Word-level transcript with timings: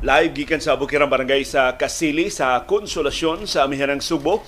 Live 0.00 0.32
gikan 0.32 0.64
sa 0.64 0.80
Bukirang 0.80 1.12
Barangay 1.12 1.44
sa 1.44 1.76
Kasili 1.76 2.32
sa 2.32 2.64
Konsolasyon 2.64 3.44
sa 3.44 3.68
Amihanang 3.68 4.00
Subo. 4.00 4.40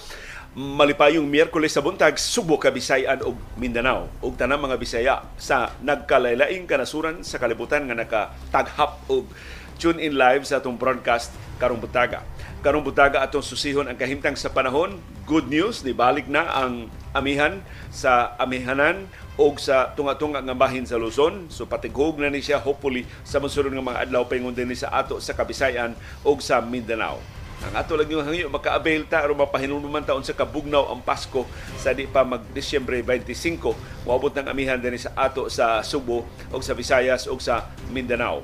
Malipayong 0.57 1.29
Miyerkules 1.29 1.77
sa 1.77 1.85
buntag, 1.85 2.17
Subo, 2.17 2.57
Kabisayan 2.57 3.21
ug 3.21 3.37
Mindanao 3.61 4.09
ug 4.25 4.33
tanang 4.33 4.65
mga 4.65 4.81
Bisaya 4.81 5.17
sa 5.37 5.77
nagkalaylaing 5.85 6.65
kanasuran 6.65 7.21
sa 7.21 7.37
kalibutan 7.37 7.85
nga 7.85 7.93
nakataghap 7.93 9.05
og 9.13 9.29
tune 9.77 10.01
in 10.01 10.17
live 10.17 10.49
sa 10.49 10.57
atong 10.57 10.81
broadcast 10.81 11.37
karong 11.61 11.85
butaga. 11.85 12.25
Karong 12.65 12.81
butaga 12.81 13.21
atong 13.21 13.45
susihon 13.45 13.93
ang 13.93 14.01
kahimtang 14.01 14.41
sa 14.41 14.49
panahon. 14.49 15.05
Good 15.29 15.53
news, 15.53 15.85
nibalik 15.85 16.33
na 16.33 16.49
ang 16.49 16.89
amihan 17.13 17.61
sa 17.93 18.41
amihanan 18.41 19.05
og 19.41 19.57
sa 19.57 19.93
tunga-tunga 19.97 20.45
nga 20.45 20.57
bahin 20.57 20.85
sa 20.85 21.01
Luzon. 21.01 21.49
So 21.49 21.65
patighog 21.65 22.21
na 22.21 22.29
ni 22.29 22.45
siya 22.45 22.61
hopefully 22.61 23.09
sa 23.25 23.41
mosunod 23.41 23.73
nga 23.73 23.85
mga 23.85 24.03
adlaw 24.09 24.29
paingon 24.29 24.53
din 24.53 24.73
sa 24.77 24.93
ato 24.93 25.17
sa 25.23 25.33
Kabisayan 25.33 25.97
og 26.21 26.45
sa 26.45 26.61
Mindanao. 26.61 27.17
Ang 27.63 27.79
ato 27.79 27.95
lang 27.95 28.11
yung 28.11 28.27
hangyo 28.27 28.51
maka-avail 28.51 29.07
ta 29.07 29.23
aron 29.23 29.39
mapahinumduman 29.39 30.03
taon 30.03 30.27
sa 30.27 30.35
kabugnaw 30.35 30.91
ang 30.91 30.99
Pasko 30.99 31.47
sa 31.79 31.95
di 31.95 32.11
pa 32.11 32.27
mag 32.27 32.43
Disyembre 32.51 32.99
25 33.07 34.03
moabot 34.03 34.35
ng 34.35 34.51
amihan 34.51 34.83
din 34.83 34.99
sa 34.99 35.15
ato 35.15 35.47
sa 35.47 35.79
Subo 35.87 36.27
og 36.51 36.61
sa 36.67 36.75
Visayas 36.75 37.31
og 37.31 37.39
sa 37.39 37.71
Mindanao. 37.95 38.43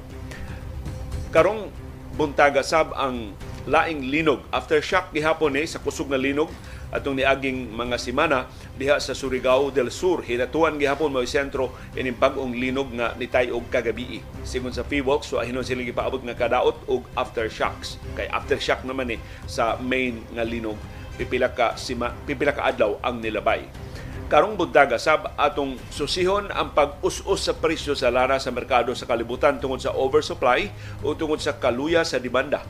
Karong 1.34 1.66
buntaga 2.14 2.62
sab 2.62 2.94
ang 2.94 3.34
laing 3.66 4.06
linog. 4.06 4.40
Aftershock 4.54 5.10
gihapon 5.10 5.52
ni 5.52 5.66
eh, 5.66 5.68
sa 5.68 5.82
kusog 5.82 6.08
na 6.08 6.16
linog 6.16 6.48
atong 6.88 7.20
niaging 7.20 7.68
mga 7.72 7.96
semana 8.00 8.48
diha 8.76 8.96
sa 9.00 9.12
Surigao 9.12 9.68
del 9.68 9.92
Sur. 9.92 10.24
Hinatuan 10.24 10.80
gihapon 10.80 11.12
mo 11.12 11.20
sentro 11.28 11.76
ining 11.92 12.16
bag-ong 12.16 12.56
linog 12.56 12.92
nga 12.96 13.12
nitay 13.16 13.52
og 13.52 13.68
kagabi. 13.68 14.24
Sigon 14.44 14.72
sa 14.72 14.86
PWOC, 14.86 15.20
so 15.24 15.36
ahinon 15.40 15.66
sila 15.66 15.84
gipaabot 15.84 16.20
nga 16.24 16.36
kadaot 16.36 16.76
og 16.88 17.04
aftershocks. 17.18 18.00
Kay 18.16 18.28
aftershock 18.32 18.84
naman 18.88 19.12
ni 19.12 19.16
eh, 19.16 19.20
sa 19.44 19.76
main 19.80 20.20
nga 20.32 20.44
linog 20.44 20.78
pipila 21.18 21.50
ka 21.50 21.74
sima, 21.74 22.14
pipila 22.24 22.54
ka 22.54 22.70
adlaw 22.70 22.94
ang 23.02 23.18
nilabay. 23.18 23.66
Karong 24.28 24.60
buntaga 24.60 25.00
sab 25.00 25.32
atong 25.40 25.80
susihon 25.88 26.52
ang 26.52 26.76
pag-us-us 26.76 27.48
sa 27.48 27.56
presyo 27.56 27.96
sa 27.96 28.12
lana 28.12 28.36
sa 28.36 28.52
merkado 28.52 28.92
sa 28.92 29.08
kalibutan 29.08 29.56
tungod 29.56 29.80
sa 29.80 29.96
oversupply 29.96 30.68
o 31.00 31.16
tungod 31.16 31.40
sa 31.40 31.56
kaluya 31.56 32.04
sa 32.04 32.20
demanda 32.20 32.60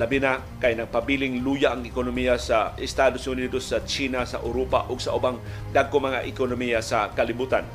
labi 0.00 0.16
na 0.16 0.40
kay 0.56 0.72
nagpabiling 0.80 1.44
luya 1.44 1.76
ang 1.76 1.84
ekonomiya 1.84 2.40
sa 2.40 2.72
Estados 2.80 3.28
Unidos, 3.28 3.68
sa 3.68 3.84
China, 3.84 4.24
sa 4.24 4.40
Europa 4.40 4.88
ug 4.88 4.96
sa 4.96 5.12
ubang 5.12 5.36
dagko 5.76 6.00
mga 6.00 6.24
ekonomiya 6.24 6.80
sa 6.80 7.12
kalibutan. 7.12 7.68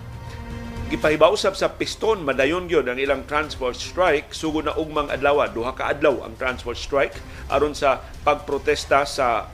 Gipahibausap 0.89 1.53
sa 1.53 1.69
piston 1.69 2.25
madayon 2.25 2.65
gyud 2.65 2.89
ang 2.89 2.97
ilang 2.97 3.25
transport 3.29 3.77
strike 3.77 4.33
sugod 4.33 4.65
na 4.65 4.73
ugmang 4.73 5.09
adlaw, 5.13 5.45
duha 5.49 5.77
ka 5.77 5.93
adlaw 5.93 6.25
ang 6.25 6.33
transport 6.37 6.77
strike 6.77 7.17
aron 7.49 7.77
sa 7.77 8.01
pagprotesta 8.25 9.05
sa 9.05 9.49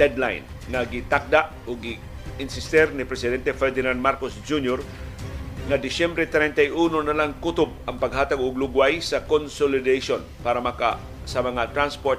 deadline 0.00 0.44
nga 0.68 0.84
gitakda 0.84 1.52
o 1.68 1.76
gi-insister 1.76 2.92
ni 2.92 3.04
Presidente 3.04 3.52
Ferdinand 3.52 4.00
Marcos 4.00 4.36
Jr. 4.44 4.80
na 5.68 5.76
Disyembre 5.76 6.24
31 6.24 6.72
na 7.04 7.12
lang 7.12 7.36
kutob 7.36 7.72
ang 7.84 8.00
paghatag 8.00 8.40
og 8.40 8.56
lugway 8.56 8.96
sa 9.04 9.28
consolidation 9.28 10.24
para 10.40 10.56
maka 10.64 10.96
sa 11.30 11.46
mga 11.46 11.70
transport 11.70 12.18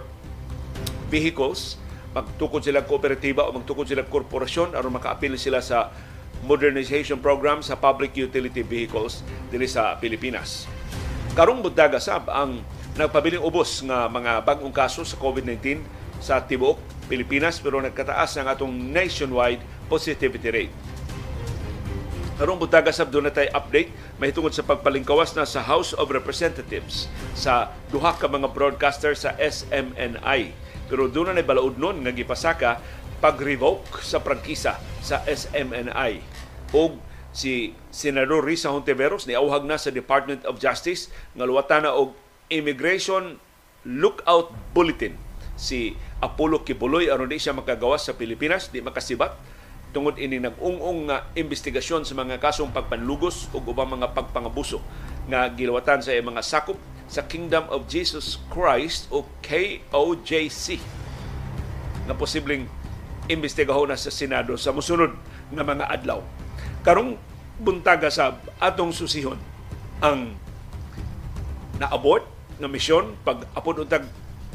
vehicles, 1.12 1.76
magtukod 2.16 2.64
sila 2.64 2.88
kooperatiba 2.88 3.44
o 3.44 3.52
magtukod 3.52 3.84
sila 3.84 4.08
korporasyon 4.08 4.72
aron 4.72 4.96
makaapil 4.96 5.36
sila 5.36 5.60
sa 5.60 5.92
modernization 6.48 7.20
program 7.20 7.60
sa 7.60 7.76
public 7.76 8.16
utility 8.16 8.64
vehicles 8.64 9.20
dili 9.52 9.68
sa 9.68 10.00
Pilipinas. 10.00 10.64
Karong 11.36 11.60
buntaga 11.60 12.00
sab 12.00 12.32
ang 12.32 12.64
nagpabiling 12.96 13.44
ubos 13.44 13.84
nga 13.84 14.08
mga 14.08 14.48
bagong 14.48 14.72
kaso 14.72 15.04
sa 15.04 15.20
COVID-19 15.20 15.84
sa 16.24 16.40
tibuok 16.40 16.80
Pilipinas 17.12 17.60
pero 17.60 17.84
nagkataas 17.84 18.40
ang 18.40 18.48
atong 18.48 18.72
nationwide 18.72 19.60
positivity 19.92 20.48
rate. 20.48 20.74
Karong 22.42 22.58
butaga 22.58 22.90
sab 22.90 23.14
doon 23.14 23.30
natay 23.30 23.54
update 23.54 23.94
mahitungod 24.18 24.50
sa 24.50 24.66
pagpalingkawas 24.66 25.38
na 25.38 25.46
sa 25.46 25.62
House 25.62 25.94
of 25.94 26.10
Representatives 26.10 27.06
sa 27.38 27.70
duha 27.94 28.18
ka 28.18 28.26
mga 28.26 28.50
broadcaster 28.50 29.14
sa 29.14 29.38
SMNI. 29.38 30.50
Pero 30.90 31.06
doon 31.06 31.38
na 31.38 31.46
balaod 31.46 31.78
nun 31.78 32.02
nga 32.02 32.10
gipasaka 32.10 32.82
pag-revoke 33.22 34.02
sa 34.02 34.26
prangkisa 34.26 34.82
sa 35.06 35.22
SMNI. 35.22 36.18
O 36.74 36.98
si 37.30 37.78
Senador 37.94 38.42
Risa 38.42 38.74
Hontiveros 38.74 39.30
ni 39.30 39.38
auhag 39.38 39.62
na 39.70 39.78
sa 39.78 39.94
Department 39.94 40.42
of 40.50 40.58
Justice 40.58 41.14
nga 41.38 41.46
luwatan 41.46 41.86
na 41.86 41.94
og 41.94 42.18
Immigration 42.50 43.38
Lookout 43.86 44.50
Bulletin 44.74 45.14
si 45.62 45.94
Apollo 46.26 46.66
Kibuloy 46.66 47.06
aron 47.14 47.30
di 47.30 47.38
siya 47.38 47.54
makagawas 47.54 48.10
sa 48.10 48.18
Pilipinas, 48.18 48.74
di 48.74 48.82
makasibat 48.82 49.38
tungod 49.92 50.16
ini 50.16 50.40
nag-ung-ung 50.40 51.12
nga 51.12 51.28
investigasyon 51.36 52.08
sa 52.08 52.16
mga 52.16 52.40
kasong 52.40 52.72
pagpanlugos 52.72 53.52
ug 53.52 53.64
ubang 53.68 53.92
mga 53.92 54.16
pagpangabuso 54.16 54.80
nga 55.28 55.52
gilawatan 55.52 56.00
sa 56.00 56.16
mga 56.16 56.42
sakop 56.42 56.80
sa 57.12 57.28
Kingdom 57.28 57.68
of 57.68 57.92
Jesus 57.92 58.40
Christ 58.48 59.12
o 59.12 59.28
KOJC 59.44 60.80
na 62.08 62.16
posibleng 62.16 62.72
imbestigahon 63.28 63.92
na 63.92 64.00
sa 64.00 64.08
Senado 64.08 64.56
sa 64.56 64.72
musunod 64.72 65.12
nga 65.52 65.64
mga 65.64 65.92
adlaw. 65.92 66.24
Karong 66.88 67.20
buntaga 67.60 68.08
sa 68.08 68.40
atong 68.58 68.96
susihon 68.96 69.38
ang 70.02 70.34
naabot 71.78 72.24
nga 72.58 72.72
misyon 72.72 73.14
pag 73.28 73.44
apod 73.54 73.84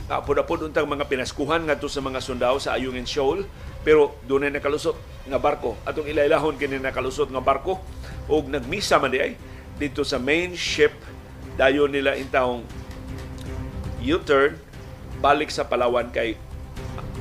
apod-apod 0.07 0.63
untag 0.63 0.87
mga 0.87 1.11
pinaskuhan 1.11 1.67
ngadto 1.67 1.91
sa 1.91 1.99
mga 1.99 2.23
sundao 2.23 2.57
sa 2.63 2.79
Ayungin 2.79 3.07
Shoal 3.07 3.43
pero 3.83 4.19
na 4.27 4.51
nakalusot 4.51 4.99
nga 5.27 5.39
barko. 5.39 5.79
Atong 5.87 6.11
ilailahon 6.11 6.59
kini 6.59 6.79
nakalusot 6.79 7.31
nga 7.31 7.43
barko 7.43 7.83
ug 8.31 8.51
nagmisa 8.51 8.99
man 8.99 9.15
di 9.15 9.19
ay 9.23 9.33
dito 9.79 10.03
sa 10.07 10.19
main 10.19 10.55
ship 10.55 10.95
dayon 11.59 11.91
nila 11.91 12.15
intawong 12.15 12.63
U-turn 14.07 14.55
balik 15.19 15.51
sa 15.51 15.67
Palawan 15.67 16.15
kay 16.15 16.39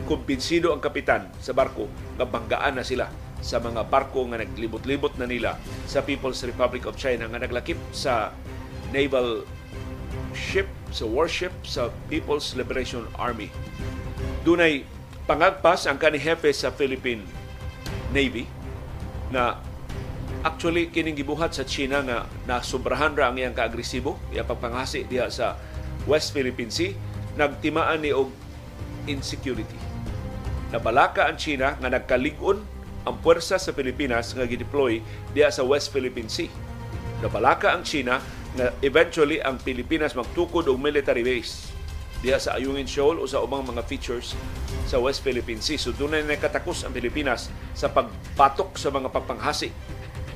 kumbinsido 0.06 0.70
ang 0.70 0.84
kapitan 0.84 1.34
sa 1.42 1.58
barko 1.58 1.90
nga 2.22 2.30
banggaan 2.30 2.78
na 2.78 2.86
sila 2.86 3.10
sa 3.42 3.58
mga 3.58 3.90
barko 3.90 4.26
nga 4.30 4.42
naglibot-libot 4.42 5.18
na 5.18 5.26
nila 5.26 5.58
sa 5.90 6.06
People's 6.06 6.42
Republic 6.46 6.86
of 6.86 6.98
China 6.98 7.26
nga 7.30 7.42
naglakip 7.42 7.78
sa 7.90 8.34
naval 8.94 9.46
ship, 10.36 10.68
sa 10.92 11.08
warship 11.08 11.52
sa 11.64 11.92
People's 12.12 12.56
Liberation 12.56 13.08
Army. 13.20 13.52
Dunay 14.48 14.86
pangagpas 15.26 15.90
ang 15.90 15.98
kani 15.98 16.22
hepe 16.22 16.54
sa 16.54 16.70
Philippine 16.70 17.26
Navy 18.14 18.46
na 19.34 19.58
actually 20.46 20.94
kining 20.94 21.18
gibuhat 21.18 21.58
sa 21.58 21.66
China 21.66 22.06
nga 22.06 22.30
nasubrahan 22.46 23.18
ra 23.18 23.34
ang 23.34 23.38
iyang 23.42 23.58
kaagresibo 23.58 24.22
iya 24.30 24.46
pagpangasi 24.46 25.10
diha 25.10 25.26
sa 25.34 25.58
West 26.06 26.38
Philippine 26.38 26.70
Sea 26.70 26.94
nagtimaan 27.34 28.06
ni 28.06 28.14
og 28.14 28.30
insecurity 29.10 29.78
nabalaka 30.70 31.26
ang 31.26 31.42
China 31.42 31.74
nga 31.82 31.90
nagkalig-on 31.90 32.62
ang 33.06 33.16
puwersa 33.26 33.58
sa 33.58 33.74
Pilipinas 33.74 34.38
nga 34.38 34.46
gideploy 34.46 35.02
diha 35.34 35.50
sa 35.50 35.66
West 35.66 35.90
Philippine 35.90 36.30
Sea 36.30 36.54
nabalaka 37.26 37.74
ang 37.74 37.82
China 37.82 38.22
nga 38.56 38.72
eventually 38.80 39.44
ang 39.44 39.60
Pilipinas 39.60 40.16
magtukod 40.16 40.68
og 40.72 40.80
military 40.80 41.22
base 41.22 41.76
diha 42.24 42.40
sa 42.40 42.56
Ayungin 42.56 42.88
Shoal 42.88 43.20
o 43.20 43.28
sa 43.28 43.44
ubang 43.44 43.68
mga 43.68 43.84
features 43.86 44.34
sa 44.88 44.98
West 44.98 45.22
Philippine 45.22 45.60
Sea. 45.60 45.78
So 45.78 45.92
doon 45.92 46.16
na 46.16 46.24
nakatakos 46.24 46.88
ang 46.88 46.96
Pilipinas 46.96 47.52
sa 47.76 47.92
pagpatok 47.92 48.80
sa 48.80 48.90
mga 48.90 49.12
pagpanghasi 49.12 49.70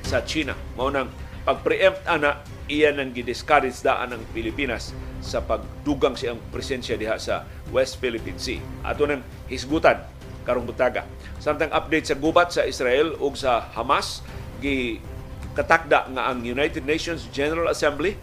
sa 0.04 0.22
China. 0.28 0.54
Mao 0.76 0.92
nang 0.92 1.10
pag-preempt 1.48 2.04
ana 2.06 2.44
iyan 2.70 3.02
ang 3.02 3.10
gidiscourage 3.16 3.82
daan 3.82 4.14
ng 4.14 4.24
Pilipinas 4.36 4.94
sa 5.24 5.42
pagdugang 5.42 6.14
siyang 6.14 6.38
presensya 6.54 7.00
diha 7.00 7.18
sa 7.18 7.48
West 7.74 7.98
Philippine 7.98 8.38
Sea. 8.38 8.62
Ato 8.86 9.08
nang 9.08 9.24
hisgutan 9.50 10.04
karong 10.44 10.68
butaga. 10.68 11.08
Samtang 11.40 11.72
update 11.74 12.12
sa 12.12 12.20
gubat 12.20 12.54
sa 12.54 12.68
Israel 12.68 13.16
ug 13.18 13.34
sa 13.34 13.66
Hamas 13.74 14.22
gi 14.60 15.00
katakda 15.60 16.08
nga 16.16 16.32
ang 16.32 16.40
United 16.48 16.88
Nations 16.88 17.28
General 17.36 17.68
Assembly 17.68 18.16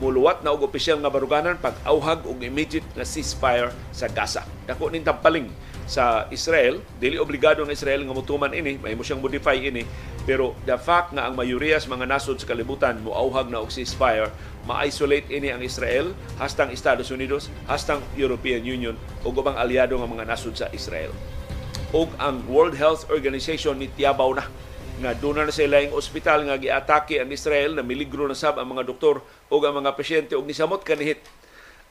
muluwat 0.00 0.40
na 0.40 0.54
og 0.54 0.64
opisyal 0.64 0.96
nga 1.04 1.12
baruganan 1.12 1.60
pag-auhag 1.60 2.24
og 2.24 2.40
immediate 2.40 2.86
na 2.96 3.04
ceasefire 3.04 3.74
sa 3.92 4.08
Gaza. 4.08 4.46
Dako 4.64 4.88
ning 4.88 5.04
tampaling 5.04 5.52
sa 5.84 6.24
Israel, 6.32 6.80
dili 6.96 7.20
obligado 7.20 7.60
ang 7.64 7.72
Israel 7.72 8.04
nga 8.06 8.14
mutuman 8.14 8.52
ini, 8.54 8.78
mahimo 8.78 9.02
siyang 9.02 9.20
modify 9.20 9.56
ini, 9.56 9.82
pero 10.24 10.52
the 10.68 10.76
fact 10.76 11.12
nga 11.16 11.26
ang 11.26 11.34
mayoriya 11.34 11.80
sa 11.80 11.92
mga 11.92 12.08
nasod 12.08 12.38
sa 12.38 12.46
kalibutan 12.46 13.00
moauhag 13.02 13.50
na 13.50 13.58
og 13.58 13.72
ceasefire, 13.72 14.30
ma-isolate 14.68 15.28
ini 15.32 15.48
ang 15.50 15.64
Israel, 15.64 16.14
hastang 16.38 16.70
Estados 16.70 17.10
Unidos, 17.10 17.50
hastang 17.66 18.00
European 18.14 18.62
Union 18.64 18.94
ug 19.26 19.34
ubang 19.34 19.58
aliado 19.58 19.98
nga 19.98 20.08
mga 20.08 20.24
nasod 20.28 20.54
sa 20.54 20.70
Israel. 20.70 21.10
Og 21.90 22.12
ang 22.20 22.44
World 22.46 22.76
Health 22.76 23.08
Organization 23.08 23.80
ni 23.80 23.88
tiyabaw 23.88 24.36
na 24.36 24.44
nga 24.98 25.14
doon 25.14 25.46
na 25.46 25.54
sa 25.54 25.62
ilang 25.62 25.94
ospital 25.94 26.42
nga 26.46 26.58
giatake 26.58 27.22
ang 27.22 27.30
Israel 27.30 27.78
na 27.78 27.86
miligro 27.86 28.26
na 28.26 28.34
sab 28.34 28.58
ang 28.58 28.66
mga 28.66 28.86
doktor 28.86 29.22
o 29.48 29.54
ang 29.62 29.78
mga 29.78 29.94
pasyente 29.94 30.34
og 30.34 30.44
nisamot 30.44 30.82
kanihit 30.82 31.22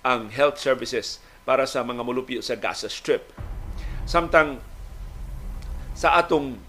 ang 0.03 0.27
health 0.27 0.59
services 0.59 1.23
para 1.47 1.63
sa 1.63 1.83
mga 1.83 2.03
mulupyo 2.03 2.43
sa 2.43 2.59
Gaza 2.59 2.91
Strip. 2.91 3.31
Samtang 4.03 4.59
sa 5.95 6.19
atong 6.19 6.59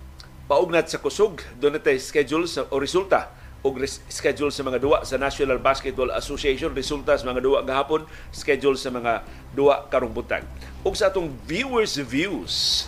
paugnat 0.48 0.88
sa 0.88 1.02
kusog, 1.02 1.42
doon 1.60 1.76
natin 1.76 2.00
schedule 2.00 2.46
sa, 2.48 2.64
o 2.70 2.80
resulta 2.80 3.34
o 3.58 3.74
schedule 4.06 4.54
sa 4.54 4.62
mga 4.62 4.78
duwa 4.78 5.02
sa 5.02 5.18
National 5.18 5.58
Basketball 5.58 6.14
Association 6.14 6.70
resulta 6.70 7.18
sa 7.18 7.26
mga 7.26 7.42
duwa 7.42 7.58
gahapon 7.66 8.06
schedule 8.30 8.78
sa 8.78 8.94
mga 8.94 9.26
duwa 9.50 9.82
karong 9.90 10.14
buntag 10.14 10.46
ug 10.86 10.94
sa 10.94 11.10
atong 11.10 11.26
viewers 11.42 11.98
views 11.98 12.86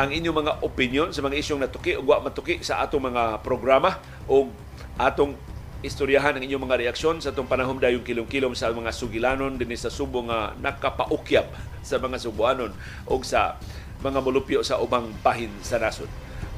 ang 0.00 0.08
inyong 0.08 0.36
mga 0.40 0.52
opinion 0.64 1.08
sa 1.12 1.20
mga 1.20 1.36
isyong 1.36 1.60
natuki 1.60 1.92
o 1.92 2.00
wa 2.00 2.24
matuki 2.24 2.64
sa 2.64 2.80
atong 2.80 3.12
mga 3.12 3.44
programa 3.44 4.00
o 4.24 4.48
atong 4.96 5.36
istoryahan 5.84 6.40
ang 6.40 6.42
inyong 6.48 6.64
mga 6.64 6.88
reaksyon 6.88 7.20
sa 7.20 7.36
itong 7.36 7.44
panahon 7.44 7.76
dayong 7.76 8.00
kilom-kilom 8.00 8.56
sa 8.56 8.72
mga 8.72 8.96
sugilanon 8.96 9.60
din 9.60 9.76
sa 9.76 9.92
Subo 9.92 10.24
nga 10.24 10.56
nakapaukyab 10.56 11.52
sa 11.84 12.00
mga 12.00 12.16
Subuanon 12.16 12.72
o 13.04 13.20
sa 13.20 13.60
mga 14.00 14.24
mulupyo 14.24 14.64
sa 14.64 14.80
ubang 14.80 15.12
bahin 15.20 15.52
sa 15.60 15.76
nasod 15.76 16.08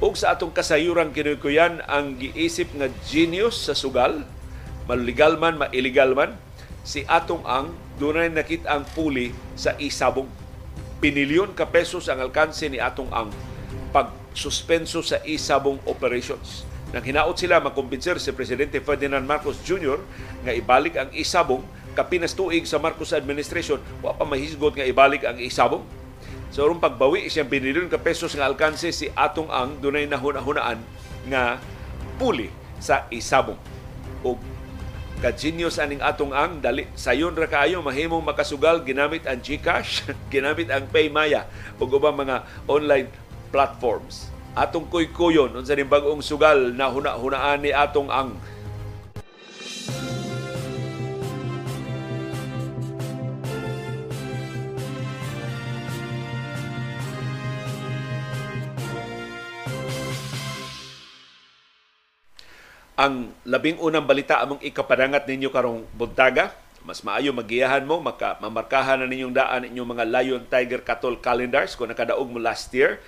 ug 0.03 0.19
sa 0.19 0.35
atong 0.35 0.51
kasayuran 0.51 1.15
kinukuyan 1.15 1.79
ang 1.87 2.19
giisip 2.19 2.71
nga 2.75 2.91
genius 3.07 3.71
sa 3.71 3.75
sugal, 3.75 4.27
maligal 4.83 5.39
man, 5.39 5.55
mailigal 5.55 6.11
man, 6.11 6.35
si 6.83 7.07
atong 7.07 7.39
ang 7.47 7.71
dunay 7.95 8.27
nakit 8.27 8.67
ang 8.67 8.83
puli 8.91 9.31
sa 9.55 9.71
isabong. 9.79 10.27
Pinilyon 11.03 11.51
ka 11.51 11.67
pesos 11.67 12.07
ang 12.07 12.23
alkanse 12.23 12.71
ni 12.71 12.79
atong 12.79 13.11
ang 13.11 13.27
pagsuspenso 13.91 15.03
sa 15.03 15.19
isabong 15.27 15.83
operations. 15.83 16.63
Nang 16.95 17.03
hinaot 17.03 17.35
sila 17.35 17.59
makumbinser 17.59 18.23
si 18.23 18.31
Presidente 18.31 18.79
Ferdinand 18.79 19.27
Marcos 19.27 19.59
Jr. 19.67 19.99
nga 20.47 20.55
ibalik 20.55 20.95
ang 20.95 21.11
isabong 21.11 21.59
kapinas 21.91 22.31
tuig 22.31 22.63
sa 22.63 22.79
Marcos 22.79 23.11
administration, 23.11 23.83
wa 23.99 24.15
pa 24.15 24.23
mahisgot 24.23 24.79
nga 24.79 24.87
ibalik 24.87 25.27
ang 25.27 25.35
isabong 25.43 25.83
So 26.53 26.69
ron 26.69 26.77
pagbawi 26.77 27.33
siyang 27.33 27.49
binilyon 27.49 27.89
ka 27.89 27.97
pesos 27.97 28.37
nga 28.37 28.45
alkanse 28.45 28.93
si 28.93 29.09
atong 29.17 29.49
ang 29.49 29.81
dunay 29.81 30.05
nahuna-hunaan 30.05 30.77
nga 31.25 31.57
puli 32.21 32.53
sa 32.77 33.09
isabong. 33.09 33.57
O 34.21 34.37
ka-genius 35.23 35.79
aning 35.79 36.03
atong 36.03 36.35
ang 36.35 36.59
dali 36.59 36.83
sayon 36.99 37.31
ra 37.31 37.47
kaayo 37.47 37.79
mahimong 37.79 38.19
makasugal 38.19 38.83
ginamit 38.83 39.23
ang 39.23 39.39
GCash, 39.39 40.03
ginamit 40.33 40.67
ang 40.67 40.83
Paymaya 40.91 41.47
ug 41.79 41.95
ubang 41.95 42.19
mga 42.19 42.43
online 42.67 43.07
platforms. 43.47 44.27
Atong 44.51 44.91
kuy-kuyon 44.91 45.55
unsa 45.55 45.79
ning 45.79 45.87
bag-ong 45.87 46.19
sugal 46.19 46.75
na 46.75 46.91
huna-hunaan 46.91 47.63
ni 47.63 47.71
atong 47.71 48.11
ang 48.11 48.35
ang 62.93 63.33
labing 63.41 63.81
unang 63.81 64.05
balita 64.05 64.37
among 64.45 64.61
ikapadangat 64.61 65.25
ninyo 65.25 65.49
karong 65.49 65.81
buntaga. 65.97 66.53
Mas 66.83 66.99
maayo 66.99 67.31
magiyahan 67.31 67.87
mo, 67.87 68.03
maka, 68.03 68.35
mamarkahan 68.43 68.99
na 68.99 69.07
ninyong 69.07 69.31
daan 69.33 69.63
inyong 69.71 69.89
mga 69.95 70.05
Lion, 70.05 70.43
Tiger, 70.51 70.83
Katol 70.83 71.15
calendars 71.23 71.79
kung 71.79 71.87
nakadaog 71.87 72.27
mo 72.27 72.43
last 72.43 72.69
year. 72.75 72.99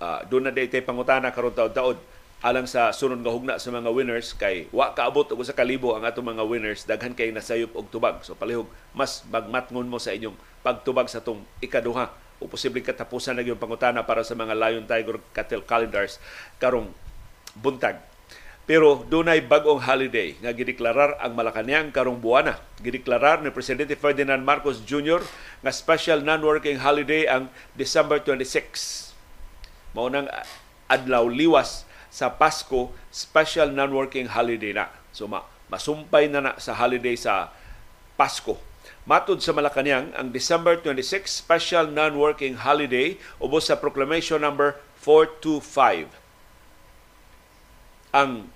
Uh, 0.00 0.24
doon 0.26 0.48
na 0.48 0.52
daytay 0.52 0.82
pangutana 0.82 1.30
karon 1.30 1.54
taon-taon 1.54 2.00
alang 2.42 2.66
sa 2.66 2.90
sunod 2.90 3.22
nga 3.22 3.30
hugna 3.30 3.54
sa 3.62 3.70
mga 3.70 3.86
winners 3.94 4.34
kay 4.34 4.66
wa 4.74 4.90
kaabot 4.90 5.30
og 5.30 5.46
sa 5.46 5.54
kalibo 5.54 5.94
ang 5.94 6.02
atong 6.02 6.26
mga 6.26 6.42
winners 6.42 6.82
daghan 6.82 7.14
kay 7.14 7.30
nasayop 7.30 7.70
og 7.78 7.86
tubag 7.86 8.18
so 8.26 8.34
palihog 8.34 8.66
mas 8.90 9.22
magmatngon 9.30 9.86
mo 9.86 10.02
sa 10.02 10.10
inyong 10.10 10.34
pagtubag 10.58 11.06
sa 11.06 11.22
tong 11.22 11.46
ikaduha 11.62 12.10
o 12.42 12.50
posibleng 12.50 12.82
katapusan 12.82 13.38
na 13.38 13.46
yung 13.46 13.62
pangutana 13.62 14.02
para 14.02 14.26
sa 14.26 14.34
mga 14.34 14.58
Lion 14.58 14.82
Tiger 14.90 15.22
Cattle 15.30 15.62
calendars 15.62 16.18
karong 16.58 16.90
buntag 17.54 18.02
pero 18.62 19.02
dunay 19.02 19.42
bag-ong 19.42 19.82
holiday 19.82 20.38
nga 20.38 20.54
gideklarar 20.54 21.18
ang 21.18 21.34
Malacañang 21.34 21.90
karong 21.90 22.22
buwana. 22.22 22.62
Gideklarar 22.78 23.42
ni 23.42 23.50
Presidente 23.50 23.98
Ferdinand 23.98 24.38
Marcos 24.38 24.78
Jr. 24.86 25.18
nga 25.66 25.72
special 25.74 26.22
non-working 26.22 26.78
holiday 26.78 27.26
ang 27.26 27.50
December 27.74 28.22
26. 28.22 29.18
Mao 29.98 30.06
nang 30.06 30.30
adlaw 30.86 31.26
liwas 31.26 31.82
sa 32.06 32.30
Pasko, 32.30 32.94
special 33.10 33.74
non-working 33.74 34.30
holiday 34.30 34.70
na. 34.70 34.86
So 35.10 35.26
ma 35.26 35.42
masumpay 35.66 36.30
na 36.30 36.38
na 36.38 36.52
sa 36.62 36.78
holiday 36.78 37.18
sa 37.18 37.50
Pasko. 38.14 38.62
Matod 39.02 39.42
sa 39.42 39.50
Malacañang, 39.50 40.14
ang 40.14 40.30
December 40.30 40.78
26 40.78 41.26
special 41.26 41.90
non-working 41.90 42.62
holiday 42.62 43.18
ubos 43.42 43.66
sa 43.66 43.74
Proclamation 43.74 44.38
number 44.38 44.78
425 45.02 46.21
ang 48.12 48.46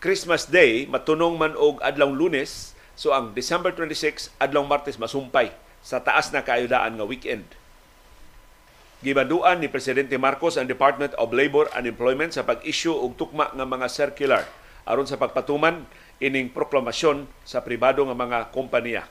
Christmas 0.00 0.48
Day 0.48 0.88
matunong 0.88 1.36
man 1.36 1.52
og 1.54 1.84
adlaw 1.84 2.08
Lunes 2.08 2.72
so 2.96 3.12
ang 3.12 3.36
December 3.36 3.70
26 3.76 4.32
adlaw 4.40 4.64
Martes 4.64 4.96
masumpay 4.96 5.52
sa 5.84 6.02
taas 6.02 6.34
na 6.34 6.42
kaayudaan 6.42 6.98
nga 6.98 7.06
weekend. 7.06 7.46
Gibanduan 8.98 9.62
ni 9.62 9.70
Presidente 9.70 10.18
Marcos 10.18 10.58
ang 10.58 10.66
Department 10.66 11.14
of 11.14 11.30
Labor 11.30 11.70
and 11.70 11.86
Employment 11.86 12.34
sa 12.34 12.42
pag-issue 12.42 12.90
og 12.90 13.14
tukma 13.14 13.54
nga 13.54 13.62
mga 13.62 13.86
circular 13.86 14.42
aron 14.88 15.06
sa 15.06 15.20
pagpatuman 15.20 15.86
ining 16.18 16.50
proklamasyon 16.50 17.30
sa 17.46 17.62
pribado 17.62 18.02
nga 18.02 18.16
mga 18.18 18.50
kompanya. 18.50 19.06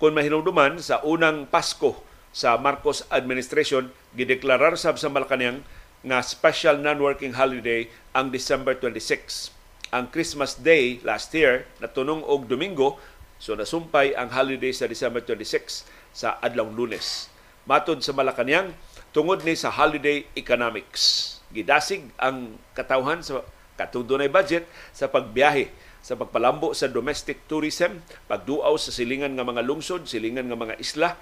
Kung 0.00 0.16
mahinungduman 0.16 0.80
sa 0.80 1.04
unang 1.04 1.44
Pasko 1.52 2.00
sa 2.32 2.56
Marcos 2.56 3.04
administration 3.12 3.92
gideklarar 4.16 4.78
sab 4.80 4.96
sa 4.96 5.12
Malacañang 5.12 5.60
nga 6.00 6.24
special 6.24 6.80
non-working 6.80 7.36
holiday 7.36 7.84
ang 8.16 8.32
December 8.32 8.72
26. 8.76 9.52
Ang 9.92 10.08
Christmas 10.08 10.56
Day 10.56 11.02
last 11.04 11.28
year 11.36 11.68
natunong 11.82 12.24
og 12.24 12.48
Domingo 12.48 12.96
so 13.36 13.52
nasumpay 13.52 14.16
ang 14.16 14.32
holiday 14.32 14.72
sa 14.72 14.88
December 14.88 15.20
26 15.20 15.84
sa 16.16 16.40
adlaw 16.40 16.68
Lunes. 16.68 17.28
Matod 17.68 18.00
sa 18.00 18.16
Malacañang 18.16 18.72
tungod 19.12 19.44
ni 19.44 19.52
sa 19.52 19.68
holiday 19.68 20.24
economics. 20.32 21.36
Gidasig 21.52 22.08
ang 22.16 22.56
katawhan 22.72 23.20
sa 23.20 23.44
katudunay 23.76 24.32
budget 24.32 24.64
sa 24.96 25.12
pagbiyahe 25.12 25.68
sa 26.00 26.16
pagpalambo 26.16 26.72
sa 26.72 26.88
domestic 26.88 27.44
tourism, 27.44 28.00
pagduaw 28.24 28.72
sa 28.80 28.88
silingan 28.88 29.36
nga 29.36 29.44
mga 29.44 29.60
lungsod, 29.68 30.08
silingan 30.08 30.48
nga 30.48 30.56
mga 30.56 30.80
isla, 30.80 31.12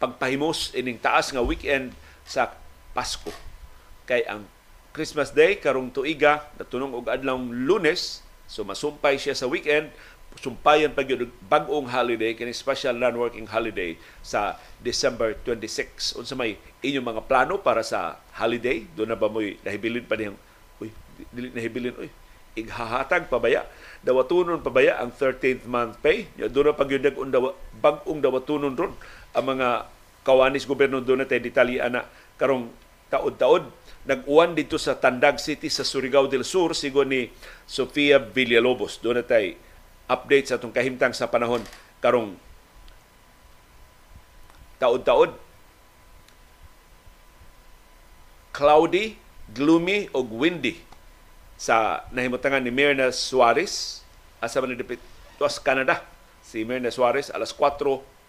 pagpahimos 0.00 0.72
ining 0.72 0.96
taas 0.96 1.28
nga 1.28 1.44
weekend 1.44 1.92
sa 2.24 2.56
Pasko. 2.94 3.34
Kay 4.06 4.22
ang 4.24 4.46
Christmas 4.94 5.34
Day 5.34 5.58
karong 5.58 5.90
tuiga 5.90 6.46
natunong 6.54 6.94
og 6.94 7.10
adlaw 7.10 7.34
Lunes, 7.36 8.22
so 8.46 8.62
masumpay 8.62 9.18
siya 9.18 9.34
sa 9.34 9.50
weekend, 9.50 9.90
sumpayan 10.38 10.90
pag 10.90 11.06
yun 11.06 11.30
bag-ong 11.46 11.86
holiday 11.90 12.34
kini 12.34 12.50
special 12.50 12.94
non-working 12.98 13.46
holiday 13.46 13.94
sa 14.18 14.58
December 14.82 15.38
26 15.46 16.18
unsa 16.18 16.34
may 16.34 16.58
inyong 16.82 17.06
mga 17.06 17.22
plano 17.26 17.62
para 17.62 17.86
sa 17.86 18.18
holiday? 18.34 18.82
Do 18.94 19.06
na 19.06 19.14
ba 19.14 19.30
mo'y 19.30 19.58
nahibilin 19.62 20.06
pa 20.06 20.18
niyang 20.18 20.38
uy 20.82 20.90
dili 21.30 21.54
nahibilin 21.54 21.94
uy 21.98 22.10
ighahatag 22.54 23.26
pabaya 23.30 23.66
dawatunon 24.02 24.62
pabaya 24.62 24.98
ang 25.02 25.14
13th 25.14 25.66
month 25.70 25.98
pay? 26.02 26.26
Do 26.50 26.66
na 26.66 26.74
pag 26.74 26.90
yun 26.90 27.02
bag-ong 27.78 28.20
dawatunon 28.22 28.74
ron 28.74 28.94
ang 29.34 29.44
mga 29.46 29.86
kawanis 30.26 30.66
gobyerno. 30.66 30.98
Do 30.98 31.14
na 31.14 31.30
tay 31.30 31.38
detalye 31.38 31.78
ana 31.78 32.06
karong 32.40 32.70
taod-taod. 33.12 33.68
Nag-uwan 34.04 34.52
dito 34.52 34.76
sa 34.76 35.00
Tandag 35.00 35.40
City 35.40 35.72
sa 35.72 35.80
Surigao 35.80 36.28
del 36.28 36.44
Sur 36.44 36.76
sigo 36.76 37.08
ni 37.08 37.32
Sofia 37.64 38.20
Villalobos. 38.20 39.00
Doon 39.00 39.24
tay 39.24 39.56
update 40.04 40.52
sa 40.52 40.60
itong 40.60 40.76
kahimtang 40.76 41.16
sa 41.16 41.32
panahon 41.32 41.64
karong 42.04 42.36
taod-taod. 44.76 45.32
Cloudy, 48.54 49.16
gloomy 49.50 50.12
o 50.14 50.22
windy 50.22 50.78
sa 51.56 52.04
nahimutangan 52.12 52.60
ni 52.60 52.70
Mirna 52.70 53.08
Suarez. 53.10 54.04
Asa 54.38 54.60
man 54.60 54.76
dipit 54.76 55.00
Canada? 55.64 56.04
Si 56.44 56.60
Mirna 56.62 56.92
Suarez 56.92 57.32
alas 57.32 57.56
4 57.56 57.80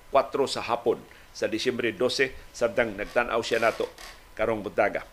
4 0.10 0.15
sa 0.48 0.63
hapon. 0.63 1.03
Sa 1.36 1.51
Disyembre 1.51 1.91
12 1.91 2.32
sabtang 2.55 2.96
nagtan-aw 2.96 3.44
siya 3.44 3.60
nato 3.60 3.91
karong 4.36 4.62
buntaga. 4.62 5.08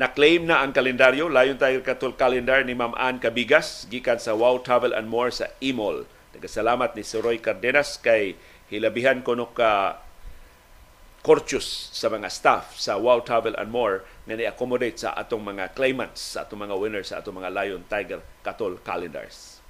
Na-claim 0.00 0.48
na 0.48 0.64
ang 0.64 0.72
kalendaryo, 0.72 1.28
layon 1.28 1.60
tayo 1.60 1.84
katul 1.84 2.16
calendar 2.16 2.64
ni 2.64 2.72
Ma'am 2.72 2.96
Ann 2.96 3.20
Kabigas, 3.20 3.84
gikan 3.92 4.16
sa 4.16 4.32
Wow 4.32 4.64
Travel 4.64 4.96
and 4.96 5.12
More 5.12 5.28
sa 5.28 5.52
Imol. 5.60 6.08
Nagkasalamat 6.32 6.96
ni 6.96 7.04
Sir 7.04 7.20
Roy 7.20 7.36
Cardenas 7.36 8.00
kay 8.00 8.32
hilabihan 8.72 9.20
ko 9.20 9.36
no 9.36 9.52
ka 9.52 10.00
courteous 11.20 11.92
sa 11.92 12.08
mga 12.08 12.32
staff 12.32 12.80
sa 12.80 12.96
Wow 12.96 13.20
Travel 13.20 13.52
and 13.60 13.68
More 13.68 14.08
na 14.24 14.40
ni-accommodate 14.40 15.04
sa 15.04 15.12
atong 15.12 15.44
mga 15.44 15.76
claimants, 15.76 16.38
sa 16.38 16.48
atong 16.48 16.64
mga 16.64 16.80
winners, 16.80 17.12
sa 17.12 17.20
atong 17.20 17.36
mga 17.36 17.52
Lion 17.52 17.84
Tiger 17.84 18.24
Katol 18.40 18.80
calendars. 18.80 19.60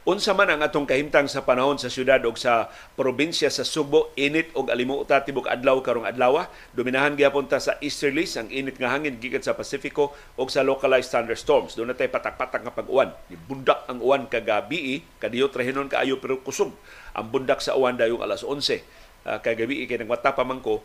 Unsa 0.00 0.32
man 0.32 0.48
ang 0.48 0.64
atong 0.64 0.88
kahimtang 0.88 1.28
sa 1.28 1.44
panahon 1.44 1.76
sa 1.76 1.92
syudad 1.92 2.24
o 2.24 2.32
sa 2.32 2.72
probinsya 2.96 3.52
sa 3.52 3.68
Subo, 3.68 4.16
init 4.16 4.48
og 4.56 4.72
alimuota 4.72 5.20
tibok 5.20 5.44
adlaw 5.44 5.76
karong 5.84 6.08
adlaw. 6.08 6.48
Dominahan 6.72 7.20
gyapon 7.20 7.44
ta 7.44 7.60
sa 7.60 7.76
easterlies 7.84 8.32
ang 8.40 8.48
init 8.48 8.80
nga 8.80 8.96
hangin 8.96 9.20
gikan 9.20 9.44
sa 9.44 9.52
Pasifiko 9.52 10.16
o 10.40 10.48
sa 10.48 10.64
localized 10.64 11.12
thunderstorms. 11.12 11.76
Doon 11.76 11.92
natay 11.92 12.08
patak-patak 12.08 12.64
nga 12.64 12.72
pag-uwan. 12.72 13.12
Bundak 13.44 13.84
ang 13.92 14.00
uwan 14.00 14.24
kagabi, 14.24 15.04
kadiyot 15.20 15.52
rahinon 15.52 15.92
kaayo 15.92 16.16
pero 16.16 16.40
kusog. 16.40 16.72
Ang 17.12 17.28
bundak 17.28 17.60
sa 17.60 17.76
uwan 17.76 18.00
dayong 18.00 18.24
alas 18.24 18.40
11. 18.40 18.80
Uh, 19.20 19.36
kagabi 19.44 19.84
kay 19.84 20.00
nagwata 20.00 20.32
pa 20.32 20.48
man 20.48 20.64
ko 20.64 20.80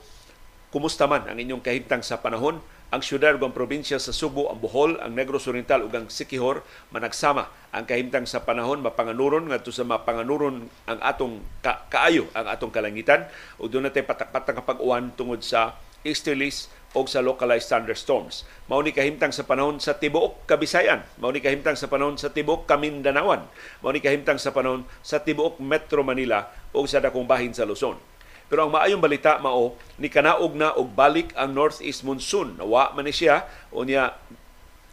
Kumusta 0.76 1.08
man 1.08 1.24
ang 1.24 1.40
inyong 1.40 1.64
kahimtang 1.64 2.04
sa 2.04 2.20
panahon? 2.20 2.60
Ang 2.94 3.02
syudad 3.02 3.34
ug 3.34 3.50
probinsya 3.50 3.98
sa 3.98 4.14
Subo, 4.14 4.46
ang 4.54 4.62
Bohol, 4.62 5.02
ang 5.02 5.18
Negros 5.18 5.50
Oriental 5.50 5.82
ug 5.82 5.92
ang 5.94 6.06
Sikihor 6.06 6.62
managsama 6.94 7.50
ang 7.74 7.84
kahimtang 7.84 8.30
sa 8.30 8.46
panahon 8.46 8.80
mapanganuron 8.80 9.50
ngadto 9.50 9.74
sa 9.74 9.84
mapanganuron 9.84 10.70
ang 10.88 11.00
atong 11.02 11.42
ka- 11.66 11.90
kaayo 11.92 12.30
ang 12.32 12.48
atong 12.48 12.72
kalangitan 12.72 13.28
ug 13.60 13.68
doon 13.68 13.90
natay 13.90 14.06
patak-patak 14.06 14.64
pag-uwan 14.64 15.12
tungod 15.18 15.42
sa 15.42 15.76
easterlies 16.06 16.70
o 16.96 17.04
sa 17.10 17.20
localized 17.20 17.68
thunderstorms. 17.68 18.48
Mao 18.72 18.80
ni 18.80 18.96
kahimtang 18.96 19.36
sa 19.36 19.44
panahon 19.44 19.82
sa 19.84 20.00
tibuok 20.00 20.48
Kabisayan, 20.48 21.04
mao 21.20 21.34
ni 21.34 21.44
kahimtang 21.44 21.76
sa 21.76 21.92
panahon 21.92 22.16
sa 22.16 22.32
tibuok 22.32 22.64
Kamindanawan, 22.70 23.44
mao 23.84 23.92
ni 23.92 24.00
kahimtang 24.00 24.40
sa 24.40 24.56
panahon 24.56 24.88
sa 25.04 25.20
tibuok 25.20 25.60
Metro 25.60 26.06
Manila 26.06 26.48
o 26.72 26.88
sa 26.88 27.04
dakong 27.04 27.28
bahin 27.28 27.52
sa 27.52 27.68
Luzon. 27.68 28.00
Pero 28.46 28.70
ang 28.70 28.72
maayong 28.74 29.02
balita 29.02 29.42
mao 29.42 29.74
ni 29.98 30.12
kanaog 30.12 30.54
na 30.54 30.74
og 30.78 30.94
balik 30.94 31.34
ang 31.34 31.54
northeast 31.54 32.06
monsoon. 32.06 32.62
Nawa 32.62 32.94
man 32.94 33.10
ni 33.10 33.14
siya 33.14 33.46
unya 33.74 34.14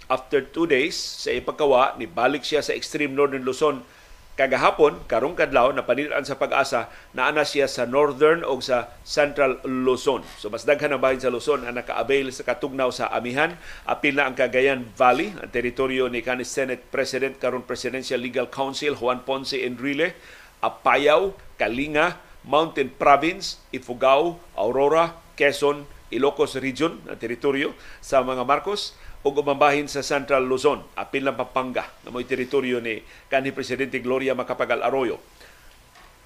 after 0.08 0.44
two 0.44 0.64
days 0.68 0.96
sa 0.96 1.32
ipagkawa 1.32 1.96
ni 2.00 2.08
balik 2.08 2.44
siya 2.44 2.64
sa 2.64 2.72
extreme 2.72 3.12
northern 3.12 3.44
Luzon 3.44 3.84
kagahapon 4.32 5.04
karong 5.04 5.36
kadlaw 5.36 5.76
na 5.76 5.84
panilaan 5.84 6.24
sa 6.24 6.40
pag-asa 6.40 6.88
na 7.12 7.28
ana 7.28 7.44
siya 7.44 7.68
sa 7.68 7.84
northern 7.84 8.40
o 8.40 8.56
sa 8.64 8.88
central 9.04 9.60
Luzon. 9.60 10.24
So 10.40 10.48
mas 10.48 10.64
daghan 10.64 10.96
ang 10.96 11.04
bahin 11.04 11.20
sa 11.20 11.28
Luzon 11.28 11.68
ang 11.68 11.76
naka-avail 11.76 12.32
sa 12.32 12.40
katugnaw 12.40 12.88
sa 12.88 13.12
amihan. 13.12 13.60
Apil 13.84 14.16
na 14.16 14.24
ang 14.24 14.34
Cagayan 14.34 14.88
Valley, 14.96 15.36
ang 15.36 15.52
teritoryo 15.52 16.08
ni 16.08 16.24
kanis 16.24 16.48
Senate 16.48 16.80
President 16.88 17.36
karon 17.36 17.68
Presidential 17.68 18.16
Legal 18.16 18.48
Council 18.48 18.96
Juan 18.96 19.20
Ponce 19.20 19.60
Enrile, 19.60 20.16
Apayao, 20.64 21.36
Kalinga, 21.60 22.16
Mountain 22.42 22.90
Province, 22.90 23.62
Ifugao, 23.70 24.38
Aurora, 24.58 25.14
Quezon, 25.38 25.86
Ilocos 26.12 26.58
Region 26.58 27.00
na 27.08 27.16
teritoryo 27.16 27.72
sa 28.04 28.20
mga 28.20 28.44
Marcos 28.44 28.98
ug 29.22 29.38
umambahin 29.38 29.86
sa 29.86 30.02
Central 30.02 30.44
Luzon, 30.50 30.82
apil 30.98 31.22
ng 31.24 31.38
Pampanga 31.38 31.86
na 32.02 32.10
mo'y 32.10 32.26
teritoryo 32.26 32.82
ni 32.82 33.00
kanhi 33.30 33.54
Presidente 33.54 34.02
Gloria 34.02 34.34
Macapagal 34.34 34.82
Arroyo. 34.82 35.22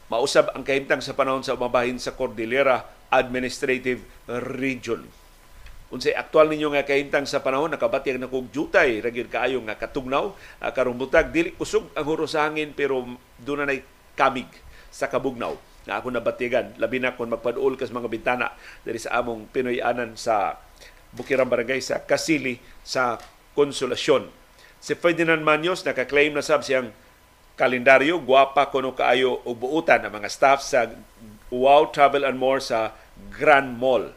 Mausab 0.08 0.54
ang 0.56 0.64
kahimtang 0.64 1.04
sa 1.04 1.12
panahon 1.12 1.44
sa 1.44 1.54
umambahin 1.54 2.00
sa 2.00 2.16
Cordillera 2.16 2.88
Administrative 3.12 4.00
Region. 4.56 5.04
Unsay 5.86 6.18
aktual 6.18 6.50
ninyo 6.50 6.74
nga 6.74 6.82
kahimtang 6.82 7.30
sa 7.30 7.44
panahon 7.44 7.70
nakabatyag 7.70 8.18
na 8.18 8.26
kog 8.26 8.50
jutay 8.50 8.98
ragid 8.98 9.30
kaayo 9.30 9.62
nga 9.62 9.78
katugnaw 9.78 10.34
karong 10.74 10.98
dili 11.30 11.54
kusog 11.54 11.94
ang 11.94 12.02
huro 12.02 12.26
sa 12.26 12.50
hangin 12.50 12.74
pero 12.74 13.06
na 13.06 13.76
kamig 14.18 14.50
sa 14.90 15.06
kabugnaw 15.06 15.54
na 15.86 16.02
ako 16.02 16.12
nabatigan. 16.12 16.74
Labi 16.76 16.98
na 16.98 17.14
kung 17.14 17.30
magpaduol 17.30 17.78
kas 17.78 17.94
mga 17.94 18.10
bintana. 18.10 18.52
Diri 18.82 18.98
sa 18.98 19.22
among 19.22 19.46
Pinoy-anan 19.54 20.18
sa 20.18 20.58
Bukirang 21.14 21.48
Barangay 21.48 21.78
sa 21.78 22.02
Kasili 22.02 22.58
sa 22.82 23.22
Konsolasyon. 23.54 24.28
Si 24.82 24.92
Ferdinand 24.98 25.40
Manyos 25.40 25.86
naka-claim 25.86 26.34
na 26.34 26.44
sab 26.44 26.60
siyang 26.60 26.92
kalendaryo, 27.56 28.20
guwapa 28.20 28.68
kuno 28.68 28.92
kaayo 28.92 29.40
og 29.46 29.56
buutan 29.56 30.04
ang 30.04 30.12
mga 30.12 30.28
staff 30.28 30.60
sa 30.60 30.92
Wow 31.48 31.88
Travel 31.94 32.26
and 32.26 32.36
More 32.36 32.60
sa 32.60 32.92
Grand 33.32 33.80
Mall. 33.80 34.12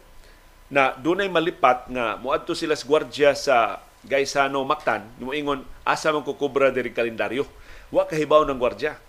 Na 0.67 0.91
dunay 0.97 1.31
malipat 1.31 1.87
nga 1.87 2.19
muadto 2.19 2.51
sila 2.51 2.75
sa 2.75 2.85
gwardiya 2.85 3.31
sa 3.37 3.79
Gaisano 4.03 4.63
Mactan, 4.67 5.07
moingon 5.21 5.63
asa 5.87 6.11
man 6.11 6.23
ko 6.27 6.35
kubra 6.35 6.71
diri 6.73 6.91
kalendaryo. 6.91 7.47
Wa 7.89 8.05
kahibaw 8.05 8.43
ng 8.43 8.59
gwardiya 8.59 9.08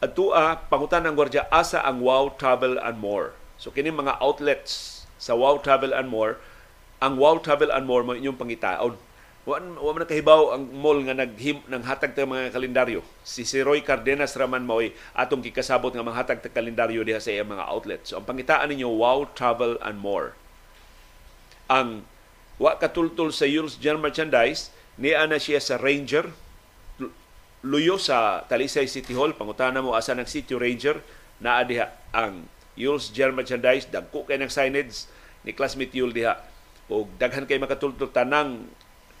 atua 0.00 0.60
pangutan 0.68 1.08
ng 1.08 1.16
gwardiya 1.16 1.48
asa 1.48 1.80
ang 1.80 2.04
Wow 2.04 2.36
Travel 2.36 2.76
and 2.76 3.00
More. 3.00 3.32
So 3.56 3.72
kini 3.72 3.88
mga 3.88 4.20
outlets 4.20 5.04
sa 5.16 5.32
Wow 5.32 5.64
Travel 5.64 5.96
and 5.96 6.12
More, 6.12 6.36
ang 7.00 7.16
Wow 7.16 7.40
Travel 7.40 7.72
and 7.72 7.88
More 7.88 8.04
mo 8.04 8.12
inyong 8.12 8.36
pangitaon. 8.36 8.94
Wa 9.46 9.62
man 9.62 10.02
kahibaw 10.02 10.58
ang 10.58 10.74
mall 10.74 10.98
nga 11.06 11.14
naghim 11.14 11.62
nang 11.70 11.86
hatag 11.86 12.18
ta 12.18 12.26
mga 12.26 12.50
kalendaryo. 12.50 13.00
Si 13.22 13.46
si 13.46 13.62
Roy 13.62 13.78
Cardenas 13.78 14.34
raman 14.34 14.66
mo'y 14.66 14.90
atong 15.14 15.38
kikasabot 15.38 15.94
nga 15.94 16.02
manghatag 16.02 16.42
ta 16.42 16.50
kalendaryo 16.50 17.06
diha 17.06 17.22
sa 17.22 17.30
iyang 17.30 17.54
mga 17.54 17.64
outlets. 17.70 18.10
So 18.10 18.18
ang 18.18 18.26
pangitaan 18.26 18.74
ninyo 18.74 18.90
Wow 18.90 19.30
Travel 19.38 19.78
and 19.86 20.02
More. 20.02 20.34
Ang 21.70 22.02
wa 22.58 22.74
katultol 22.74 23.30
sa 23.30 23.46
Yules 23.46 23.78
General 23.78 24.10
Merchandise, 24.10 24.74
niya 24.98 25.30
na 25.30 25.38
siya 25.38 25.62
sa 25.62 25.78
Ranger, 25.78 26.34
luyo 27.66 27.98
sa 27.98 28.46
Talisay 28.46 28.86
City 28.86 29.10
Hall. 29.18 29.34
Pangutana 29.34 29.82
mo 29.82 29.98
asa 29.98 30.14
ng 30.14 30.30
City 30.30 30.54
Ranger 30.54 31.02
naa 31.42 31.66
diha 31.66 31.90
ang 32.14 32.46
Yules 32.78 33.10
Gel 33.10 33.34
merchandise. 33.34 33.90
Dagko 33.90 34.22
kay 34.22 34.38
ng 34.38 34.48
signage 34.48 35.10
ni 35.42 35.50
classmate 35.50 35.92
Yul 35.98 36.14
diha. 36.14 36.38
O 36.86 37.10
daghan 37.18 37.50
kay 37.50 37.58
makatultol 37.58 38.14
tanang 38.14 38.70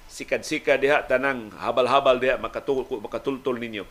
sikad-sikad 0.06 0.78
diha 0.78 1.02
tanang 1.10 1.50
habal-habal 1.58 2.22
diha 2.22 2.38
makatultol 2.38 3.02
makatultol 3.02 3.58
ninyo. 3.58 3.82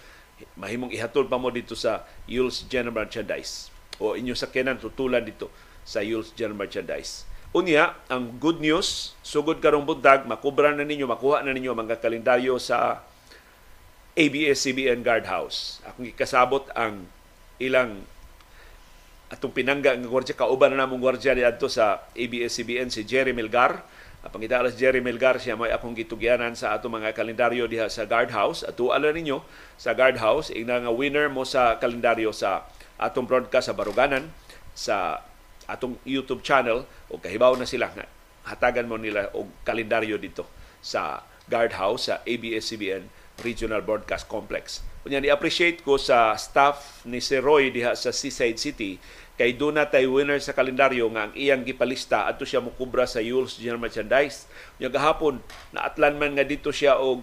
Mahimong 0.55 0.95
ihatol 0.95 1.27
pa 1.27 1.35
mo 1.35 1.51
dito 1.51 1.75
sa 1.75 2.07
Yules 2.23 2.63
General 2.71 3.03
Merchandise. 3.03 3.67
O 3.99 4.15
inyo 4.15 4.35
sakyanan 4.35 4.79
tutulan 4.79 5.23
dito 5.23 5.51
sa 5.83 5.99
Yules 5.99 6.31
General 6.35 6.63
Merchandise. 6.63 7.27
Unya, 7.55 7.95
ang 8.11 8.35
good 8.35 8.59
news, 8.59 9.15
sugod 9.23 9.63
karong 9.63 9.87
buntag, 9.87 10.27
makubra 10.27 10.75
na 10.75 10.83
ninyo, 10.83 11.07
makuha 11.07 11.39
na 11.39 11.55
ninyo 11.55 11.71
ang 11.71 11.87
mga 11.87 12.03
kalendaryo 12.03 12.59
sa 12.59 12.99
ABS-CBN 14.15 15.03
Guardhouse. 15.03 15.83
Akong 15.83 16.07
ikasabot 16.07 16.63
ang 16.71 17.03
ilang 17.59 18.07
atong 19.27 19.51
pinangga 19.51 19.91
nga 19.91 20.07
gwardiya 20.07 20.39
kauban 20.39 20.71
na 20.71 20.87
namong 20.87 21.03
gwardiya 21.03 21.35
diadto 21.35 21.67
sa 21.67 22.07
ABS-CBN 22.15 22.87
si 22.87 23.03
Jerry 23.03 23.35
Milgar. 23.35 23.83
Ang 24.23 24.31
pangitalas 24.31 24.79
Jerry 24.79 25.03
Milgar 25.03 25.35
siya 25.35 25.59
may 25.59 25.67
akong 25.75 25.91
gitugyanan 25.99 26.55
sa 26.55 26.71
ato 26.71 26.87
mga 26.87 27.11
kalendaryo 27.11 27.67
diha 27.67 27.91
sa 27.91 28.07
Guardhouse. 28.07 28.63
At 28.63 28.79
tuala 28.79 29.11
ninyo 29.11 29.43
sa 29.75 29.91
Guardhouse 29.91 30.47
ina 30.55 30.79
nga 30.79 30.95
winner 30.95 31.27
mo 31.27 31.43
sa 31.43 31.75
kalendaryo 31.75 32.31
sa 32.31 32.63
atong 32.95 33.27
broadcast 33.27 33.67
sa 33.67 33.75
Baruganan 33.75 34.31
sa 34.71 35.19
atong 35.67 35.99
YouTube 36.07 36.39
channel 36.39 36.87
o 37.11 37.19
kahibaw 37.19 37.51
na 37.59 37.67
sila 37.67 37.91
nga 37.91 38.07
hatagan 38.47 38.87
mo 38.87 38.95
nila 38.95 39.27
og 39.35 39.51
kalendaryo 39.67 40.15
dito 40.15 40.47
sa 40.79 41.19
Guardhouse 41.51 42.07
sa 42.07 42.23
ABS-CBN 42.23 43.24
Regional 43.43 43.83
Broadcast 43.83 44.29
Complex. 44.29 44.85
Kunya 45.05 45.21
ni-appreciate 45.21 45.83
ko 45.85 45.99
sa 45.99 46.33
staff 46.39 47.03
ni 47.05 47.21
si 47.21 47.37
Roy 47.37 47.69
diha 47.69 47.93
sa 47.93 48.09
Seaside 48.09 48.57
City 48.57 48.97
kay 49.35 49.51
doon 49.53 49.77
tay 49.91 50.07
winner 50.07 50.39
sa 50.39 50.55
kalendaryo 50.55 51.11
nga 51.11 51.27
ang 51.27 51.33
iyang 51.35 51.67
gipalista 51.67 52.23
adto 52.23 52.47
siya 52.47 52.63
mukubra 52.63 53.03
sa 53.03 53.19
Yules 53.19 53.59
General 53.59 53.83
Merchandise. 53.83 54.47
Nya 54.79 54.87
gahapon 54.87 55.43
naatlan 55.75 56.15
man 56.15 56.39
nga 56.39 56.47
dito 56.47 56.71
siya 56.71 56.97
og 56.97 57.21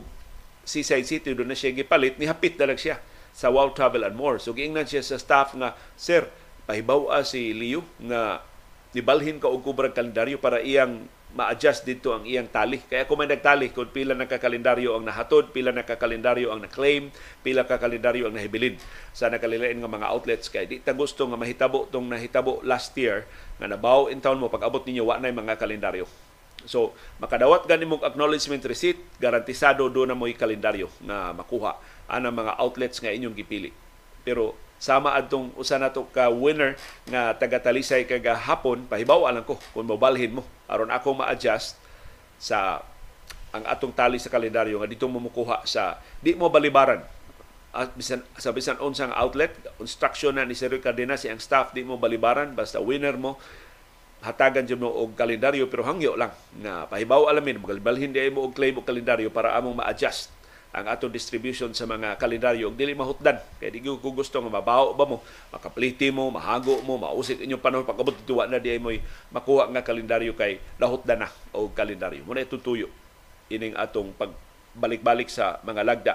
Seaside 0.62 1.08
City 1.08 1.32
doon 1.32 1.50
na 1.50 1.56
siya 1.58 1.74
gipalit 1.74 2.20
ni 2.20 2.28
hapit 2.28 2.54
na 2.60 2.70
lang 2.70 2.78
siya 2.78 3.00
sa 3.32 3.48
Wow 3.48 3.72
Travel 3.72 4.04
and 4.04 4.14
More. 4.14 4.36
So 4.38 4.52
giingnan 4.52 4.86
siya 4.86 5.02
sa 5.02 5.16
staff 5.16 5.56
nga 5.56 5.74
sir 5.96 6.28
pahibaw 6.68 7.10
si 7.24 7.50
Leo 7.56 7.82
nga 7.98 8.44
nibalhin 8.92 9.40
ka 9.40 9.48
og 9.48 9.64
kubrang 9.64 9.96
kalendaryo 9.96 10.36
para 10.36 10.60
iyang 10.60 11.08
ma-adjust 11.32 11.88
dito 11.88 12.12
ang 12.12 12.28
iyang 12.28 12.48
tali. 12.48 12.80
Kaya 12.84 13.08
kung 13.08 13.20
may 13.20 13.28
nagtali, 13.28 13.72
kung 13.72 13.88
pila 13.88 14.12
na 14.12 14.28
kakalendaryo 14.28 14.96
ang 14.96 15.08
nahatod, 15.08 15.52
pila 15.52 15.72
na 15.72 15.84
kakalendaryo 15.84 16.52
ang 16.52 16.60
na-claim, 16.64 17.08
pila 17.40 17.64
ka 17.64 17.80
kalendaryo 17.80 18.28
ang 18.28 18.36
nahibilin 18.36 18.76
sa 19.16 19.32
nakalilain 19.32 19.80
nga 19.80 19.88
mga 19.88 20.06
outlets. 20.12 20.52
Kaya 20.52 20.68
di 20.68 20.84
ta 20.84 20.92
gusto 20.92 21.24
nga 21.24 21.40
mahitabo 21.40 21.88
tong 21.88 22.08
nahitabo 22.08 22.60
last 22.62 22.92
year 23.00 23.24
nga 23.56 23.66
nabaw 23.66 24.12
in 24.12 24.20
town 24.20 24.36
mo 24.36 24.52
pag 24.52 24.68
abot 24.68 24.84
ninyo 24.84 25.08
wa 25.08 25.16
na 25.16 25.32
mga 25.32 25.56
kalendaryo. 25.56 26.04
So, 26.62 26.94
makadawat 27.18 27.66
gani 27.66 27.88
mong 27.88 28.06
acknowledgement 28.06 28.62
receipt, 28.62 29.00
garantisado 29.18 29.90
do 29.90 30.06
na 30.06 30.14
mo'y 30.14 30.38
kalendaryo 30.38 30.86
na 31.02 31.34
makuha 31.34 31.74
ana 32.06 32.30
mga 32.30 32.54
outlets 32.60 33.02
nga 33.02 33.10
inyong 33.10 33.34
gipili. 33.34 33.74
Pero 34.22 34.54
sama 34.82 35.14
adtong 35.14 35.54
usa 35.54 35.78
nato 35.78 36.02
ka 36.10 36.26
winner 36.26 36.74
nga 37.06 37.38
taga 37.38 37.62
Talisay 37.62 38.02
kaga 38.02 38.34
hapon 38.34 38.82
pahibaw 38.90 39.30
alang 39.30 39.46
ko 39.46 39.54
kung 39.70 39.86
mobalhin 39.86 40.34
mo. 40.34 40.42
Aron 40.66 40.90
ako 40.90 41.22
ma-adjust 41.22 41.78
sa 42.42 42.82
ang 43.54 43.62
atong 43.62 43.94
tali 43.94 44.18
sa 44.18 44.26
kalendaryo 44.26 44.82
nga 44.82 44.90
dito 44.90 45.06
mo 45.06 45.22
mukuha 45.22 45.62
sa 45.70 46.02
di 46.18 46.34
mo 46.34 46.50
balibaran. 46.50 46.98
At 47.72 47.94
bisan, 47.94 48.26
sa 48.36 48.50
bisan 48.50 48.76
unsang 48.82 49.14
outlet, 49.14 49.54
instruction 49.78 50.34
na 50.34 50.44
ni 50.44 50.58
Sir 50.58 50.74
Cardenas 50.82 51.24
ang 51.24 51.38
staff 51.38 51.70
di 51.70 51.86
mo 51.86 51.94
balibaran 51.94 52.58
basta 52.58 52.82
winner 52.82 53.14
mo. 53.14 53.38
Hatagan 54.26 54.66
jud 54.66 54.82
mo 54.82 54.90
og 54.90 55.14
kalendaryo 55.14 55.70
pero 55.70 55.86
hangyo 55.86 56.18
lang 56.18 56.34
nga 56.58 56.90
pahibaw 56.90 57.30
alamin 57.30 57.62
magalbalhin 57.62 58.10
di 58.10 58.34
mo 58.34 58.50
og 58.50 58.54
claim 58.58 58.74
og 58.74 58.82
kalendaryo 58.82 59.30
para 59.30 59.54
among 59.54 59.78
ma-adjust 59.78 60.41
ang 60.72 60.88
atong 60.88 61.12
distribution 61.12 61.68
sa 61.76 61.84
mga 61.84 62.16
kalendaryo. 62.16 62.72
Og 62.72 62.76
dili 62.76 62.96
mahutdan. 62.96 63.36
Kay 63.60 63.68
di 63.76 63.84
ko 63.84 64.00
gusto 64.00 64.40
nga 64.40 64.48
mabaho 64.48 64.96
ba 64.96 65.04
mo 65.04 65.20
makapliti 65.52 66.08
mo 66.08 66.32
mahago 66.32 66.80
mo 66.80 66.96
mausit 66.96 67.44
inyong 67.44 67.60
panahon. 67.60 67.84
Pagabot 67.84 68.16
tuwa 68.24 68.48
na 68.48 68.56
di 68.56 68.72
mo 68.80 68.88
makuha 69.28 69.68
nga 69.68 69.84
kalendaryo 69.84 70.32
kay 70.32 70.56
lahutdan 70.80 71.28
na 71.28 71.28
og 71.52 71.76
kalendaryo. 71.76 72.24
Mo 72.24 72.32
na 72.32 72.48
tutuyo 72.48 72.88
ining 73.52 73.76
atong 73.76 74.16
pagbalik-balik 74.16 75.28
sa 75.28 75.60
mga 75.60 75.84
lagda. 75.84 76.14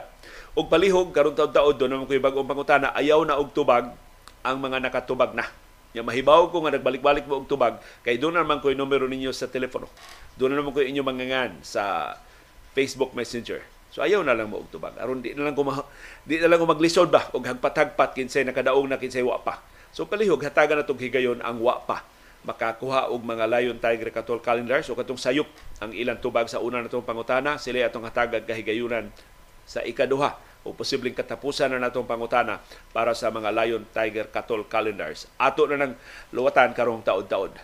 Og 0.57 0.65
palihog 0.65 1.13
karon 1.13 1.37
taud-taud 1.37 1.77
do 1.77 1.85
naman 1.85 2.09
koy 2.09 2.17
bag-ong 2.17 2.49
pangutana. 2.49 2.89
Ayaw 2.97 3.21
na 3.29 3.37
og 3.37 3.53
tubag 3.53 3.93
ang 4.41 4.57
mga 4.57 4.81
nakatubag 4.89 5.37
na. 5.37 5.45
Ya 5.93 6.01
mahibaw 6.01 6.49
ko 6.49 6.65
nga 6.65 6.73
nagbalik-balik 6.73 7.29
mo 7.29 7.37
og 7.37 7.45
tubag 7.45 7.77
kay 8.01 8.17
doon 8.17 8.33
naman 8.33 8.57
ko 8.57 8.73
yung 8.73 8.81
numero 8.81 9.05
ninyo 9.05 9.29
sa 9.29 9.45
telepono. 9.45 9.85
Doon 10.33 10.57
naman 10.57 10.73
ko 10.73 10.81
inyo 10.81 11.05
mangangan 11.05 11.61
sa 11.61 12.17
Facebook 12.73 13.13
Messenger. 13.13 13.76
So 13.97 14.05
ayaw 14.05 14.21
na 14.21 14.37
lang 14.37 14.53
mo 14.53 14.61
og 14.61 14.69
tubag. 14.69 14.93
Aron 15.01 15.25
di 15.25 15.33
na 15.33 15.49
lang 15.49 15.57
ko 15.57 15.65
di 16.21 16.37
na 16.37 16.45
lang 16.45 16.61
ko 16.61 16.69
maglisod 16.69 17.09
ba 17.09 17.33
og 17.33 17.41
hagpat-hagpat 17.41 18.13
kinsay 18.13 18.45
nakadaong 18.45 18.85
na 18.85 19.01
kinsay 19.01 19.25
wa 19.25 19.41
pa. 19.41 19.57
So 19.89 20.05
palihog 20.05 20.45
hatagan 20.45 20.85
natong 20.85 21.01
higayon 21.01 21.41
ang 21.41 21.57
wa 21.57 21.81
pa 21.81 22.05
makakuha 22.45 23.09
og 23.09 23.25
mga 23.25 23.49
Lion 23.49 23.81
Tiger 23.81 24.13
Katol 24.13 24.37
calendar 24.37 24.85
so 24.85 24.93
katong 24.93 25.17
sayop 25.17 25.49
ang 25.81 25.97
ilang 25.97 26.21
tubag 26.21 26.45
sa 26.45 26.61
una 26.61 26.85
natong 26.85 27.01
pangutana 27.01 27.57
sila 27.57 27.89
atong 27.89 28.05
hatagag 28.05 28.45
kahigayunan 28.45 29.09
sa 29.65 29.81
ikaduha 29.81 30.37
o 30.61 30.77
posibleng 30.77 31.17
katapusan 31.17 31.73
na 31.73 31.89
natong 31.89 32.05
pangutana 32.05 32.61
para 32.93 33.17
sa 33.17 33.33
mga 33.33 33.49
Lion, 33.49 33.83
Tiger, 33.89 34.29
Katol 34.29 34.69
calendars. 34.69 35.25
Ato 35.41 35.65
na 35.65 35.89
ng 35.89 35.97
luwatan 36.35 36.77
karong 36.77 37.01
taod-taod. 37.01 37.55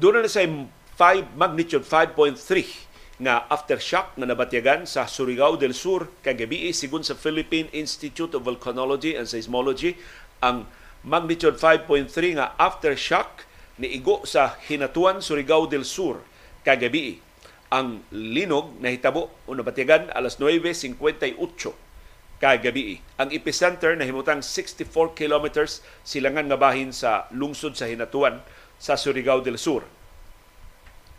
Doon 0.00 0.24
na 0.24 0.32
sa 0.32 0.40
5 0.40 1.36
magnitude 1.36 1.84
5.3 1.84 3.20
nga 3.20 3.44
aftershock 3.52 4.16
nga 4.16 4.24
nabatyagan 4.24 4.88
sa 4.88 5.04
Surigao 5.04 5.60
del 5.60 5.76
Sur 5.76 6.08
kagabi 6.24 6.72
sigon 6.72 7.04
sa 7.04 7.12
Philippine 7.12 7.68
Institute 7.76 8.32
of 8.32 8.48
Volcanology 8.48 9.12
and 9.12 9.28
Seismology 9.28 10.00
ang 10.40 10.64
magnitude 11.04 11.60
5.3 11.60 12.16
nga 12.40 12.56
aftershock 12.56 13.44
ni 13.76 13.92
igo 13.92 14.24
sa 14.24 14.56
Hinatuan 14.72 15.20
Surigao 15.20 15.68
del 15.68 15.84
Sur 15.84 16.24
kagabi 16.64 17.20
ang 17.68 18.00
linog 18.08 18.80
na 18.80 18.96
hitabo 18.96 19.28
o 19.44 19.52
nabatyagan 19.52 20.08
alas 20.16 20.40
9.58 20.40 21.36
kagabi. 22.40 23.04
Ang 23.20 23.36
epicenter 23.36 24.00
na 24.00 24.08
himutang 24.08 24.40
64 24.40 25.12
kilometers 25.12 25.84
silangan 26.08 26.48
nga 26.48 26.56
bahin 26.56 26.88
sa 26.88 27.28
lungsod 27.36 27.76
sa 27.76 27.84
Hinatuan 27.84 28.40
sa 28.80 28.96
Surigao 28.96 29.44
del 29.44 29.60
Sur. 29.60 29.84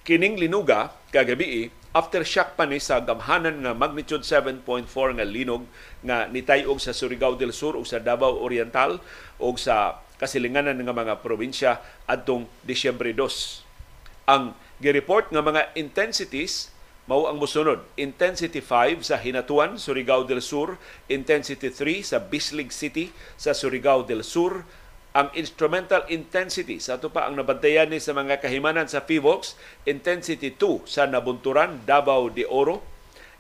Kining 0.01 0.41
linuga 0.41 0.89
kagabi 1.13 1.69
aftershock 1.93 2.57
pa 2.57 2.65
ni 2.65 2.81
sa 2.81 2.97
gamhanan 3.05 3.61
nga 3.61 3.77
magnitude 3.77 4.25
7.4 4.25 4.65
nga 4.89 5.27
linog 5.27 5.69
nga 6.01 6.25
nitayog 6.25 6.81
sa 6.81 6.95
Surigao 6.95 7.37
del 7.37 7.53
Sur 7.53 7.77
ug 7.77 7.85
sa 7.85 8.01
Davao 8.01 8.41
Oriental 8.41 8.97
ug 9.37 9.61
sa 9.61 10.01
kasilinganan 10.17 10.81
nga 10.81 10.95
mga 10.95 11.21
probinsya 11.21 11.77
adtong 12.09 12.49
Disyembre 12.65 13.13
2. 13.13 14.25
Ang 14.25 14.57
gireport 14.81 15.29
nga 15.29 15.45
mga 15.45 15.69
intensities 15.77 16.73
mao 17.09 17.27
ang 17.27 17.41
mosunod. 17.41 17.83
Intensity 17.99 18.61
5 18.63 19.03
sa 19.03 19.19
Hinatuan, 19.19 19.75
Surigao 19.75 20.23
del 20.23 20.39
Sur, 20.39 20.79
intensity 21.11 21.67
3 21.67 22.07
sa 22.07 22.17
Bislig 22.23 22.71
City 22.71 23.11
sa 23.35 23.51
Surigao 23.51 24.05
del 24.05 24.23
Sur, 24.23 24.63
ang 25.11 25.27
instrumental 25.35 26.07
intensity 26.07 26.79
sa 26.79 26.95
ato 26.95 27.11
pa 27.11 27.27
ang 27.27 27.35
nabantayan 27.35 27.91
ni 27.91 27.99
sa 27.99 28.15
mga 28.15 28.39
kahimanan 28.39 28.87
sa 28.87 29.03
PIVOX, 29.03 29.59
intensity 29.83 30.55
2 30.55 30.87
sa 30.87 31.03
Nabunturan, 31.03 31.83
Davao 31.83 32.31
de 32.31 32.47
Oro, 32.47 32.79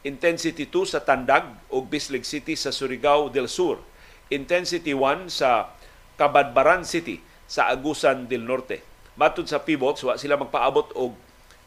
intensity 0.03 0.67
2 0.67 0.91
sa 0.91 0.99
Tandag 0.99 1.47
ug 1.71 1.87
Bislig 1.87 2.27
City 2.27 2.59
sa 2.59 2.75
Surigao 2.75 3.31
del 3.31 3.47
Sur, 3.47 3.79
intensity 4.27 4.91
1 4.91 5.31
sa 5.31 5.71
Cabadbaran 6.19 6.83
City 6.83 7.23
sa 7.47 7.71
Agusan 7.71 8.27
del 8.27 8.43
Norte. 8.43 8.83
Matod 9.15 9.47
sa 9.47 9.63
PIVOX, 9.63 10.03
wa 10.03 10.19
sila 10.19 10.35
magpaabot 10.35 10.91
og 10.99 11.15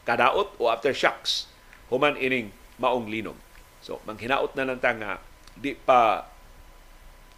kadaot 0.05 0.53
o 0.61 0.69
aftershocks 0.69 1.49
human 1.89 2.13
ining 2.21 2.53
maong 2.77 3.09
linog. 3.09 3.37
So, 3.81 3.97
manghinaot 4.05 4.53
na 4.53 4.69
lang 4.69 4.77
ta 4.77 4.93
nga 4.93 5.17
di 5.57 5.73
pa 5.73 6.29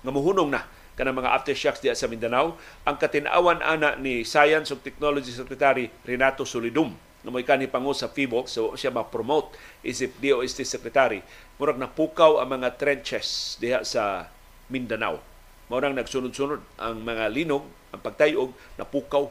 nga 0.03 0.11
muhunong 0.11 0.51
na 0.51 0.76
kanang 0.97 1.21
mga 1.21 1.29
aftershocks 1.29 1.79
diya 1.79 1.93
sa 1.93 2.09
Mindanao 2.09 2.57
ang 2.81 2.97
katinawan 2.97 3.61
ana 3.61 3.93
ni 3.93 4.25
Science 4.25 4.73
ug 4.73 4.81
Technology 4.81 5.29
Secretary 5.29 5.93
Renato 6.01 6.41
Solidum 6.41 6.89
na 7.21 7.29
may 7.29 7.45
kani 7.45 7.69
pangu 7.69 7.93
sa 7.93 8.09
FIBOC 8.09 8.45
so 8.49 8.73
siya 8.73 8.89
ma-promote 8.89 9.53
isip 9.85 10.17
DOST 10.17 10.65
Secretary. 10.65 11.21
Murag 11.61 11.77
napukaw 11.77 12.41
ang 12.41 12.57
mga 12.57 12.81
trenches 12.81 13.59
diha 13.61 13.85
sa 13.85 14.31
Mindanao. 14.73 15.21
Mao 15.69 15.77
nang 15.77 15.93
nagsunod-sunod 15.93 16.81
ang 16.81 17.03
mga 17.05 17.29
linog 17.29 17.67
ang 17.93 18.01
pagtayog 18.01 18.55
napukaw 18.81 19.29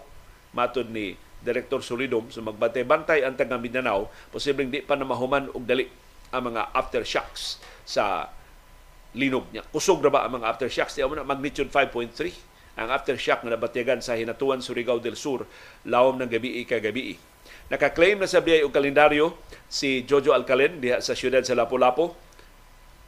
matod 0.54 0.86
ni 0.86 1.18
Director 1.42 1.82
Solidum. 1.82 2.30
So 2.30 2.46
magbantay-bantay 2.46 3.26
ang 3.26 3.34
taga 3.34 3.58
Mindanao 3.58 4.06
posibleng 4.30 4.70
di 4.70 4.86
pa 4.86 4.94
na 4.94 5.08
mahuman 5.08 5.50
og 5.50 5.66
dali 5.66 5.90
ang 6.30 6.52
mga 6.52 6.74
aftershocks 6.74 7.58
sa 7.86 8.30
linog 9.16 9.48
niya. 9.50 9.64
Kusog 9.72 10.04
na 10.04 10.12
ba 10.12 10.28
ang 10.28 10.36
mga 10.38 10.46
aftershocks? 10.52 10.94
Di 10.94 11.02
na 11.02 11.24
magnitude 11.24 11.72
5.3 11.72 12.76
ang 12.76 12.92
aftershock 12.92 13.40
na 13.42 13.56
nabatyagan 13.56 14.04
sa 14.04 14.20
Hinatuan, 14.20 14.60
Surigao 14.60 15.00
del 15.00 15.16
Sur, 15.16 15.48
lawom 15.88 16.20
ng 16.20 16.28
gabi 16.28 16.60
kagabi. 16.68 17.16
Naka-claim 17.72 18.20
na 18.20 18.28
sa 18.28 18.44
biyay 18.44 18.62
og 18.62 18.70
kalendaryo 18.70 19.34
si 19.66 20.04
Jojo 20.04 20.36
Alcalen 20.36 20.78
diha 20.78 21.00
sa 21.00 21.16
siyudad 21.16 21.42
sa 21.42 21.56
Lapu-Lapu. 21.56 22.12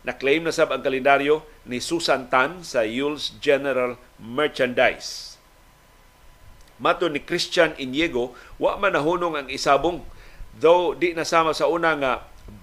Na-claim 0.09 0.41
na 0.41 0.57
sab 0.57 0.73
ang 0.73 0.81
kalendaryo 0.81 1.45
ni 1.69 1.85
Susan 1.85 2.33
Tan 2.33 2.65
sa 2.65 2.83
Yule's 2.83 3.37
General 3.45 4.01
Merchandise. 4.17 5.37
Mato 6.81 7.11
ni 7.11 7.21
Christian 7.21 7.77
Iniego, 7.77 8.33
wa 8.57 8.79
man 8.81 8.97
ang 8.97 9.51
isabong. 9.53 10.01
Though 10.59 10.97
di 10.97 11.13
nasama 11.13 11.53
sa 11.53 11.69
una 11.69 11.95
nga 11.99 12.13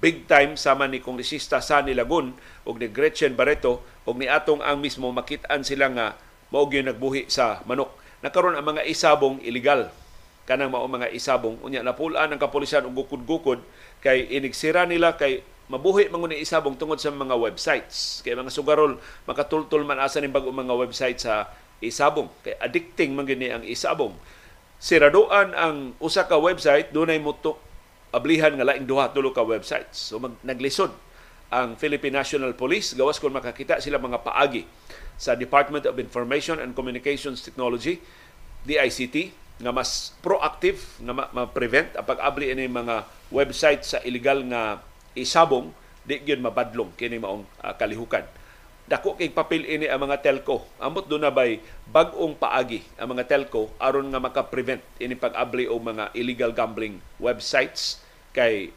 big 0.02 0.26
time 0.26 0.58
sama 0.58 0.90
ni 0.90 1.00
kongresista 1.00 1.62
Sani 1.62 1.94
Lagun 1.94 2.34
ug 2.66 2.76
ni 2.82 2.90
Gretchen 2.90 3.38
Barreto 3.38 3.86
ug 4.06 4.18
ni 4.18 4.26
atong 4.26 4.62
ang 4.66 4.82
mismo 4.82 5.10
makitaan 5.14 5.62
sila 5.62 5.90
nga 5.94 6.08
mao 6.50 6.66
gyud 6.70 6.86
nagbuhi 6.90 7.30
sa 7.30 7.62
manok. 7.70 7.94
Nakaron 8.26 8.58
ang 8.58 8.66
mga 8.66 8.86
isabong 8.90 9.42
illegal. 9.46 9.94
Kanang 10.46 10.74
mao 10.74 10.86
mga 10.86 11.10
isabong 11.14 11.62
unya 11.66 11.82
napulaan 11.82 12.34
ang 12.34 12.42
kapulisan 12.42 12.86
og 12.86 12.94
gukod-gukod 12.94 13.62
kay 14.02 14.30
inigsira 14.30 14.86
nila 14.86 15.18
kay 15.18 15.42
mabuhi 15.66 16.10
man 16.14 16.30
ni 16.30 16.46
isabong 16.46 16.78
tungod 16.78 17.02
sa 17.02 17.10
mga 17.10 17.34
websites. 17.38 18.22
Kay 18.22 18.38
mga 18.38 18.54
sugarol 18.54 19.02
makatultol 19.26 19.82
man 19.82 19.98
asa 19.98 20.22
ni 20.22 20.30
bag 20.30 20.46
mga 20.46 20.74
website 20.78 21.18
sa 21.18 21.50
isabong. 21.82 22.30
Kay 22.46 22.58
addicting 22.62 23.18
man 23.18 23.26
ang 23.26 23.66
isabong. 23.66 24.14
Siraduan 24.78 25.58
ang 25.58 25.98
usa 25.98 26.30
ka 26.30 26.38
website 26.38 26.94
dunay 26.94 27.18
muto 27.18 27.58
ablihan 28.16 28.56
nga 28.56 28.64
laing 28.64 28.88
duha 28.88 29.12
tulo 29.12 29.36
ka 29.36 29.44
websites. 29.44 30.16
So 30.16 30.24
mag, 30.24 30.40
naglisod 30.40 30.96
ang 31.52 31.76
Philippine 31.76 32.16
National 32.16 32.56
Police. 32.56 32.96
Gawas 32.96 33.20
kung 33.20 33.36
makakita 33.36 33.84
sila 33.84 34.00
mga 34.00 34.24
paagi 34.24 34.64
sa 35.20 35.36
Department 35.36 35.84
of 35.84 36.00
Information 36.00 36.64
and 36.64 36.72
Communications 36.72 37.44
Technology 37.44 38.00
DICT 38.64 39.36
nga 39.56 39.72
mas 39.72 40.12
proactive 40.20 40.84
nga 41.00 41.16
ma-prevent 41.16 41.96
ang 41.96 42.04
pag-abli 42.04 42.52
ini 42.52 42.68
mga 42.68 43.08
website 43.32 43.88
sa 43.88 44.04
illegal 44.04 44.44
nga 44.52 44.84
isabong 45.16 45.72
di 46.04 46.20
gyud 46.22 46.44
mabadlong 46.44 46.92
kini 47.00 47.18
maong 47.18 47.48
uh, 47.64 47.74
kalihukan. 47.80 48.28
Dako 48.86 49.18
kay 49.18 49.34
papel 49.34 49.66
ini 49.66 49.90
ang 49.90 50.06
mga 50.06 50.22
telco. 50.22 50.62
Amot 50.78 51.10
do 51.10 51.18
na 51.18 51.34
bay 51.34 51.58
bag-ong 51.90 52.38
paagi 52.38 52.86
ang 53.00 53.16
mga 53.16 53.26
telco 53.26 53.74
aron 53.82 54.12
nga 54.12 54.22
maka-prevent 54.22 54.84
ini 55.02 55.16
pag-abli 55.18 55.66
og 55.66 55.82
mga 55.82 56.14
illegal 56.14 56.52
gambling 56.54 57.00
websites 57.18 58.05
kay 58.36 58.76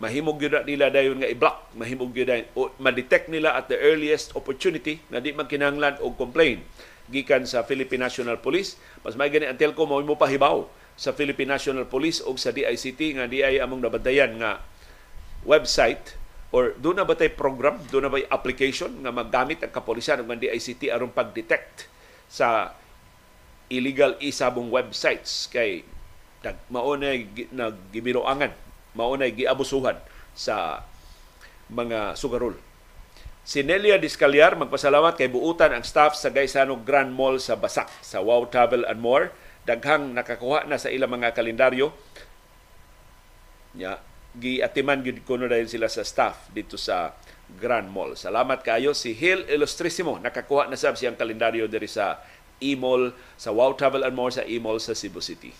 mahimog 0.00 0.36
gyud 0.36 0.64
nila 0.68 0.92
dayon 0.92 1.20
nga 1.20 1.28
i-block. 1.28 1.72
Mahimog 1.76 2.12
gyud 2.12 2.28
o 2.56 2.72
ma-detect 2.76 3.32
nila 3.32 3.56
at 3.56 3.72
the 3.72 3.76
earliest 3.80 4.36
opportunity 4.36 5.00
nga 5.08 5.20
di 5.20 5.32
man 5.32 5.48
kinahanglan 5.48 5.96
og 6.04 6.20
complain 6.20 6.60
gikan 7.08 7.48
sa 7.48 7.64
Philippine 7.64 8.04
National 8.04 8.40
Police. 8.40 8.76
Mas 9.04 9.16
may 9.16 9.32
gani 9.32 9.48
ang 9.48 9.60
telco 9.60 9.84
mo 9.88 10.00
mo 10.00 10.16
pahibaw 10.16 10.68
sa 10.96 11.16
Philippine 11.16 11.52
National 11.52 11.88
Police 11.88 12.24
o 12.24 12.32
sa 12.36 12.52
DICT 12.52 13.20
nga 13.20 13.24
di 13.28 13.40
ay 13.40 13.60
among 13.60 13.80
nabantayan 13.80 14.36
nga 14.40 14.60
website 15.48 16.16
or 16.50 16.74
doon 16.76 16.98
na 16.98 17.06
ba 17.06 17.14
tay 17.14 17.30
program, 17.30 17.78
doon 17.88 18.08
na 18.08 18.12
ba 18.12 18.18
application 18.28 18.90
nga 19.04 19.14
maggamit 19.14 19.62
ang 19.62 19.72
kapolisan 19.72 20.20
ng 20.20 20.40
DICT 20.40 20.90
aron 20.90 21.12
pag-detect 21.12 21.86
sa 22.26 22.74
illegal 23.70 24.16
isabong 24.18 24.72
websites? 24.72 25.46
Kay 25.46 25.84
maunay 26.72 27.28
naggibiroangan 27.52 28.69
maunay 28.94 29.34
giabusuhan 29.34 29.98
sa 30.34 30.86
mga 31.70 32.18
sugarol. 32.18 32.58
Si 33.46 33.64
Nelia 33.64 33.96
Discalyar 33.96 34.54
magpasalamat 34.54 35.16
kay 35.16 35.32
buutan 35.32 35.72
ang 35.72 35.82
staff 35.82 36.14
sa 36.14 36.30
Gaisano 36.30 36.78
Grand 36.78 37.10
Mall 37.10 37.40
sa 37.40 37.56
Basak 37.56 37.88
sa 38.04 38.20
Wow 38.20 38.46
Travel 38.52 38.84
and 38.86 39.00
More. 39.00 39.32
Daghang 39.64 40.14
nakakuha 40.14 40.68
na 40.68 40.76
sa 40.78 40.92
ilang 40.92 41.10
mga 41.10 41.32
kalendaryo. 41.34 41.90
Ya, 43.74 44.02
giatiman 44.36 45.02
gyud 45.02 45.22
kuno 45.26 45.46
dahil 45.50 45.70
sila 45.70 45.90
sa 45.90 46.06
staff 46.06 46.50
dito 46.52 46.78
sa 46.78 47.14
Grand 47.58 47.90
Mall. 47.90 48.14
Salamat 48.14 48.62
kayo 48.62 48.94
si 48.94 49.16
Hill 49.16 49.46
Illustrissimo 49.50 50.20
nakakuha 50.22 50.70
na 50.70 50.78
sab 50.78 50.94
siyang 50.94 51.18
kalendaryo 51.18 51.66
diri 51.66 51.90
sa 51.90 52.22
E-Mall 52.60 53.16
sa 53.40 53.50
Wow 53.50 53.74
Travel 53.74 54.04
and 54.04 54.14
More 54.14 54.30
sa 54.30 54.44
E-Mall 54.44 54.78
sa 54.78 54.92
Cebu 54.92 55.18
City. 55.24 55.50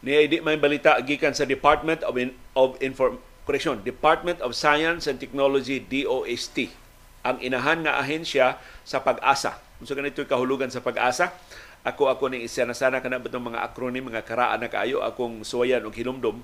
Ni 0.00 0.16
di 0.32 0.40
may 0.40 0.56
balita 0.56 0.96
gikan 1.04 1.36
sa 1.36 1.44
Department 1.44 2.00
of 2.08 2.16
In- 2.16 2.36
of 2.56 2.80
Inform 2.80 3.20
correction, 3.44 3.84
Department 3.84 4.40
of 4.40 4.56
Science 4.56 5.04
and 5.04 5.20
Technology 5.20 5.76
DOST 5.82 6.72
ang 7.20 7.36
inahan 7.44 7.84
nga 7.84 8.00
ahensya 8.00 8.56
sa 8.80 9.04
pag-asa. 9.04 9.60
Unsa 9.76 9.92
ganito 9.92 10.24
kahulugan 10.24 10.72
sa 10.72 10.80
pag-asa? 10.80 11.36
Ako 11.84 12.08
ako 12.12 12.32
ni 12.32 12.44
isa 12.44 12.64
na 12.64 12.76
sana 12.76 13.00
kana 13.00 13.20
batong 13.20 13.52
mga 13.52 13.60
acronym 13.64 14.08
mga 14.08 14.24
karaan 14.24 14.60
na 14.60 14.68
kaayo 14.68 15.04
akong 15.04 15.44
suwayan 15.44 15.84
og 15.84 15.96
hinumdom. 15.96 16.40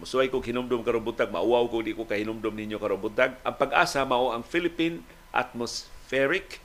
Musuway 0.00 0.28
ko 0.28 0.40
hinumdom 0.40 0.80
karon 0.84 1.04
buntag, 1.04 1.32
mauwaw 1.32 1.64
ko 1.70 1.80
di 1.80 1.96
ko 1.96 2.04
kahinumdom 2.04 2.52
ninyo 2.52 2.76
karon 2.80 3.00
buntag. 3.00 3.36
Ang 3.44 3.56
pag-asa 3.56 4.04
mao 4.04 4.32
ang 4.32 4.44
Philippine 4.44 5.00
Atmospheric 5.32 6.60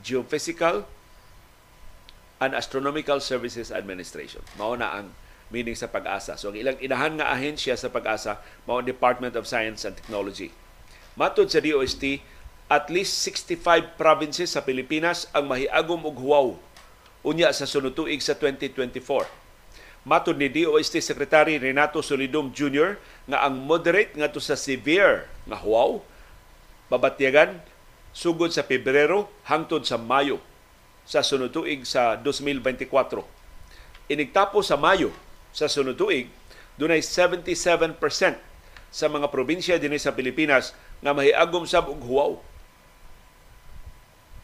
Geophysical 0.00 0.88
and 2.42 2.58
Astronomical 2.58 3.22
Services 3.22 3.70
Administration. 3.70 4.42
Mao 4.58 4.74
na 4.74 4.90
ang 4.98 5.14
meaning 5.54 5.78
sa 5.78 5.86
pag-asa. 5.86 6.34
So 6.34 6.50
ang 6.50 6.58
ilang 6.58 6.74
inahan 6.82 7.22
nga 7.22 7.30
ahensya 7.30 7.78
sa 7.78 7.86
pag-asa 7.86 8.42
mao 8.66 8.82
ang 8.82 8.88
Department 8.88 9.38
of 9.38 9.46
Science 9.46 9.86
and 9.86 9.94
Technology. 9.94 10.50
Matod 11.14 11.54
sa 11.54 11.62
DOST, 11.62 12.18
at 12.66 12.90
least 12.90 13.22
65 13.22 13.94
provinces 13.94 14.58
sa 14.58 14.64
Pilipinas 14.64 15.30
ang 15.30 15.46
mahiagom 15.46 16.02
og 16.02 16.18
huwaw 16.18 16.46
unya 17.22 17.54
sa 17.54 17.68
sunod 17.68 17.94
tuig 17.94 18.18
sa 18.18 18.34
2024. 18.34 19.28
Matod 20.02 20.34
ni 20.34 20.50
DOST 20.50 20.98
Secretary 20.98 21.62
Renato 21.62 22.02
Solidum 22.02 22.50
Jr. 22.50 22.98
nga 23.30 23.46
ang 23.46 23.54
moderate 23.62 24.18
ngadto 24.18 24.42
sa 24.42 24.58
severe 24.58 25.30
nga 25.46 25.62
huwaw 25.62 26.02
babatyagan 26.90 27.62
sugod 28.10 28.50
sa 28.50 28.66
Pebrero 28.66 29.30
hangtod 29.46 29.86
sa 29.86 29.94
Mayo 29.94 30.42
sa 31.02 31.20
sunod 31.20 31.50
tuig 31.50 31.82
sa 31.86 32.18
2024. 32.20 33.22
Inigtapo 34.10 34.62
sa 34.62 34.78
Mayo 34.78 35.10
sa 35.52 35.68
sunod 35.68 35.98
tuig, 35.98 36.30
dunay 36.78 37.02
77% 37.04 37.98
sa 38.92 39.06
mga 39.08 39.26
probinsya 39.32 39.80
dinhi 39.80 39.96
sa 39.96 40.12
Pilipinas 40.12 40.76
nga 41.00 41.16
mahiagom 41.16 41.64
sab 41.64 41.88
og 41.88 42.00
huwaw. 42.04 42.32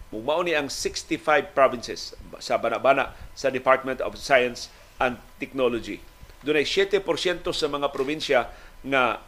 Mugmao 0.09 0.41
ni 0.41 0.57
ang 0.57 0.73
65 0.73 1.53
provinces 1.53 2.17
sa 2.41 2.57
banabana 2.57 3.13
sa 3.37 3.53
Department 3.53 4.01
of 4.01 4.17
Science 4.17 4.73
and 4.97 5.21
Technology. 5.37 6.01
Dunay 6.41 6.65
7% 6.65 7.05
sa 7.45 7.67
mga 7.69 7.93
probinsya 7.93 8.49
nga 8.81 9.21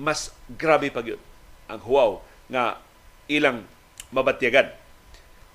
mas 0.00 0.32
grabe 0.48 0.88
pa 0.88 1.04
gyud 1.04 1.20
ang 1.68 1.80
huwaw 1.84 2.24
nga 2.48 2.80
ilang 3.28 3.68
mabatyagan 4.10 4.72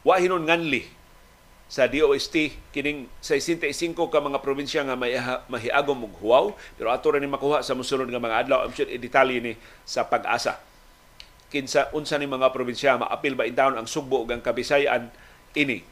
wa 0.07 0.15
hinon 0.15 0.47
nganli 0.47 0.87
sa 1.67 1.83
DOST 1.83 2.71
kining 2.71 3.11
65 3.19 3.75
ka 3.91 4.19
mga 4.23 4.39
probinsya 4.39 4.87
nga 4.87 4.95
may 4.95 5.19
mahiagom 5.51 6.07
og 6.07 6.15
huwaw 6.23 6.45
pero 6.79 6.95
ato 6.95 7.11
ra 7.11 7.19
ni 7.19 7.27
makuha 7.27 7.59
sa 7.59 7.75
mosunod 7.75 8.07
nga 8.07 8.23
mga 8.23 8.47
adlaw. 8.47 8.63
I'm 8.63 8.71
sure 8.71 8.87
i-detalye 8.87 9.43
ni 9.43 9.53
sa 9.83 10.07
pag-asa. 10.07 10.63
Kinsa 11.51 11.91
unsa 11.91 12.15
ni 12.15 12.23
mga 12.23 12.55
probinsya 12.55 12.95
maapil 12.95 13.35
ba 13.35 13.43
intawon 13.43 13.75
ang 13.75 13.87
Sugbo 13.87 14.23
ug 14.23 14.31
ang 14.31 14.39
Kabisayan 14.39 15.11
ini? 15.59 15.83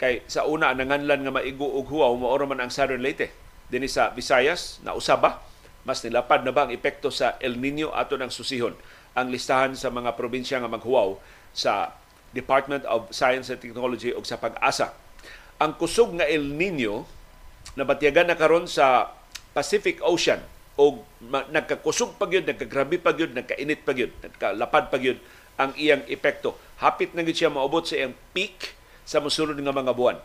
Kay 0.00 0.24
sa 0.24 0.48
una 0.48 0.72
nanganlan 0.72 1.28
nga 1.28 1.32
maigo 1.44 1.68
og 1.68 1.92
huwaw 1.92 2.16
mao 2.16 2.40
man 2.48 2.64
ang 2.64 2.72
Southern 2.72 3.04
Leyte. 3.04 3.28
Dinhi 3.68 3.86
sa 3.86 4.16
Visayas 4.16 4.80
na 4.80 4.96
usaba 4.96 5.44
mas 5.84 6.00
nilapad 6.00 6.40
na 6.40 6.56
ba 6.56 6.64
ang 6.68 6.72
epekto 6.72 7.12
sa 7.12 7.36
El 7.36 7.60
Nino 7.60 7.92
ato 7.92 8.16
ng 8.16 8.32
susihon? 8.32 8.72
Ang 9.12 9.28
listahan 9.28 9.76
sa 9.76 9.92
mga 9.92 10.16
probinsya 10.16 10.64
nga 10.64 10.72
maghuwaw 10.72 11.20
sa 11.52 11.99
Department 12.30 12.86
of 12.86 13.10
Science 13.10 13.50
and 13.50 13.58
Technology 13.58 14.14
ug 14.14 14.22
sa 14.22 14.38
pag-asa. 14.38 14.94
Ang 15.60 15.76
kusog 15.76 16.14
nga 16.16 16.26
El 16.26 16.46
Nino 16.56 17.04
nabatyagan 17.74 18.30
na 18.30 18.38
karon 18.38 18.64
sa 18.70 19.12
Pacific 19.52 19.98
Ocean 20.00 20.40
o 20.80 21.02
nagkakusog 21.28 22.16
pa 22.16 22.24
gyud, 22.24 22.48
nagkagrabe 22.48 22.96
pa 22.96 23.12
gyud, 23.12 23.36
nagkainit 23.36 23.84
pa 23.84 23.92
gyud, 23.92 24.14
nagkalapad 24.24 24.88
pa 24.88 24.96
gyud 24.96 25.20
ang 25.60 25.76
iyang 25.76 26.06
epekto. 26.08 26.56
Hapit 26.80 27.12
na 27.12 27.20
gyud 27.20 27.36
siya 27.36 27.52
maubot 27.52 27.84
sa 27.84 28.00
iyang 28.00 28.16
peak 28.32 28.72
sa 29.04 29.20
mosunod 29.20 29.58
nga 29.58 29.74
mga 29.74 29.92
buwan. 29.92 30.18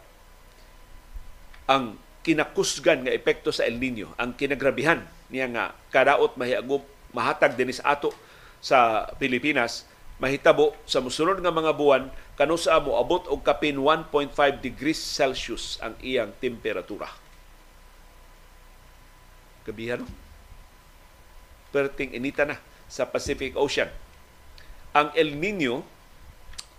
Ang 1.67 1.99
kinakusgan 2.23 3.03
nga 3.03 3.11
epekto 3.11 3.51
sa 3.51 3.67
El 3.67 3.81
Nino, 3.81 4.13
ang 4.15 4.37
kinagrabihan 4.37 5.03
niya 5.27 5.49
nga 5.51 5.73
kadaot 5.91 6.37
mahiagom 6.37 6.85
mahatag 7.11 7.57
dinis 7.57 7.81
ato 7.81 8.13
sa 8.61 9.09
Pilipinas 9.17 9.87
mahitabo 10.15 10.71
sa 10.87 11.03
musunod 11.03 11.43
nga 11.43 11.51
mga 11.51 11.75
buwan 11.75 12.07
kanusa 12.39 12.79
mo 12.79 12.95
abot 12.95 13.27
og 13.27 13.43
kapin 13.43 13.75
1.5 13.79 14.31
degrees 14.63 14.99
Celsius 14.99 15.79
ang 15.83 15.95
iyang 15.99 16.31
temperatura. 16.39 17.11
Gabihan 19.67 20.03
no? 20.03 20.07
Perting 21.75 22.15
inita 22.15 22.47
na 22.47 22.55
sa 22.87 23.03
Pacific 23.03 23.57
Ocean. 23.59 23.91
Ang 24.95 25.11
El 25.11 25.35
Nino 25.35 25.83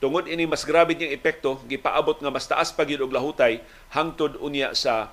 tungod 0.00 0.28
ini 0.28 0.48
mas 0.48 0.64
grabe 0.64 0.92
niyang 0.92 1.12
epekto 1.12 1.60
gipaabot 1.68 2.16
nga 2.20 2.32
mas 2.32 2.48
taas 2.48 2.72
pa 2.72 2.84
og 2.84 3.12
lahutay 3.12 3.60
hangtod 3.92 4.36
unya 4.40 4.72
sa 4.76 5.12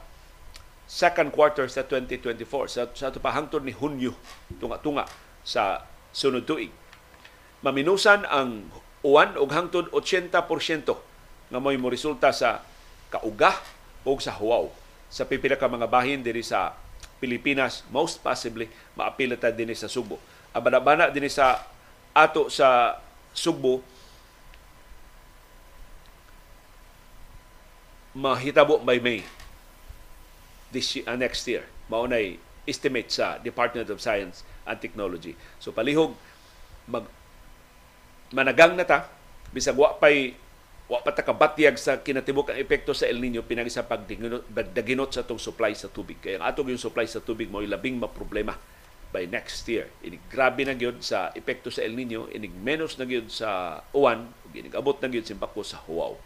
second 0.87 1.31
quarter 1.31 1.71
sa 1.71 1.87
2024 1.87 2.67
sa 2.67 2.81
sa 2.91 3.07
pa 3.15 3.31
hangtod 3.31 3.63
ni 3.63 3.71
Hunyo 3.71 4.11
tunga-tunga 4.59 5.07
sa 5.43 5.87
sunod 6.11 6.43
tuig 6.43 6.82
maminusan 7.63 8.27
ang 8.27 8.67
uwan 9.01 9.39
og 9.39 9.49
hangtod 9.55 9.87
80% 9.89 10.29
nga 11.49 11.59
may 11.59 11.79
mo 11.79 11.87
resulta 11.87 12.35
sa 12.35 12.61
kauga 13.07 13.55
o 14.03 14.19
sa 14.19 14.35
huwaw. 14.35 14.67
Sa 15.07 15.23
pipila 15.23 15.55
ka 15.55 15.71
mga 15.71 15.87
bahin 15.87 16.19
diri 16.19 16.43
sa 16.43 16.75
Pilipinas 17.23 17.87
most 17.87 18.19
possibly 18.19 18.67
maapilata 18.99 19.47
dinhi 19.47 19.77
sa 19.79 19.87
Subo. 19.87 20.19
Abana-bana 20.51 21.07
dinhi 21.07 21.31
sa 21.31 21.63
ato 22.11 22.51
sa 22.51 22.99
Subo 23.31 23.79
mahitabo 28.13 28.83
by 28.83 28.99
May 28.99 29.25
this 30.69 30.99
uh, 31.01 31.15
next 31.15 31.47
year. 31.47 31.65
Mao 31.87 32.05
nay 32.05 32.37
estimate 32.67 33.09
sa 33.09 33.39
Department 33.39 33.87
of 33.87 34.03
Science 34.03 34.43
and 34.67 34.77
Technology. 34.83 35.39
So 35.63 35.71
palihog 35.71 36.17
mag 36.91 37.07
managang 38.33 38.73
na 38.73 38.83
ta 38.83 39.07
bisag 39.53 39.77
wa 39.77 39.93
pay 40.01 40.33
wa 40.89 40.99
pa 40.99 41.13
ta 41.13 41.23
kabatyag 41.23 41.77
sa 41.79 42.01
kinatibok 42.01 42.51
ang 42.51 42.59
epekto 42.59 42.91
sa 42.91 43.07
El 43.07 43.21
Nino 43.21 43.45
pinagi 43.45 43.71
sa 43.71 43.85
pagdaginot 43.85 45.13
sa 45.13 45.23
tong 45.23 45.39
supply 45.39 45.71
sa 45.77 45.87
tubig. 45.87 46.19
Kaya 46.19 46.41
ang 46.41 46.45
atong 46.49 46.73
yung 46.73 46.81
supply 46.81 47.07
sa 47.07 47.23
tubig 47.23 47.47
mo 47.47 47.63
labing 47.63 48.01
maproblema 48.01 48.57
by 49.13 49.29
next 49.29 49.63
year. 49.69 49.87
Ini 50.01 50.17
grabe 50.27 50.65
na 50.65 50.73
gyud 50.73 51.05
sa 51.05 51.29
epekto 51.37 51.69
sa 51.69 51.85
El 51.85 51.93
Nino 51.93 52.27
ini 52.33 52.49
menos 52.49 52.97
na 52.97 53.05
gyud 53.05 53.29
sa 53.29 53.79
uwan 53.93 54.25
ug 54.25 54.51
ini 54.51 54.73
abot 54.73 54.97
na 54.97 55.07
gyud 55.07 55.23
simpako 55.23 55.61
sa 55.61 55.79
huwaw 55.85 56.17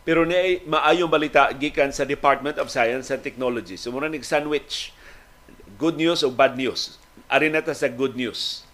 Pero 0.00 0.24
ni 0.24 0.64
maayong 0.64 1.12
balita 1.12 1.52
gikan 1.52 1.92
sa 1.92 2.08
Department 2.08 2.56
of 2.56 2.72
Science 2.72 3.12
and 3.12 3.20
Technology. 3.20 3.76
So 3.76 3.92
muna 3.92 4.08
nig 4.08 4.24
sandwich 4.24 4.96
good 5.76 6.00
news 6.00 6.24
o 6.24 6.32
bad 6.32 6.56
news. 6.56 6.96
Ari 7.28 7.52
na 7.52 7.60
ta 7.60 7.76
sa 7.76 7.88
good 7.92 8.16
news. 8.16 8.64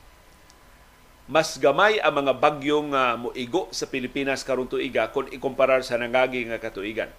Mas 1.26 1.58
gamay 1.58 1.98
ang 1.98 2.22
mga 2.22 2.38
bagyong 2.38 2.94
uh, 2.94 3.18
moigo 3.18 3.66
sa 3.74 3.90
Pilipinas 3.90 4.46
karon 4.46 4.70
tuiga 4.70 5.10
kung 5.10 5.26
ikumparar 5.26 5.82
sa 5.82 5.98
nangagi 5.98 6.46
nga 6.46 6.62
katuigan. 6.62 7.10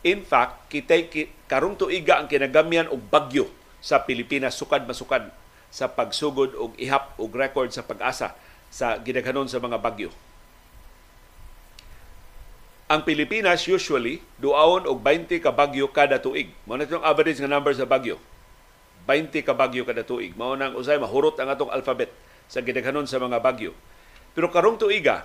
In 0.00 0.24
fact, 0.24 0.72
kitay 0.72 1.12
ki, 1.12 1.28
karong 1.44 1.76
tuiga 1.76 2.16
ang 2.16 2.24
kinagamyan 2.24 2.88
og 2.88 3.04
bagyo 3.12 3.52
sa 3.84 4.00
Pilipinas 4.00 4.56
sukad 4.56 4.88
masukad 4.88 5.28
sa 5.68 5.92
pagsugod 5.92 6.56
og 6.56 6.72
ihap 6.80 7.12
og 7.20 7.36
record 7.36 7.68
sa 7.68 7.84
pag-asa 7.84 8.32
sa 8.72 8.96
gidaghanon 8.96 9.52
sa 9.52 9.60
mga 9.60 9.76
bagyo. 9.76 10.08
Ang 12.90 13.06
Pilipinas 13.06 13.70
usually 13.70 14.18
duaon 14.42 14.82
og 14.82 14.98
20 14.98 15.38
ka 15.38 15.54
bagyo 15.54 15.86
kada 15.94 16.18
tuig. 16.18 16.50
Mao 16.66 16.74
na 16.74 16.82
itong 16.82 17.06
average 17.06 17.38
nga 17.38 17.46
number 17.46 17.70
sa 17.70 17.86
bagyo. 17.86 18.18
20 19.06 19.46
ka 19.46 19.54
bagyo 19.54 19.86
kada 19.86 20.02
tuig. 20.02 20.34
Mao 20.34 20.58
nang 20.58 20.74
usay 20.74 20.98
mahurot 20.98 21.38
ang 21.38 21.54
atong 21.54 21.70
alphabet 21.70 22.10
sa 22.50 22.58
gidaghanon 22.58 23.06
sa 23.06 23.22
mga 23.22 23.38
bagyo. 23.38 23.78
Pero 24.34 24.50
karong 24.50 24.74
tuiga, 24.74 25.22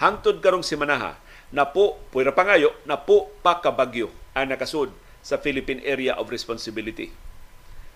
hangtod 0.00 0.40
karong 0.40 0.64
simanaha, 0.64 1.20
na 1.52 1.68
po, 1.68 2.00
pwera 2.16 2.32
pangayo, 2.32 2.72
na 2.88 2.96
po 2.96 3.28
pa 3.44 3.60
kabagyo 3.60 4.08
ang 4.32 4.48
nakasud 4.48 4.88
sa 5.20 5.36
Philippine 5.36 5.84
Area 5.84 6.16
of 6.16 6.32
Responsibility. 6.32 7.12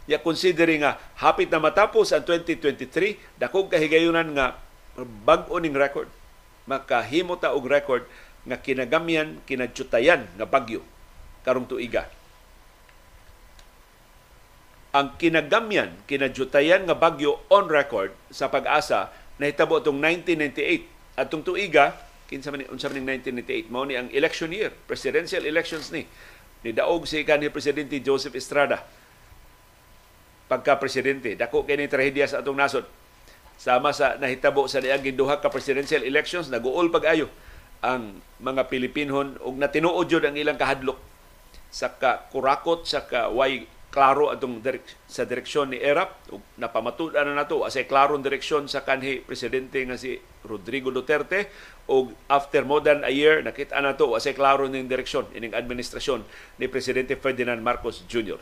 Ya 0.05 0.21
considering 0.21 0.85
nga 0.85 1.01
hapit 1.17 1.49
na 1.49 1.57
matapos 1.57 2.13
ang 2.13 2.21
2023, 2.21 3.41
dakog 3.41 3.73
kahigayunan 3.73 4.29
nga 4.37 4.61
bag-o 5.25 5.57
ning 5.57 5.73
record. 5.73 6.13
Makahimo 6.69 7.41
ta 7.41 7.57
og 7.57 7.65
record 7.65 8.05
nga 8.47 8.57
kinagamyan, 8.63 9.43
kinadjutayan 9.43 10.23
nga 10.39 10.47
bagyo 10.47 10.87
karong 11.43 11.67
tuiga. 11.67 12.07
Ang 14.95 15.19
kinagamyan, 15.19 15.93
kinadjutayan 16.07 16.87
nga 16.87 16.97
bagyo 16.97 17.43
on 17.51 17.67
record 17.67 18.15
sa 18.31 18.47
pag-asa 18.49 19.11
nahitabo 19.37 19.83
atong 19.83 20.01
1998 20.01 21.21
atong 21.21 21.45
tuiga 21.45 21.93
kinsa 22.27 22.51
man 22.51 22.67
unsa 22.73 22.89
man 22.91 23.21
1998 23.23 23.71
mao 23.71 23.85
ni 23.87 23.95
ang 23.95 24.11
election 24.11 24.51
year 24.51 24.75
presidential 24.91 25.45
elections 25.47 25.95
ni 25.95 26.09
ni 26.65 26.75
daog 26.75 27.07
si 27.07 27.23
kanhi 27.23 27.53
presidente 27.53 28.01
Joseph 28.03 28.35
Estrada. 28.35 28.83
Pagka 30.51 30.79
presidente 30.81 31.35
dako 31.39 31.63
kay 31.63 31.79
ni 31.79 31.87
trahedya 31.87 32.27
sa 32.27 32.41
atong 32.41 32.57
nasod. 32.57 32.87
Sama 33.61 33.93
sa 33.93 34.17
nahitabo 34.17 34.67
sa 34.67 34.81
niaging 34.81 35.15
duha 35.15 35.39
ka 35.39 35.53
presidential 35.53 36.03
elections 36.03 36.49
naguol 36.49 36.89
pag-ayo 36.89 37.31
ang 37.85 38.21
mga 38.41 38.69
Pilipinhon 38.69 39.41
ug 39.41 39.55
natinuod 39.57 40.07
jud 40.09 40.25
ang 40.25 40.37
ilang 40.37 40.61
kahadlok 40.61 40.99
sa 41.73 41.93
ka 41.93 42.29
kurakot 42.33 42.89
sa 42.89 43.05
ka 43.05 43.29
way 43.33 43.69
klaro 43.97 44.29
atong 44.29 44.61
direk, 44.61 44.85
sa 45.09 45.25
direksyon 45.25 45.73
ni 45.73 45.81
ERAP. 45.81 46.29
Ug 46.29 46.45
napamatudan 46.61 47.25
na 47.25 47.33
nato 47.33 47.65
asay 47.65 47.89
klarong 47.89 48.21
direksyon 48.21 48.69
sa 48.69 48.85
kanhi 48.85 49.25
presidente 49.25 49.81
nga 49.81 49.97
si 49.97 50.21
Rodrigo 50.45 50.93
Duterte. 50.93 51.49
Ug 51.89 52.13
after 52.29 52.61
more 52.69 52.85
than 52.85 53.01
a 53.09 53.13
year 53.13 53.41
nakita 53.41 53.81
na 53.81 53.97
to 53.97 54.13
asay 54.13 54.37
klaro 54.37 54.69
ning 54.69 54.85
direksyon 54.85 55.33
ining 55.33 55.57
administrasyon 55.57 56.29
ni 56.61 56.69
presidente 56.69 57.17
Ferdinand 57.17 57.65
Marcos 57.65 58.05
Jr. 58.05 58.37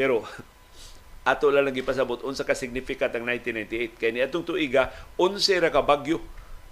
Pero 0.00 0.24
ato 1.28 1.52
lang 1.52 1.68
lagi 1.68 1.84
pasabot 1.84 2.24
unsa 2.24 2.48
ka 2.48 2.56
significant 2.56 3.12
ang 3.12 3.28
1998 3.28 4.00
kay 4.00 4.12
ni 4.12 4.20
atong 4.20 4.44
tuiga 4.44 4.92
11 5.16 5.64
ra 5.64 5.72
ka 5.72 5.80
bagyo 5.80 6.20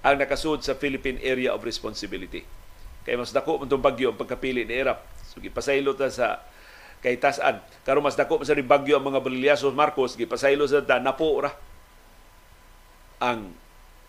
ang 0.02 0.18
nakasud 0.18 0.66
sa 0.66 0.74
Philippine 0.74 1.22
Area 1.22 1.54
of 1.54 1.62
Responsibility. 1.62 2.42
Kay 3.06 3.14
mas 3.14 3.30
dako 3.30 3.62
man 3.62 3.70
bagyo 3.70 4.14
ang 4.14 4.18
pagkapili 4.18 4.66
ni 4.66 4.74
ERAP. 4.74 4.98
So 5.30 5.38
gipasaylo 5.38 5.94
ta 5.94 6.10
sa 6.10 6.42
kay 7.02 7.18
tasan. 7.18 7.62
Karon 7.86 8.02
mas 8.02 8.18
dako 8.18 8.42
sa 8.42 8.54
bagyo 8.54 8.98
ang 8.98 9.06
mga 9.06 9.22
Baliliasos 9.22 9.74
Marcos 9.74 10.18
gipasaylo 10.18 10.66
sa 10.66 10.82
ta 10.82 10.98
napo 10.98 11.42
ra 11.42 11.50
ang 13.22 13.54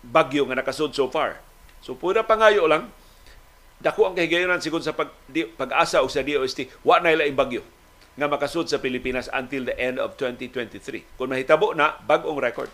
bagyo 0.02 0.46
nga 0.50 0.58
nakasud 0.58 0.90
so 0.94 1.06
far. 1.10 1.38
So 1.82 1.94
pura 1.94 2.26
pangayo 2.26 2.66
lang 2.66 2.90
dako 3.82 4.10
ang 4.10 4.14
kahigayonan 4.18 4.62
sigon 4.62 4.82
sa 4.82 4.94
pag, 4.94 5.10
di, 5.26 5.46
pag-asa 5.46 6.02
o 6.02 6.08
sa 6.10 6.22
DOST 6.22 6.86
wa 6.86 6.98
na 7.02 7.14
ila 7.14 7.26
bagyo 7.34 7.62
nga 8.14 8.30
makasud 8.30 8.70
sa 8.70 8.78
Pilipinas 8.78 9.26
until 9.34 9.66
the 9.66 9.74
end 9.74 9.98
of 9.98 10.14
2023. 10.14 11.18
Kung 11.18 11.30
mahitabo 11.30 11.74
na 11.74 11.98
bag-ong 12.06 12.38
record. 12.38 12.70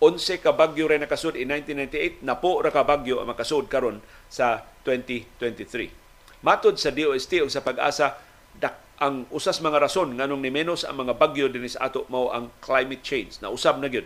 11 0.00 0.40
ka 0.40 0.56
bagyo 0.56 0.88
rin 0.88 1.04
nakasud 1.04 1.36
in 1.36 1.52
1998, 1.52 2.24
napo 2.24 2.64
ra 2.64 2.72
ka 2.72 2.88
bagyo 2.88 3.20
ang 3.20 3.28
makasud 3.28 3.68
karon 3.68 4.00
sa 4.32 4.64
2023. 4.88 6.40
Matod 6.40 6.80
sa 6.80 6.88
DOST 6.88 7.44
o 7.44 7.52
sa 7.52 7.60
pag-asa, 7.60 8.16
dak 8.56 8.90
ang 9.00 9.24
usas 9.32 9.64
mga 9.64 9.80
rason 9.80 10.12
nganong 10.12 10.40
ni 10.44 10.52
menos 10.52 10.84
ang 10.84 11.04
mga 11.04 11.16
bagyo 11.16 11.48
dinis 11.48 11.76
ato 11.80 12.04
mao 12.12 12.28
ang 12.32 12.52
climate 12.60 13.00
change. 13.00 13.40
Na 13.40 13.48
usab 13.48 13.80
na 13.80 13.88
gyud 13.88 14.04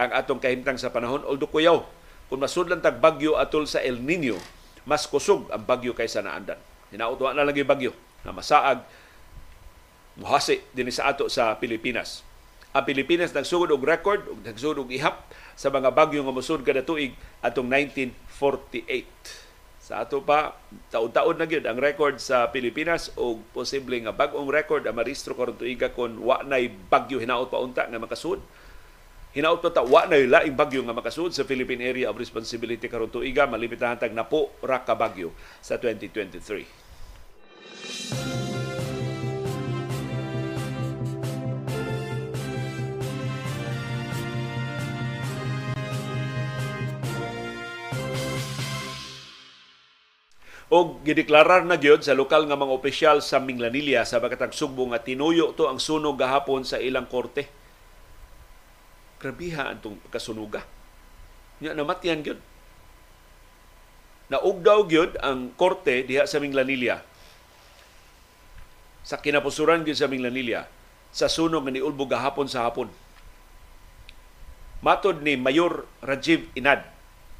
ang 0.00 0.10
atong 0.16 0.40
kahimtang 0.40 0.80
sa 0.80 0.88
panahon. 0.88 1.20
Although 1.28 1.52
kuyaw 1.52 1.84
kung 2.32 2.40
masudlan 2.40 2.80
tag 2.80 3.04
bagyo 3.04 3.36
atol 3.36 3.68
sa 3.68 3.84
El 3.84 4.00
Nino 4.00 4.40
mas 4.84 5.08
kusog 5.08 5.48
ang 5.52 5.64
bagyo 5.64 5.92
kaysa 5.96 6.20
naandan. 6.20 6.60
Hinaut 6.92 7.20
wa 7.20 7.36
na 7.36 7.44
lagi 7.44 7.64
bagyo 7.64 7.92
na 8.24 8.32
masaag 8.32 8.84
muhasi 10.20 10.64
din 10.72 10.88
sa 10.88 11.12
ato 11.12 11.28
sa 11.28 11.56
Pilipinas 11.60 12.24
ang 12.74 12.82
Pilipinas 12.82 13.30
nagsugod 13.30 13.70
og 13.70 13.86
record 13.86 14.26
ug 14.26 14.42
nagsugod 14.42 14.82
og 14.82 14.90
ihap 14.90 15.30
sa 15.54 15.70
mga 15.70 15.94
bagyo 15.94 16.26
nga 16.26 16.34
mosud 16.34 16.66
kada 16.66 16.82
tuig 16.82 17.14
atong 17.38 17.70
1948 17.70 19.46
sa 19.84 20.00
ato 20.02 20.24
pa 20.24 20.56
taon-taon 20.90 21.36
na 21.38 21.46
gyud 21.46 21.62
ang 21.68 21.78
record 21.78 22.18
sa 22.18 22.50
Pilipinas 22.50 23.14
o 23.20 23.36
posible 23.52 24.00
nga 24.00 24.16
bag-ong 24.16 24.48
record. 24.48 24.88
Ang 24.88 24.96
maristro 24.96 25.36
karon 25.36 25.60
tuiga 25.60 25.92
kon 25.92 26.24
wa 26.24 26.40
nay 26.40 26.72
bagyo. 26.72 27.20
Hinaot 27.20 27.52
pa 27.52 27.60
unta 27.60 27.84
nga 27.84 28.00
makasud. 28.00 28.40
Hinaot 29.36 29.60
pa 29.60 29.68
ta 29.68 29.84
wa 29.84 30.08
nay 30.08 30.24
laing 30.24 30.56
bagyo 30.56 30.80
nga 30.88 30.96
makasud 30.96 31.36
sa 31.36 31.44
Philippine 31.44 31.84
Area 31.84 32.08
of 32.08 32.16
Responsibility 32.16 32.88
karon 32.88 33.12
tuiga 33.12 33.44
malipitahan 33.44 34.00
tag 34.00 34.16
napo 34.16 34.56
ra 34.64 34.88
ka 34.88 34.96
bagyo 34.96 35.36
sa 35.60 35.76
2023 35.76 38.53
og 50.72 51.04
gideklarar 51.04 51.64
na 51.68 51.76
gyud 51.76 52.00
sa 52.00 52.16
lokal 52.16 52.48
nga 52.48 52.56
mga 52.56 52.72
opisyal 52.72 53.18
sa 53.20 53.36
Minglanilla 53.36 54.06
sa 54.08 54.20
Bakatag 54.20 54.56
Sugbo 54.56 54.88
nga 54.88 55.02
tinuyo 55.02 55.52
to 55.52 55.68
ang 55.68 55.76
sunog 55.76 56.16
gahapon 56.16 56.64
sa 56.64 56.80
ilang 56.80 57.04
korte. 57.04 57.44
Grabiha 59.20 59.76
antong 59.76 60.00
kasunuga. 60.08 60.64
Nya 61.60 61.76
namatyan 61.76 62.24
gyud. 62.24 62.40
Naugdaw 64.32 64.88
gyud 64.88 65.20
ang 65.20 65.52
korte 65.52 66.04
diha 66.08 66.24
sa 66.24 66.40
Minglanilla. 66.40 67.04
Sa 69.04 69.20
kinapusuran 69.20 69.84
gyud 69.84 70.00
sa 70.00 70.08
Minglanilla 70.08 70.64
sa 71.14 71.30
sunog 71.30 71.62
nga 71.62 71.72
niulbo 71.72 72.10
gahapon 72.10 72.50
sa 72.50 72.66
hapon. 72.66 72.90
Matod 74.82 75.22
ni 75.22 75.38
Mayor 75.38 75.86
Rajiv 76.02 76.50
Inad 76.58 76.82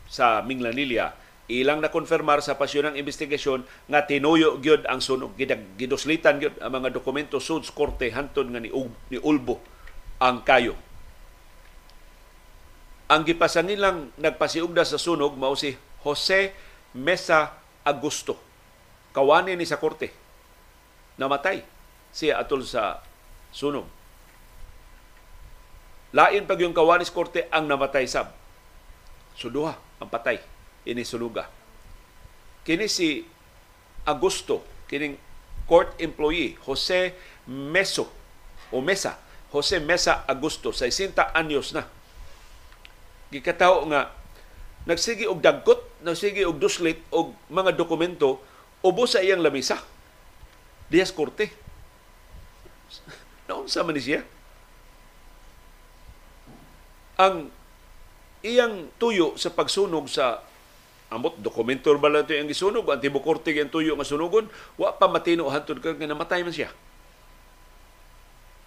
sa 0.07 0.41
Minglanilla, 0.47 1.17
ilang 1.49 1.85
na 1.85 1.93
konfirmar 1.93 2.41
sa 2.41 2.57
pasyon 2.57 2.93
ng 2.93 2.97
investigasyon 2.97 3.69
nga 3.89 4.09
tinuyo 4.09 4.57
gyud 4.65 4.89
ang 4.89 5.05
sunog. 5.05 5.37
Gidag 5.37 5.77
gyud 5.77 6.57
ang 6.61 6.73
mga 6.73 6.89
dokumento 6.89 7.37
sud 7.37 7.69
korte 7.77 8.09
hantod 8.09 8.49
nga 8.49 8.61
ni, 8.61 8.73
ni 9.13 9.19
Ulbo 9.21 9.61
ang 10.17 10.41
kayo. 10.41 10.73
Ang 13.13 13.29
gipasangin 13.29 13.77
lang 13.77 13.97
nagpasiugda 14.17 14.89
sa 14.89 14.97
sunog 14.97 15.37
mao 15.37 15.53
si 15.53 15.77
Jose 16.01 16.57
Mesa 16.97 17.53
Agusto. 17.85 18.41
Kawani 19.13 19.53
ni 19.53 19.69
sa 19.69 19.77
korte. 19.77 20.09
Namatay 21.21 21.61
siya 22.15 22.41
atol 22.41 22.65
sa 22.65 23.05
sunog. 23.53 23.85
Lain 26.15 26.47
pag 26.49 26.63
yung 26.63 26.73
kawani 26.73 27.05
sa 27.05 27.13
korte 27.13 27.45
ang 27.53 27.69
namatay 27.69 28.09
sab. 28.09 28.33
Suduha 29.37 29.77
ang 30.01 30.09
patay 30.09 30.54
ini 30.85 31.03
suluga. 31.03 31.49
Kini 32.65 32.89
si 32.89 33.25
Agusto, 34.05 34.65
kining 34.89 35.17
court 35.65 35.97
employee, 36.01 36.57
Jose 36.65 37.17
Meso, 37.49 38.09
o 38.73 38.81
Mesa, 38.81 39.17
Jose 39.53 39.81
Mesa 39.81 40.25
Agusto, 40.29 40.73
60 40.73 41.33
anyos 41.33 41.73
na. 41.73 41.89
Gikataw 43.33 43.85
nga, 43.89 44.13
nagsigi 44.85 45.25
og 45.29 45.41
dagkot, 45.41 46.05
nagsigi 46.05 46.45
og 46.45 46.61
duslit 46.61 47.01
og 47.13 47.33
mga 47.49 47.73
dokumento 47.77 48.41
ubos 48.85 49.17
sa 49.17 49.25
iyang 49.25 49.41
lamisa. 49.41 49.81
Dias 50.93 51.09
korte. 51.09 51.49
Naunsa 53.49 53.81
man 53.81 53.97
ni 53.97 54.05
siya? 54.05 54.21
Ang 57.17 57.49
iyang 58.45 58.93
tuyo 59.01 59.41
sa 59.41 59.49
pagsunog 59.49 60.09
sa 60.13 60.45
amot 61.15 61.39
dokumento 61.39 61.89
ba 61.97 62.11
lang 62.11 62.27
ito 62.27 62.35
yung 62.35 62.51
gisunog 62.51 62.85
ang 62.91 63.01
tibukorte 63.01 63.55
yung 63.55 63.71
tuyo 63.71 63.95
nga 63.95 64.05
sunugon 64.05 64.51
wa 64.77 64.91
pa 64.93 65.07
matino 65.07 65.47
hantod 65.47 65.79
ka 65.79 65.95
nga 65.95 66.11
namatay 66.11 66.43
man 66.43 66.51
siya 66.51 66.75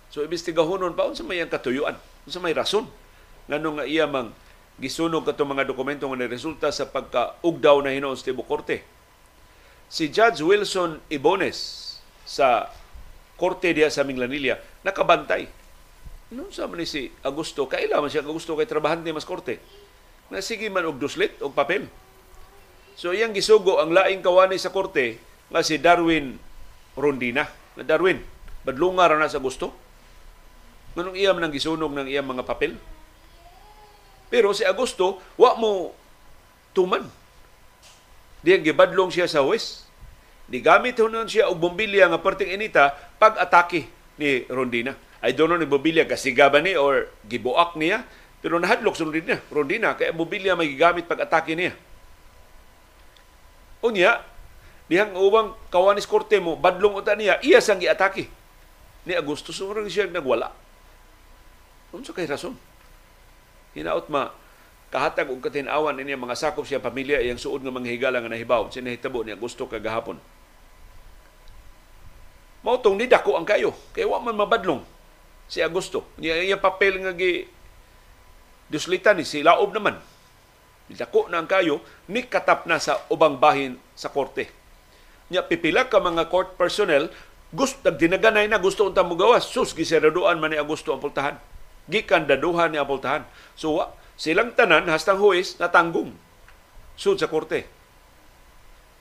so 0.08 0.24
investigahonon 0.24 0.96
pa 0.96 1.06
unsa 1.06 1.22
may 1.28 1.44
ang 1.44 1.52
katuyuan 1.52 2.00
unsa 2.24 2.40
may 2.40 2.56
rason 2.56 2.88
ngano 3.52 3.78
nga 3.78 3.86
iya 3.86 4.08
mang 4.08 4.32
gisunog 4.80 5.28
kato 5.28 5.44
mga 5.44 5.68
dokumento 5.68 6.08
nga 6.08 6.28
resulta 6.30 6.72
sa 6.72 6.88
pagkaugdaw 6.88 7.84
na 7.84 7.92
hinuon 7.92 8.16
sa 8.16 8.32
tibukorte 8.32 8.82
si 9.92 10.08
Judge 10.08 10.44
Wilson 10.44 11.04
Ibones 11.12 11.84
sa 12.28 12.72
korte 13.40 13.72
diya 13.72 13.88
sa 13.88 14.04
Minglanilla 14.04 14.60
nakabantay. 14.84 15.48
Ano 16.32 16.52
sa 16.52 16.68
man 16.68 16.84
si 16.84 17.08
Augusto? 17.24 17.68
Kailan 17.68 18.04
man 18.04 18.12
siya 18.12 18.24
Augusto 18.24 18.56
kay 18.60 18.68
trabahante 18.68 19.08
mas 19.16 19.24
korte. 19.24 19.60
Na 20.28 20.44
sige 20.44 20.68
man 20.68 20.84
og 20.84 21.00
duslit 21.00 21.40
og 21.40 21.56
papel. 21.56 21.88
So 22.98 23.14
iyang 23.14 23.38
gisugo 23.38 23.78
ang 23.78 23.94
laing 23.94 24.26
kawani 24.26 24.58
sa 24.58 24.74
korte 24.74 25.22
nga 25.54 25.62
si 25.62 25.78
Darwin 25.78 26.42
Rondina. 26.98 27.46
Na 27.78 27.86
Darwin, 27.86 28.18
badlunga 28.66 29.06
ra 29.06 29.22
na 29.22 29.30
sa 29.30 29.38
gusto. 29.38 29.70
Nganong 30.98 31.14
iya 31.14 31.30
man 31.30 31.46
ang 31.46 31.54
gisunog 31.54 31.94
ng 31.94 32.10
iyang 32.10 32.26
mga 32.26 32.42
papel. 32.42 32.74
Pero 34.34 34.50
si 34.52 34.66
Augusto, 34.66 35.22
wa 35.38 35.54
mo 35.54 35.94
tuman. 36.74 37.06
Diyan 38.42 38.66
gibadlong 38.66 39.14
siya 39.14 39.30
sa 39.30 39.46
West. 39.46 39.86
Di 40.50 40.58
gamit 40.58 40.98
hunon 40.98 41.30
siya 41.30 41.54
og 41.54 41.62
bombilya 41.62 42.10
nga 42.10 42.18
perting 42.18 42.50
inita 42.50 42.98
pag-atake 43.22 43.86
ni 44.18 44.42
Rondina. 44.50 44.98
I 45.22 45.38
don't 45.38 45.54
know 45.54 45.62
ni 45.62 45.70
bombilya 45.70 46.10
kasigaban 46.10 46.66
ni 46.66 46.74
or 46.74 47.14
gibuak 47.30 47.78
niya. 47.78 48.02
Pero 48.42 48.58
nahadlok 48.58 48.98
sa 48.98 49.06
Rondina. 49.06 49.38
Rondina, 49.54 49.94
kaya 49.94 50.10
bombilya 50.18 50.58
may 50.58 50.74
gigamit 50.74 51.06
pag-atake 51.06 51.54
niya. 51.54 51.78
Unya, 53.86 54.24
dihang 54.90 55.14
ubang 55.14 55.54
kawanis 55.70 56.10
korte 56.10 56.42
mo, 56.42 56.58
badlong 56.58 56.98
uta 56.98 57.14
niya, 57.14 57.38
iya 57.46 57.62
sang 57.62 57.78
giatake. 57.78 58.30
Ni 59.08 59.14
Agosto, 59.14 59.54
sumurang 59.56 59.88
siya 59.88 60.10
nagwala. 60.10 60.52
Unsa 61.96 62.12
kay 62.12 62.28
rason? 62.28 62.58
Hinaot 63.78 64.10
ma, 64.12 64.34
kahatag 64.88 65.28
og 65.28 65.44
katinawan 65.44 66.00
ini 66.00 66.16
mga 66.16 66.36
sakop 66.36 66.64
siya 66.64 66.80
pamilya 66.80 67.20
iyang 67.20 67.40
suod 67.40 67.60
nga 67.60 67.74
mga 67.74 67.92
higala 67.92 68.24
nga 68.24 68.32
nahibaw 68.32 68.72
sinahitabo 68.72 69.24
ni 69.24 69.36
Agosto 69.36 69.68
kagahapon. 69.68 70.16
Mao 72.64 72.80
tong 72.80 72.96
ni 72.96 73.08
dako 73.08 73.36
ang 73.36 73.48
kayo 73.48 73.76
kay 73.92 74.08
wa 74.08 74.20
man 74.24 74.36
mabadlong 74.36 74.84
si 75.52 75.60
Agosto. 75.60 76.08
Niya 76.20 76.40
iya 76.40 76.58
papel 76.60 77.04
nga 77.04 77.12
gi 77.12 77.48
duslitan 78.72 79.20
ni 79.20 79.28
si 79.28 79.44
laob 79.44 79.76
naman. 79.76 80.00
Dako 80.88 81.28
na 81.28 81.44
ang 81.44 81.50
kayo 81.52 81.84
ni 82.08 82.24
katap 82.24 82.64
na 82.64 82.80
sa 82.80 83.04
ubang 83.12 83.36
bahin 83.36 83.76
sa 83.92 84.08
korte. 84.08 84.48
Nya 85.28 85.44
pipila 85.44 85.92
ka 85.92 86.00
mga 86.00 86.32
court 86.32 86.56
personnel 86.56 87.12
gusto 87.52 87.92
dinaganay 87.92 88.48
na 88.48 88.60
gusto 88.60 88.88
unta 88.88 89.04
mo 89.04 89.16
gawas 89.16 89.48
sus 89.48 89.72
giseraduan 89.72 90.40
man 90.40 90.52
ni 90.52 90.60
Agosto 90.60 90.96
ang 90.96 91.04
pultahan. 91.04 91.36
Gikan 91.88 92.28
daduhan 92.28 92.72
ni 92.72 92.80
pultahan. 92.80 93.28
So 93.56 93.84
silang 94.16 94.56
tanan 94.56 94.88
hastang 94.88 95.20
huwis 95.20 95.60
natanggong 95.60 96.16
sud 96.96 97.20
sa 97.20 97.28
korte. 97.28 97.68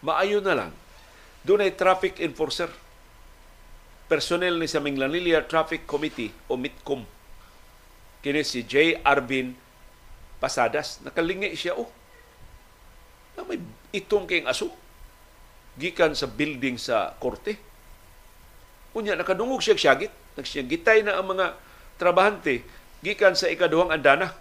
Maayo 0.02 0.42
na 0.42 0.54
lang. 0.54 0.72
Doon 1.46 1.66
ay 1.66 1.78
traffic 1.78 2.18
enforcer 2.18 2.70
personnel 4.06 4.58
ni 4.58 4.70
sa 4.70 4.78
Minglanilla 4.78 5.46
Traffic 5.46 5.86
Committee 5.86 6.30
o 6.46 6.54
MITCOM. 6.54 7.02
Kini 8.22 8.42
si 8.46 8.62
J. 8.62 9.02
Arvin 9.02 9.54
Pasadas. 10.42 11.00
Nakalingi 11.02 11.52
siya, 11.56 11.76
oh. 11.76 11.88
Na 13.36 13.44
may 13.44 13.60
itong 13.92 14.28
kayong 14.28 14.48
aso. 14.48 14.72
Gikan 15.76 16.16
sa 16.16 16.28
building 16.28 16.80
sa 16.80 17.12
korte. 17.20 17.56
Unya, 18.96 19.12
nakadungog 19.16 19.60
siya 19.60 19.76
siyagit. 19.76 20.12
Nagsiyagitay 20.36 21.04
na 21.04 21.20
ang 21.20 21.32
mga 21.32 21.56
trabahante 21.96 22.64
gikan 23.04 23.36
sa 23.36 23.48
ikaduhang 23.48 23.92
andana. 23.92 24.32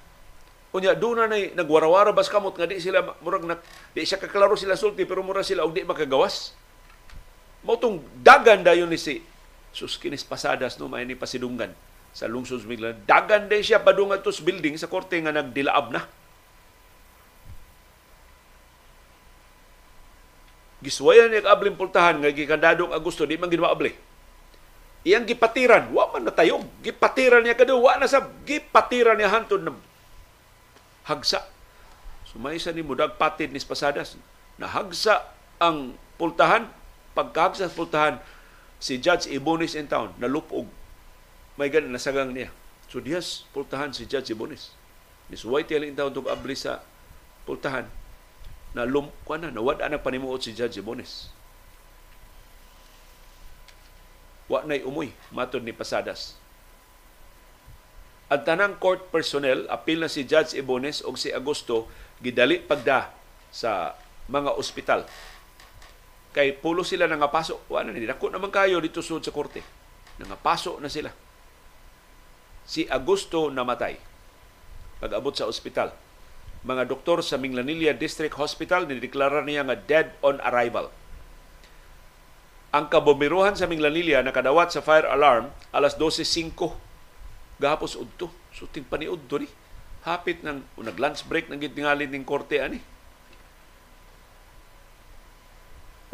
Unya, 0.75 0.91
doon 0.91 1.27
na 1.27 1.37
nagwarawara 1.55 2.11
bas 2.11 2.27
kamot 2.27 2.55
nga 2.55 2.67
di 2.67 2.79
sila, 2.83 3.03
murag 3.23 3.47
na, 3.47 3.55
di 3.95 4.03
siya 4.03 4.19
kaklaro 4.19 4.59
sila 4.59 4.75
sulti, 4.75 5.07
pero 5.07 5.23
mura 5.23 5.39
sila 5.39 5.63
og 5.63 5.71
di 5.71 5.87
makagawas. 5.87 6.51
Mautong 7.63 8.03
dagan 8.21 8.61
dayon 8.61 8.91
ni 8.91 8.99
si 8.99 9.23
sus 9.75 9.99
kinis 9.99 10.23
pasadas 10.23 10.79
no 10.79 10.87
may 10.87 11.03
ni 11.03 11.19
pasidunggan 11.19 11.75
sa 12.15 12.31
lungsod 12.31 12.63
Miglan. 12.63 13.03
Dagan 13.03 13.51
din 13.51 13.59
siya 13.59 13.83
padungan 13.83 14.23
tos 14.23 14.39
building 14.39 14.79
sa 14.79 14.87
korte 14.87 15.19
nga 15.19 15.35
nagdilaab 15.35 15.91
na. 15.91 16.07
Giswayan 20.79 21.35
niya 21.35 21.51
abling 21.51 21.75
pultahan 21.75 22.23
nga 22.23 22.31
gikandadong 22.31 22.95
Agosto 22.95 23.27
di 23.27 23.35
man 23.35 23.51
ginmaabli. 23.51 23.91
Iyang 25.05 25.27
gipatiran, 25.27 25.91
wa 25.91 26.09
man 26.15 26.23
natayog. 26.23 26.65
Gipatiran 26.81 27.43
niya 27.43 27.59
kadu, 27.59 27.77
wa 27.83 27.99
na 27.99 28.07
sa 28.07 28.25
gipatiran 28.47 29.19
niya 29.19 29.29
hantod 29.29 29.61
na 29.61 29.75
hagsa. 31.05 31.45
Sumaysa 32.25 32.73
ni 32.73 32.81
mudag 32.81 33.19
patid 33.19 33.53
ni 33.53 33.61
pasadas. 33.61 34.17
Nahagsa 34.57 35.29
ang 35.61 35.93
pultahan, 36.17 36.65
pagkahagsa 37.13 37.69
sa 37.69 37.77
pultahan, 37.77 38.15
si 38.81 38.97
Judge 38.97 39.29
Ibonis 39.29 39.77
in 39.77 39.85
town, 39.85 40.15
nalupog. 40.17 40.65
May 41.55 41.71
ganun, 41.71 41.95
nasagang 41.95 42.35
niya. 42.35 42.51
So 42.91 42.99
diyas, 42.99 43.47
pultahan 43.55 43.95
si 43.95 44.03
Judge 44.05 44.31
Ibonis. 44.35 44.75
Nisuway 45.31 45.65
tiyali 45.65 45.89
in 45.89 45.97
town 45.97 46.11
itong 46.13 46.29
abli 46.29 46.53
sa 46.53 46.83
pultahan. 47.47 47.87
Na 48.75 48.83
lumpa 48.83 49.39
na, 49.39 49.49
nawad 49.49 49.79
ang 49.79 49.95
panimuot 49.99 50.43
si 50.43 50.51
Judge 50.51 50.77
Ibonis. 50.79 51.31
Wa 54.45 54.61
na'y 54.61 54.85
umuy, 54.85 55.15
matod 55.33 55.65
ni 55.65 55.73
Pasadas. 55.73 56.37
Ang 58.29 58.41
tanang 58.45 58.77
court 58.77 59.09
personnel, 59.09 59.65
apil 59.69 60.01
na 60.01 60.09
si 60.11 60.25
Judge 60.27 60.53
Ibones 60.57 61.01
o 61.01 61.13
si 61.17 61.33
Agosto, 61.33 61.89
gidali 62.21 62.61
pagda 62.61 63.13
sa 63.49 63.95
mga 64.29 64.53
ospital 64.57 65.05
kay 66.35 66.51
pulo 66.51 66.83
sila 66.83 67.07
nangapaso. 67.07 67.63
Wala 67.71 67.95
na 67.95 68.11
dako 68.11 68.27
naman 68.27 68.51
kayo 68.51 68.83
dito 68.83 68.99
sa 68.99 69.15
korte. 69.31 69.63
Nangapaso 70.19 70.83
na 70.83 70.91
sila. 70.91 71.07
Si 72.65 72.89
Augusto 72.89 73.53
namatay 73.53 73.97
pag-abot 74.97 75.37
sa 75.37 75.45
ospital. 75.45 75.93
Mga 76.65 76.89
doktor 76.89 77.21
sa 77.21 77.37
Minglanilla 77.37 77.93
District 77.93 78.33
Hospital 78.41 78.89
nideklara 78.89 79.45
niya 79.45 79.61
nga 79.61 79.77
dead 79.77 80.07
on 80.25 80.41
arrival. 80.41 80.89
Ang 82.73 82.89
kabomiruhan 82.89 83.53
sa 83.53 83.69
Minglanilla 83.69 84.25
nakadawat 84.25 84.73
sa 84.73 84.81
fire 84.81 85.05
alarm 85.05 85.53
alas 85.69 85.93
12.05 86.01 87.61
gahapos 87.61 87.93
udto. 87.95 88.33
So 88.49 88.65
tingpaniud 88.65 89.29
to 89.29 89.45
ni. 89.45 89.49
Hapit 90.05 90.41
ng 90.41 90.65
nag-lunch 90.77 91.25
break 91.29 91.49
ng 91.53 91.61
gitingalin 91.61 92.09
ning 92.09 92.25
korte 92.25 92.61
ani 92.61 92.81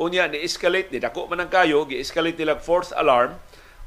unya 0.01 0.25
ni 0.25 0.41
escalate 0.41 0.89
ni 0.89 0.97
dako 0.97 1.29
man 1.29 1.45
ang 1.45 1.51
kayo 1.53 1.85
gi-escalate 1.85 2.41
nila 2.41 2.57
fourth 2.57 2.89
alarm 2.97 3.37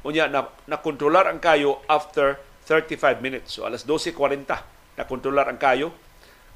unya 0.07 0.31
na 0.31 0.46
nakontrolar 0.70 1.27
ang 1.27 1.42
kayo 1.42 1.83
after 1.90 2.38
35 2.66 3.20
minutes. 3.20 3.57
So 3.57 3.68
alas 3.68 3.85
12:40 3.87 4.48
nakontrolar 4.96 5.48
ang 5.48 5.61
kayo. 5.61 5.92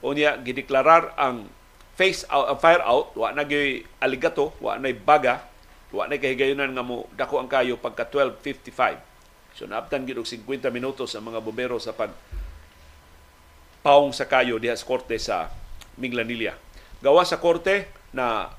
Unya 0.01 0.39
gideklarar 0.41 1.13
ang 1.19 1.51
face 1.99 2.25
out 2.31 2.49
ang 2.55 2.59
fire 2.59 2.83
out. 2.83 3.13
Wa 3.19 3.35
na 3.35 3.45
gyud 3.45 3.85
aligato 4.01 4.55
wa 4.63 4.79
na 4.81 4.93
baga 4.95 5.45
wa 5.89 6.05
na 6.05 6.21
kahigayonan 6.21 6.73
nga 6.77 6.85
mo 6.85 7.09
dako 7.17 7.41
ang 7.41 7.49
kayo 7.49 7.81
pagka 7.81 8.05
12:55 8.13 9.57
so 9.57 9.65
naabtan 9.65 10.05
gid 10.05 10.21
og 10.21 10.29
50 10.29 10.69
minutos 10.69 11.17
ang 11.17 11.33
mga 11.33 11.41
bombero 11.41 11.81
sa 11.81 11.97
pag 11.97 12.13
paong 13.81 14.13
sa 14.13 14.29
kayo 14.29 14.61
diha 14.61 14.77
sa 14.77 14.85
korte 14.85 15.17
sa 15.17 15.49
Minglanilla. 15.99 16.55
Gawa 17.01 17.25
sa 17.27 17.41
korte 17.41 17.91
na 18.15 18.53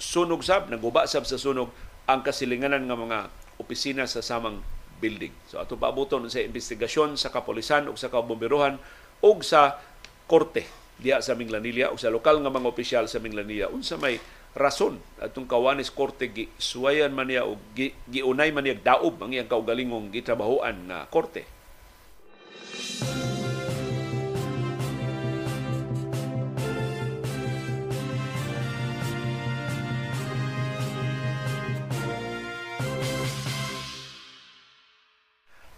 sunog 0.00 0.42
sab, 0.42 0.66
naguba 0.66 1.06
sab 1.06 1.28
sa 1.28 1.38
sunog 1.38 1.70
ang 2.08 2.26
kasilinganan 2.26 2.88
nga 2.88 2.98
mga 2.98 3.18
opisina 3.62 4.08
sa 4.08 4.24
samang 4.24 4.58
building. 5.02 5.34
So 5.50 5.58
ato 5.58 5.74
paabuton 5.74 6.30
sa 6.30 6.38
investigasyon 6.38 7.18
sa 7.18 7.34
kapolisan 7.34 7.90
o 7.90 7.98
sa 7.98 8.06
kabomberohan 8.06 8.78
o 9.18 9.30
sa 9.42 9.82
korte 10.30 10.62
diya 11.02 11.18
sa 11.18 11.34
Minglanilla 11.34 11.90
o 11.90 11.98
sa 11.98 12.14
lokal 12.14 12.38
nga 12.38 12.54
mga 12.54 12.70
opisyal 12.70 13.04
sa 13.10 13.18
Minglanilla 13.18 13.66
unsa 13.74 13.98
may 13.98 14.22
rason 14.54 15.00
atong 15.18 15.48
kawanis 15.50 15.90
korte 15.90 16.30
gi 16.30 16.46
suwayan 16.60 17.10
man 17.10 17.26
niya 17.26 17.42
o 17.48 17.58
gi, 17.74 17.90
giunay 18.06 18.54
man 18.54 18.62
niya 18.62 18.78
daob 18.78 19.18
ang 19.18 19.34
iyang 19.34 19.50
kaugalingong 19.50 20.14
gitrabahoan 20.14 20.86
na 20.86 21.08
korte. 21.10 21.42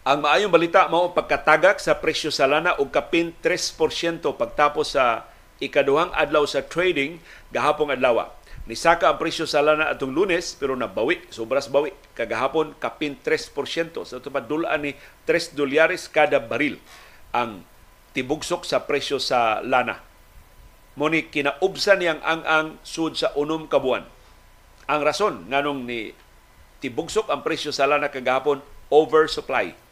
Ang 0.04 0.20
maayong 0.20 0.52
balita 0.52 0.84
mao 0.92 1.16
pagkatagak 1.16 1.80
sa 1.80 1.96
presyo 1.96 2.28
sa 2.28 2.44
lana 2.44 2.76
og 2.76 2.92
kapin 2.92 3.32
3% 3.40 4.20
pagtapos 4.20 4.92
sa 4.92 5.24
ikaduhang 5.64 6.12
adlaw 6.12 6.44
sa 6.44 6.60
trading 6.60 7.24
gahapon 7.48 7.88
adlaw. 7.88 8.28
Nisaka 8.68 9.08
ang 9.08 9.16
presyo 9.16 9.48
sa 9.48 9.64
lana 9.64 9.88
atong 9.88 10.12
Lunes 10.12 10.60
pero 10.60 10.76
nabawi, 10.76 11.24
sobras 11.32 11.72
bawi. 11.72 11.96
Kagahapon 12.12 12.76
kapin 12.76 13.16
3% 13.16 13.56
sa 14.04 14.20
tupad 14.20 14.44
dulaan 14.44 14.84
ni 14.84 14.92
3 15.24 15.56
dolyares 15.56 16.12
kada 16.12 16.36
baril 16.36 16.76
ang 17.32 17.64
tibugsok 18.12 18.68
sa 18.68 18.84
presyo 18.84 19.16
sa 19.16 19.64
lana. 19.64 20.04
Muni 21.00 21.32
kinaubsan 21.32 22.04
niyang 22.04 22.20
ang-ang 22.20 22.76
sud 22.84 23.16
sa 23.16 23.32
unom 23.40 23.72
ka 23.72 23.80
buwan. 23.80 24.04
Ang 24.84 25.00
rason 25.00 25.48
nganong 25.48 25.88
ni 25.88 26.12
tibugsok 26.84 27.32
ang 27.32 27.40
presyo 27.40 27.72
sa 27.72 27.88
lana 27.88 28.12
kagahapon 28.12 28.60
oversupply. 28.92 29.83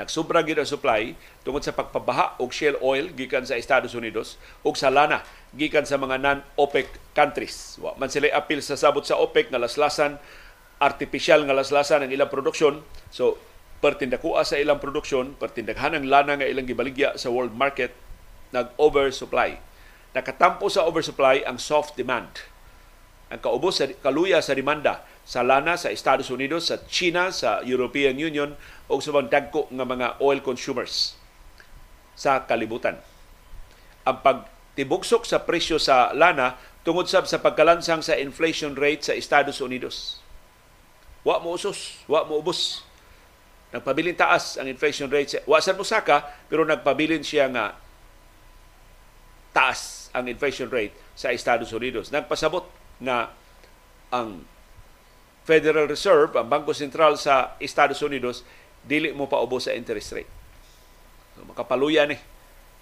Nagsubra 0.00 0.40
gid 0.40 0.56
ang 0.56 0.64
supply 0.64 1.12
tungod 1.44 1.60
sa 1.60 1.76
pagpabaha 1.76 2.40
og 2.40 2.56
shale 2.56 2.80
oil 2.80 3.12
gikan 3.12 3.44
sa 3.44 3.60
Estados 3.60 3.92
Unidos 3.92 4.40
ug 4.64 4.72
sa 4.72 4.88
lana 4.88 5.20
gikan 5.52 5.84
sa 5.84 6.00
mga 6.00 6.16
non-OPEC 6.16 7.12
countries. 7.12 7.76
Wa 7.76 7.92
man 8.00 8.08
sila 8.08 8.32
apil 8.32 8.64
sa 8.64 8.80
sabot 8.80 9.04
sa 9.04 9.20
OPEC 9.20 9.52
nga 9.52 9.60
laslasan 9.60 10.16
artificial 10.80 11.44
nga 11.44 11.52
laslasan 11.52 12.08
ang 12.08 12.10
ilang 12.16 12.32
produksyon. 12.32 12.80
So 13.12 13.36
pertindakua 13.84 14.48
sa 14.48 14.56
ilang 14.56 14.80
produksyon, 14.80 15.36
pertindaghan 15.36 15.92
ang 15.92 16.08
lana 16.08 16.40
nga 16.40 16.48
ilang 16.48 16.64
gibaligya 16.64 17.20
sa 17.20 17.28
world 17.28 17.52
market 17.52 17.92
nag-oversupply. 18.56 19.60
Nakatampo 20.16 20.72
sa 20.72 20.88
oversupply 20.88 21.44
ang 21.44 21.60
soft 21.60 22.00
demand. 22.00 22.40
Ang 23.28 23.44
kaubos 23.44 23.78
sa 23.78 23.86
kaluya 24.00 24.40
sa 24.40 24.56
demanda 24.56 25.04
sa 25.24 25.46
lana 25.46 25.78
sa 25.78 25.92
Estados 25.94 26.28
Unidos, 26.32 26.68
sa 26.72 26.82
China, 26.90 27.30
sa 27.30 27.62
European 27.62 28.18
Union 28.18 28.56
o 28.90 28.98
sa 28.98 29.14
mga 29.14 29.30
dagko 29.30 29.70
nga 29.70 29.86
mga 29.86 30.08
oil 30.18 30.42
consumers 30.42 31.14
sa 32.18 32.44
kalibutan. 32.44 32.98
Ang 34.04 34.18
pagtibugsok 34.20 35.24
sa 35.24 35.44
presyo 35.44 35.78
sa 35.78 36.10
lana 36.12 36.58
tungod 36.82 37.06
sab 37.06 37.28
sa 37.28 37.40
pagkalansang 37.40 38.00
sa 38.00 38.16
inflation 38.16 38.72
rate 38.74 39.06
sa 39.06 39.14
Estados 39.16 39.60
Unidos. 39.60 40.20
Wa 41.22 41.40
mo 41.40 41.56
usos, 41.56 42.00
wa 42.08 42.24
mo 42.24 42.40
ubos. 42.40 42.82
Nagpabilin 43.70 44.18
taas 44.18 44.58
ang 44.58 44.66
inflation 44.66 45.06
rate. 45.12 45.44
Wa 45.46 45.62
sa 45.62 45.76
musaka, 45.76 46.26
pero 46.50 46.66
nagpabilin 46.66 47.22
siya 47.22 47.46
nga 47.52 47.76
taas 49.54 50.10
ang 50.10 50.26
inflation 50.26 50.66
rate 50.66 50.96
sa 51.14 51.30
Estados 51.30 51.70
Unidos. 51.70 52.10
Nagpasabot 52.10 52.66
na 52.98 53.30
ang 54.10 54.42
Federal 55.50 55.90
Reserve, 55.90 56.30
ang 56.38 56.46
Bangko 56.46 56.70
Sentral 56.70 57.18
sa 57.18 57.58
Estados 57.58 57.98
Unidos, 58.06 58.46
dili 58.86 59.10
mo 59.10 59.26
paubos 59.26 59.66
sa 59.66 59.74
interest 59.74 60.14
rate. 60.14 60.30
So, 61.34 61.42
makapaluya 61.42 62.06
ni 62.06 62.14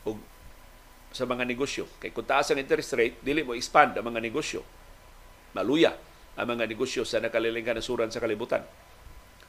og 0.04 0.20
sa 1.08 1.24
mga 1.24 1.48
negosyo. 1.48 1.88
Kay 1.96 2.12
kung 2.12 2.28
taas 2.28 2.52
ang 2.52 2.60
interest 2.60 2.92
rate, 2.92 3.16
dili 3.24 3.40
mo 3.40 3.56
expand 3.56 3.96
ang 3.96 4.04
mga 4.04 4.20
negosyo. 4.20 4.60
Maluya 5.56 5.96
ang 6.36 6.44
mga 6.44 6.68
negosyo 6.68 7.08
sa 7.08 7.24
nakalilingan 7.24 7.80
suran 7.80 8.12
sa 8.12 8.20
kalibutan. 8.20 8.60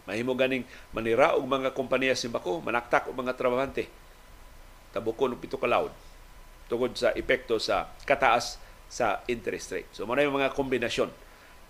Mahimo 0.08 0.32
ganing 0.40 0.64
manira 0.96 1.36
og 1.36 1.44
mga 1.44 1.76
kompanya 1.76 2.16
simbako, 2.16 2.64
manaktak 2.64 3.12
og 3.12 3.20
mga 3.20 3.36
trabahante. 3.36 3.92
Tabukon 4.96 5.36
og 5.36 5.44
pito 5.44 5.60
ka 5.60 5.68
loud 5.68 5.92
tungod 6.72 6.96
sa 6.96 7.12
epekto 7.18 7.60
sa 7.60 7.92
kataas 8.08 8.62
sa 8.88 9.22
interest 9.28 9.76
rate. 9.76 9.90
So, 9.92 10.08
muna 10.08 10.24
yung 10.24 10.40
mga 10.40 10.56
kombinasyon 10.56 11.12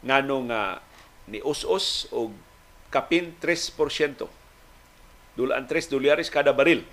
nganong 0.06 0.54
uh, 0.54 0.78
ni 1.30 1.40
us-us 1.46 2.10
o 2.12 2.34
kapin 2.90 3.38
3%. 3.38 4.26
Dulaan 5.38 5.66
3 5.70 5.94
dolyares 5.94 6.28
kada 6.34 6.52
baril 6.52 6.84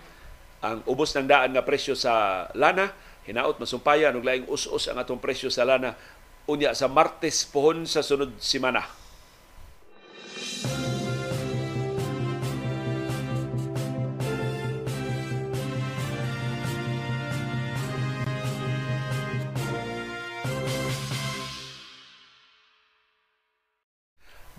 ang 0.60 0.80
ubos 0.88 1.12
ng 1.16 1.26
daan 1.28 1.52
nga 1.56 1.64
presyo 1.64 1.96
sa 1.96 2.46
lana. 2.52 2.92
Hinaot 3.26 3.58
masumpayan 3.58 4.14
og 4.14 4.22
laing 4.22 4.46
us-us 4.46 4.86
ang 4.86 5.02
atong 5.02 5.18
presyo 5.18 5.50
sa 5.50 5.66
lana 5.66 5.98
unya 6.46 6.70
sa 6.78 6.86
Martes 6.86 7.42
pohon 7.42 7.82
sa 7.90 8.06
sunod 8.06 8.38
semana. 8.38 8.86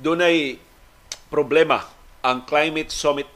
Dunay 0.07 0.55
problema 1.27 1.83
ang 2.23 2.47
climate 2.47 2.95
summit 2.95 3.27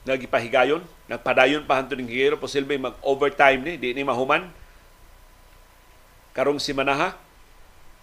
nga 0.00 0.16
gipahigayon, 0.16 0.80
nagpadayon 1.12 1.68
pa 1.68 1.76
hantud 1.76 2.00
ning 2.00 2.08
higayro 2.08 2.40
posible 2.40 2.72
mag-overtime 2.80 3.60
ni, 3.60 3.72
di 3.76 3.92
ni 3.92 4.00
mahuman. 4.00 4.48
Karong 6.32 6.56
simanaha 6.56 7.20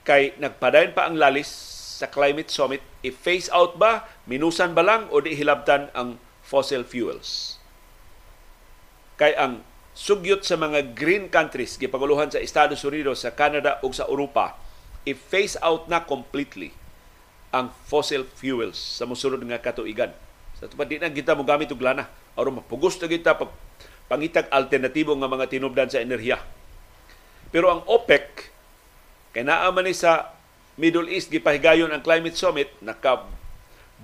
kay 0.06 0.38
nagpadayon 0.38 0.94
pa 0.94 1.10
ang 1.10 1.18
lalis 1.18 1.50
sa 1.98 2.06
climate 2.06 2.54
summit, 2.54 2.86
i-phase 3.02 3.50
out 3.50 3.82
ba, 3.82 4.06
minusan 4.30 4.78
ba 4.78 4.86
lang? 4.86 5.10
O 5.10 5.18
di 5.18 5.34
hilabtan 5.34 5.90
ang 5.98 6.22
fossil 6.46 6.86
fuels. 6.86 7.58
Kay 9.18 9.34
ang 9.34 9.66
sugyot 9.98 10.46
sa 10.46 10.54
mga 10.54 10.94
green 10.94 11.34
countries 11.34 11.82
gipaguluhan 11.82 12.30
sa 12.30 12.38
Estados 12.38 12.86
Unidos, 12.86 13.26
sa 13.26 13.34
Canada 13.34 13.82
ug 13.82 13.90
sa 13.90 14.06
Europa, 14.06 14.54
i-phase 15.10 15.58
out 15.66 15.90
na 15.90 16.06
completely 16.06 16.78
ang 17.50 17.74
fossil 17.90 18.26
fuels 18.26 18.78
sa 18.78 19.10
musunod 19.10 19.42
nga 19.42 19.62
katuigan. 19.62 20.14
Sa 20.62 20.70
tupad 20.70 20.86
di 20.86 21.02
na 21.02 21.10
kita 21.10 21.34
mo 21.34 21.42
gamit 21.42 21.72
og 21.74 21.82
lana 21.82 22.06
aron 22.38 22.62
mapugos 22.62 23.00
na 23.02 23.10
kita 23.10 23.34
pag 23.34 23.50
pangitag 24.10 24.50
alternatibo 24.50 25.14
nga 25.18 25.30
mga 25.30 25.50
tinubdan 25.50 25.90
sa 25.90 26.02
enerhiya. 26.02 26.42
Pero 27.50 27.74
ang 27.74 27.82
OPEC 27.86 28.54
kay 29.34 29.46
naa 29.46 29.70
man 29.70 29.86
ni 29.86 29.94
sa 29.94 30.34
Middle 30.78 31.10
East 31.10 31.30
gipahigayon 31.30 31.94
ang 31.94 32.02
climate 32.02 32.38
summit 32.38 32.70
naka 32.82 33.26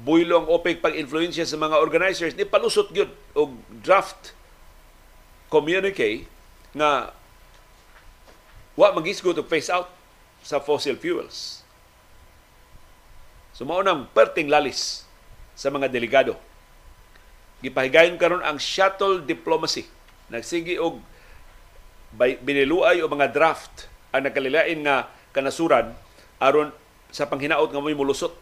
buylo 0.06 0.46
ang 0.46 0.48
OPEC 0.50 0.82
pag 0.82 0.98
influensya 0.98 1.46
sa 1.46 1.58
mga 1.58 1.82
organizers 1.82 2.38
ni 2.38 2.46
palusot 2.46 2.94
gyud 2.94 3.10
og 3.34 3.58
draft 3.82 4.38
communique 5.50 6.30
nga 6.76 7.16
wa 8.76 8.92
magisgot 8.94 9.38
og 9.40 9.50
phase 9.50 9.72
out 9.74 9.90
sa 10.46 10.62
fossil 10.62 11.00
fuels 11.00 11.65
So 13.56 13.64
mao 13.64 13.80
nang 13.80 14.12
perting 14.12 14.52
lalis 14.52 15.08
sa 15.56 15.72
mga 15.72 15.88
delegado. 15.88 16.36
Gipahigayon 17.64 18.20
karon 18.20 18.44
ang 18.44 18.60
shuttle 18.60 19.24
diplomacy. 19.24 19.88
Nagsigi 20.28 20.76
og 20.76 21.00
biniluay 22.20 23.00
o 23.00 23.08
mga 23.08 23.32
draft 23.32 23.88
ang 24.12 24.28
nagkalilain 24.28 24.84
nga 24.84 25.08
kanasuran 25.32 25.96
aron 26.44 26.76
sa 27.12 27.32
panghinaot 27.32 27.72
nga 27.72 27.80
mo'y 27.80 27.96
mulusot 27.96 28.36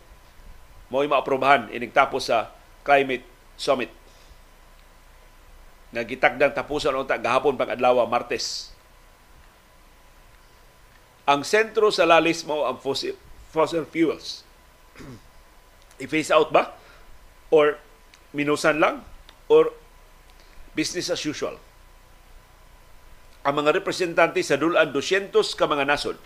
mo'y 0.90 1.10
maaprobahan 1.10 1.70
ining 1.74 1.94
tapos 1.94 2.30
sa 2.30 2.54
climate 2.86 3.26
summit 3.58 3.90
nga 5.94 6.02
gitakdang 6.06 6.54
tapusan 6.54 6.94
unta 6.94 7.22
gahapon 7.22 7.54
pang 7.54 7.70
adlaw 7.70 8.02
Martes. 8.10 8.74
Ang 11.30 11.46
sentro 11.46 11.94
sa 11.94 12.10
lalis 12.10 12.42
mo 12.46 12.66
ang 12.66 12.82
fossil, 12.82 13.14
fossil 13.54 13.86
fuels 13.86 14.42
i-phase 16.04 16.34
out 16.34 16.50
ba? 16.50 16.74
Or 17.54 17.78
minusan 18.34 18.82
lang? 18.82 19.06
Or 19.50 19.74
business 20.74 21.14
as 21.14 21.22
usual? 21.24 21.58
Ang 23.44 23.60
mga 23.60 23.76
representante 23.76 24.40
sa 24.40 24.56
dulan 24.56 24.96
200 24.96 25.34
ka 25.34 25.68
mga 25.68 25.86
nasod 25.86 26.18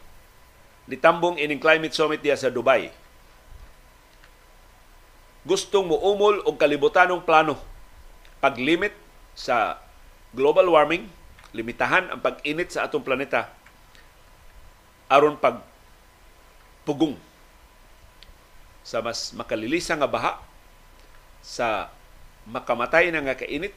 nitambong 0.87 1.35
ining 1.35 1.59
climate 1.59 1.91
summit 1.91 2.23
diya 2.23 2.39
sa 2.39 2.47
Dubai. 2.47 2.89
Gustong 5.43 5.87
muumol 5.87 6.43
og 6.47 6.55
kalibutanong 6.55 7.23
plano 7.27 7.59
paglimit 8.39 8.95
sa 9.35 9.79
global 10.31 10.67
warming, 10.71 11.07
limitahan 11.51 12.11
ang 12.11 12.19
pag-init 12.23 12.71
sa 12.71 12.87
atong 12.87 13.03
planeta 13.03 13.51
aron 15.07 15.39
pag 15.39 15.63
pugong 16.83 17.15
sa 18.87 19.03
mas 19.03 19.35
makalilisa 19.35 19.99
nga 19.99 20.07
baha, 20.07 20.39
sa 21.43 21.91
makamatay 22.47 23.11
na 23.11 23.19
nga 23.19 23.35
kainit, 23.35 23.75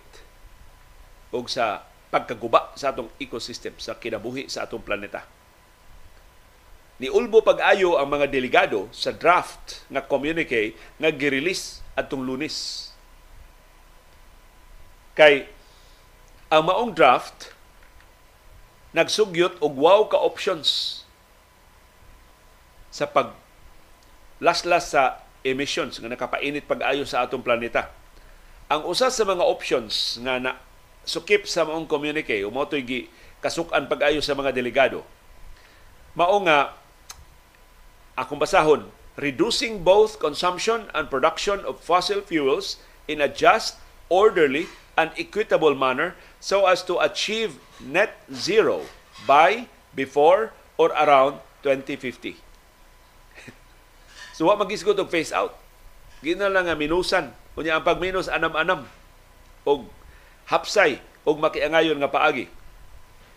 o 1.35 1.43
sa 1.51 1.83
pagkaguba 2.15 2.71
sa 2.79 2.95
atong 2.95 3.11
ecosystem, 3.19 3.75
sa 3.83 3.99
kinabuhi 3.99 4.47
sa 4.47 4.71
atong 4.71 4.87
planeta. 4.87 5.27
Ni 7.03 7.11
Ulbo 7.11 7.43
pag-ayo 7.43 7.99
ang 7.99 8.07
mga 8.13 8.31
delegado 8.31 8.87
sa 8.95 9.11
draft 9.11 9.83
nga 9.91 10.05
communique 10.05 10.79
nga 11.01 11.11
girelease 11.11 11.83
atong 11.99 12.23
lunis. 12.23 12.91
Kay 15.19 15.51
ang 16.53 16.71
maong 16.71 16.93
draft 16.95 17.57
nagsugyot 18.93 19.59
og 19.63 19.75
wow 19.81 20.07
ka 20.11 20.19
options 20.19 21.03
sa 22.91 23.07
pag 23.07 23.33
laslas 24.41 24.93
sa 24.97 25.21
emissions 25.45 26.01
nga 26.01 26.09
nakapainit 26.11 26.65
pag-ayo 26.67 27.05
sa 27.05 27.25
atong 27.25 27.45
planeta. 27.45 27.93
Ang 28.73 28.89
usa 28.89 29.13
sa 29.13 29.25
mga 29.25 29.45
options 29.45 30.19
nga 30.25 30.41
na 30.41 30.57
sukip 31.05 31.49
sa 31.49 31.65
maong 31.65 31.89
communique 31.89 32.45
o 32.45 32.53
mo 32.53 32.65
gi 32.69 33.09
kasukan 33.41 33.89
pag-ayo 33.89 34.21
sa 34.21 34.37
mga 34.37 34.53
delegado 34.53 35.01
mao 36.13 36.37
nga 36.45 36.75
akong 38.19 38.37
basahon 38.37 38.91
reducing 39.17 39.81
both 39.85 40.19
consumption 40.19 40.89
and 40.93 41.13
production 41.13 41.61
of 41.65 41.81
fossil 41.81 42.21
fuels 42.21 42.81
in 43.05 43.21
a 43.21 43.29
just, 43.29 43.77
orderly, 44.09 44.67
and 44.97 45.13
equitable 45.19 45.75
manner 45.75 46.17
so 46.41 46.65
as 46.67 46.81
to 46.83 46.97
achieve 46.99 47.61
net 47.81 48.17
zero 48.33 48.87
by, 49.27 49.69
before, 49.95 50.53
or 50.81 50.89
around 50.97 51.37
2050. 51.63 52.50
So 54.41 54.49
wa 54.49 54.57
magisgot 54.57 54.97
og 54.97 55.13
phase 55.13 55.37
out. 55.37 55.53
Gina 56.25 56.49
lang 56.49 56.65
nga 56.65 56.73
minusan. 56.73 57.37
Unya 57.61 57.77
ang 57.77 57.85
pagminus 57.85 58.25
anam-anam 58.25 58.89
og 59.69 59.85
hapsay 60.49 60.97
og 61.29 61.45
makiangayon 61.45 62.01
nga 62.01 62.09
paagi. 62.09 62.49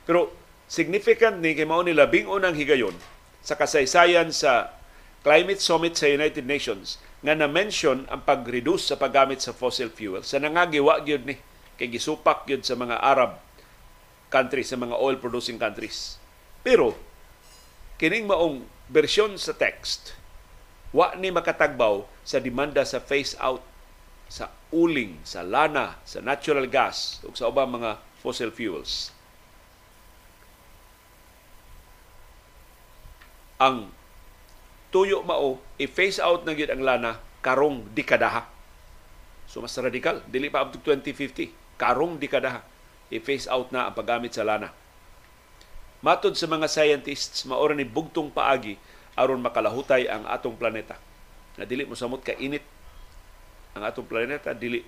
Pero 0.07 0.31
significant 0.71 1.43
ni 1.43 1.59
kay 1.59 1.67
mao 1.67 1.83
ni 1.83 1.91
labing 1.91 2.31
unang 2.31 2.55
higayon 2.55 2.95
sa 3.43 3.59
kasaysayan 3.59 4.31
sa 4.31 4.71
Climate 5.27 5.59
Summit 5.59 5.99
sa 5.99 6.07
United 6.07 6.47
Nations 6.47 7.03
nga 7.19 7.35
na-mention 7.35 8.07
ang 8.07 8.23
pag-reduce 8.23 8.87
sa 8.87 8.95
paggamit 8.95 9.43
sa 9.43 9.51
fossil 9.51 9.91
fuel. 9.91 10.23
Sa 10.23 10.39
nangagiwa 10.39 11.03
gyud 11.03 11.27
ni 11.27 11.35
kay 11.75 11.91
gisupak 11.91 12.47
gyud 12.47 12.63
sa 12.63 12.79
mga 12.79 13.03
Arab 13.03 13.43
countries, 14.31 14.71
sa 14.71 14.79
mga 14.79 14.95
oil 14.95 15.19
producing 15.19 15.59
countries. 15.59 16.15
Pero 16.63 16.95
kining 17.99 18.23
maong 18.23 18.63
bersyon 18.87 19.35
sa 19.35 19.51
text 19.51 20.22
wa 20.93 21.11
ni 21.17 21.33
makatagbaw 21.33 22.05
sa 22.21 22.37
demanda 22.37 22.85
sa 22.85 23.01
phase 23.01 23.33
out 23.41 23.65
sa 24.33 24.49
uling, 24.73 25.21
sa 25.21 25.45
lana, 25.45 26.01
sa 26.09 26.17
natural 26.17 26.65
gas 26.65 27.21
ug 27.21 27.37
sa 27.37 27.49
ubang 27.53 27.69
mga 27.69 28.01
fossil 28.17 28.49
fuels. 28.49 29.13
Ang 33.61 33.93
tuyo 34.89 35.21
mao 35.21 35.61
i-phase 35.77 36.17
out 36.17 36.45
na 36.45 36.57
gyud 36.57 36.73
ang 36.73 36.81
lana 36.81 37.21
karong 37.45 37.85
dekadaha. 37.93 38.49
So 39.45 39.61
mas 39.61 39.77
radikal, 39.77 40.25
dili 40.25 40.49
pa 40.49 40.65
up 40.65 40.73
to 40.73 40.81
2050, 40.81 41.77
karong 41.77 42.17
dekadaha 42.17 42.65
i-phase 43.13 43.45
out 43.45 43.69
na 43.69 43.85
ang 43.89 43.93
paggamit 43.93 44.33
sa 44.33 44.41
lana. 44.41 44.73
Matod 46.01 46.33
sa 46.33 46.49
mga 46.49 46.67
scientists, 46.67 47.45
maora 47.45 47.77
ni 47.77 47.85
bugtong 47.85 48.33
paagi 48.33 48.81
aron 49.17 49.41
makalahutay 49.41 50.09
ang 50.09 50.25
atong 50.25 50.57
planeta. 50.57 50.97
Na 51.59 51.65
dili 51.69 51.85
mo 51.85 51.93
samot 51.93 52.25
ka 52.25 52.33
init 52.37 52.65
ang 53.73 53.85
atong 53.85 54.05
planeta 54.09 54.53
dili 54.53 54.81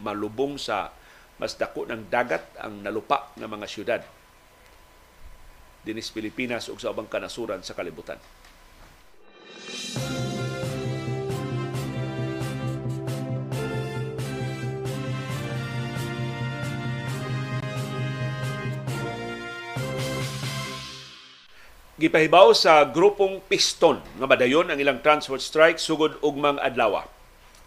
malubong 0.00 0.56
sa 0.60 0.92
mas 1.38 1.54
dako 1.54 1.86
ng 1.86 2.10
dagat 2.10 2.44
ang 2.58 2.82
nalupa 2.82 3.30
ng 3.38 3.46
mga 3.46 3.66
syudad 3.68 4.02
dinis 5.88 6.12
Pilipinas 6.12 6.68
ug 6.68 6.76
sa 6.76 6.92
ubang 6.92 7.08
kanasuran 7.08 7.64
sa 7.64 7.72
kalibutan. 7.72 8.20
Gipahibaw 21.98 22.54
sa 22.54 22.86
grupong 22.86 23.42
Piston 23.50 23.98
nga 23.98 24.26
madayon 24.30 24.70
ang 24.70 24.78
ilang 24.78 25.02
transport 25.02 25.42
strike 25.42 25.82
sugod 25.82 26.14
ugmang 26.22 26.54
adlaw. 26.62 27.02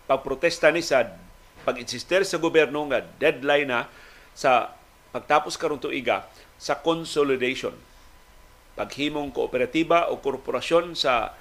Pagprotesta 0.07 0.71
ni 0.71 0.79
sa 0.79 1.19
pag-insister 1.67 2.23
sa 2.23 2.39
gobyerno 2.39 2.79
nga 2.87 3.03
deadline 3.19 3.67
na 3.67 3.91
sa 4.31 4.71
pagtapos 5.11 5.59
karon 5.59 5.83
tuiga 5.83 6.23
sa 6.55 6.79
consolidation. 6.79 7.75
Paghimong 8.79 9.35
kooperatiba 9.35 10.07
o 10.07 10.23
korporasyon 10.23 10.95
sa 10.95 11.35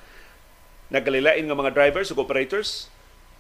nagalilain 0.91 1.47
nga 1.47 1.55
mga 1.55 1.71
drivers 1.71 2.11
o 2.11 2.19
operators 2.19 2.91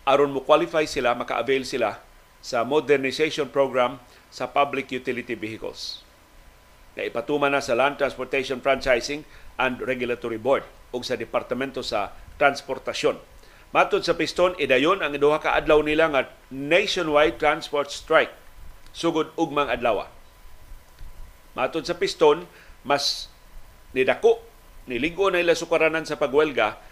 aron 0.06 0.30
mo 0.30 0.46
qualify 0.46 0.86
sila 0.86 1.18
maka-avail 1.18 1.66
sila 1.66 1.98
sa 2.38 2.62
modernization 2.62 3.50
program 3.50 3.98
sa 4.30 4.46
public 4.46 4.94
utility 4.94 5.34
vehicles 5.34 6.06
na 6.98 7.06
ipatuman 7.06 7.52
na 7.54 7.62
sa 7.62 7.78
Land 7.78 7.98
Transportation 8.00 8.58
Franchising 8.58 9.26
and 9.60 9.78
Regulatory 9.84 10.38
Board 10.38 10.64
o 10.90 11.02
sa 11.04 11.14
Departamento 11.14 11.84
sa 11.84 12.14
Transportasyon 12.40 13.30
Matod 13.70 14.02
sa 14.02 14.18
piston, 14.18 14.58
idayon 14.58 14.98
ang 14.98 15.14
duha 15.14 15.38
ka 15.38 15.54
adlaw 15.54 15.78
nila 15.78 16.10
nga 16.10 16.26
nationwide 16.50 17.38
transport 17.38 17.94
strike 17.94 18.34
sugod 18.90 19.30
ugmang 19.38 19.70
adlaw. 19.70 20.10
Matod 21.54 21.86
sa 21.86 21.94
piston, 21.94 22.50
mas 22.82 23.30
nidako 23.94 24.42
niligo 24.90 25.30
na 25.30 25.38
ila 25.38 25.54
sukaranan 25.54 26.02
sa 26.02 26.18
pagwelga 26.18 26.82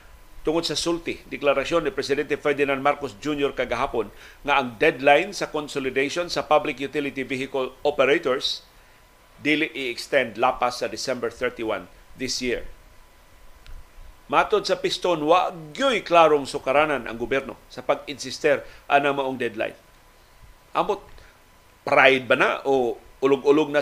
tungod 0.47 0.63
sa 0.63 0.79
sulti 0.79 1.19
deklarasyon 1.27 1.83
ni 1.83 1.91
presidente 1.91 2.39
Ferdinand 2.39 2.79
Marcos 2.79 3.19
Jr. 3.19 3.59
kagahapon 3.59 4.15
nga 4.47 4.63
ang 4.63 4.79
deadline 4.79 5.35
sa 5.35 5.51
consolidation 5.51 6.31
sa 6.31 6.47
public 6.47 6.79
utility 6.79 7.27
vehicle 7.27 7.75
operators 7.83 8.63
dili 9.39 9.71
i-extend 9.71 10.37
lapas 10.37 10.83
sa 10.83 10.91
December 10.91 11.31
31 11.31 11.87
this 12.19 12.43
year. 12.43 12.67
Matod 14.29 14.69
sa 14.69 14.77
piston, 14.77 15.25
wa 15.25 15.49
gyoy 15.73 16.05
klarong 16.05 16.45
sukaranan 16.45 17.09
ang 17.09 17.17
gobyerno 17.17 17.57
sa 17.73 17.81
pag-insister 17.81 18.61
ana 18.85 19.17
maong 19.17 19.41
deadline. 19.41 19.73
Amot 20.77 21.01
pride 21.81 22.29
ba 22.29 22.37
na 22.37 22.51
o 22.69 23.01
ulog-ulog 23.25 23.73
na 23.73 23.81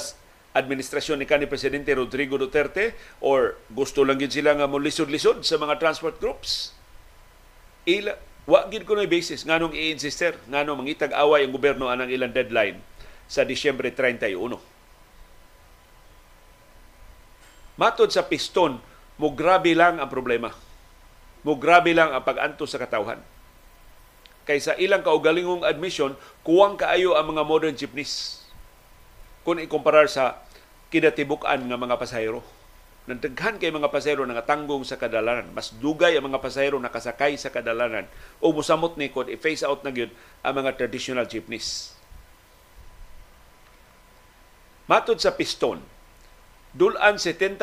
administrasyon 0.54 1.18
ni 1.20 1.26
kanhi 1.26 1.50
presidente 1.50 1.90
Rodrigo 1.92 2.38
Duterte 2.38 2.94
or 3.18 3.58
gusto 3.74 4.06
lang 4.06 4.22
gid 4.22 4.30
sila 4.30 4.54
nga 4.54 4.70
mo 4.70 4.78
lisod-lisod 4.78 5.42
sa 5.42 5.58
mga 5.58 5.82
transport 5.82 6.22
groups? 6.22 6.70
Ila 7.82 8.14
wa 8.46 8.62
gid 8.70 8.86
na 8.86 9.10
basis 9.10 9.42
nganong 9.42 9.74
i-insister 9.74 10.38
nganong 10.46 10.86
mangitag 10.86 11.10
away 11.18 11.42
ang 11.42 11.50
gobyerno 11.50 11.90
anang 11.90 12.06
ilang 12.06 12.30
deadline 12.30 12.78
sa 13.26 13.42
Disyembre 13.42 13.90
31. 13.90 14.75
Matod 17.76 18.08
sa 18.08 18.24
piston, 18.24 18.80
mo 19.20 19.28
grabe 19.36 19.76
lang 19.76 20.00
ang 20.00 20.08
problema. 20.08 20.52
Mo 21.44 21.60
grabe 21.60 21.92
lang 21.92 22.12
ang 22.12 22.24
pag-anto 22.24 22.64
sa 22.64 22.80
katawhan. 22.80 23.20
Kaysa 24.48 24.80
ilang 24.80 25.04
kaugalingong 25.04 25.66
admission, 25.66 26.16
kuwang 26.40 26.80
kaayo 26.80 27.14
ang 27.14 27.36
mga 27.36 27.42
modern 27.44 27.76
jeepneys. 27.76 28.44
Kung 29.44 29.60
ikumparar 29.60 30.08
sa 30.08 30.40
kinatibukan 30.88 31.60
ng 31.60 31.76
mga 31.76 31.98
pasahero. 32.00 32.40
Nagdaghan 33.06 33.62
kay 33.62 33.70
mga 33.70 33.90
pasahero 33.90 34.26
nga 34.26 34.42
tanggong 34.42 34.82
sa 34.82 34.98
kadalanan. 34.98 35.46
Mas 35.54 35.70
dugay 35.70 36.18
ang 36.18 36.26
mga 36.26 36.42
pasahero 36.42 36.80
nakasakay 36.82 37.38
sa 37.38 37.54
kadalanan. 37.54 38.10
O 38.42 38.50
musamot 38.50 38.98
ni 38.98 39.06
kod 39.10 39.30
i-face 39.30 39.62
out 39.62 39.86
na 39.86 39.94
gyud 39.94 40.10
ang 40.42 40.54
mga 40.58 40.74
traditional 40.74 41.26
jeepneys. 41.26 41.94
Matod 44.90 45.18
sa 45.18 45.34
piston, 45.34 45.82
dulan 46.76 47.16
70% 47.16 47.56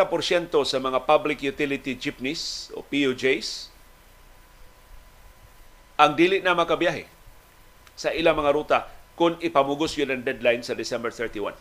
sa 0.66 0.78
mga 0.82 1.06
public 1.06 1.46
utility 1.46 1.94
jeepneys 1.94 2.74
o 2.74 2.82
PUJs 2.82 3.70
ang 6.02 6.18
dili 6.18 6.42
na 6.42 6.58
makabiyahe 6.58 7.06
sa 7.94 8.10
ilang 8.10 8.42
mga 8.42 8.52
ruta 8.58 8.80
kung 9.14 9.38
ipamugos 9.38 9.94
yun 9.94 10.10
ang 10.10 10.26
deadline 10.26 10.66
sa 10.66 10.74
December 10.74 11.14
31. 11.14 11.54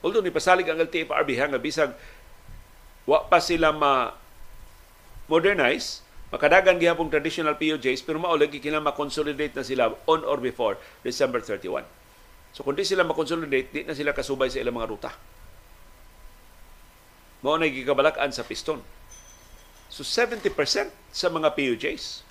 Although 0.00 0.24
ni 0.24 0.32
pasalig 0.32 0.64
ang 0.64 0.80
LTFRB 0.80 1.36
nga 1.36 1.60
bisag 1.60 1.92
wa 3.04 3.28
pa 3.28 3.36
sila 3.44 3.76
ma 3.76 4.16
modernize 5.28 6.00
makadagan 6.32 6.80
gihapong 6.80 7.12
traditional 7.12 7.60
PUJs 7.60 8.00
pero 8.00 8.16
maulag 8.16 8.48
kailangan 8.48 8.96
ma-consolidate 8.96 9.52
na 9.52 9.62
sila 9.62 9.92
on 10.08 10.24
or 10.24 10.40
before 10.40 10.80
December 11.04 11.44
31. 11.44 11.84
So 12.56 12.64
kung 12.64 12.72
di 12.72 12.88
sila 12.88 13.04
ma-consolidate, 13.04 13.68
di 13.68 13.84
na 13.84 13.92
sila 13.92 14.16
kasubay 14.16 14.48
sa 14.48 14.64
ilang 14.64 14.80
mga 14.80 14.88
ruta 14.88 15.35
mao 17.40 17.56
na 17.60 17.68
gikabalakan 17.68 18.32
sa 18.32 18.44
piston. 18.44 18.80
So 19.88 20.02
70% 20.02 20.52
sa 21.12 21.28
mga 21.32 21.52
PUJs. 21.56 22.26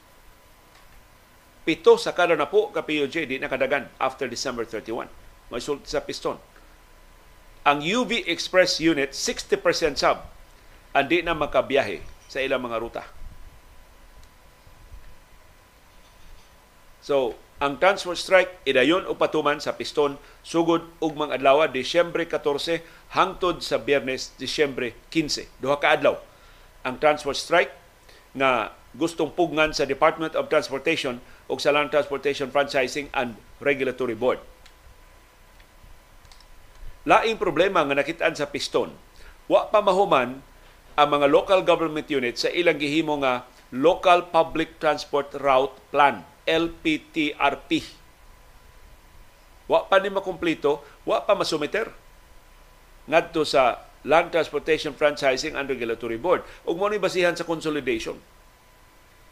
Pito 1.65 1.97
sa 1.97 2.13
kada 2.13 2.37
na 2.37 2.45
po 2.45 2.69
ka 2.69 2.85
PUJ 2.85 3.25
di 3.25 3.41
nakadagan 3.41 3.89
after 3.97 4.29
December 4.29 4.69
31. 4.69 5.09
May 5.49 5.61
sulti 5.61 5.89
sa 5.89 6.01
piston. 6.01 6.37
Ang 7.65 7.81
UV 7.81 8.29
Express 8.29 8.77
unit 8.77 9.17
60% 9.17 9.97
sub 9.97 10.21
ang 10.95 11.05
di 11.09 11.25
na 11.25 11.33
makabiyahe 11.33 11.99
sa 12.29 12.39
ilang 12.39 12.61
mga 12.61 12.77
ruta. 12.77 13.03
So, 17.01 17.37
ang 17.55 17.79
transport 17.79 18.19
strike 18.19 18.67
idayon 18.67 19.07
o 19.07 19.15
patuman 19.15 19.63
sa 19.63 19.79
piston 19.79 20.19
sugod 20.43 20.91
ugmang 20.99 21.31
adlaw 21.31 21.63
Disyembre 21.71 22.27
14 22.27 22.83
hangtod 23.15 23.63
sa 23.63 23.79
Biyernes 23.79 24.35
Disyembre 24.35 24.91
15 25.07 25.63
duha 25.63 25.79
ka 25.79 25.95
adlaw. 25.95 26.19
Ang 26.83 26.99
transport 26.99 27.39
strike 27.39 27.71
nga 28.35 28.75
gustong 28.91 29.31
pugnan 29.31 29.71
sa 29.71 29.87
Department 29.87 30.35
of 30.35 30.51
Transportation 30.51 31.23
ug 31.47 31.63
sa 31.63 31.71
Land 31.71 31.95
Transportation 31.95 32.51
Franchising 32.51 33.07
and 33.15 33.39
Regulatory 33.63 34.19
Board. 34.19 34.43
Laing 37.07 37.39
problema 37.39 37.87
nga 37.87 37.95
nakitaan 37.95 38.35
sa 38.35 38.51
piston. 38.51 38.91
Wa 39.47 39.71
pa 39.71 39.79
mahuman 39.79 40.43
ang 40.99 41.07
mga 41.07 41.31
local 41.31 41.63
government 41.63 42.11
units 42.11 42.43
sa 42.43 42.51
ilang 42.51 42.81
gihimo 42.81 43.15
nga 43.23 43.47
Local 43.71 44.27
Public 44.27 44.75
Transport 44.83 45.31
Route 45.39 45.75
Plan 45.95 46.34
LPTRP. 46.45 47.69
Wa 49.65 49.89
pa 49.89 49.97
ni 49.97 50.13
makumpleto, 50.13 50.85
wa 51.03 51.25
pa 51.25 51.33
masumiter 51.33 51.89
ngadto 53.09 53.45
sa 53.45 53.85
Land 54.05 54.29
Transportation 54.29 54.93
Franchising 54.93 55.57
and 55.57 55.65
Regulatory 55.65 56.21
Board. 56.21 56.45
Ug 56.69 56.77
mo 56.77 56.85
ni 56.85 57.01
basihan 57.01 57.33
sa 57.33 57.45
consolidation. 57.45 58.17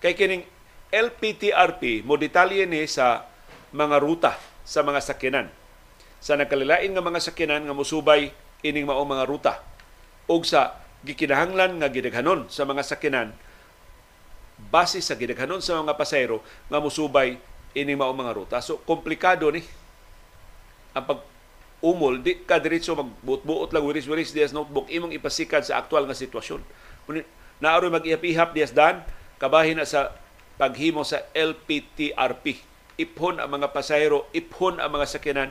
Kay 0.01 0.17
kining 0.17 0.43
LPTRP 0.89 2.01
mo 2.01 2.17
detalye 2.17 2.65
ni 2.65 2.85
sa 2.89 3.29
mga 3.73 4.01
ruta 4.01 4.33
sa 4.65 4.81
mga 4.81 4.99
sakyanan. 5.01 5.47
Sa 6.17 6.33
nagkalilain 6.33 6.89
nga 6.89 7.05
mga 7.05 7.21
sakyanan 7.21 7.65
nga 7.69 7.77
musubay 7.77 8.33
ining 8.65 8.89
mao 8.89 9.05
mga 9.05 9.25
ruta 9.29 9.53
ug 10.25 10.41
sa 10.47 10.81
gikinahanglan 11.03 11.77
nga 11.83 11.91
gidaghanon 11.91 12.47
sa 12.47 12.63
mga 12.63 12.81
sakyanan 12.81 13.35
base 14.69 15.01
sa 15.03 15.17
gidaghanon 15.17 15.59
sa 15.59 15.81
mga 15.81 15.97
pasayro 15.97 16.39
nga 16.69 16.79
musubay 16.79 17.39
ining 17.73 17.97
mao 17.97 18.13
mga 18.13 18.33
ruta. 18.35 18.57
So 18.61 18.79
komplikado 18.85 19.49
ni 19.49 19.65
ang 20.93 21.05
pag 21.09 21.19
umol 21.83 22.21
di 22.23 22.39
ka 22.45 22.61
diretso 22.61 22.95
magbuot-buot 22.95 23.75
lang 23.75 23.83
wiris-wiris 23.83 24.31
dias 24.31 24.55
notebook 24.55 24.87
imong 24.87 25.11
ipasikad 25.11 25.65
sa 25.65 25.81
aktual 25.81 26.07
nga 26.07 26.15
sitwasyon. 26.15 26.61
Naaroy 27.59 27.91
mag-ihap-ihap 27.91 28.55
dias 28.55 28.71
dan 28.71 29.03
kabahin 29.41 29.81
na 29.81 29.87
sa 29.87 30.15
paghimo 30.55 31.03
sa 31.03 31.25
LPTRP. 31.35 32.61
Iphon 32.93 33.41
ang 33.41 33.49
mga 33.49 33.73
pasahero, 33.73 34.29
iphon 34.31 34.77
ang 34.77 34.93
mga 34.93 35.07
sakyanan 35.09 35.49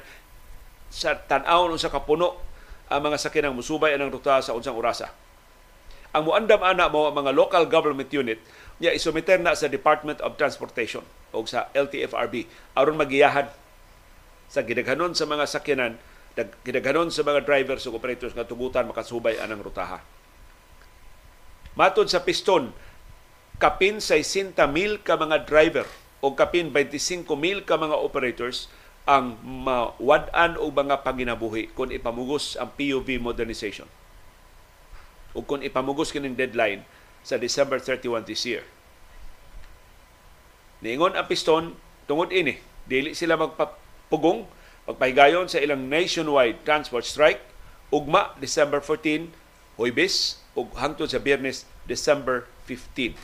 sa 0.93 1.19
tan-awon 1.19 1.75
sa 1.77 1.91
kapuno 1.91 2.39
ang 2.93 3.01
mga 3.03 3.19
sakyanan 3.19 3.57
musubay 3.57 3.97
anang 3.97 4.13
ruta 4.13 4.41
sa 4.45 4.53
unsang 4.53 4.77
orasa. 4.77 5.11
Ang 6.13 6.29
muandam 6.29 6.61
ana 6.61 6.93
mo 6.93 7.09
ang 7.09 7.17
mga 7.17 7.33
local 7.33 7.65
government 7.65 8.13
unit 8.13 8.37
niya 8.83 8.99
isumiter 8.99 9.39
na 9.39 9.55
sa 9.55 9.71
Department 9.71 10.19
of 10.27 10.35
Transportation 10.35 11.07
o 11.31 11.47
sa 11.47 11.71
LTFRB 11.71 12.51
aron 12.75 12.99
magiyahan 12.99 13.47
sa 14.51 14.67
gidaghanon 14.67 15.15
sa 15.15 15.23
mga 15.31 15.47
sakyanan 15.47 15.95
gidaghanon 16.67 17.15
sa 17.15 17.23
mga 17.23 17.47
drivers 17.47 17.87
ug 17.87 17.95
operators 17.95 18.35
nga 18.35 18.43
tugutan 18.43 18.91
makasubay 18.91 19.39
anang 19.39 19.63
rutaha. 19.63 20.03
Matod 21.79 22.11
sa 22.11 22.21
piston, 22.27 22.75
kapin 23.63 24.03
60 24.03 24.59
mil 24.69 24.99
ka 24.99 25.15
mga 25.15 25.47
driver 25.47 25.87
o 26.19 26.35
kapin 26.35 26.75
25 26.75 27.25
mil 27.39 27.63
ka 27.63 27.79
mga 27.79 27.95
operators 27.95 28.67
ang 29.07 29.39
mawadan 29.43 30.59
o 30.59 30.69
mga 30.75 31.07
panginabuhi 31.07 31.71
kung 31.75 31.95
ipamugos 31.95 32.59
ang 32.59 32.75
POV 32.75 33.23
modernization 33.23 33.87
o 35.33 35.43
kung 35.43 35.65
ipamugos 35.65 36.13
kining 36.13 36.37
deadline 36.37 36.85
sa 37.23 37.39
December 37.39 37.79
31 37.79 38.27
this 38.27 38.43
year. 38.47 38.67
Niingon 40.83 41.15
ang 41.15 41.31
piston 41.31 41.79
tungod 42.11 42.35
ini, 42.35 42.59
dili 42.87 43.15
sila 43.15 43.39
magpapugong 43.39 44.47
pagpahigayon 44.83 45.47
sa 45.47 45.63
ilang 45.63 45.87
nationwide 45.87 46.59
transport 46.67 47.07
strike 47.07 47.39
ugma 47.95 48.35
December 48.43 48.83
14 48.83 49.31
Huwebes 49.79 50.43
ug 50.59 50.75
hangtod 50.75 51.09
sa 51.09 51.23
Biyernes 51.23 51.65
December 51.87 52.51
15 52.67 53.15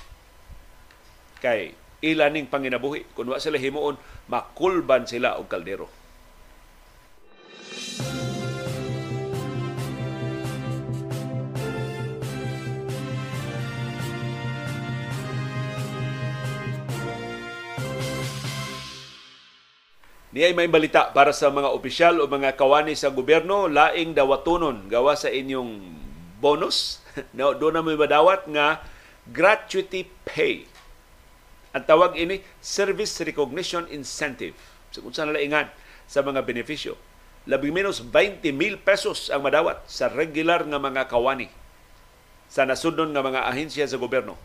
kay 1.42 1.74
ilaning 1.98 2.46
panginabuhi 2.46 3.04
kun 3.14 3.26
wa 3.30 3.42
sila 3.42 3.58
himuon 3.58 3.98
makulban 4.30 5.04
sila 5.04 5.34
og 5.36 5.50
kaldero 5.50 5.90
Niyay 20.38 20.54
may 20.54 20.70
balita 20.70 21.10
para 21.10 21.34
sa 21.34 21.50
mga 21.50 21.74
opisyal 21.74 22.22
o 22.22 22.30
mga 22.30 22.54
kawani 22.54 22.94
sa 22.94 23.10
gobyerno, 23.10 23.66
laing 23.66 24.14
dawatunon 24.14 24.86
gawa 24.86 25.18
sa 25.18 25.34
inyong 25.34 25.82
bonus. 26.38 27.02
no, 27.34 27.58
doon 27.58 27.74
na 27.74 27.82
may 27.82 27.98
madawat 27.98 28.46
nga 28.46 28.78
gratuity 29.26 30.06
pay 30.22 30.62
ang 31.74 31.82
tawag 31.82 32.14
ini 32.14 32.38
Service 32.62 33.18
Recognition 33.26 33.90
Incentive. 33.90 34.54
So 34.94 35.02
kung 35.02 35.10
saan 35.10 35.34
nalaingan 35.34 35.74
sa 36.06 36.22
mga 36.22 36.46
benepisyo. 36.46 36.94
Labing 37.50 37.74
menos 37.74 37.98
20 37.98 38.38
mil 38.54 38.78
pesos 38.78 39.34
ang 39.34 39.42
madawat 39.42 39.90
sa 39.90 40.06
regular 40.06 40.62
nga 40.62 40.78
mga 40.78 41.10
kawani 41.10 41.50
sa 42.46 42.62
nasudnon 42.62 43.10
nga 43.10 43.26
mga 43.26 43.42
ahensya 43.42 43.90
sa 43.90 43.98
gobyerno. 43.98 44.38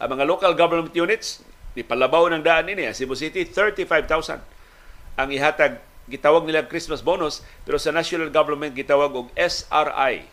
Ang 0.00 0.16
mga 0.16 0.24
local 0.24 0.56
government 0.56 0.96
units, 0.96 1.44
ni 1.76 1.84
palabaw 1.84 2.32
ng 2.32 2.40
daan 2.40 2.72
ini, 2.72 2.88
Cebu 2.96 3.12
City, 3.12 3.44
35,000 3.44 4.59
ang 5.14 5.30
ihatag 5.30 5.80
gitawag 6.10 6.42
nila 6.42 6.66
Christmas 6.66 7.00
bonus 7.00 7.46
pero 7.62 7.78
sa 7.78 7.94
national 7.94 8.34
government 8.34 8.74
gitawag 8.74 9.14
og 9.14 9.30
SRI 9.38 10.26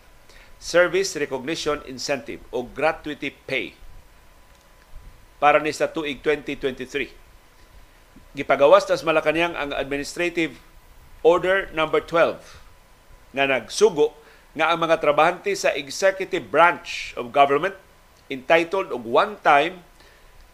Service 0.58 1.14
Recognition 1.22 1.86
Incentive 1.86 2.42
o 2.50 2.66
gratuity 2.66 3.30
pay 3.30 3.78
para 5.38 5.62
ni 5.62 5.70
sa 5.70 5.86
tuig 5.86 6.18
2023. 6.26 7.14
Gipagawas 8.34 8.90
tas 8.90 9.06
Malacañang 9.06 9.54
ang 9.54 9.70
Administrative 9.74 10.58
Order 11.22 11.70
number 11.74 12.02
12 12.02 12.42
nga 13.38 13.46
nagsugo 13.46 14.18
nga 14.58 14.74
ang 14.74 14.82
mga 14.82 14.98
trabahante 14.98 15.54
sa 15.54 15.74
executive 15.78 16.50
branch 16.50 17.14
of 17.14 17.30
government 17.30 17.78
entitled 18.34 18.90
og 18.90 19.06
one 19.06 19.38
time 19.46 19.86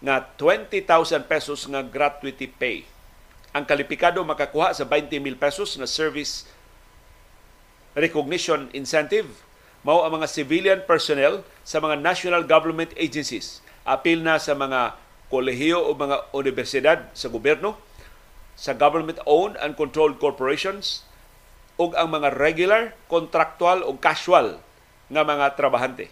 nga 0.03 0.27
20,000 0.35 0.83
pesos 1.23 1.63
nga 1.71 1.79
gratuity 1.79 2.51
pay. 2.51 2.83
Ang 3.53 3.69
kalipikado 3.69 4.17
makakuha 4.25 4.73
sa 4.73 4.81
20 4.81 5.21
mil 5.21 5.37
pesos 5.37 5.77
na 5.77 5.85
service 5.85 6.49
recognition 7.93 8.73
incentive 8.73 9.29
mao 9.85 10.01
ang 10.01 10.17
mga 10.17 10.25
civilian 10.25 10.81
personnel 10.89 11.45
sa 11.61 11.77
mga 11.77 12.01
national 12.01 12.41
government 12.49 12.89
agencies 12.97 13.61
apil 13.85 14.25
na 14.25 14.41
sa 14.41 14.57
mga 14.57 14.97
kolehiyo 15.29 15.85
o 15.85 15.93
mga 15.93 16.33
universidad 16.33 16.99
sa 17.13 17.29
gobyerno, 17.29 17.77
sa 18.57 18.73
government-owned 18.73 19.57
and 19.61 19.77
controlled 19.77 20.17
corporations, 20.17 21.05
ug 21.77 21.93
ang 21.97 22.13
mga 22.13 22.37
regular, 22.37 22.93
contractual 23.09 23.81
o 23.81 23.97
casual 23.97 24.61
nga 25.09 25.21
mga 25.25 25.57
trabahante. 25.57 26.09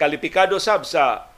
Kalipikado 0.00 0.56
sab 0.60 0.84
sa 0.84 1.28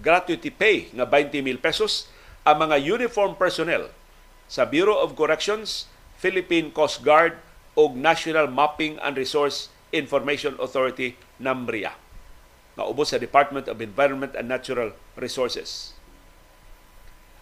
gratuity 0.00 0.48
pay 0.52 0.92
nga 0.96 1.04
20 1.08 1.44
mil 1.44 1.56
pesos 1.60 2.12
ang 2.42 2.66
mga 2.66 2.76
uniform 2.82 3.36
personnel 3.36 3.92
sa 4.52 4.68
Bureau 4.68 5.00
of 5.00 5.16
Corrections, 5.16 5.88
Philippine 6.20 6.68
Coast 6.68 7.00
Guard 7.00 7.40
ug 7.72 7.96
National 7.96 8.52
Mapping 8.52 9.00
and 9.00 9.16
Resource 9.16 9.72
Information 9.96 10.60
Authority 10.60 11.16
NAMRIA 11.40 11.96
nga 12.76 12.84
ubos 12.84 13.16
sa 13.16 13.20
Department 13.20 13.64
of 13.68 13.80
Environment 13.80 14.32
and 14.36 14.52
Natural 14.52 14.92
Resources. 15.16 15.96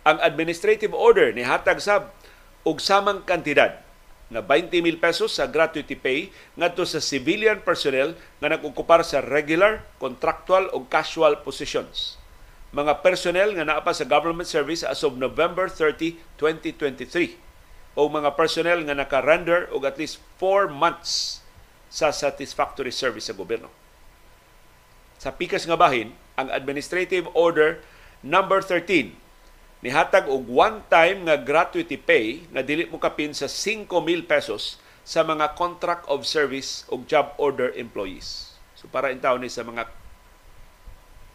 Ang 0.06 0.22
administrative 0.22 0.94
order 0.94 1.34
ni 1.34 1.42
hatag 1.42 1.82
sab 1.82 2.14
og 2.62 2.78
samang 2.78 3.26
kantidad 3.26 3.82
na 4.30 4.38
20 4.38 4.78
mil 4.78 5.02
pesos 5.02 5.34
sa 5.34 5.50
gratuity 5.50 5.98
pay 5.98 6.30
ngadto 6.54 6.86
sa 6.86 7.02
civilian 7.02 7.58
personnel 7.58 8.14
nga 8.38 8.54
nag-okupar 8.54 9.02
sa 9.02 9.18
regular, 9.18 9.82
contractual 9.98 10.70
o 10.70 10.86
casual 10.86 11.42
positions. 11.42 12.19
Mga 12.70 13.02
personnel 13.02 13.50
nga 13.58 13.66
naa 13.66 13.82
pa 13.82 13.90
sa 13.90 14.06
government 14.06 14.46
service 14.46 14.86
as 14.86 15.02
of 15.02 15.18
November 15.18 15.66
30, 15.66 16.18
2023 16.38 17.34
o 17.98 18.06
mga 18.06 18.38
personnel 18.38 18.86
nga 18.86 18.94
naka-render 18.94 19.66
og 19.74 19.82
at 19.82 19.98
least 19.98 20.22
4 20.38 20.70
months 20.70 21.42
sa 21.90 22.14
satisfactory 22.14 22.94
service 22.94 23.26
sa 23.26 23.34
gobyerno 23.34 23.66
sa 25.20 25.34
pikas 25.34 25.68
nga 25.68 25.76
bahin 25.76 26.16
ang 26.40 26.48
Administrative 26.48 27.28
Order 27.36 27.84
number 28.24 28.64
13 28.64 29.12
nihatag 29.84 30.30
og 30.32 30.48
one 30.48 30.80
time 30.88 31.28
nga 31.28 31.36
gratuity 31.36 32.00
pay 32.00 32.48
nga 32.54 32.64
dili 32.64 32.88
mo 32.88 32.96
kapin 32.96 33.36
sa 33.36 33.44
5,000 33.44 33.90
pesos 34.24 34.80
sa 35.04 35.20
mga 35.20 35.58
contract 35.58 36.08
of 36.08 36.24
service 36.24 36.88
o 36.88 37.02
job 37.04 37.34
order 37.40 37.72
employees. 37.74 38.54
So 38.76 38.86
para 38.88 39.12
intaw 39.12 39.36
ni 39.40 39.48
sa 39.48 39.64
mga 39.64 39.88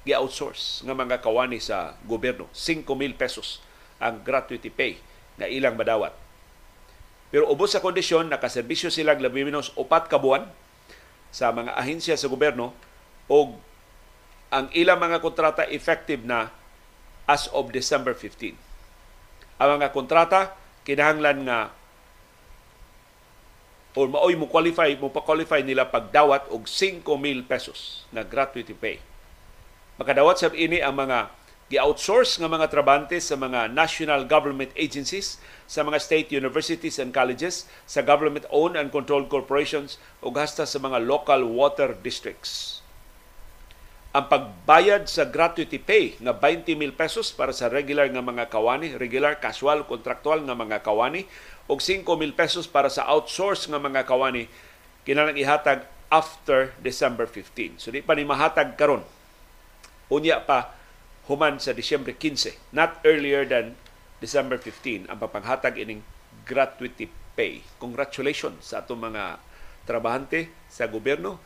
gi-outsource 0.05 0.85
nga 0.85 0.93
mga 0.93 1.19
kawani 1.19 1.57
sa 1.57 1.97
gobyerno, 2.05 2.45
5,000 2.53 3.17
pesos 3.17 3.59
ang 3.97 4.21
gratuity 4.21 4.69
pay 4.69 5.01
nga 5.35 5.49
ilang 5.49 5.75
madawat. 5.75 6.13
Pero 7.33 7.49
ubos 7.49 7.73
sa 7.73 7.81
kondisyon, 7.83 8.29
nakaserbisyo 8.29 8.93
sila 8.93 9.17
labi 9.17 9.43
menos 9.43 9.73
upat 9.75 10.07
ka 10.07 10.21
buwan 10.21 10.47
sa 11.33 11.51
mga 11.51 11.75
ahensya 11.75 12.15
sa 12.15 12.31
gobyerno 12.31 12.71
o 13.27 13.57
ang 14.53 14.71
ilang 14.71 15.01
mga 15.01 15.19
kontrata 15.19 15.67
effective 15.67 16.23
na 16.23 16.53
as 17.25 17.49
of 17.51 17.73
December 17.73 18.13
15. 18.13 18.55
Ang 19.57 19.69
mga 19.81 19.89
kontrata 19.91 20.53
kinahanglan 20.85 21.49
nga 21.49 21.73
or 23.95 24.11
maoy 24.11 24.37
mo 24.37 24.45
qualify 24.51 24.91
mo 24.99 25.09
pa-qualify 25.09 25.63
nila 25.63 25.87
pagdawat 25.87 26.51
og 26.51 26.69
5,000 26.69 27.03
pesos 27.47 28.05
na 28.13 28.21
gratuity 28.21 28.75
pay. 28.75 29.01
Makadawat 29.95 30.35
sa 30.41 30.51
ini 30.51 30.83
ang 30.83 30.99
mga 30.99 31.31
gi-outsource 31.71 32.37
nga 32.37 32.51
mga 32.51 32.69
trabante 32.69 33.17
sa 33.17 33.33
mga 33.33 33.73
national 33.73 34.29
government 34.29 34.69
agencies, 34.77 35.41
sa 35.65 35.81
mga 35.81 35.97
state 35.97 36.29
universities 36.29 37.01
and 37.01 37.09
colleges, 37.09 37.65
sa 37.89 38.05
government-owned 38.05 38.77
and 38.77 38.93
controlled 38.93 39.31
corporations 39.31 39.97
ug 40.21 40.37
hasta 40.37 40.67
sa 40.67 40.77
mga 40.77 41.01
local 41.01 41.47
water 41.47 41.97
districts 42.05 42.85
ang 44.15 44.31
pagbayad 44.31 45.11
sa 45.11 45.27
gratuity 45.27 45.75
pay 45.75 46.15
nga 46.23 46.31
20 46.31 46.79
mil 46.79 46.95
pesos 46.95 47.35
para 47.35 47.51
sa 47.51 47.67
regular 47.67 48.07
nga 48.07 48.23
mga 48.23 48.47
kawani, 48.47 48.95
regular, 48.95 49.43
casual, 49.43 49.83
contractual 49.83 50.39
nga 50.39 50.55
mga 50.55 50.87
kawani, 50.87 51.27
og 51.67 51.83
5 51.83 52.07
mil 52.15 52.31
pesos 52.31 52.63
para 52.63 52.87
sa 52.87 53.03
outsource 53.11 53.67
nga 53.67 53.75
mga 53.75 54.07
kawani 54.07 54.47
kinahanglan 55.03 55.35
ihatag 55.35 55.83
after 56.07 56.71
December 56.79 57.27
15. 57.27 57.75
So 57.75 57.91
di 57.91 57.99
pa 57.99 58.15
ni 58.15 58.23
mahatag 58.23 58.79
karon. 58.79 59.03
Unya 60.13 60.41
pa 60.43 60.73
human 61.25 61.57
sa 61.57 61.73
Disyembre 61.73 62.13
15, 62.13 62.75
not 62.75 63.01
earlier 63.01 63.41
than 63.45 63.73
December 64.21 64.57
15 64.61 65.09
ang 65.09 65.17
papanghatag 65.17 65.81
ining 65.81 66.05
gratuity 66.45 67.09
pay. 67.33 67.65
Congratulations 67.81 68.71
sa 68.71 68.85
atong 68.85 69.01
mga 69.01 69.41
trabahante 69.85 70.49
sa 70.69 70.89
gobyerno 70.89 71.37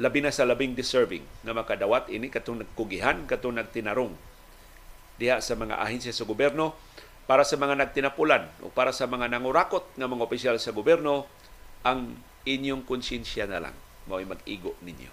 labi 0.00 0.24
na 0.24 0.32
sa 0.32 0.48
labing 0.48 0.72
deserving 0.72 1.22
nga 1.44 1.52
makadawat 1.52 2.08
ini 2.08 2.32
katong 2.32 2.64
nagkugihan 2.64 3.28
katong 3.28 3.60
nagtinarong 3.60 4.16
diha 5.20 5.38
sa 5.38 5.54
mga 5.54 5.78
ahensya 5.78 6.16
sa 6.16 6.24
gobyerno 6.24 6.74
para 7.28 7.46
sa 7.46 7.60
mga 7.60 7.78
nagtinapulan 7.78 8.48
o 8.64 8.72
para 8.72 8.90
sa 8.90 9.06
mga 9.06 9.30
nangurakot 9.30 9.84
nga 9.94 10.10
mga 10.10 10.26
opisyal 10.26 10.56
sa 10.58 10.74
gobyerno 10.74 11.28
ang 11.86 12.18
inyong 12.48 12.82
konsensya 12.82 13.46
na 13.46 13.62
lang 13.68 13.76
mao 14.10 14.18
mag-igo 14.18 14.74
ninyo. 14.82 15.12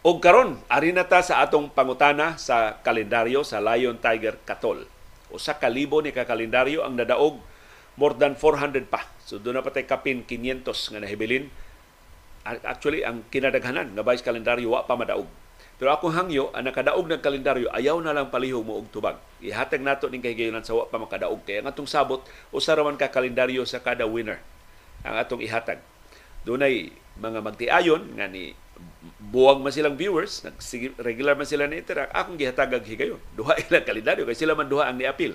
Og 0.00 0.16
karon, 0.24 0.56
ari 0.72 0.96
na 0.96 1.04
ta 1.04 1.20
sa 1.20 1.44
atong 1.44 1.76
pangutana 1.76 2.40
sa 2.40 2.80
kalendaryo 2.80 3.44
sa 3.44 3.60
Lion 3.60 4.00
Tiger 4.00 4.40
Katol. 4.48 4.88
Usa 5.28 5.60
ka 5.60 5.68
libo 5.68 6.00
ni 6.00 6.08
ka 6.08 6.24
kalendaryo 6.24 6.80
ang 6.80 6.96
nadaog 6.96 7.36
more 8.00 8.16
than 8.16 8.32
400 8.32 8.88
pa. 8.88 9.04
So 9.28 9.36
doon 9.36 9.60
na 9.60 9.66
patay 9.66 9.84
kapin 9.84 10.24
500 10.24 10.96
nga 10.96 11.04
nahibilin. 11.04 11.52
Actually, 12.48 13.04
ang 13.04 13.28
kinadaghanan 13.28 13.92
nga 13.92 14.00
vice 14.00 14.24
kalendaryo 14.24 14.72
wa 14.72 14.88
pa 14.88 14.96
madaog. 14.96 15.28
Pero 15.76 15.92
akong 15.92 16.16
hangyo, 16.16 16.48
ang 16.56 16.64
nakadaog 16.64 17.04
ng 17.04 17.20
kalendaryo, 17.20 17.68
ayaw 17.68 18.00
na 18.00 18.16
lang 18.16 18.32
palihog 18.32 18.64
mo 18.64 18.80
og 18.80 18.88
tubag. 18.88 19.20
Ihatag 19.44 19.84
nato 19.84 20.08
ning 20.08 20.24
kahigayonan 20.24 20.64
sa 20.64 20.80
wa 20.80 20.88
pa 20.88 20.96
makadaog. 20.96 21.44
Kaya 21.44 21.60
ang 21.60 21.76
atong 21.76 21.84
sabot, 21.84 22.24
usa 22.56 22.72
raman 22.72 22.96
ka 22.96 23.12
kalendaryo 23.12 23.68
sa 23.68 23.84
kada 23.84 24.08
winner 24.08 24.40
ang 25.04 25.20
atong 25.20 25.44
ihatag. 25.44 25.84
Dunay 26.48 26.88
mga 27.20 27.44
magtiayon 27.44 28.16
nga 28.16 28.24
ni 28.24 28.56
buwag 29.00 29.64
man 29.64 29.72
silang 29.72 29.96
viewers, 29.96 30.44
regular 31.00 31.32
man 31.32 31.48
sila 31.48 31.64
na 31.64 31.80
interact, 31.80 32.12
akong 32.12 32.36
gihatagag 32.36 32.84
higayon. 32.84 33.20
Duha 33.36 33.56
ilang 33.56 33.84
kalendaryo, 33.84 34.28
kay 34.28 34.36
sila 34.36 34.52
man 34.52 34.68
duha 34.68 34.92
ang 34.92 35.00
niapil. 35.00 35.32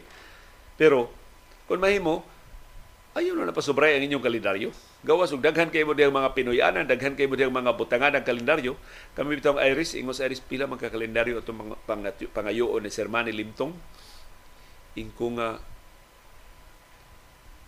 Pero, 0.77 1.09
kung 1.65 1.81
mahimo, 1.81 2.21
ayaw 3.17 3.33
na 3.33 3.49
napasobray 3.49 3.97
ang 3.97 4.05
inyong 4.05 4.21
kalendaryo. 4.21 4.69
Gawas 5.01 5.33
ug 5.33 5.41
daghan 5.41 5.73
kay 5.73 5.81
mo 5.81 5.97
diyang 5.97 6.13
mga 6.13 6.33
Pinoyanan, 6.37 6.85
daghan 6.85 7.17
kay 7.17 7.25
mo 7.25 7.33
diyang 7.33 7.53
mga 7.53 7.73
butangan 7.73 8.13
ng 8.21 8.25
kalendaryo. 8.25 8.73
Kami 9.17 9.39
bitong 9.39 9.57
Iris, 9.57 9.97
ingos 9.97 10.21
Iris 10.21 10.41
pila 10.41 10.69
man 10.69 10.77
ka 10.77 10.93
kalendaryo 10.93 11.41
atong 11.41 11.73
pangayoon 12.33 12.81
ni 12.85 12.89
Sir 12.93 13.09
Manny 13.09 13.33
Limtong. 13.33 13.73
Ingkong 14.93 15.41
uh, 15.41 15.57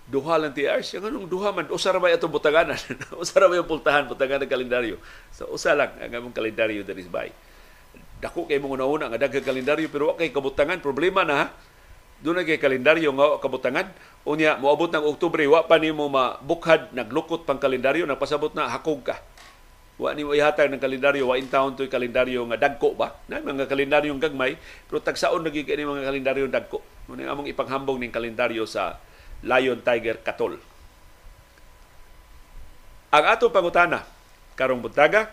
duha 0.07 0.39
lang 0.39 0.55
ti 0.55 0.63
Ars. 0.63 0.87
Yung 0.95 1.03
anong 1.03 1.27
duha 1.27 1.51
man, 1.51 1.67
usa 1.67 1.91
ra 1.91 1.99
ba 1.99 2.07
itong 2.07 2.31
butanganan? 2.31 2.79
usa 3.21 3.35
ra 3.37 3.51
yung 3.51 3.67
pultahan, 3.67 4.07
butangan 4.07 4.47
ng 4.47 4.51
kalendaryo? 4.51 4.95
So, 5.35 5.51
usa 5.51 5.75
lang 5.75 5.99
ang 5.99 6.11
among 6.15 6.33
kalendaryo 6.33 6.87
that 6.87 6.95
is 6.95 7.11
by. 7.11 7.27
Dako 8.17 8.49
kay 8.49 8.57
mga 8.57 8.87
una 8.87 9.05
nga 9.13 9.19
daghang 9.19 9.45
kalendaryo 9.45 9.93
pero 9.93 10.17
kay 10.17 10.33
kabutangan 10.33 10.81
problema 10.81 11.21
na 11.21 11.35
ha. 11.35 11.45
Doon 12.17 12.41
kay 12.41 12.57
kalendaryo 12.57 13.13
nga 13.13 13.37
kabutangan. 13.37 13.93
Unya 14.25 14.57
moabot 14.57 14.89
ng 14.89 15.05
Oktubre 15.05 15.45
wa 15.45 15.61
pa 15.69 15.77
nimo 15.77 16.09
mabukhad 16.09 16.95
naglukot 16.95 17.45
pang 17.45 17.61
kalendaryo 17.61 18.09
napasabot 18.09 18.49
na 18.57 18.71
hakog 18.73 19.05
ka. 19.05 19.21
Wa 20.01 20.17
nimo 20.17 20.33
ihatag 20.33 20.73
ng 20.73 20.81
kalendaryo 20.81 21.29
wa 21.29 21.37
in 21.37 21.45
town 21.45 21.77
toy 21.77 21.85
kalendaryo 21.85 22.41
nga 22.49 22.57
dagko 22.57 22.97
ba? 22.97 23.21
Na 23.29 23.37
mga 23.37 23.69
kalendaryong 23.69 24.17
gagmay 24.17 24.57
pero 24.89 24.97
tagsaon 24.97 25.45
lagi 25.45 25.61
kay 25.61 25.77
mga 25.77 26.09
kalendaryo 26.09 26.45
dagko. 26.49 26.81
Mo 27.11 27.13
among 27.13 27.45
ipanghambong 27.53 28.01
ning 28.01 28.09
kalendaryo 28.09 28.65
sa 28.65 28.97
Lion 29.45 29.81
Tiger 29.85 30.17
Katol. 30.25 30.57
Ang 33.13 33.23
ato 33.25 33.49
pangutana 33.53 34.03
karong 34.57 34.81
buntaga 34.81 35.29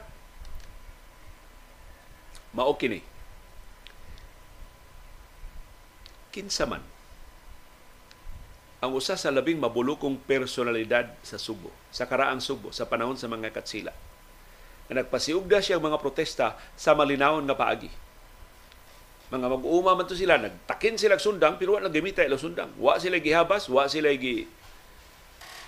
mao 2.52 2.76
kini. 2.76 3.00
Kinsa 6.34 6.66
man 6.68 6.82
ang 8.84 8.92
usa 8.92 9.16
sa 9.16 9.32
labing 9.32 9.56
mabulukong 9.56 10.20
personalidad 10.28 11.08
sa 11.24 11.40
Subo, 11.40 11.72
sa 11.88 12.04
karaang 12.04 12.44
Subo, 12.44 12.68
sa 12.68 12.84
panahon 12.84 13.16
sa 13.16 13.32
mga 13.32 13.48
katsila. 13.48 13.96
Na 14.92 15.00
nagpasiugda 15.00 15.64
siya 15.64 15.80
mga 15.80 15.96
protesta 15.96 16.60
sa 16.76 16.92
malinawon 16.92 17.48
nga 17.48 17.56
paagi 17.56 18.03
mga 19.34 19.50
mag-uuma 19.50 19.98
man 19.98 20.06
to 20.06 20.14
sila, 20.14 20.38
nagtakin 20.38 20.94
sila 20.94 21.18
sundang, 21.18 21.58
pero 21.58 21.74
wala 21.74 21.90
gamita 21.90 22.22
ila 22.22 22.38
sundang. 22.38 22.70
Wa 22.78 23.02
sila 23.02 23.18
gihabas, 23.18 23.66
wa 23.66 23.90
sila 23.90 24.14
gi 24.14 24.46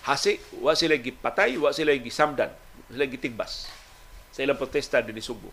hasi, 0.07 0.39
wa 0.63 0.71
sila 0.79 0.95
gipatay, 0.95 1.59
wa 1.59 1.75
sila 1.75 1.91
gisamdan, 1.99 2.55
wa 2.55 2.91
sila 2.95 3.07
gitigbas 3.11 3.67
sa 4.31 4.47
ilang 4.47 4.61
protesta 4.61 5.03
din 5.03 5.19
sa 5.19 5.33
Subo. 5.33 5.51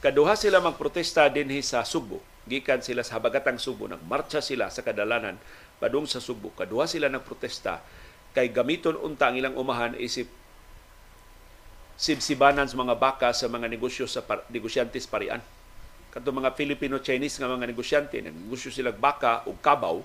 Kaduha 0.00 0.32
sila 0.32 0.64
magprotesta 0.64 1.28
din 1.28 1.52
sa 1.60 1.84
Subo. 1.84 2.24
Gikan 2.48 2.80
sila 2.80 3.04
sa 3.04 3.20
habagatang 3.20 3.60
Subo, 3.60 3.84
nagmarcha 3.84 4.40
sila 4.40 4.72
sa 4.72 4.80
kadalanan 4.80 5.36
padung 5.76 6.08
sa 6.08 6.24
Subo. 6.24 6.56
Kaduha 6.56 6.88
sila 6.88 7.12
nagprotesta 7.12 7.84
kay 8.32 8.48
gamiton 8.54 8.96
unta 8.96 9.28
ang 9.28 9.36
ilang 9.36 9.58
umahan 9.58 9.98
isip 9.98 10.30
sibsibanan 12.00 12.64
sa 12.64 12.80
mga 12.80 12.96
baka 12.96 13.28
sa 13.36 13.50
mga 13.50 13.68
negosyo 13.68 14.08
sa 14.08 14.24
par- 14.24 14.46
negosyantes 14.48 15.04
parian 15.04 15.42
kadto 16.10 16.34
mga 16.34 16.54
Filipino-Chinese 16.58 17.38
nga 17.38 17.50
mga 17.50 17.70
negosyante 17.70 18.18
nagnegosyo 18.18 18.74
sila 18.74 18.90
baka 18.90 19.46
o 19.46 19.54
kabaw. 19.54 20.02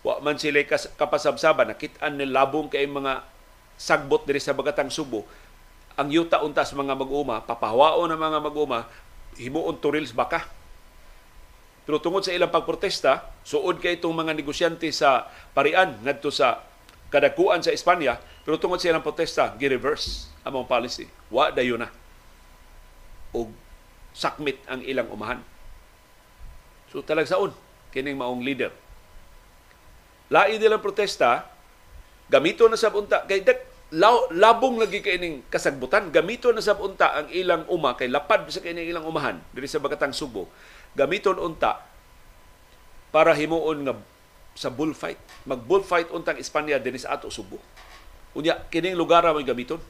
Wa 0.00 0.24
man 0.24 0.40
sila 0.40 0.64
kapasabsaban 0.96 1.68
nakit-an 1.76 2.16
ni 2.16 2.24
labong 2.24 2.72
kay 2.72 2.88
mga 2.88 3.24
sagbot 3.76 4.24
diri 4.24 4.40
sa 4.40 4.56
bagatang 4.56 4.88
Subo. 4.88 5.28
Ang 6.00 6.08
yuta 6.08 6.40
untas 6.40 6.72
mga 6.72 6.96
mag-uma 6.96 7.44
papahwao 7.44 8.06
na 8.08 8.16
mga 8.16 8.38
mag-uma 8.40 8.88
himuon 9.36 9.76
turils 9.76 10.16
baka. 10.16 10.48
Pero 11.84 12.00
tungod 12.00 12.24
sa 12.24 12.32
ilang 12.32 12.52
pagprotesta 12.52 13.28
suod 13.44 13.80
kay 13.80 14.00
itong 14.00 14.12
mga 14.12 14.32
negosyante 14.36 14.88
sa 14.92 15.28
parian 15.52 16.00
ngadto 16.04 16.32
sa 16.32 16.64
kadakuan 17.08 17.64
sa 17.64 17.72
Espanya 17.72 18.20
pero 18.48 18.56
tungod 18.56 18.80
sa 18.80 18.88
ilang 18.88 19.04
protesta 19.04 19.52
gi-reverse 19.60 20.32
among 20.48 20.64
policy. 20.64 21.04
Wa 21.28 21.52
dayon 21.52 21.84
na. 21.84 21.92
Og 23.36 23.52
sakmit 24.18 24.58
ang 24.66 24.82
ilang 24.82 25.06
umahan. 25.14 25.38
So 26.90 27.06
talagsaon 27.06 27.54
kining 27.94 28.18
maong 28.18 28.42
leader. 28.42 28.74
Lai 30.28 30.58
nilang 30.58 30.82
protesta, 30.82 31.46
gamito 32.26 32.66
na 32.66 32.76
sa 32.76 32.90
unta 32.90 33.24
kay 33.24 33.46
dak 33.46 33.64
labong 34.34 34.76
lagi 34.76 35.00
kay 35.00 35.16
ning 35.16 35.40
kasagbutan, 35.48 36.12
gamito 36.12 36.52
na 36.52 36.60
sa 36.60 36.76
unta 36.76 37.14
ang 37.16 37.30
ilang 37.32 37.64
uma 37.72 37.96
kay 37.96 38.10
lapad 38.10 38.44
sa 38.50 38.60
kining 38.60 38.90
ilang 38.90 39.06
umahan 39.06 39.40
diri 39.54 39.70
sa 39.70 39.80
Bagatang 39.80 40.12
Subo. 40.12 40.50
Gamiton 40.98 41.38
unta 41.38 41.78
para 43.14 43.32
himuon 43.32 43.86
nga 43.86 43.94
sa 44.58 44.68
bullfight. 44.68 45.16
Mag 45.46 45.62
bullfight 45.62 46.10
untang 46.10 46.36
Espanya 46.36 46.82
dinhi 46.82 46.98
sa 46.98 47.14
ato 47.14 47.30
Subo. 47.30 47.62
Unya 48.34 48.58
kining 48.68 48.98
lugar 48.98 49.22
ra 49.24 49.32
may 49.32 49.46
gamiton. 49.46 49.80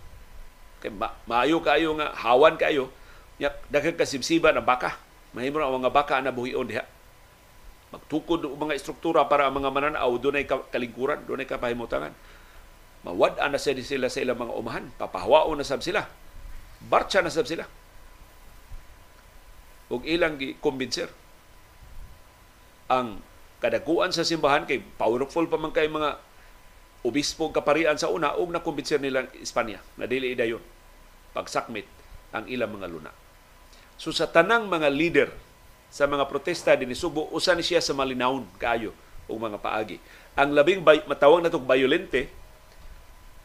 Kay 0.79 0.95
ma- 0.95 1.16
maayo 1.26 1.59
kayo 1.64 1.97
nga 1.99 2.14
hawan 2.14 2.55
kayo 2.55 2.93
Yak 3.39 3.62
daghang 3.70 3.95
kasibsiban 3.95 4.59
ang 4.59 4.66
baka. 4.66 4.99
Mahimo 5.30 5.62
ang 5.62 5.78
mga 5.78 5.95
baka 5.95 6.18
na 6.18 6.34
buhion 6.34 6.66
diha. 6.66 6.82
Magtukod 7.95 8.45
og 8.45 8.59
mga 8.59 8.76
istruktura 8.76 9.24
para 9.30 9.49
ang 9.49 9.57
mga 9.62 9.70
mananaw 9.70 10.11
dunay 10.18 10.45
kalingkuran, 10.45 11.24
dunay 11.24 11.47
kapahimutangan. 11.47 12.12
Mawad 13.07 13.39
na 13.39 13.57
sila, 13.57 13.80
sila 13.80 14.07
sa 14.11 14.20
ilang 14.20 14.43
mga 14.43 14.53
umahan. 14.59 14.84
Papahwao 14.99 15.55
na 15.55 15.62
sab 15.62 15.80
sila. 15.80 16.05
Barcha 16.82 17.22
na 17.22 17.30
sab 17.30 17.47
sila. 17.47 17.64
Ug 19.89 20.05
ilang 20.05 20.36
gi-convincer 20.36 21.09
ang 22.93 23.20
kadaguan 23.62 24.12
sa 24.12 24.26
simbahan 24.26 24.68
kay 24.68 24.80
powerful 24.80 25.49
pa 25.49 25.57
man 25.61 25.72
kay 25.72 25.89
mga 25.89 26.20
obispo 27.05 27.49
kaparian 27.55 27.97
sa 27.97 28.12
una 28.12 28.36
ug 28.36 28.53
nakumbinser 28.53 29.01
nila 29.01 29.28
Espanya 29.41 29.80
na 29.97 30.05
dili 30.05 30.32
dayon 30.36 30.61
pagsakmit 31.32 31.89
ang 32.32 32.45
ilang 32.49 32.72
mga 32.76 32.89
luna. 32.89 33.12
So 33.99 34.14
sa 34.14 34.30
tanang 34.30 34.70
mga 34.70 34.88
leader 34.94 35.28
sa 35.90 36.07
mga 36.07 36.30
protesta 36.30 36.72
din 36.78 36.94
Subo, 36.94 37.26
usa 37.34 37.53
ni 37.59 37.66
siya 37.66 37.82
sa 37.82 37.96
malinawon 37.96 38.46
kaayo 38.62 38.94
o 39.26 39.34
mga 39.34 39.59
paagi. 39.59 39.99
Ang 40.38 40.55
labing 40.55 40.86
bay, 40.86 41.03
matawag 41.05 41.42
natong 41.42 41.66
violente, 41.66 42.30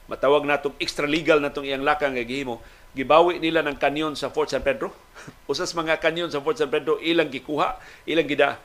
matawag 0.06 0.46
natong 0.46 0.78
extra 0.78 1.10
legal 1.10 1.42
natong 1.42 1.66
iyang 1.66 1.82
lakang 1.82 2.14
nga 2.14 2.22
gihimo, 2.22 2.62
gibawi 2.94 3.42
nila 3.42 3.66
ng 3.66 3.80
kanyon 3.82 4.14
sa 4.14 4.30
Fort 4.30 4.54
San 4.54 4.62
Pedro. 4.62 4.94
Usas 5.52 5.74
mga 5.74 5.98
kanyon 5.98 6.30
sa 6.30 6.38
Fort 6.40 6.62
San 6.62 6.70
Pedro 6.70 7.02
ilang 7.02 7.34
gikuha, 7.34 7.82
ilang 8.06 8.30
gida 8.30 8.62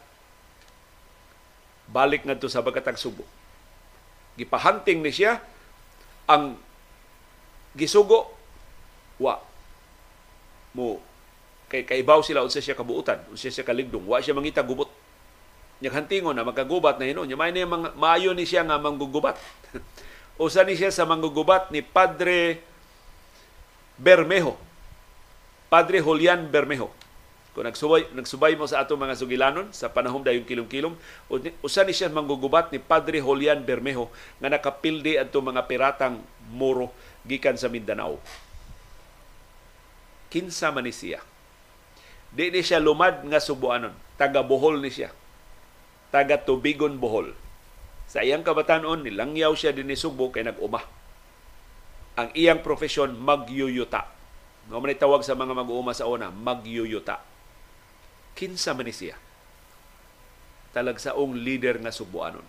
balik 1.89 2.28
ngadto 2.28 2.53
sa 2.53 2.61
Bagatang 2.61 3.01
Subo. 3.01 3.24
Gipahunting 4.36 5.01
ni 5.01 5.09
siya 5.09 5.41
ang 6.28 6.61
gisugo 7.72 8.28
wa 9.16 9.41
mo 10.76 11.01
kay 11.69 11.85
kaibaw 11.85 12.25
sila 12.25 12.41
unsa 12.41 12.64
siya 12.64 12.75
kabuutan, 12.75 13.21
unsa 13.29 13.53
siya 13.53 13.64
kaligdong, 13.64 14.09
wa 14.09 14.19
siya 14.19 14.33
mangita 14.33 14.64
gubot. 14.64 14.89
Nyaghantingon 15.79 16.35
na 16.35 16.43
magagubat 16.43 16.99
na 16.99 17.07
hinon. 17.07 17.31
Nya 17.31 17.39
may 17.39 17.55
mga 17.55 17.95
maayo 17.95 18.35
ni 18.35 18.43
siya 18.43 18.66
nga 18.66 18.83
manggugubat. 18.83 19.39
Usa 20.43 20.66
ni 20.66 20.75
siya 20.75 20.91
sa 20.91 21.07
manggugubat 21.07 21.71
ni 21.71 21.87
Padre 21.87 22.62
Bermejo. 23.95 24.59
Padre 25.71 26.03
Julian 26.03 26.51
Bermejo. 26.51 26.91
Kung 27.55 27.66
nagsubay, 27.66 28.07
nagsubay 28.14 28.55
mo 28.55 28.71
sa 28.71 28.87
atong 28.87 29.03
mga 29.03 29.19
sugilanon 29.19 29.66
sa 29.75 29.91
panahon 29.91 30.23
dayon 30.23 30.47
kilom-kilom, 30.47 30.95
usa 31.59 31.83
ni 31.83 31.91
siya 31.91 32.07
manggugubat 32.07 32.71
ni 32.71 32.79
Padre 32.79 33.19
Julian 33.19 33.66
Bermejo 33.66 34.14
nga 34.39 34.47
nakapildi 34.47 35.19
adto 35.19 35.43
mga 35.43 35.66
piratang 35.66 36.23
Moro 36.55 36.95
gikan 37.27 37.59
sa 37.59 37.66
Mindanao. 37.66 38.23
Kinsa 40.31 40.71
man 40.71 40.87
ni 40.87 40.95
siya. 40.95 41.19
Di 42.39 42.55
ni 42.55 42.62
siya 42.62 42.78
lumad 42.78 43.26
nga 43.26 43.43
subuanon. 43.43 43.91
Taga 44.14 44.47
Bohol 44.47 44.78
ni 44.78 44.95
siya. 44.95 45.11
Taga 46.14 46.39
Tubigon, 46.39 47.03
Bohol. 47.03 47.34
Sa 48.07 48.22
iyang 48.22 48.47
kabatanon, 48.47 49.03
nilangyaw 49.03 49.59
siya 49.59 49.74
din 49.74 49.91
ni 49.91 49.99
Subo 49.99 50.30
kay 50.30 50.47
nag-uma 50.47 50.80
ang 52.18 52.34
iyang 52.34 52.66
profesyon 52.66 53.14
magyuyuta. 53.14 54.11
Nga 54.66 54.78
man 54.82 54.93
tawag 54.99 55.22
sa 55.22 55.39
mga 55.39 55.55
mag-uuma 55.55 55.95
sa 55.95 56.11
una, 56.11 56.34
magyuyuta. 56.34 57.22
Kinsa 58.34 58.74
man 58.74 58.91
siya? 58.91 59.14
Talagsaong 60.74 61.39
leader 61.39 61.78
nga 61.78 61.95
subuanon. 61.95 62.43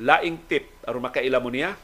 Laing 0.00 0.40
tip, 0.48 0.72
aron 0.88 1.04
makaila 1.04 1.36
mo 1.44 1.52
niya, 1.52 1.76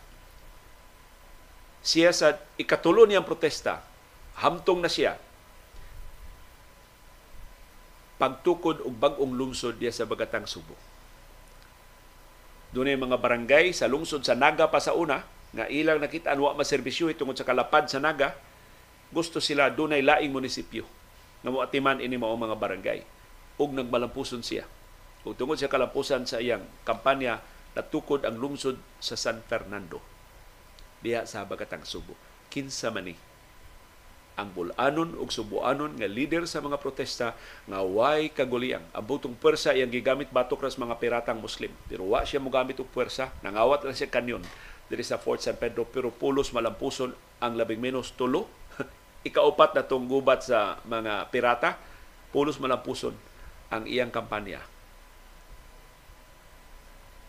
siya 1.85 2.17
sa 2.17 2.41
ikatulo 2.57 3.05
niyang 3.05 3.29
protesta, 3.29 3.85
hamtong 4.41 4.85
na 4.85 4.91
siya, 4.91 5.17
pagtukod 8.17 8.81
og 8.85 8.95
bag-ong 8.97 9.37
lungsod 9.37 9.77
diya 9.77 9.93
sa 9.93 10.09
Bagatang 10.09 10.49
Subo 10.49 10.77
doon 12.77 12.93
mga 12.93 13.17
barangay 13.17 13.73
sa 13.73 13.89
lungsod 13.89 14.21
sa 14.21 14.37
Naga 14.37 14.69
pa 14.69 14.77
sa 14.83 14.93
una, 14.93 15.25
nga 15.57 15.65
ilang 15.73 15.97
nakita 15.97 16.37
wa 16.37 16.53
maserbisyo 16.53 17.09
tungod 17.17 17.33
sa 17.33 17.49
kalapad 17.49 17.89
sa 17.89 17.97
Naga, 17.97 18.37
gusto 19.09 19.41
sila 19.41 19.73
doon 19.73 19.97
ay 19.97 20.05
laing 20.05 20.29
munisipyo 20.29 20.85
nga 21.41 21.49
moatiman 21.49 22.05
ini 22.05 22.21
mao 22.21 22.37
mga 22.37 22.59
barangay 22.59 23.01
ug 23.57 23.73
nagmalampuson 23.73 24.45
siya. 24.45 24.69
Ug 25.25 25.33
tungod 25.39 25.57
sa 25.57 25.73
kalampusan 25.73 26.29
sa 26.29 26.43
iyang 26.43 26.69
kampanya, 26.85 27.41
natukod 27.73 28.29
ang 28.29 28.37
lungsod 28.37 28.77
sa 29.01 29.17
San 29.17 29.41
Fernando 29.49 30.03
diha 31.01 31.25
sa 31.25 31.49
Bagatang 31.49 31.87
Subo. 31.89 32.13
Kinsa 32.53 32.93
man 32.93 33.09
ni 33.09 33.15
ang 34.37 34.53
bulanon 34.53 35.17
ug 35.17 35.33
subuanon 35.33 35.97
nga 35.97 36.05
leader 36.05 36.45
sa 36.45 36.61
mga 36.61 36.77
protesta 36.77 37.33
nga 37.65 37.81
way 37.81 38.29
kaguliyang 38.29 38.85
ang 38.93 39.05
butong 39.09 39.33
pwersa 39.33 39.73
iyang 39.73 39.89
gigamit 39.89 40.29
batok 40.29 40.69
ras 40.69 40.77
mga 40.77 41.01
piratang 41.01 41.41
Muslim. 41.41 41.73
Pero 41.89 42.05
wa 42.05 42.21
siya 42.21 42.37
mo 42.37 42.53
gamit 42.53 42.77
og 42.77 42.89
pwersa. 42.93 43.33
Nangawat 43.41 43.89
lang 43.89 43.97
siya 43.97 44.13
kanyon. 44.13 44.45
Diri 44.87 45.03
sa 45.03 45.17
Fort 45.17 45.41
San 45.41 45.57
Pedro 45.57 45.89
pero 45.89 46.13
pulos 46.13 46.53
malampuson 46.53 47.17
ang 47.41 47.57
labing 47.57 47.81
menos 47.81 48.13
tulo. 48.13 48.45
Ikaupat 49.29 49.73
na 49.73 49.89
tong 49.89 50.05
gubat 50.05 50.45
sa 50.45 50.85
mga 50.85 51.33
pirata. 51.33 51.81
Pulos 52.29 52.61
malampuson 52.61 53.17
ang 53.73 53.89
iyang 53.89 54.13
kampanya. 54.13 54.61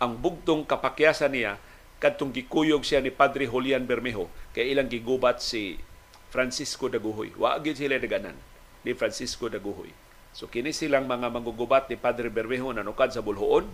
Ang 0.03 0.19
bugtong 0.19 0.67
kapakyasan 0.67 1.31
niya 1.33 1.55
kadtong 1.97 2.29
gikuyog 2.29 2.85
siya 2.85 3.01
ni 3.01 3.09
Padre 3.09 3.49
Julian 3.49 3.89
Bermejo 3.89 4.29
kay 4.53 4.69
ilang 4.69 4.85
gigubat 4.85 5.41
si 5.41 5.81
Francisco 6.29 6.91
Daguhoy. 6.91 7.35
Wa 7.35 7.59
gyud 7.59 7.79
sila 7.79 7.99
daganan 7.99 8.35
ni 8.83 8.91
Francisco 8.95 9.47
Daguhoy. 9.47 9.91
So 10.35 10.45
kini 10.47 10.75
silang 10.75 11.09
mga 11.09 11.33
manggugubat 11.33 11.89
ni 11.89 11.97
Padre 11.97 12.29
Bermejo 12.29 12.69
na 12.71 12.85
nukad 12.85 13.09
sa 13.09 13.25
Bulhoon, 13.25 13.65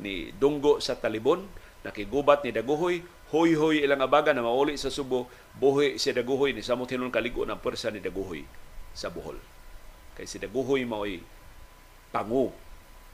ni 0.00 0.32
Dunggo 0.32 0.80
sa 0.80 0.96
Talibon, 0.96 1.44
nakigubat 1.84 2.44
ni 2.44 2.52
Daguhoy, 2.56 3.04
hoy-hoy 3.32 3.84
ilang 3.84 4.00
abaga 4.00 4.32
na 4.32 4.44
mauli 4.44 4.80
sa 4.80 4.88
Subo, 4.88 5.28
buhi 5.56 6.00
si 6.00 6.12
Daguhoy 6.12 6.56
ni 6.56 6.64
samot 6.64 6.88
hinon 6.88 7.12
kaligo 7.12 7.44
ng 7.44 7.60
pwersa 7.60 7.92
ni 7.92 8.00
Daguhoy 8.00 8.48
sa 8.96 9.12
Bohol. 9.12 9.36
Kay 10.16 10.24
si 10.24 10.40
Daguhoy 10.40 10.88
mao'y 10.88 11.20
pangu 12.14 12.54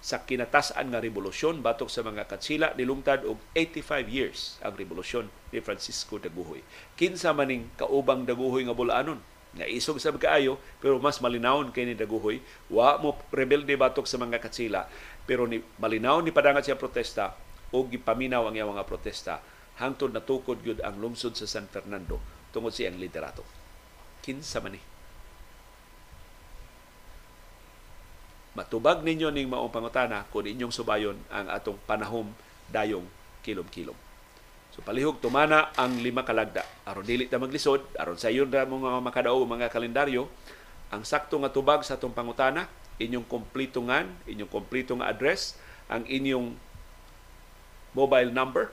sa 0.02 0.26
kinatasan 0.26 0.90
nga 0.90 0.98
revolusyon 0.98 1.62
batok 1.62 1.86
sa 1.86 2.02
mga 2.02 2.26
katsila 2.26 2.74
nilungtad 2.74 3.22
og 3.22 3.38
85 3.54 4.10
years 4.10 4.58
ang 4.58 4.74
revolusyon 4.74 5.30
ni 5.54 5.62
Francisco 5.62 6.18
Daguhoy. 6.18 6.66
Kinsa 6.98 7.30
maning 7.30 7.70
kaubang 7.78 8.26
Daguhoy 8.26 8.66
nga 8.66 8.74
bulanon 8.74 9.22
nga 9.54 9.62
isog 9.70 10.02
sa 10.02 10.10
kaayo 10.10 10.58
pero 10.82 10.98
mas 10.98 11.22
malinawon 11.22 11.70
kay 11.70 11.86
ni 11.86 11.94
Daguhoy 11.94 12.42
wa 12.66 12.98
mo 12.98 13.14
rebelde 13.30 13.78
batok 13.78 14.10
sa 14.10 14.18
mga 14.18 14.42
katsila 14.42 14.90
pero 15.22 15.46
ni 15.46 15.62
malinaw 15.78 16.18
ni 16.18 16.34
padangat 16.34 16.66
siya 16.66 16.80
protesta 16.80 17.38
o 17.70 17.86
gipaminaw 17.86 18.50
ang 18.50 18.58
iyang 18.58 18.74
mga 18.74 18.88
protesta 18.90 19.38
hangtod 19.78 20.10
natukod 20.10 20.58
gyud 20.66 20.82
ang 20.82 20.98
lungsod 20.98 21.38
sa 21.38 21.46
San 21.46 21.70
Fernando 21.70 22.18
tungod 22.50 22.74
sa 22.74 22.90
iyang 22.90 22.98
liderato. 22.98 23.46
Kinsa 24.18 24.58
man 24.58 24.74
ni 24.74 24.91
matubag 28.52 29.00
ninyo 29.00 29.32
ning 29.32 29.48
maong 29.48 29.72
pangutana 29.72 30.28
kung 30.28 30.44
inyong 30.44 30.72
subayon 30.72 31.16
ang 31.32 31.48
atong 31.48 31.80
panahom 31.88 32.28
dayong 32.68 33.04
kilom-kilom. 33.40 33.96
So 34.72 34.80
palihog 34.80 35.20
tumana 35.20 35.68
ang 35.76 36.00
lima 36.00 36.24
kalagda. 36.24 36.64
Aron 36.88 37.04
dili 37.04 37.28
ta 37.28 37.36
maglisod, 37.36 37.84
aron 38.00 38.16
sa 38.16 38.32
iyon 38.32 38.48
ra 38.48 38.64
mga 38.64 39.04
makadao 39.04 39.44
mga 39.44 39.68
kalendaryo, 39.68 40.28
ang 40.92 41.04
sakto 41.04 41.36
nga 41.40 41.52
tubag 41.52 41.84
sa 41.84 41.96
atong 41.96 42.12
pangutana, 42.12 42.68
inyong 43.00 43.24
kompletongan, 43.28 44.08
inyong 44.28 44.48
kompleto 44.48 44.96
nga 44.96 45.08
address, 45.08 45.56
ang 45.88 46.04
inyong 46.08 46.56
mobile 47.92 48.32
number 48.32 48.72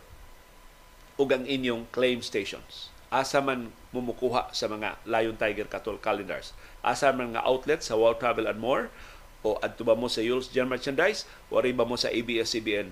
ug 1.20 1.28
ang 1.36 1.44
inyong 1.44 1.88
claim 1.92 2.24
stations. 2.24 2.92
Asa 3.12 3.44
man 3.44 3.76
mumukuha 3.92 4.56
sa 4.56 4.72
mga 4.72 5.02
Lion 5.04 5.36
Tiger 5.36 5.68
Cattle 5.68 6.00
calendars. 6.00 6.56
Asa 6.80 7.12
man 7.12 7.36
nga 7.36 7.44
outlet 7.44 7.84
sa 7.84 8.00
World 8.00 8.24
Travel 8.24 8.48
and 8.48 8.62
More 8.62 8.88
o 9.46 9.56
adto 9.64 9.88
ba 9.88 9.96
mo 9.96 10.12
sa 10.12 10.20
Yules 10.20 10.52
General 10.52 10.76
Merchandise 10.76 11.24
o 11.48 11.60
ba 11.60 11.86
mo 11.88 11.96
sa 11.96 12.12
ABS-CBN 12.12 12.92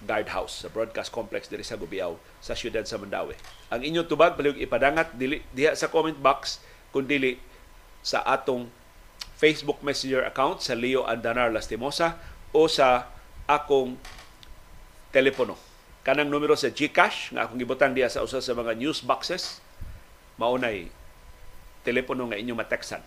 guardhouse 0.00 0.64
sa 0.64 0.68
broadcast 0.72 1.12
complex 1.12 1.46
diri 1.46 1.60
sa 1.60 1.76
Gubiao 1.76 2.16
sa 2.40 2.56
siyudad 2.56 2.84
sa 2.88 2.96
Mandawi. 2.96 3.36
Ang 3.68 3.84
inyong 3.84 4.08
tubag 4.08 4.34
palihog 4.34 4.56
ipadangat 4.56 5.12
dili 5.14 5.44
diha 5.52 5.76
sa 5.76 5.92
comment 5.92 6.16
box 6.16 6.58
kun 6.90 7.04
dili 7.04 7.36
sa 8.00 8.24
atong 8.24 8.66
Facebook 9.36 9.84
Messenger 9.84 10.24
account 10.24 10.64
sa 10.64 10.72
Leo 10.72 11.04
Andanar 11.04 11.52
Lastimosa 11.52 12.16
o 12.50 12.64
sa 12.64 13.08
akong 13.44 14.00
telepono. 15.12 15.56
Kanang 16.00 16.32
numero 16.32 16.56
sa 16.56 16.72
GCash 16.72 17.36
nga 17.36 17.44
akong 17.44 17.60
gibutang 17.60 17.92
diha 17.92 18.08
sa 18.08 18.24
usa 18.24 18.40
sa 18.40 18.56
mga 18.56 18.72
news 18.80 19.04
boxes 19.04 19.60
maunay 20.40 20.88
telepono 21.84 22.32
nga 22.32 22.40
inyong 22.40 22.56
mateksan 22.56 23.04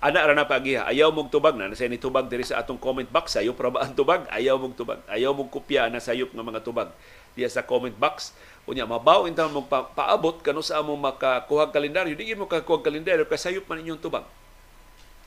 ana 0.00 0.24
ra 0.24 0.32
na 0.32 0.48
pagiha 0.48 0.88
ayaw 0.88 1.12
mong 1.12 1.28
tubag 1.28 1.60
na 1.60 1.68
nasa 1.68 1.84
ni 1.84 2.00
tubag 2.00 2.32
diri 2.32 2.40
sa 2.40 2.64
atong 2.64 2.80
comment 2.80 3.04
box 3.04 3.36
sayo 3.36 3.52
para 3.52 3.68
ba 3.68 3.84
tubag? 3.92 4.24
Ayaw 4.32 4.56
mong 4.56 4.72
tubag. 4.72 5.04
Ayaw 5.04 5.36
mong 5.36 5.52
kopya 5.52 5.92
na 5.92 6.00
sayop 6.00 6.32
nga 6.32 6.40
mga 6.40 6.64
tubag. 6.64 6.88
Diya 7.36 7.52
sa 7.52 7.62
comment 7.62 7.92
box. 7.92 8.32
Unya 8.64 8.88
mabaw 8.88 9.28
inta 9.28 9.44
mong 9.44 9.68
pa, 9.68 9.84
paabot 9.84 10.40
kano 10.40 10.64
sa 10.64 10.80
among 10.80 10.96
makakuha 10.96 11.68
kalendaryo. 11.68 12.16
Di 12.16 12.32
mo 12.32 12.48
kakuha 12.48 12.80
kalendaryo 12.80 13.28
kay 13.28 13.36
sayop 13.36 13.68
man 13.68 13.84
inyong 13.84 14.00
tubag. 14.00 14.24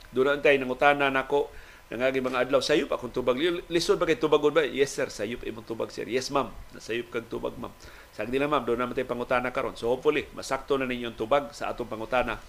Doon 0.10 0.42
tay 0.42 0.58
nangutana 0.58 1.14
nako 1.14 1.54
nangagi 1.94 2.26
mga 2.26 2.50
adlaw 2.50 2.58
sayop 2.58 2.90
akong 2.90 3.14
tubag. 3.14 3.38
Lisod 3.70 4.02
ba 4.02 4.10
kay 4.10 4.18
tubagon 4.18 4.58
ba? 4.58 4.66
Yes 4.66 4.98
sir 4.98 5.06
sayop 5.14 5.46
imong 5.46 5.70
tubag 5.70 5.94
sir. 5.94 6.10
Yes 6.10 6.34
ma'am. 6.34 6.50
Nasayop 6.74 7.14
kag 7.14 7.30
tubag 7.30 7.54
ma'am. 7.62 7.70
Sagdi 8.10 8.42
lang 8.42 8.50
ma'am 8.50 8.66
do 8.66 8.74
na 8.74 8.90
matay 8.90 9.06
pangutana 9.06 9.54
karon. 9.54 9.78
So 9.78 9.94
hopefully 9.94 10.26
masakto 10.34 10.82
na 10.82 10.90
ninyong 10.90 11.14
tubag 11.14 11.54
sa 11.54 11.70
atong 11.70 11.86
pangutana 11.86 12.42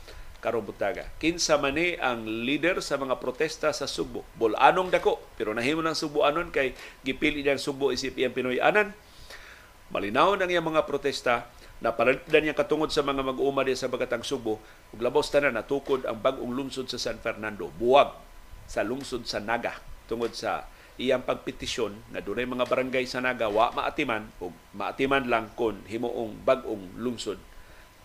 karong 0.45 0.69
butaga. 0.69 1.09
Kinsa 1.17 1.57
man 1.57 1.81
ni 1.81 1.97
ang 1.97 2.29
leader 2.29 2.85
sa 2.85 3.01
mga 3.01 3.17
protesta 3.17 3.73
sa 3.73 3.89
Subo. 3.89 4.29
Bolanong 4.37 4.93
dako, 4.93 5.17
pero 5.41 5.57
nahimo 5.57 5.81
ng 5.81 5.97
Subo-anon 5.97 6.53
kay 6.53 6.77
gipili 7.01 7.41
niyang 7.41 7.57
Subo 7.57 7.89
isip 7.89 8.21
iyang 8.21 8.37
Pinoy-anan. 8.37 8.93
Malinaw 9.89 10.37
nang 10.37 10.53
iyang 10.53 10.69
mga 10.69 10.85
protesta 10.85 11.49
na 11.81 11.97
palalitan 11.97 12.45
niya 12.45 12.53
katungod 12.53 12.93
sa 12.93 13.01
mga 13.01 13.25
mag-uuma 13.25 13.65
sa 13.73 13.89
Bagatang 13.89 14.21
Subo 14.21 14.61
ug 14.93 14.99
labos 15.01 15.33
tanan 15.33 15.57
natukod 15.57 16.05
ang 16.05 16.21
bag-ong 16.21 16.53
lungsod 16.53 16.93
sa 16.93 17.01
San 17.01 17.17
Fernando. 17.17 17.73
Buwag 17.81 18.13
sa 18.69 18.85
lungsod 18.85 19.25
sa 19.25 19.41
Naga 19.41 19.81
tungod 20.05 20.37
sa 20.37 20.69
iyang 21.01 21.27
pagpetisyon 21.27 22.15
na 22.15 22.23
dunay 22.23 22.47
mga 22.47 22.69
barangay 22.69 23.09
sa 23.09 23.19
Naga 23.19 23.51
wa 23.51 23.73
maatiman 23.75 24.31
og 24.39 24.55
maatiman 24.77 25.27
lang 25.27 25.51
kon 25.59 25.83
himuong 25.91 26.39
bag-ong 26.47 27.01
lungsod 27.01 27.41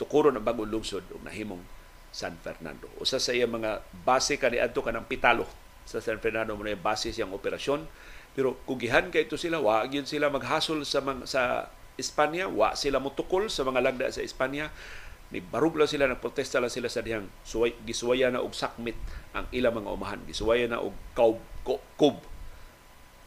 tukuron 0.02 0.34
ang 0.34 0.44
bagong 0.48 0.72
lungsod 0.72 1.06
ug 1.14 1.22
nahimong 1.22 1.62
San 2.10 2.38
Fernando. 2.42 2.90
Usa 2.98 3.22
sa 3.22 3.34
iya 3.34 3.46
mga 3.46 3.86
base 4.06 4.42
kaniadto 4.42 4.82
kanang 4.82 5.06
pitalo 5.06 5.46
sa 5.86 6.02
San 6.02 6.22
Fernando 6.22 6.54
mo 6.54 6.66
na 6.66 6.78
base 6.78 7.14
siyang 7.14 7.34
operasyon. 7.34 7.86
Pero 8.34 8.62
kung 8.66 8.78
gihan 8.78 9.10
kay 9.10 9.26
ito 9.26 9.38
sila, 9.38 9.58
wa 9.58 9.82
gyud 9.90 10.06
sila 10.06 10.30
maghasol 10.30 10.86
sa 10.86 11.02
mga, 11.02 11.26
sa 11.26 11.42
Espanya, 12.00 12.48
wa 12.48 12.78
sila 12.78 13.02
mutukol 13.02 13.52
sa 13.52 13.66
mga 13.66 13.82
lagda 13.84 14.08
sa 14.14 14.24
Espanya. 14.24 14.72
Ni 15.30 15.42
barug 15.44 15.78
lang 15.78 15.90
sila 15.90 16.10
nagprotesta 16.10 16.58
lang 16.58 16.74
sila 16.74 16.90
sa 16.90 17.06
dihang 17.06 17.30
suway, 17.46 17.78
gisuwaya 17.86 18.34
na 18.34 18.42
og 18.42 18.54
sakmit 18.58 18.98
ang 19.38 19.46
ilang 19.54 19.78
mga 19.78 19.90
umahan. 19.94 20.20
Gisuwaya 20.26 20.66
na 20.66 20.82
og 20.82 20.96
kaub, 21.14 21.38
kub, 21.98 22.18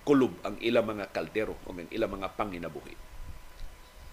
kulob 0.02 0.34
ang 0.42 0.58
ilang 0.58 0.86
mga 0.86 1.14
kaldero 1.14 1.54
o 1.66 1.70
ang 1.70 1.86
ilang 1.94 2.10
mga 2.10 2.34
panginabuhi. 2.34 2.94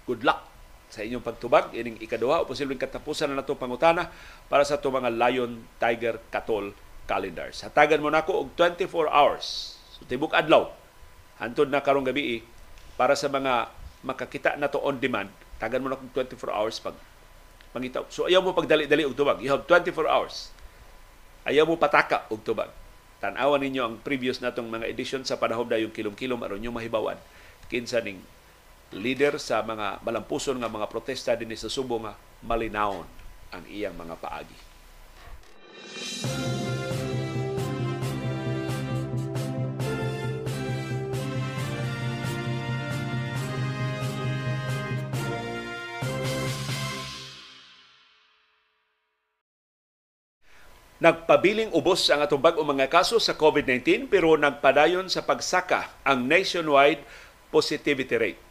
Good 0.05 0.21
luck 0.21 0.58
sa 0.89 1.05
inyong 1.05 1.21
pagtubag 1.21 1.69
ining 1.77 2.01
ikaduha 2.01 2.41
o 2.41 2.49
posibleng 2.49 2.81
katapusan 2.81 3.29
na 3.29 3.45
nato 3.45 3.53
pangutana 3.53 4.09
para 4.49 4.65
sa 4.65 4.81
itong 4.81 5.01
mga 5.01 5.13
Lion, 5.13 5.61
Tiger, 5.77 6.17
Katol 6.33 6.73
calendars. 7.09 7.65
Hatagan 7.65 8.01
mo 8.01 8.13
nako 8.13 8.45
og 8.45 8.49
24 8.53 9.09
hours. 9.09 9.77
So 9.97 10.05
tibok 10.05 10.37
adlaw. 10.37 10.69
Hantod 11.41 11.73
na 11.73 11.81
karong 11.81 12.05
gabi 12.05 12.45
para 12.93 13.17
sa 13.17 13.29
mga 13.29 13.73
makakita 14.05 14.59
na 14.61 14.69
to 14.69 14.77
on 14.81 15.01
demand, 15.01 15.31
tagan 15.57 15.81
mo 15.81 15.89
na 15.89 15.97
og 15.97 16.13
24 16.13 16.37
hours 16.53 16.77
pag 16.77 16.93
pangitaw. 17.73 18.05
So 18.13 18.29
ayaw 18.29 18.45
mo 18.45 18.53
pagdali-dali 18.53 19.05
og 19.05 19.17
tubag. 19.17 19.41
You 19.41 19.49
have 19.53 19.65
24 19.65 20.05
hours. 20.05 20.53
Ayaw 21.45 21.65
mo 21.65 21.77
pataka 21.77 22.29
og 22.29 22.41
tubag. 22.45 22.69
Tanawan 23.19 23.59
ninyo 23.59 23.81
ang 23.83 23.95
previous 23.99 24.39
natong 24.39 24.69
mga 24.69 24.87
edition 24.87 25.21
sa 25.27 25.35
panahon 25.35 25.67
da 25.67 25.75
yung 25.75 25.91
kilom-kilom 25.91 26.39
aron 26.39 26.61
nyo 26.63 26.71
mahibawan 26.71 27.19
kinsa 27.67 27.99
ning 28.01 28.23
leader 28.95 29.37
sa 29.37 29.61
mga 29.61 30.01
malampuson 30.01 30.57
nga 30.57 30.71
mga 30.71 30.89
protesta 30.89 31.37
dinhi 31.37 31.53
sa 31.53 31.69
Subo 31.69 32.01
nga 32.01 32.17
malinawon 32.41 33.05
ang 33.53 33.63
iyang 33.69 33.93
mga 33.93 34.15
paagi. 34.17 34.57
Nagpabiling 50.99 51.71
ubos 51.71 52.11
ang 52.11 52.19
atong 52.27 52.43
bag-o 52.43 52.59
mga 52.67 52.91
kaso 52.91 53.23
sa 53.23 53.31
COVID-19 53.31 54.11
pero 54.11 54.35
nagpadayon 54.35 55.07
sa 55.07 55.23
pagsaka 55.23 56.03
ang 56.03 56.27
nationwide 56.27 56.99
positivity 57.55 58.19
rate. 58.19 58.48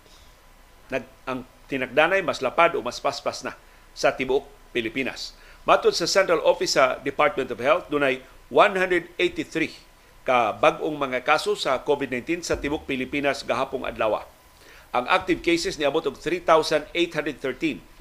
Nag, 0.88 1.04
ang 1.28 1.44
tinagdanay 1.68 2.24
mas 2.24 2.40
lapad 2.40 2.76
o 2.76 2.82
mas 2.84 3.00
paspas 3.00 3.44
na 3.44 3.52
sa 3.92 4.12
tibuok 4.12 4.44
Pilipinas. 4.72 5.36
Matod 5.68 5.92
sa 5.92 6.08
Central 6.08 6.40
Office 6.44 6.80
sa 6.80 6.96
Department 7.00 7.52
of 7.52 7.60
Health, 7.60 7.92
dunay 7.92 8.24
183 8.48 10.24
ka 10.24 10.56
bag-ong 10.56 10.96
mga 10.96 11.24
kaso 11.24 11.56
sa 11.56 11.80
COVID-19 11.80 12.44
sa 12.44 12.56
tibuok 12.56 12.88
Pilipinas 12.88 13.44
gahapong 13.44 13.84
adlaw. 13.84 14.24
Ang 14.88 15.04
active 15.12 15.44
cases 15.44 15.76
niabot 15.76 16.00
og 16.08 16.16
3,813. 16.16 16.88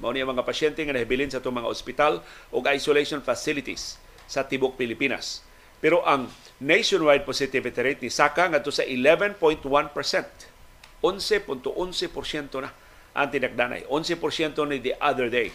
Mao 0.00 0.08
ni 0.08 0.24
mga 0.24 0.40
pasyente 0.40 0.80
nga 0.80 0.96
nahibilin 0.96 1.28
sa 1.28 1.36
itong 1.36 1.60
mga 1.60 1.68
ospital 1.68 2.24
o 2.48 2.64
isolation 2.72 3.20
facilities 3.20 4.00
sa 4.24 4.44
tibok 4.44 4.80
Pilipinas. 4.80 5.44
Pero 5.84 6.00
ang 6.08 6.32
nationwide 6.58 7.28
positivity 7.28 7.80
rate 7.84 8.00
ni 8.00 8.10
Saka 8.10 8.48
ngadto 8.48 8.72
sa 8.72 8.88
11.1%. 8.88 10.57
11.11% 11.02 12.62
na 12.62 12.70
ang 13.14 13.28
tinakdanay. 13.30 13.86
11% 13.90 14.70
ni 14.70 14.78
the 14.78 14.94
other 15.02 15.26
day. 15.30 15.50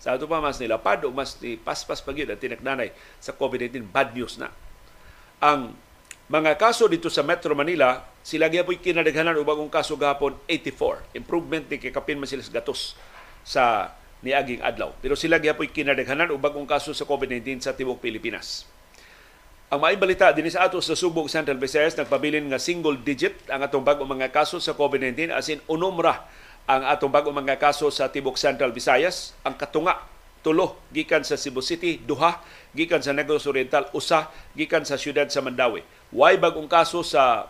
Sa 0.00 0.16
ito 0.16 0.24
pa 0.24 0.40
mas 0.40 0.56
nilapad 0.56 1.04
o 1.04 1.12
mas 1.12 1.36
ni 1.44 1.60
paspas 1.60 2.00
pa 2.00 2.10
ang 2.10 2.40
tinakdanay 2.40 2.90
sa 3.20 3.36
COVID-19. 3.36 3.90
Bad 3.92 4.16
news 4.16 4.40
na. 4.40 4.48
Ang 5.44 5.76
mga 6.30 6.56
kaso 6.56 6.86
dito 6.86 7.10
sa 7.10 7.26
Metro 7.26 7.52
Manila, 7.58 8.06
sila 8.22 8.46
gyapon 8.46 8.78
kinadaghanan 8.78 9.34
og 9.36 9.44
bagong 9.44 9.72
kaso 9.72 9.98
gahapon 9.98 10.38
84. 10.46 11.18
Improvement 11.18 11.66
ni 11.66 11.76
kikapin 11.82 12.16
man 12.16 12.30
sila 12.30 12.46
gatos 12.48 12.94
sa 13.42 13.92
niaging 14.22 14.62
adlaw. 14.62 14.94
Pero 15.02 15.18
sila 15.18 15.42
gyapon 15.42 15.68
kinadaghanan 15.68 16.30
og 16.30 16.38
bagong 16.38 16.70
kaso 16.70 16.94
sa 16.94 17.02
COVID-19 17.02 17.66
sa 17.66 17.74
tibuok 17.74 17.98
Pilipinas. 17.98 18.64
Ang 19.70 19.86
may 19.86 19.94
balita 19.94 20.34
din 20.34 20.50
sa 20.50 20.66
ato 20.66 20.82
sa 20.82 20.98
Subog 20.98 21.30
Central 21.30 21.54
Visayas 21.54 21.94
nagpabilin 21.94 22.42
nga 22.50 22.58
single 22.58 22.98
digit 22.98 23.38
ang 23.46 23.62
atong 23.62 23.86
bagong 23.86 24.18
mga 24.18 24.34
kaso 24.34 24.58
sa 24.58 24.74
COVID-19 24.74 25.30
as 25.30 25.46
in 25.46 25.62
unomra 25.70 26.26
ang 26.66 26.82
atong 26.90 27.06
bagong 27.06 27.30
mga 27.30 27.54
kaso 27.54 27.86
sa 27.86 28.10
Tibok 28.10 28.34
Central 28.34 28.74
Visayas. 28.74 29.30
Ang 29.46 29.54
katunga 29.54 30.02
tulo 30.42 30.74
gikan 30.90 31.22
sa 31.22 31.38
Cebu 31.38 31.62
City, 31.62 32.02
duha 32.02 32.42
gikan 32.74 32.98
sa 32.98 33.14
Negros 33.14 33.46
Oriental, 33.46 33.86
usa 33.94 34.26
gikan 34.58 34.82
sa 34.82 34.98
siyudad 34.98 35.30
sa 35.30 35.38
Mandawi. 35.38 35.86
Why 36.10 36.34
bagong 36.34 36.66
kaso 36.66 37.06
sa 37.06 37.46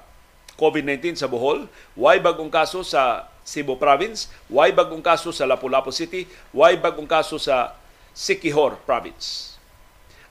COVID-19 0.60 1.16
sa 1.16 1.24
Bohol, 1.24 1.72
why 1.96 2.20
bagong 2.20 2.52
kaso 2.52 2.84
sa 2.84 3.32
Cebu 3.48 3.80
Province, 3.80 4.28
why 4.52 4.68
bagong 4.76 5.00
kaso 5.00 5.32
sa 5.32 5.48
Lapu-Lapu 5.48 5.88
City, 5.88 6.28
why 6.52 6.76
bagong 6.76 7.08
kaso 7.08 7.40
sa 7.40 7.80
Siquijor 8.12 8.76
Province. 8.84 9.56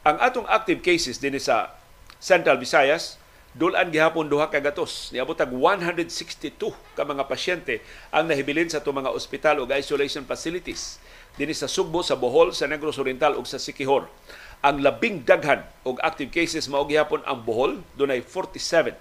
Ang 0.06 0.22
atong 0.22 0.46
active 0.46 0.86
cases 0.86 1.18
din 1.18 1.34
sa 1.42 1.79
Central 2.20 2.60
Visayas, 2.60 3.16
dulan 3.56 3.90
gihapon 3.90 4.28
duha 4.28 4.52
ka 4.52 4.60
gatos. 4.60 5.10
Niabot 5.16 5.40
162 5.40 6.76
ka 6.94 7.04
mga 7.08 7.26
pasyente 7.26 7.82
ang 8.14 8.28
nahibilin 8.28 8.70
sa 8.70 8.84
mga 8.84 9.10
ospital 9.16 9.64
o 9.64 9.68
isolation 9.72 10.28
facilities 10.28 11.00
dinhi 11.40 11.56
sa 11.56 11.72
Sugbo, 11.72 12.04
sa 12.04 12.20
Bohol, 12.20 12.52
sa 12.52 12.68
Negros 12.68 13.00
Oriental 13.00 13.40
ug 13.40 13.48
sa 13.48 13.56
Siquijor. 13.56 14.12
Ang 14.60 14.84
labing 14.84 15.24
daghan 15.24 15.64
og 15.88 15.96
active 16.04 16.36
cases 16.36 16.68
mao 16.68 16.84
gihapon 16.84 17.24
ang 17.24 17.48
Bohol, 17.48 17.80
dunay 17.96 18.20
47 18.20 18.92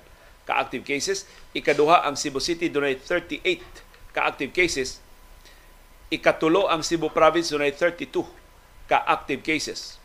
ka-active 0.47 0.87
cases. 0.87 1.27
Ikaduha 1.53 2.07
ang 2.07 2.15
Cebu 2.15 2.39
City, 2.39 2.71
dunay 2.71 2.95
38 2.95 3.43
ka-active 4.15 4.55
cases. 4.55 5.03
Ikatulo 6.09 6.71
ang 6.71 6.87
Cebu 6.87 7.11
Province, 7.11 7.51
dunay 7.51 7.75
32 7.75 8.23
ka-active 8.87 9.43
cases. 9.43 9.99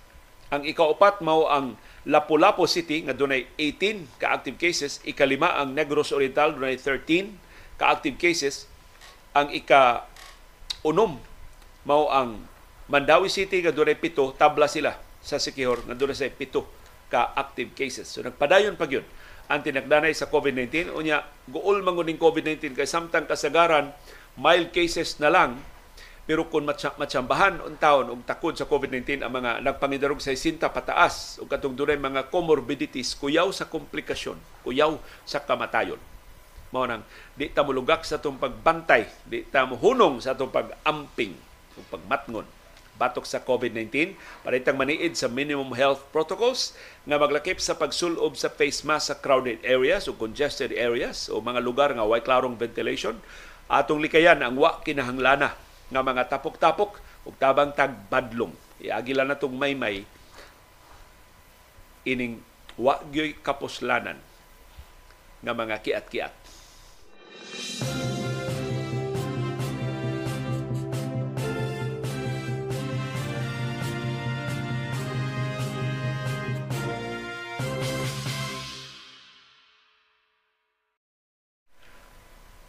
Ang 0.49 0.65
ikaupat 0.65 1.21
mao 1.21 1.47
ang 1.47 1.77
Lapu-Lapu 2.03 2.67
City 2.67 3.07
nga 3.07 3.15
dunay 3.15 3.47
18 3.55 4.19
ka-active 4.19 4.59
cases, 4.59 4.99
ikalima 5.07 5.55
ang 5.55 5.71
Negros 5.71 6.11
Oriental 6.11 6.51
dunay 6.51 6.75
13 6.75 7.31
ka-active 7.79 8.19
cases, 8.19 8.67
ang 9.31 9.47
ika 9.49 10.03
unom 10.83 11.15
mao 11.87 12.11
ang 12.11 12.43
Mandawi 12.91 13.31
City 13.31 13.63
nga 13.63 13.71
dunay 13.71 13.95
pito, 13.95 14.35
tabla 14.35 14.67
sila 14.67 14.99
sa 15.23 15.39
Sikihor 15.39 15.87
nga 15.87 15.95
dunay 15.95 16.15
sa 16.15 16.27
pito 16.27 16.67
ka-active 17.07 17.71
cases. 17.71 18.11
So 18.11 18.19
nagpadayon 18.19 18.75
pag 18.75 18.91
yun 18.91 19.07
ang 19.47 19.63
tinagdanay 19.63 20.11
sa 20.15 20.27
COVID-19. 20.31 20.95
Unya, 20.95 21.23
guol 21.47 21.83
manguning 21.83 22.19
COVID-19 22.19 22.75
kay 22.75 22.87
samtang 22.87 23.27
kasagaran, 23.27 23.91
mild 24.39 24.71
cases 24.71 25.19
na 25.19 25.29
lang, 25.29 25.59
pero 26.23 26.47
kung 26.47 26.63
matsambahan 26.69 27.59
ang 27.59 27.75
taon 27.75 28.07
og 28.07 28.23
takod 28.23 28.55
sa 28.55 28.63
COVID-19 28.63 29.27
ang 29.27 29.33
mga 29.35 29.59
nagpangidarog 29.59 30.23
sa 30.23 30.31
isinta 30.31 30.71
pataas 30.71 31.35
o 31.43 31.47
katong 31.47 31.75
dunay 31.75 31.99
mga 31.99 32.31
comorbidities, 32.31 33.11
kuyaw 33.19 33.51
sa 33.51 33.67
komplikasyon, 33.67 34.39
kuyaw 34.63 34.95
sa 35.27 35.43
kamatayon. 35.43 35.99
Mao 36.71 36.87
nang 36.87 37.03
di 37.35 37.51
ta 37.51 37.61
mulugak 37.61 38.07
sa 38.07 38.23
itong 38.23 38.39
pagbantay, 38.39 39.05
di 39.27 39.43
ta 39.43 39.67
mohunong 39.67 40.23
sa 40.23 40.31
itong 40.31 40.49
pag-amping, 40.49 41.35
o 41.75 41.83
pagmatngon 41.91 42.47
batok 42.93 43.25
sa 43.25 43.41
COVID-19 43.41 44.13
paritang 44.45 44.77
maniid 44.77 45.17
sa 45.17 45.25
minimum 45.25 45.73
health 45.73 46.05
protocols 46.13 46.77
nga 47.09 47.17
maglakip 47.17 47.57
sa 47.57 47.73
pagsulob 47.73 48.37
sa 48.37 48.53
face 48.53 48.85
mask 48.85 49.09
sa 49.09 49.15
crowded 49.17 49.57
areas 49.65 50.05
o 50.05 50.13
congested 50.13 50.69
areas 50.77 51.25
o 51.25 51.41
mga 51.41 51.59
lugar 51.65 51.89
nga 51.89 52.05
way 52.05 52.21
klarong 52.21 52.53
ventilation 52.53 53.17
atong 53.65 53.97
likayan 53.97 54.45
ang 54.45 54.61
wa 54.61 54.77
kinahanglana 54.85 55.57
nga 55.93 56.01
mga 56.01 56.25
tapok-tapok 56.25 56.97
ug 57.29 57.37
tabang 57.37 57.69
tagbadlong 57.69 58.57
iagila 58.81 59.21
na 59.21 59.37
tong 59.37 59.53
may-may 59.53 60.01
ining 62.09 62.41
wa 62.81 62.97
gyoy 63.13 63.37
kapuslanan 63.37 64.17
nga 65.45 65.53
mga 65.53 65.77
kiat-kiat. 65.85 66.33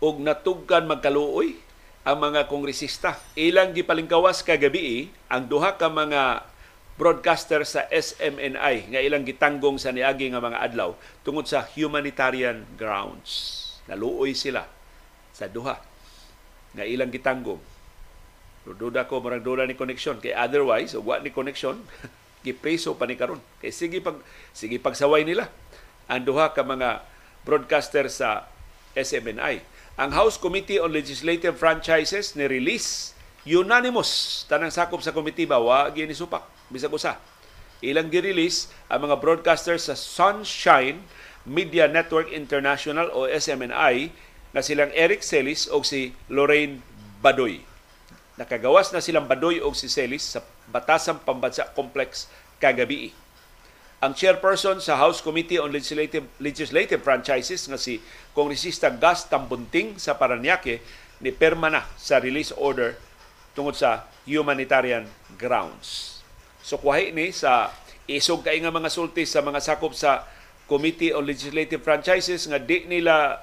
og 0.04 0.20
natugkan 0.20 0.84
magkaluoy 0.84 1.56
ang 2.04 2.20
mga 2.20 2.46
kongresista. 2.52 3.16
Ilang 3.32 3.72
gipalingkawas 3.72 4.44
kagabi 4.44 5.08
ang 5.32 5.48
duha 5.48 5.80
ka 5.80 5.88
mga 5.88 6.44
broadcaster 6.94 7.66
sa 7.66 7.90
SMNI 7.90 8.92
nga 8.92 9.00
ilang 9.02 9.26
gitanggong 9.26 9.82
sa 9.82 9.90
niagi 9.90 10.30
nga 10.30 10.38
mga 10.38 10.62
adlaw 10.62 10.94
tungod 11.26 11.48
sa 11.48 11.66
humanitarian 11.74 12.62
grounds. 12.78 13.60
Naluoy 13.90 14.36
sila 14.36 14.68
sa 15.34 15.50
duha 15.50 15.80
nga 16.76 16.84
ilang 16.84 17.10
gitanggong. 17.10 17.58
Duda 18.64 19.04
ko 19.10 19.20
marang 19.20 19.44
duda 19.44 19.68
ni 19.68 19.76
connection 19.76 20.20
kay 20.22 20.32
otherwise 20.32 20.96
wa 20.96 21.20
ni 21.20 21.28
connection 21.32 21.82
gipreso 22.46 22.94
pa 22.94 23.08
ni 23.08 23.16
karon. 23.16 23.40
Kay 23.64 23.72
sige 23.72 23.98
pag 24.04 24.20
sige 24.52 24.76
pagsaway 24.76 25.24
nila 25.24 25.48
ang 26.06 26.20
duha 26.22 26.52
ka 26.52 26.62
mga 26.62 27.00
broadcaster 27.48 28.06
sa 28.12 28.46
SMNI. 28.92 29.73
Ang 29.94 30.10
House 30.10 30.34
Committee 30.42 30.82
on 30.82 30.90
Legislative 30.90 31.54
Franchises 31.54 32.34
ni 32.34 32.50
release 32.50 33.14
unanimous 33.46 34.42
tanang 34.50 34.74
sakop 34.74 34.98
sa 34.98 35.14
komitiba 35.14 35.54
wa 35.62 35.86
gini 35.94 36.10
supak 36.10 36.42
bisag 36.66 36.90
usa. 36.90 37.14
Ilang 37.78 38.10
gi-release 38.10 38.74
ang 38.90 39.06
mga 39.06 39.22
broadcasters 39.22 39.86
sa 39.86 39.94
Sunshine 39.94 40.98
Media 41.46 41.86
Network 41.86 42.34
International 42.34 43.06
o 43.14 43.30
SMNI 43.30 44.10
na 44.50 44.66
silang 44.66 44.90
Eric 44.98 45.22
Celis 45.22 45.70
o 45.70 45.86
si 45.86 46.10
Lorraine 46.26 46.82
Badoy. 47.22 47.62
Nakagawas 48.34 48.90
na 48.90 48.98
silang 48.98 49.30
Badoy 49.30 49.62
o 49.62 49.70
si 49.78 49.86
Celis 49.86 50.26
sa 50.26 50.42
Batasang 50.74 51.22
Pambansa 51.22 51.70
Complex 51.70 52.26
kagabi. 52.58 53.14
Ang 54.04 54.12
chairperson 54.12 54.84
sa 54.84 55.00
House 55.00 55.24
Committee 55.24 55.56
on 55.56 55.72
Legislative, 55.72 56.28
Legislative 56.36 57.00
Franchises 57.00 57.64
nga 57.64 57.80
si 57.80 58.04
Kongresista 58.36 58.92
Gas 58.92 59.32
Tambunting 59.32 59.96
sa 59.96 60.12
Paranaque 60.12 60.84
ni 61.24 61.32
perma 61.32 61.72
na 61.72 61.88
sa 61.96 62.20
release 62.20 62.52
order 62.52 63.00
tungod 63.56 63.72
sa 63.72 64.04
humanitarian 64.28 65.08
grounds. 65.40 66.20
So 66.60 66.76
kuhay 66.76 67.16
ni 67.16 67.32
sa 67.32 67.72
isog 68.04 68.44
kay 68.44 68.60
nga 68.60 68.68
mga 68.68 68.92
sulti 68.92 69.24
sa 69.24 69.40
mga 69.40 69.64
sakop 69.64 69.96
sa 69.96 70.28
Committee 70.68 71.16
on 71.16 71.24
Legislative 71.24 71.80
Franchises 71.80 72.44
nga 72.44 72.60
di 72.60 72.84
nila 72.84 73.40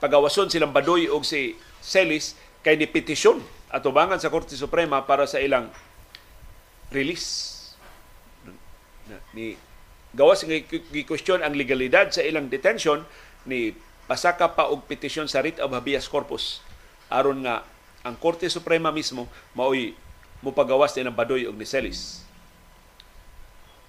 pagawason 0.00 0.48
silang 0.48 0.72
Badoy 0.72 1.12
og 1.12 1.28
si 1.28 1.60
Celis 1.84 2.40
kay 2.64 2.80
ni 2.80 2.88
petisyon 2.88 3.44
atubangan 3.68 4.16
sa 4.16 4.32
Korte 4.32 4.56
Suprema 4.56 5.04
para 5.04 5.28
sa 5.28 5.44
ilang 5.44 5.68
release 6.88 7.49
ni 9.34 9.58
gawas 10.14 10.42
nga 10.42 10.58
gi-question 10.94 11.42
ang 11.42 11.54
legalidad 11.54 12.10
sa 12.10 12.22
ilang 12.22 12.50
detention 12.50 13.06
ni 13.46 13.74
pasaka 14.10 14.50
pa 14.52 14.66
og 14.70 14.86
petisyon 14.90 15.30
sa 15.30 15.42
writ 15.42 15.62
of 15.62 15.70
habeas 15.70 16.10
corpus 16.10 16.62
aron 17.10 17.42
nga 17.46 17.62
ang 18.00 18.16
Korte 18.16 18.48
Suprema 18.48 18.88
mismo 18.94 19.28
maoy 19.52 19.92
mupagawas 20.40 20.96
nilang 20.96 21.16
Badoy 21.16 21.44
og 21.44 21.56
ni 21.56 21.68
Celis. 21.68 22.24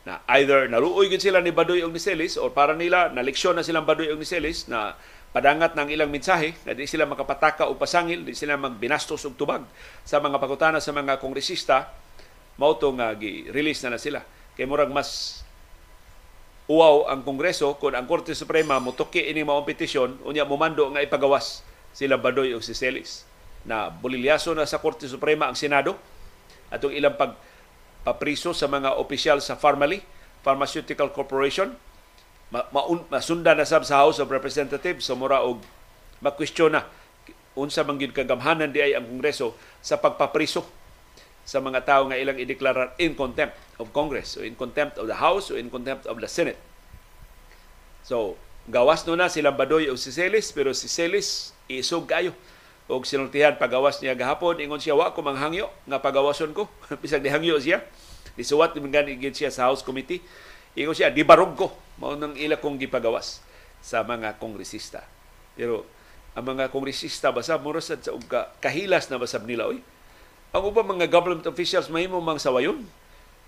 Na 0.03 0.19
either 0.35 0.67
naruoy 0.67 1.07
gid 1.07 1.23
sila 1.23 1.39
ni 1.39 1.55
Badoy 1.55 1.79
og 1.85 1.95
ni 1.95 2.01
Celis 2.01 2.35
or 2.35 2.51
para 2.51 2.75
nila 2.75 3.07
na 3.13 3.23
leksyon 3.23 3.55
na 3.55 3.63
silang 3.63 3.87
Badoy 3.87 4.11
og 4.11 4.19
ni 4.19 4.27
Celis 4.27 4.67
na 4.67 4.99
padangat 5.31 5.79
ng 5.79 5.87
ilang 5.95 6.11
mensahe 6.11 6.59
na 6.67 6.75
di 6.75 6.83
sila 6.83 7.07
makapataka 7.07 7.71
o 7.71 7.79
pasangil, 7.79 8.27
di 8.27 8.35
sila 8.35 8.59
magbinastos 8.59 9.23
og 9.23 9.39
tubag 9.39 9.63
sa 10.03 10.19
mga 10.19 10.35
pakutana 10.43 10.83
sa 10.83 10.91
mga 10.91 11.23
kongresista, 11.23 11.87
mao 12.59 12.75
to 12.75 12.91
nga 12.99 13.15
gi-release 13.15 13.79
na 13.87 13.95
na 13.95 13.99
sila. 14.01 14.19
Kay 14.55 14.67
murag 14.67 14.91
mas 14.91 15.41
uwaw 16.71 17.11
ang 17.11 17.23
Kongreso 17.23 17.75
kung 17.79 17.91
ang 17.95 18.07
Korte 18.07 18.31
Suprema 18.31 18.79
mutuki 18.79 19.19
ini 19.19 19.43
maong 19.43 19.67
petisyon 19.67 20.23
unya 20.23 20.47
mumando 20.47 20.87
nga 20.91 21.03
ipagawas 21.03 21.67
sila 21.91 22.15
Badoy 22.15 22.55
o 22.55 22.63
si 22.63 22.71
Celis. 22.71 23.27
Na 23.67 23.91
bulilyaso 23.91 24.55
na 24.55 24.63
sa 24.63 24.79
Korte 24.79 25.07
Suprema 25.07 25.51
ang 25.51 25.55
Senado 25.59 25.99
atong 26.71 26.95
ilang 26.95 27.19
pag 27.19 27.35
papriso 28.01 28.55
sa 28.55 28.65
mga 28.65 28.97
opisyal 28.97 29.43
sa 29.43 29.59
Pharmaly, 29.59 30.01
Pharmaceutical 30.41 31.13
Corporation. 31.13 31.75
Ma, 32.51 32.67
masunda 33.07 33.55
na 33.55 33.63
sab 33.63 33.87
sa 33.87 34.03
House 34.03 34.19
of 34.19 34.27
Representatives. 34.31 35.07
So 35.07 35.15
mura 35.15 35.43
og 35.43 35.63
makwestiyon 36.19 36.75
na 36.75 36.87
unsa 37.55 37.83
man 37.83 37.99
gyud 37.99 38.15
kagamhanan 38.15 38.71
di 38.71 38.79
ay 38.79 38.95
ang 38.95 39.07
Kongreso 39.07 39.55
sa 39.83 39.99
pagpapriso 39.99 40.63
sa 41.45 41.59
mga 41.59 41.83
tao 41.83 42.05
nga 42.07 42.17
ilang 42.17 42.37
ideklarar 42.37 42.93
in 43.01 43.17
contempt 43.17 43.57
of 43.81 43.89
Congress 43.91 44.37
o 44.37 44.45
in 44.45 44.53
contempt 44.53 45.01
of 45.01 45.09
the 45.09 45.17
House 45.17 45.49
o 45.49 45.57
in 45.57 45.67
contempt 45.73 46.05
of 46.05 46.17
the 46.21 46.29
Senate. 46.29 46.57
So, 48.05 48.37
gawas 48.69 49.05
no 49.09 49.17
na 49.17 49.29
silang 49.29 49.57
Badoy 49.57 49.89
o 49.89 49.97
si 49.97 50.13
Celis 50.13 50.53
pero 50.53 50.73
si 50.77 50.85
Celis 50.85 51.53
isog 51.65 52.05
kayo. 52.05 52.33
Og 52.91 53.07
sinultihan 53.07 53.55
pagawas 53.55 54.03
niya 54.03 54.17
gahapon 54.19 54.59
ingon 54.59 54.81
siya 54.81 54.97
wa 54.97 55.15
ko 55.15 55.23
manghangyo 55.23 55.71
nga 55.87 56.03
pagawason 56.03 56.51
ko. 56.51 56.67
Bisag 57.01 57.23
dihangyo 57.23 57.55
siya. 57.55 57.81
Isuwat 58.35 58.75
man 58.79 58.91
gani 58.91 59.15
siya 59.31 59.47
sa 59.47 59.71
House 59.71 59.79
Committee. 59.79 60.19
Ingon 60.75 60.95
siya 60.95 61.07
di 61.07 61.23
barog 61.23 61.55
ko. 61.55 61.71
Mao 62.03 62.19
nang 62.19 62.35
ila 62.35 62.59
kong 62.59 62.81
gipagawas 62.83 63.39
sa 63.79 64.03
mga 64.03 64.37
kongresista. 64.43 65.07
Pero 65.55 65.87
ang 66.35 66.47
mga 66.47 66.71
kongresista 66.71 67.31
basa 67.31 67.55
mura 67.59 67.79
sa 67.79 67.99
kahilas 68.63 69.07
na 69.11 69.19
basab 69.19 69.43
nila 69.43 69.67
oy 69.67 69.83
ang 70.51 70.63
ubang 70.67 70.87
mga 70.87 71.07
government 71.07 71.47
officials 71.47 71.87
mahimo 71.87 72.19
mang 72.19 72.39
sawayon. 72.39 72.83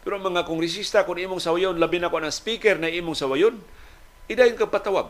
Pero 0.04 0.20
mga 0.20 0.44
kongresista, 0.44 1.08
kung 1.08 1.20
imong 1.20 1.40
sawayon, 1.40 1.80
labi 1.80 2.00
na 2.00 2.12
ko 2.12 2.20
ng 2.20 2.32
speaker 2.32 2.76
na 2.76 2.92
imong 2.92 3.16
sawayon, 3.16 3.56
idayon 4.28 4.60
ka 4.60 4.68
patawag. 4.68 5.08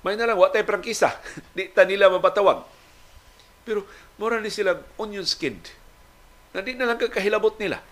May 0.00 0.16
na 0.16 0.28
lang, 0.28 0.40
watay 0.40 0.64
prangkisa. 0.64 1.12
Di 1.56 1.68
ta 1.68 1.84
nila 1.84 2.08
mapatawag. 2.08 2.64
Pero, 3.68 3.84
mura 4.16 4.40
ni 4.40 4.48
sila 4.48 4.80
onion 4.96 5.26
skinned. 5.26 5.68
Na 6.54 6.62
di 6.64 6.72
na 6.78 6.88
lang 6.88 6.96
kakahilabot 6.96 7.58
nila. 7.60 7.82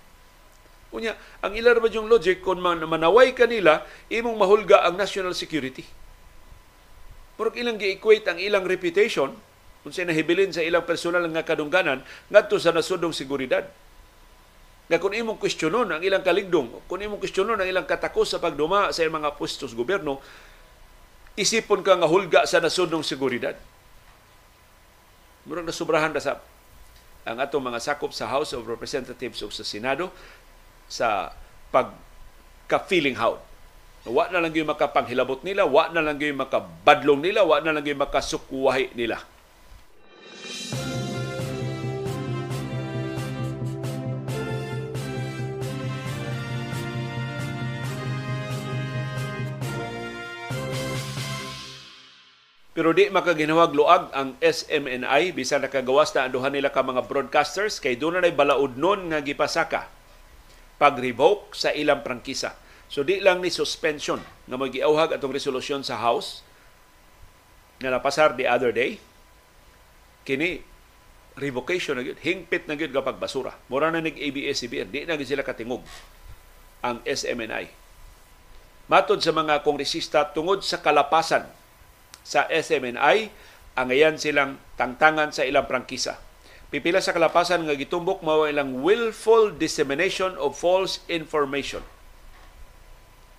Unya, 0.95 1.19
ang 1.43 1.53
ilar 1.59 1.83
ba 1.83 1.91
yung 1.91 2.07
logic, 2.07 2.41
kung 2.41 2.63
man, 2.63 2.81
manaway 2.87 3.35
ka 3.35 3.51
nila, 3.51 3.83
imong 4.09 4.39
mahulga 4.39 4.87
ang 4.87 4.95
national 4.95 5.35
security. 5.35 5.83
Pero 7.35 7.51
ilang 7.59 7.77
gi-equate 7.77 8.31
ang 8.31 8.39
ilang 8.39 8.63
reputation 8.63 9.35
kung 9.85 9.93
siya 9.93 10.09
nahibilin 10.09 10.49
sa 10.49 10.65
ilang 10.65 10.89
personal 10.89 11.21
nga 11.29 11.45
kadungganan 11.45 12.01
ngadto 12.33 12.57
sa 12.57 12.73
nasudong 12.73 13.13
seguridad. 13.13 13.69
Nga 14.89 14.97
kung 14.97 15.13
imong 15.13 15.37
kwestiyonon 15.37 15.93
ang 15.93 16.01
ilang 16.01 16.25
kaligdong, 16.25 16.89
kung 16.89 17.05
imong 17.05 17.21
kwestiyonon 17.21 17.61
ang 17.61 17.69
ilang 17.69 17.85
katakos 17.85 18.33
sa 18.33 18.41
pagduma 18.41 18.97
sa 18.97 19.05
mga 19.05 19.37
pwestos 19.37 19.77
gobyerno, 19.77 20.25
isipon 21.37 21.85
ka 21.85 22.01
nga 22.01 22.09
hulga 22.09 22.49
sa 22.49 22.65
nasudong 22.65 23.05
seguridad. 23.05 23.53
Murang 25.45 25.69
nasubrahan 25.69 26.17
na 26.17 26.25
sa 26.25 26.41
ang 27.29 27.41
atong 27.41 27.61
mga 27.61 27.81
sakop 27.81 28.13
sa 28.17 28.29
House 28.29 28.57
of 28.57 28.65
Representatives 28.65 29.45
o 29.45 29.53
sa 29.53 29.65
Senado 29.65 30.13
sa 30.89 31.33
pagka-feeling 31.73 33.21
out. 33.21 33.41
Wa 34.05 34.29
na 34.33 34.41
lang 34.41 34.53
yung 34.53 34.69
makapanghilabot 34.69 35.45
nila, 35.45 35.65
wa 35.65 35.89
na 35.93 36.05
lang 36.05 36.21
yung 36.21 36.41
makabadlong 36.41 37.21
nila, 37.25 37.45
wa 37.45 37.61
na 37.61 37.73
lang 37.73 37.85
yung 37.85 38.01
makasukwahi 38.01 38.97
nila 38.97 39.34
Pero 52.75 52.91
di 52.91 53.07
makaginawag 53.07 53.71
luag 53.71 54.11
ang 54.11 54.35
SMNI 54.43 55.31
bisan 55.31 55.63
nakagawas 55.63 56.11
na 56.11 56.27
anduhan 56.27 56.51
nila 56.51 56.75
ka 56.75 56.83
mga 56.83 57.07
broadcasters 57.07 57.79
kay 57.79 57.95
doon 57.95 58.19
na 58.19 58.35
balaod 58.35 58.75
nun 58.75 59.15
nga 59.15 59.23
gipasaka 59.23 59.87
pag-revoke 60.75 61.55
sa 61.55 61.71
ilang 61.71 62.03
prangkisa. 62.03 62.59
So 62.91 63.07
di 63.07 63.23
lang 63.23 63.47
ni 63.47 63.55
suspension 63.55 64.19
nga 64.51 64.59
magiauhag 64.59 65.15
atong 65.15 65.31
resolusyon 65.31 65.87
sa 65.87 66.03
House 66.03 66.43
nga 67.79 67.95
napasar 67.95 68.35
the 68.35 68.51
other 68.51 68.75
day. 68.75 68.99
Kini 70.27 70.67
revocation 71.39 71.95
na 71.95 72.03
gyud, 72.03 72.19
hingpit 72.27 72.67
na 72.67 72.75
gyud 72.75 72.91
kapag 72.91 73.23
basura. 73.23 73.55
Mura 73.71 73.95
na 73.95 74.03
nig 74.03 74.19
ABS-CBN, 74.19 74.91
di 74.91 75.07
na 75.07 75.19
sila 75.23 75.47
katingog 75.47 75.83
ang 76.83 76.99
SMNI. 77.07 77.71
Matod 78.91 79.23
sa 79.23 79.31
mga 79.31 79.63
kongresista 79.63 80.27
tungod 80.27 80.67
sa 80.67 80.83
kalapasan 80.83 81.47
sa 82.25 82.49
SMNI, 82.49 83.29
ang 83.77 83.89
ayan 83.93 84.17
silang 84.17 84.57
tangtangan 84.81 85.31
sa 85.31 85.45
ilang 85.45 85.69
prangkisa. 85.69 86.17
Pipila 86.73 86.99
sa 86.99 87.15
kalapasan 87.15 87.69
nga 87.69 87.77
gitumbok 87.79 88.25
mao 88.25 88.49
ilang 88.49 88.83
willful 88.83 89.55
dissemination 89.55 90.35
of 90.41 90.59
false 90.59 91.05
information. 91.07 91.85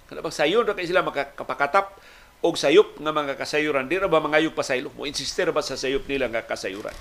Kada 0.05 0.21
sayon 0.29 0.63
ra 0.63 0.77
kay 0.77 0.85
sila 0.85 1.01
makakapakatap 1.01 1.97
og 2.45 2.55
sayop 2.55 3.01
nga 3.01 3.11
mga 3.11 3.35
kasayuran. 3.35 3.89
Di 3.89 3.97
ra 3.97 4.05
ba 4.05 4.21
mangayog 4.21 4.53
pasaylo 4.53 4.93
mo 4.93 5.09
insistir 5.09 5.49
ba 5.49 5.65
sa 5.65 5.75
sayop 5.75 6.05
nila 6.05 6.29
nga 6.29 6.45
kasayuran? 6.45 6.93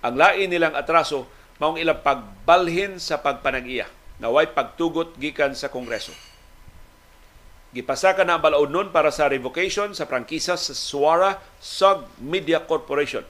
Ang 0.00 0.14
lain 0.14 0.48
nilang 0.48 0.78
atraso 0.78 1.26
maong 1.58 1.76
ilang 1.76 2.00
pagbalhin 2.00 3.02
sa 3.02 3.18
pagpanag-iya. 3.18 3.90
Na 4.22 4.30
way 4.30 4.46
pagtugot 4.46 5.18
gikan 5.18 5.58
sa 5.58 5.68
Kongreso 5.68 6.14
Gipasaka 7.74 8.22
na 8.22 8.38
ang 8.38 8.42
balaod 8.46 8.70
nun 8.70 8.94
para 8.94 9.10
sa 9.10 9.26
revocation 9.26 9.90
sa 9.98 10.06
prangkisa 10.06 10.54
sa 10.54 10.74
Suara 10.78 11.42
Sug 11.58 12.06
Media 12.22 12.62
Corporation 12.62 13.26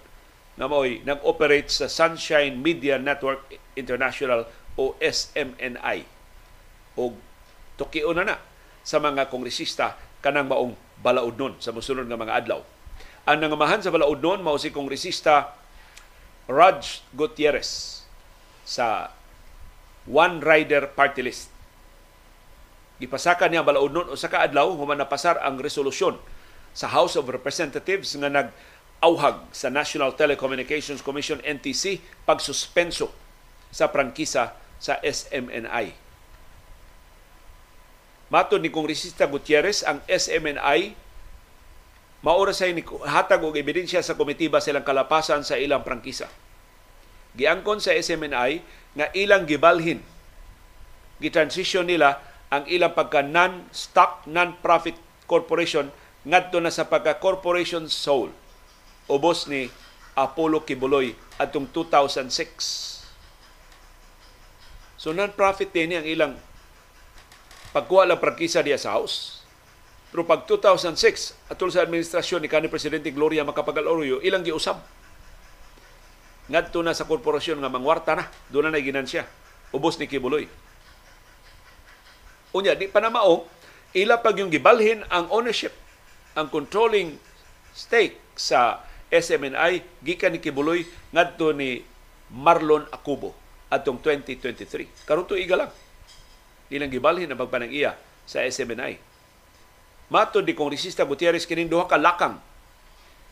na 0.61 0.69
mo'y 0.69 1.01
nag-operate 1.01 1.73
sa 1.73 1.89
Sunshine 1.89 2.61
Media 2.61 3.01
Network 3.01 3.57
International 3.73 4.45
o 4.77 5.01
SMNI. 5.01 6.05
O 7.01 7.17
tukion 7.81 8.13
na 8.21 8.29
na 8.29 8.37
sa 8.85 9.01
mga 9.01 9.33
kongresista 9.33 9.97
kanang 10.21 10.53
maong 10.53 10.77
balaod 11.01 11.41
nun 11.41 11.55
sa 11.57 11.73
musunod 11.73 12.05
nga 12.05 12.21
mga 12.21 12.37
adlaw. 12.45 12.61
Ang 13.25 13.41
nangamahan 13.41 13.81
sa 13.81 13.89
balaod 13.89 14.21
noon 14.21 14.45
mao 14.45 14.61
si 14.61 14.69
kongresista 14.69 15.57
Raj 16.53 17.01
Gutierrez 17.17 18.05
sa 18.69 19.09
One 20.05 20.45
Rider 20.45 20.93
Party 20.93 21.25
List. 21.25 21.54
Gipasaka 23.05 23.53
niya 23.53 23.61
balaod 23.61 23.93
noon 23.93 24.09
usa 24.17 24.33
ka 24.33 24.41
adlaw 24.41 24.73
human 24.73 24.97
napasar 24.97 25.37
ang 25.45 25.61
resolusyon 25.61 26.17
sa 26.73 26.89
House 26.89 27.21
of 27.21 27.29
Representatives 27.29 28.17
nga 28.17 28.33
nag 28.33 28.49
auhag 29.05 29.45
sa 29.53 29.69
National 29.69 30.17
Telecommunications 30.17 31.05
Commission 31.05 31.37
NTC 31.45 32.01
pagsuspenso 32.25 33.13
sa 33.69 33.93
prangkisa 33.93 34.57
sa 34.81 34.97
SMNI. 35.05 35.93
Matod 38.33 38.65
ni 38.65 38.73
Kongresista 38.73 39.29
Gutierrez, 39.29 39.85
ang 39.85 40.01
SMNI 40.09 40.97
maura 42.25 42.57
sa 42.57 42.65
hatag 43.05 43.45
og 43.45 43.53
ebidensya 43.53 44.01
sa 44.01 44.17
komitiba 44.17 44.65
silang 44.65 44.81
kalapasan 44.81 45.45
sa 45.45 45.61
ilang 45.61 45.85
prangkisa. 45.85 46.33
Giangkon 47.37 47.85
sa 47.85 47.93
SMNI 47.93 48.65
nga 48.97 49.13
ilang 49.13 49.45
gibalhin 49.45 50.01
gitransition 51.21 51.85
nila 51.85 52.34
ang 52.55 52.65
ilang 52.71 52.95
pagka 52.95 53.27
non-stock, 53.27 54.31
non-profit 54.31 54.95
corporation 55.27 55.91
ngadto 56.23 56.63
na 56.63 56.71
sa 56.71 56.87
pagka 56.87 57.19
corporation 57.19 57.91
sole. 57.91 58.31
Ubos 59.11 59.51
ni 59.51 59.69
Apollo 60.15 60.63
Kibuloy 60.63 61.19
atong 61.37 61.67
2006. 61.67 63.03
So 64.95 65.11
non-profit 65.11 65.75
din 65.75 65.99
ang 65.99 66.07
ilang 66.07 66.33
pagkuha 67.75 68.07
lang 68.07 68.23
prangkisa 68.23 68.63
diya 68.63 68.79
sa 68.79 68.95
house 68.95 69.35
pero 70.15 70.23
pag 70.23 70.47
2006, 70.47 71.51
atol 71.51 71.75
sa 71.75 71.83
administrasyon 71.83 72.39
ni 72.39 72.47
kanhi 72.47 72.71
Presidente 72.71 73.11
Gloria 73.11 73.43
Macapagal 73.43 73.83
Arroyo, 73.83 74.23
ilang 74.23 74.47
giusab. 74.47 74.79
Ngadto 76.47 76.87
na 76.87 76.95
sa 76.95 77.03
korporasyon 77.03 77.59
nga 77.59 77.67
mangwarta 77.67 78.15
na, 78.15 78.31
doon 78.47 78.71
na 78.71 78.79
ginansya. 78.79 79.27
Ubos 79.75 79.99
ni 79.99 80.07
Kibuloy. 80.07 80.47
Unya, 82.55 82.79
di 82.79 82.87
pa 82.87 83.03
na 83.03 83.11
mao, 83.11 83.51
ila 83.93 84.23
pag 84.23 84.39
yung 84.39 84.49
gibalhin 84.49 85.03
ang 85.11 85.27
ownership, 85.35 85.75
ang 86.39 86.47
controlling 86.49 87.19
stake 87.75 88.19
sa 88.39 88.87
SMNI, 89.11 89.83
gikan 90.03 90.35
ni 90.35 90.39
Kibuloy, 90.39 90.87
ngadto 91.11 91.51
ni 91.51 91.83
Marlon 92.31 92.87
Akubo 92.95 93.35
atong 93.71 93.99
2023. 93.99 95.07
Karon 95.07 95.27
iga 95.35 95.59
lang. 95.59 95.71
Ilang 96.71 96.91
gibalhin 96.95 97.31
ang 97.31 97.39
pagpanang 97.39 97.75
iya 97.75 97.99
sa 98.25 98.41
SMNI 98.41 99.15
Mato 100.13 100.45
di 100.45 100.53
Kongresista 100.53 101.09
Gutierrez 101.09 101.49
kining 101.49 101.67
duha 101.71 101.89
ka 101.89 101.97
lakang 101.97 102.41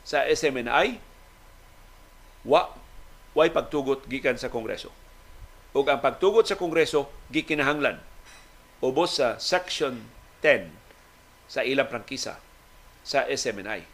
sa 0.03 0.25
SMNI 0.25 0.97
wa 2.49 2.73
way 3.37 3.49
pagtugot 3.53 4.09
gikan 4.09 4.35
sa 4.41 4.49
Kongreso. 4.51 4.91
Ug 5.73 5.87
ang 5.89 6.01
pagtugot 6.01 6.49
sa 6.49 6.57
Kongreso 6.57 7.09
gikinahanglan 7.29 8.01
ubos 8.83 9.23
sa 9.23 9.39
Section 9.39 10.11
10 10.43 10.75
sa 11.47 11.63
ilang 11.63 11.87
prangkisa 11.87 12.43
sa 13.07 13.23
SMNI. 13.31 13.87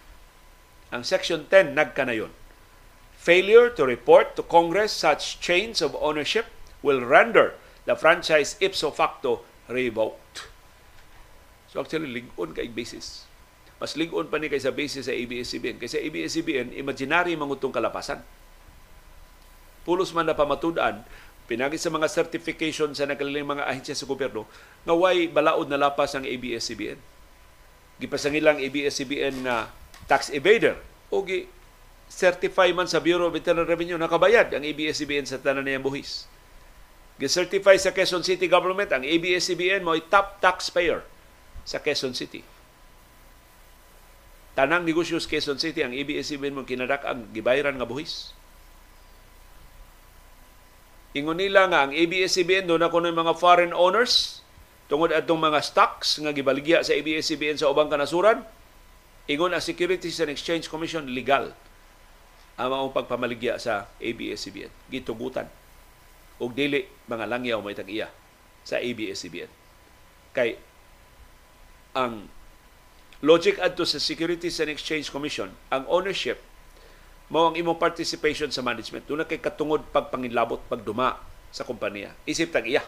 Ang 0.89 1.05
Section 1.05 1.45
10 1.47 1.77
nagkanayon. 1.77 2.33
Failure 3.19 3.69
to 3.69 3.85
report 3.85 4.33
to 4.39 4.43
Congress 4.47 4.95
such 4.95 5.37
change 5.45 5.85
of 5.85 5.93
ownership 6.01 6.49
will 6.81 7.05
render 7.05 7.53
the 7.85 7.93
franchise 7.93 8.57
ipso 8.65 8.89
facto 8.89 9.45
revoked. 9.69 10.49
So 11.69 11.85
actually, 11.85 12.09
lingon 12.09 12.57
kay 12.57 12.73
basis. 12.73 13.29
Mas 13.77 13.95
lingon 13.95 14.33
pa 14.33 14.41
ni 14.41 14.49
kay 14.49 14.63
sa 14.63 14.73
basis 14.73 15.07
sa 15.07 15.15
ABS-CBN. 15.15 15.77
Kay 15.77 15.91
sa 15.91 16.01
ABS-CBN, 16.01 16.73
imaginary 16.75 17.37
mangutong 17.37 17.75
kalapasan. 17.75 18.25
Pulos 19.85 20.13
man 20.17 20.29
na 20.29 20.37
pamatudan, 20.37 21.05
pinagi 21.49 21.81
sa 21.81 21.89
mga 21.89 22.07
certification 22.13 22.93
sa 22.93 23.09
nagkaliling 23.09 23.57
mga 23.57 23.65
ahensya 23.65 23.97
sa 23.97 24.05
gobyerno, 24.05 24.45
nga 24.85 24.93
way 24.93 25.27
balaod 25.33 25.73
na 25.73 25.81
lapas 25.81 26.13
ang 26.13 26.29
ABS-CBN. 26.29 27.01
Gipasangil 27.99 28.45
lang 28.45 28.61
ABS-CBN 28.61 29.43
na 29.43 29.73
tax 30.05 30.29
evader 30.29 30.77
o 31.09 31.25
gi 31.25 31.49
certify 32.09 32.73
man 32.73 32.89
sa 32.89 33.01
Bureau 33.01 33.29
of 33.29 33.37
Internal 33.37 33.69
Revenue 33.69 33.97
nakabayad 33.97 34.53
ang 34.53 34.65
ABS-CBN 34.65 35.25
sa 35.25 35.41
tanan 35.41 35.65
niyang 35.65 35.85
buhis. 35.85 36.29
Gi-certify 37.19 37.75
sa 37.81 37.91
Quezon 37.91 38.23
City 38.23 38.47
Government 38.47 38.89
ang 38.95 39.03
ABS-CBN 39.03 39.83
mo 39.83 39.97
top 39.99 40.39
taxpayer 40.39 41.03
sa 41.67 41.83
Quezon 41.83 42.15
City. 42.15 42.45
Tanang 44.55 44.87
negosyo 44.87 45.19
sa 45.19 45.27
Quezon 45.27 45.59
City 45.59 45.83
ang 45.83 45.91
ABS-CBN 45.97 46.55
mo 46.55 46.63
kinadak 46.63 47.03
ang 47.03 47.27
gibayaran 47.35 47.75
nga 47.75 47.89
buhis. 47.89 48.38
Ingon 51.17 51.41
nila 51.41 51.65
nga 51.73 51.89
ang 51.89 51.93
ABS-CBN 51.97 52.69
doon 52.69 52.85
ako 52.85 53.01
ng 53.05 53.17
mga 53.17 53.33
foreign 53.41 53.73
owners 53.73 54.45
tungod 54.93 55.13
atong 55.13 55.41
mga 55.41 55.61
stocks 55.65 56.21
nga 56.21 56.33
gibaligya 56.33 56.85
sa 56.85 56.93
ABS-CBN 56.93 57.61
sa 57.61 57.69
ubang 57.73 57.89
kanasuran. 57.89 58.45
Ingon 59.29 59.53
ang 59.53 59.65
Securities 59.65 60.21
and 60.25 60.33
Exchange 60.33 60.69
Commission 60.69 61.05
legal 61.13 61.53
ang 62.59 62.69
mga 62.75 62.97
pagpamaligya 62.97 63.55
sa 63.61 63.87
ABS-CBN. 64.01 64.73
Gitugutan. 64.89 65.47
Og 66.41 66.53
dili 66.57 66.85
mga 67.07 67.25
langyaw 67.29 67.61
may 67.61 67.77
tag-iya 67.77 68.09
sa 68.65 68.81
ABS-CBN. 68.81 69.49
Kay 70.33 70.57
ang 71.97 72.29
logic 73.25 73.61
adto 73.61 73.85
sa 73.85 74.01
Securities 74.01 74.61
and 74.61 74.73
Exchange 74.73 75.09
Commission, 75.09 75.53
ang 75.73 75.85
ownership 75.89 76.41
mao 77.29 77.53
ang 77.53 77.57
imong 77.57 77.77
participation 77.77 78.49
sa 78.49 78.65
management. 78.65 79.05
Doon 79.05 79.29
kay 79.29 79.41
katungod 79.41 79.85
pagpangilabot, 79.93 80.65
pagduma 80.65 81.21
sa 81.53 81.65
kompanya. 81.65 82.17
Isip 82.25 82.49
tag 82.53 82.65
iya. 82.65 82.81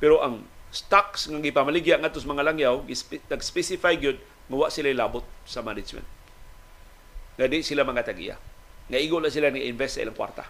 Pero 0.00 0.20
ang 0.24 0.44
stocks 0.72 1.28
nga 1.28 1.40
gipamaligya 1.40 2.00
ngadto 2.00 2.20
sa 2.20 2.28
mga 2.28 2.44
langyaw, 2.52 2.84
nag-specify 3.28 3.96
gyud 3.96 4.20
nga 4.48 4.68
sila 4.72 4.92
labot 4.92 5.24
sa 5.44 5.60
management. 5.60 6.04
Nga 7.36 7.46
di 7.52 7.60
sila 7.60 7.84
mga 7.84 8.08
tag-iya. 8.08 8.36
Nga 8.88 8.98
igo 9.02 9.20
na 9.20 9.28
sila 9.28 9.52
ni 9.52 9.68
invest 9.68 10.00
sa 10.00 10.04
ilang 10.04 10.16
kwarta. 10.16 10.48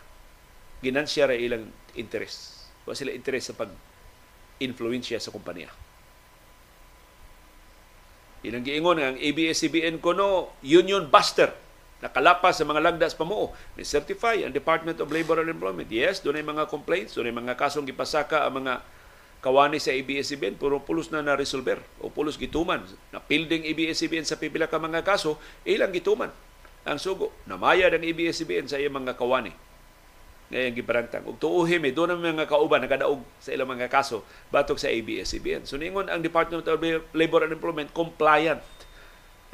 Ginansya 0.84 1.26
ra 1.26 1.34
ilang 1.34 1.66
interest. 1.98 2.70
Wa 2.86 2.94
sila 2.94 3.10
interest 3.10 3.50
sa 3.50 3.54
pag-influensya 3.58 5.18
sa 5.18 5.34
kompanya. 5.34 5.72
Ilang 8.46 8.62
giingon 8.62 9.02
ang 9.02 9.18
ABS-CBN 9.18 9.98
kono 9.98 10.54
union 10.62 11.10
buster 11.10 11.65
nakalapas 12.06 12.54
sa 12.54 12.64
mga 12.64 12.78
lagdas 12.78 13.18
pamuo 13.18 13.50
ni 13.74 13.82
certify 13.82 14.46
ang 14.46 14.54
Department 14.54 15.02
of 15.02 15.10
Labor 15.10 15.42
and 15.42 15.50
Employment. 15.50 15.90
Yes, 15.90 16.22
doon 16.22 16.38
ay 16.38 16.46
mga 16.46 16.70
complaints, 16.70 17.18
doon 17.18 17.26
ay 17.28 17.34
mga 17.34 17.58
kasong 17.58 17.82
gipasaka 17.82 18.46
ang 18.46 18.62
mga 18.62 18.86
kawani 19.42 19.82
sa 19.82 19.90
ABS-CBN 19.90 20.58
puro 20.58 20.78
pulos 20.82 21.10
na 21.10 21.22
na-resolver 21.22 21.82
o 21.98 22.08
pulos 22.08 22.38
gituman. 22.38 22.82
Na 23.10 23.18
building 23.18 23.66
ABS-CBN 23.66 24.22
sa 24.22 24.38
pipila 24.38 24.70
ka 24.70 24.78
mga 24.78 25.02
kaso, 25.02 25.34
ilang 25.66 25.90
gituman 25.90 26.30
ang 26.86 26.98
sugo. 27.02 27.34
Namayad 27.50 27.90
ang 27.90 28.06
ABS-CBN 28.06 28.70
sa 28.70 28.78
iyang 28.78 28.94
mga 29.02 29.18
kawani 29.18 29.50
ngayong 30.46 30.78
gibarangtang. 30.78 31.26
Ug 31.26 31.42
tuuhi 31.42 31.82
mi 31.82 31.90
doon 31.90 32.14
ang 32.14 32.22
mga 32.22 32.46
kauban 32.46 32.78
nakadaog 32.78 33.18
sa 33.42 33.50
ilang 33.50 33.66
mga 33.66 33.90
kaso 33.90 34.22
batok 34.54 34.78
sa 34.78 34.86
ABS-CBN. 34.86 35.66
So 35.66 35.74
ningon 35.74 36.06
ang 36.06 36.22
Department 36.22 36.62
of 36.62 36.78
Labor 37.10 37.50
and 37.50 37.58
Employment 37.58 37.90
compliant 37.90 38.62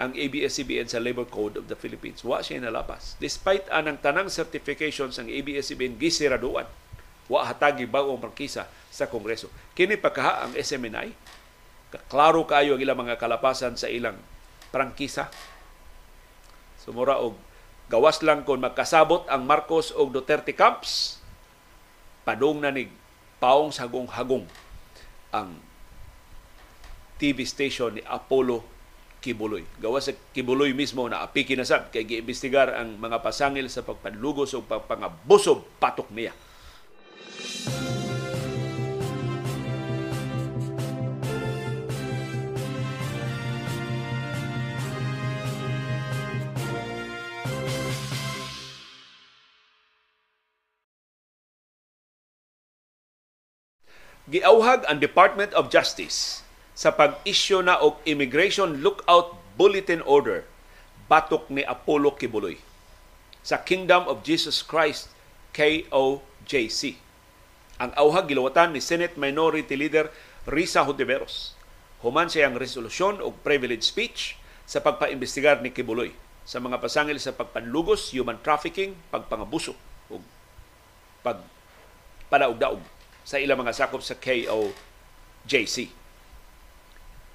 ang 0.01 0.17
ABS-CBN 0.17 0.89
sa 0.89 1.01
Labor 1.01 1.29
Code 1.29 1.61
of 1.61 1.69
the 1.69 1.77
Philippines. 1.77 2.25
Wa 2.25 2.41
siya 2.41 2.63
nalapas. 2.63 3.17
Despite 3.21 3.69
anang 3.69 4.01
tanang 4.01 4.33
certifications 4.33 5.21
ang 5.21 5.29
ABS-CBN 5.29 6.01
gisiraduan. 6.01 6.69
Wa 7.29 7.49
hatagi 7.49 7.85
bagong 7.89 8.21
prangkisa 8.21 8.69
sa 8.89 9.05
Kongreso. 9.09 9.53
Kini 9.77 10.01
pagkaha 10.01 10.49
ang 10.49 10.53
SMNI. 10.57 11.13
Klaro 12.09 12.49
kayo 12.49 12.77
ang 12.77 12.83
ilang 12.83 12.99
mga 13.05 13.21
kalapasan 13.21 13.77
sa 13.77 13.89
ilang 13.89 14.17
prangkisa. 14.73 15.29
Sumura 16.81 17.21
og 17.21 17.37
Gawas 17.93 18.25
lang 18.25 18.49
kung 18.49 18.65
magkasabot 18.65 19.29
ang 19.29 19.45
Marcos 19.45 19.93
o 19.93 20.09
Duterte 20.09 20.57
camps, 20.57 21.21
padung 22.25 22.65
na 22.65 22.73
ni 22.73 22.89
paong 23.37 23.69
sagong-hagong 23.69 24.49
ang 25.29 25.61
TV 27.21 27.45
station 27.45 28.01
ni 28.01 28.03
Apollo 28.09 28.65
Kibuloy. 29.23 29.63
Gawas 29.79 30.11
sa 30.11 30.19
Kibuloy 30.35 30.75
mismo 30.75 31.07
na 31.07 31.23
apiki 31.23 31.55
na 31.55 31.63
sab 31.63 31.95
kay 31.95 32.03
giimbestigar 32.03 32.75
ang 32.75 32.99
mga 32.99 33.23
pasangil 33.23 33.71
sa 33.71 33.87
pagpanlugos 33.87 34.51
o 34.59 34.67
pagpangabusob 34.67 35.63
patok 35.79 36.11
niya. 36.11 36.35
Giauhag 54.33 54.87
ang 54.87 55.03
Department 55.03 55.51
of 55.53 55.67
Justice 55.71 56.47
sa 56.73 56.93
pag-issue 56.93 57.61
na 57.61 57.77
og 57.77 58.01
Immigration 58.09 58.81
Lookout 58.81 59.37
Bulletin 59.61 60.01
Order 60.09 60.49
batok 61.07 61.53
ni 61.53 61.61
Apollo 61.65 62.17
Kibuloy 62.17 62.57
sa 63.45 63.61
Kingdom 63.61 64.09
of 64.09 64.25
Jesus 64.25 64.65
Christ 64.65 65.13
KOJC. 65.53 66.97
Ang 67.77 67.91
auhag 67.99 68.31
gilawatan 68.31 68.73
ni 68.73 68.81
Senate 68.81 69.21
Minority 69.21 69.77
Leader 69.77 70.09
Risa 70.49 70.87
Hontiveros. 70.87 71.53
Human 72.01 72.27
siyang 72.27 72.57
resolusyon 72.59 73.21
o 73.21 73.31
privilege 73.31 73.85
speech 73.85 74.41
sa 74.65 74.81
pagpaimbestigar 74.81 75.61
ni 75.61 75.71
Kibuloy 75.71 76.11
sa 76.43 76.59
mga 76.59 76.83
pasangil 76.83 77.23
sa 77.23 77.37
pagpanlugos, 77.37 78.11
human 78.11 78.41
trafficking, 78.43 78.99
pagpangabuso 79.15 79.79
o 80.11 80.19
pag 81.23 81.39
padaog-daog 82.27 82.83
sa 83.23 83.39
ilang 83.39 83.63
mga 83.63 83.77
sakop 83.77 84.03
sa 84.03 84.19
KOJC. 84.19 86.02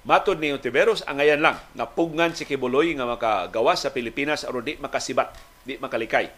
Matod 0.08 0.40
ni 0.40 0.48
Ontiveros, 0.48 1.04
ang 1.04 1.20
ngayon 1.20 1.44
lang 1.44 1.60
na 1.76 1.84
pugnan 1.84 2.32
si 2.32 2.48
Kibuloy 2.48 2.96
nga 2.96 3.04
makagawa 3.04 3.76
sa 3.76 3.92
Pilipinas 3.92 4.40
aron 4.40 4.64
di 4.64 4.80
makasibat, 4.80 5.36
di 5.68 5.76
makalikay. 5.76 6.32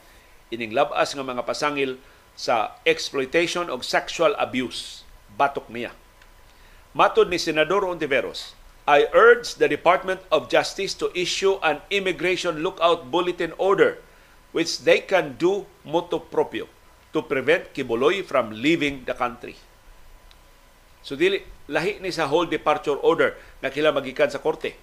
Ining 0.51 0.75
labas 0.75 1.15
nga 1.15 1.23
mga 1.23 1.47
pasangil 1.47 1.95
sa 2.35 2.75
exploitation 2.83 3.71
o 3.71 3.79
sexual 3.79 4.35
abuse. 4.43 5.07
Batok 5.39 5.71
niya. 5.71 5.95
Matod 6.99 7.31
ni 7.31 7.39
Senador 7.39 7.87
Ontiveros, 7.87 8.59
I 8.91 9.07
urge 9.15 9.55
the 9.63 9.71
Department 9.71 10.19
of 10.35 10.51
Justice 10.51 10.99
to 10.99 11.15
issue 11.15 11.63
an 11.63 11.79
immigration 11.95 12.67
lookout 12.67 13.07
bulletin 13.15 13.55
order 13.55 14.03
which 14.51 14.83
they 14.83 14.99
can 14.99 15.39
do 15.39 15.63
motu 15.87 16.19
proprio 16.19 16.67
to 17.15 17.23
prevent 17.23 17.71
Kibuloy 17.71 18.27
from 18.27 18.51
leaving 18.51 19.07
the 19.07 19.15
country. 19.15 19.55
So 21.01 21.17
dili 21.17 21.41
lahi 21.71 22.01
ni 22.01 22.13
sa 22.13 22.29
whole 22.29 22.49
departure 22.49 23.01
order 23.01 23.37
na 23.65 23.73
kila 23.73 23.93
magikan 23.93 24.29
sa 24.29 24.41
korte. 24.41 24.77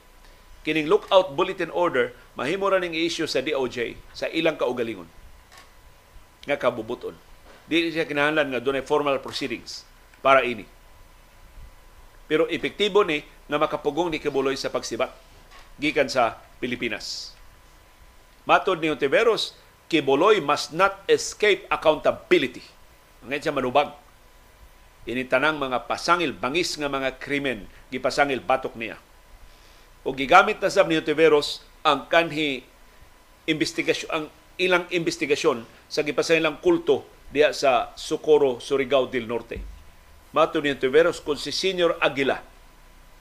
Kining 0.66 0.90
lookout 0.90 1.38
bulletin 1.38 1.72
order 1.72 2.12
mahimo 2.36 2.68
ra 2.68 2.82
ning 2.82 2.98
i-issue 2.98 3.30
sa 3.30 3.40
DOJ 3.40 3.96
sa 4.12 4.28
ilang 4.34 4.58
kaugalingon 4.60 5.08
nga 6.48 6.58
kabubuton. 6.58 7.14
Dili 7.68 7.92
siya 7.92 8.08
kinahanglan 8.08 8.52
nga 8.52 8.64
dunay 8.64 8.84
formal 8.84 9.20
proceedings 9.20 9.84
para 10.24 10.44
ini. 10.48 10.64
Pero 12.28 12.48
epektibo 12.48 13.04
ni 13.04 13.24
nga 13.48 13.58
makapugong 13.60 14.12
ni 14.12 14.20
Kibuloy 14.20 14.56
sa 14.60 14.72
pagsibat 14.72 15.12
gikan 15.80 16.12
sa 16.12 16.40
Pilipinas. 16.60 17.32
Matod 18.44 18.80
ni 18.80 18.92
Ontiveros, 18.92 19.56
Kibuloy 19.88 20.44
must 20.44 20.76
not 20.76 21.04
escape 21.08 21.64
accountability. 21.72 22.64
Ang 23.24 23.36
siya 23.40 23.56
manubag 23.56 23.96
ini 25.08 25.24
tanang 25.24 25.56
mga 25.56 25.88
pasangil 25.88 26.36
bangis 26.36 26.76
nga 26.76 26.92
mga 26.92 27.16
krimen. 27.18 27.64
Gipasangil 27.88 28.44
batok 28.44 28.76
niya. 28.76 29.00
O 30.04 30.12
gigamit 30.12 30.60
na 30.60 30.68
sab 30.68 30.92
ni 30.92 31.00
Tiveros 31.00 31.64
ang 31.88 32.12
kanhi 32.12 32.68
investigasyon 33.48 34.10
ang 34.12 34.26
ilang 34.60 34.84
investigasyon 34.92 35.64
sa 35.88 36.04
gipasangilang 36.04 36.60
kulto 36.60 37.08
diya 37.32 37.56
sa 37.56 37.96
Socorro, 37.96 38.60
Surigao 38.60 39.08
del 39.08 39.32
Norte. 39.32 39.64
Mato 40.36 40.60
ni 40.60 40.76
Tiveros 40.76 41.24
kung 41.24 41.40
si 41.40 41.56
Senior 41.56 41.96
Aguila 42.04 42.44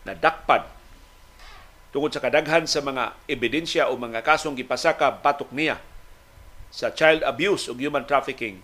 na 0.03 0.19
dakpan 0.19 0.67
tungod 1.95 2.11
sa 2.11 2.23
kadaghan 2.23 2.67
sa 2.67 2.83
mga 2.83 3.15
ebidensya 3.31 3.89
o 3.89 3.95
mga 3.95 4.27
kasong 4.27 4.59
gipasaka 4.59 5.23
batok 5.23 5.55
niya 5.55 5.79
sa 6.69 6.91
child 6.91 7.23
abuse 7.23 7.71
o 7.71 7.79
human 7.79 8.05
trafficking 8.05 8.61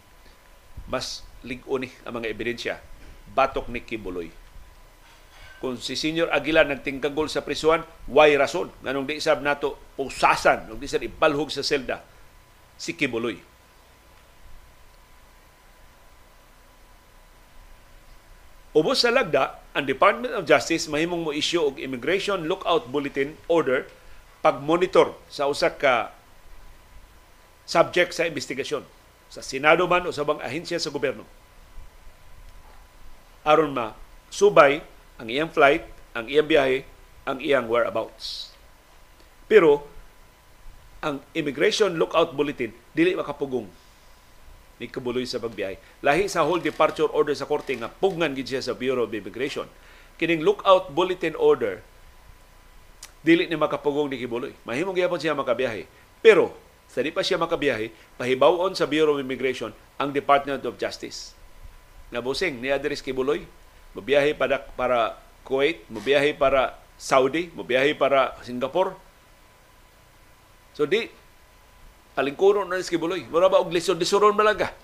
mas 0.90 1.22
lig-o 1.46 1.78
ni 1.78 1.88
ang 2.02 2.18
mga 2.18 2.28
ebidensya 2.28 2.74
batok 3.30 3.70
ni 3.70 3.80
Kibuloy. 3.84 4.28
Kung 5.62 5.78
si 5.78 5.94
Senior 5.94 6.26
Aguilar 6.34 6.66
nagtingkagol 6.66 7.30
sa 7.30 7.46
prisuan, 7.46 7.86
why 8.10 8.34
rason? 8.34 8.66
Nganong 8.82 9.06
di 9.06 9.22
isab 9.22 9.46
nato 9.46 9.78
pusasan, 9.94 10.66
nung 10.66 10.82
di 10.82 10.90
isab 10.90 11.06
ipalhog 11.06 11.54
sa 11.54 11.62
selda 11.62 12.02
si 12.74 12.98
Kibuloy. 12.98 13.38
Ubos 18.72 19.04
sa 19.04 19.12
lagda, 19.12 19.60
ang 19.76 19.84
Department 19.84 20.32
of 20.32 20.48
Justice 20.48 20.88
mahimong 20.88 21.28
mo 21.28 21.30
issue 21.30 21.60
og 21.60 21.76
Immigration 21.76 22.48
Lookout 22.48 22.88
Bulletin 22.88 23.36
Order 23.46 23.84
pag-monitor 24.42 25.14
sa 25.30 25.46
usa 25.46 25.70
ka 25.70 26.10
subject 27.62 28.10
sa 28.10 28.26
investigasyon 28.26 28.82
sa 29.30 29.40
Senado 29.40 29.86
man 29.86 30.04
o 30.04 30.10
sa 30.10 30.26
bang 30.26 30.42
ahensya 30.42 30.82
sa 30.82 30.90
gobyerno 30.90 31.24
aron 33.42 33.74
ma 33.74 33.94
subay 34.32 34.80
ang 35.18 35.28
iyang 35.28 35.50
flight, 35.52 35.86
ang 36.16 36.26
iyang 36.26 36.48
biyahe, 36.48 36.78
ang 37.28 37.38
iyang 37.38 37.70
whereabouts. 37.70 38.50
Pero 39.46 39.86
ang 41.02 41.22
immigration 41.34 41.94
lookout 41.98 42.34
bulletin 42.34 42.70
dili 42.94 43.14
makapugong 43.14 43.66
ni 44.82 44.90
kabuloy 44.90 45.22
sa 45.28 45.38
pagbiyahe. 45.38 46.02
Lahi 46.02 46.26
sa 46.26 46.42
whole 46.42 46.62
departure 46.62 47.10
order 47.10 47.36
sa 47.36 47.46
korte 47.46 47.70
nga 47.76 47.86
pugnan 47.86 48.34
gid 48.34 48.50
siya 48.50 48.62
sa 48.64 48.74
Bureau 48.74 49.06
of 49.06 49.14
Immigration. 49.14 49.68
Kining 50.18 50.42
lookout 50.42 50.90
bulletin 50.90 51.38
order 51.38 51.82
dili 53.22 53.46
ni 53.46 53.54
makapugong 53.54 54.10
ni 54.10 54.18
Kibuloy. 54.18 54.50
Mahimong 54.66 54.98
gyapon 54.98 55.22
siya 55.22 55.38
makabiyahe. 55.38 55.86
Pero 56.18 56.50
sa 56.90 56.98
di 56.98 57.14
pa 57.14 57.22
siya 57.22 57.38
makabiyahe, 57.38 58.18
pahibawon 58.18 58.74
sa 58.74 58.90
Bureau 58.90 59.14
of 59.14 59.22
Immigration 59.22 59.70
ang 60.02 60.10
Department 60.10 60.66
of 60.66 60.74
Justice 60.78 61.38
nga 62.12 62.20
busing 62.20 62.60
ni 62.60 62.68
Adris 62.68 63.00
Kibuloy. 63.00 63.48
Mabiyahe 63.96 64.36
para, 64.36 64.60
para 64.76 65.16
Kuwait, 65.48 65.80
mabiyahe 65.88 66.36
para 66.36 66.76
Saudi, 67.00 67.48
mabiyahe 67.56 67.96
para 67.96 68.36
Singapore. 68.44 68.92
So 70.76 70.84
di, 70.84 71.08
alingkuron 72.16 72.68
na 72.68 72.76
ni 72.76 72.84
Kibuloy. 72.84 73.24
Mura 73.26 73.48
ba 73.48 73.64
og 73.64 73.72
lisod-lisoron 73.72 74.36
malaga? 74.36 74.76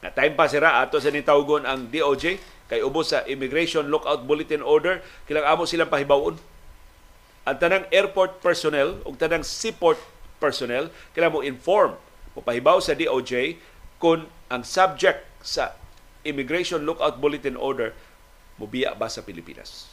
Na 0.00 0.12
time 0.12 0.36
pa 0.36 0.48
sira 0.48 0.80
ato 0.80 0.96
sa 1.00 1.12
nitawgon 1.12 1.68
ang 1.68 1.88
DOJ 1.88 2.40
kay 2.70 2.80
ubos 2.80 3.12
sa 3.12 3.24
Immigration 3.28 3.88
Lookout 3.92 4.24
Bulletin 4.24 4.64
Order 4.64 5.04
kilang 5.28 5.44
amo 5.44 5.68
silang 5.68 5.92
pahibawon. 5.92 6.40
Ang 7.44 7.56
tanang 7.56 7.84
airport 7.92 8.40
personnel 8.40 9.00
ug 9.04 9.16
tanang 9.20 9.44
seaport 9.44 10.00
personnel 10.40 10.88
kailangan 11.12 11.34
mo 11.36 11.40
inform 11.44 12.00
o 12.32 12.40
pahibaw 12.40 12.80
sa 12.80 12.96
DOJ 12.96 13.60
kung 14.00 14.24
ang 14.48 14.64
subject 14.64 15.20
sa 15.44 15.76
Immigration 16.26 16.84
Lookout 16.84 17.16
Bulletin 17.16 17.56
Order 17.56 17.96
mubiya 18.60 18.92
ba 18.92 19.08
sa 19.08 19.24
Pilipinas. 19.24 19.88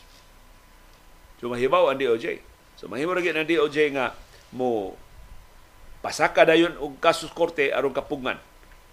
So 1.40 1.48
mahibaw 1.48 1.88
ang 1.88 2.00
DOJ. 2.04 2.44
So 2.76 2.92
mahimo 2.92 3.16
ra 3.16 3.24
ang 3.24 3.48
DOJ 3.48 3.96
nga 3.96 4.12
mo 4.52 5.00
pasaka 6.04 6.44
dayon 6.44 6.76
og 6.78 7.00
kasus 7.00 7.32
korte 7.32 7.72
aron 7.72 7.96
kapugnan 7.96 8.38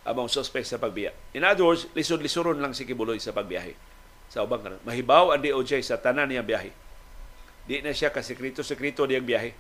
among 0.07 0.31
suspect 0.31 0.71
sa 0.71 0.79
pagbiya. 0.79 1.11
In 1.35 1.43
other 1.43 1.67
words, 1.67 1.91
lisod-lisoron 1.97 2.61
lang 2.61 2.77
si 2.77 2.85
Kibuloy 2.85 3.19
sa 3.19 3.33
pagbiyahe. 3.33 3.75
Sa 4.29 4.45
ubang. 4.45 4.63
Mahibaw 4.85 5.33
ang 5.35 5.41
DOJ 5.43 5.81
sa 5.81 5.97
tanan 5.99 6.29
niyang 6.29 6.47
biyahe. 6.47 6.71
Di 7.65 7.81
na 7.81 7.97
siya 7.97 8.13
kasekreto-sekreto 8.13 9.09
niyang 9.09 9.25
biyahe. 9.25 9.51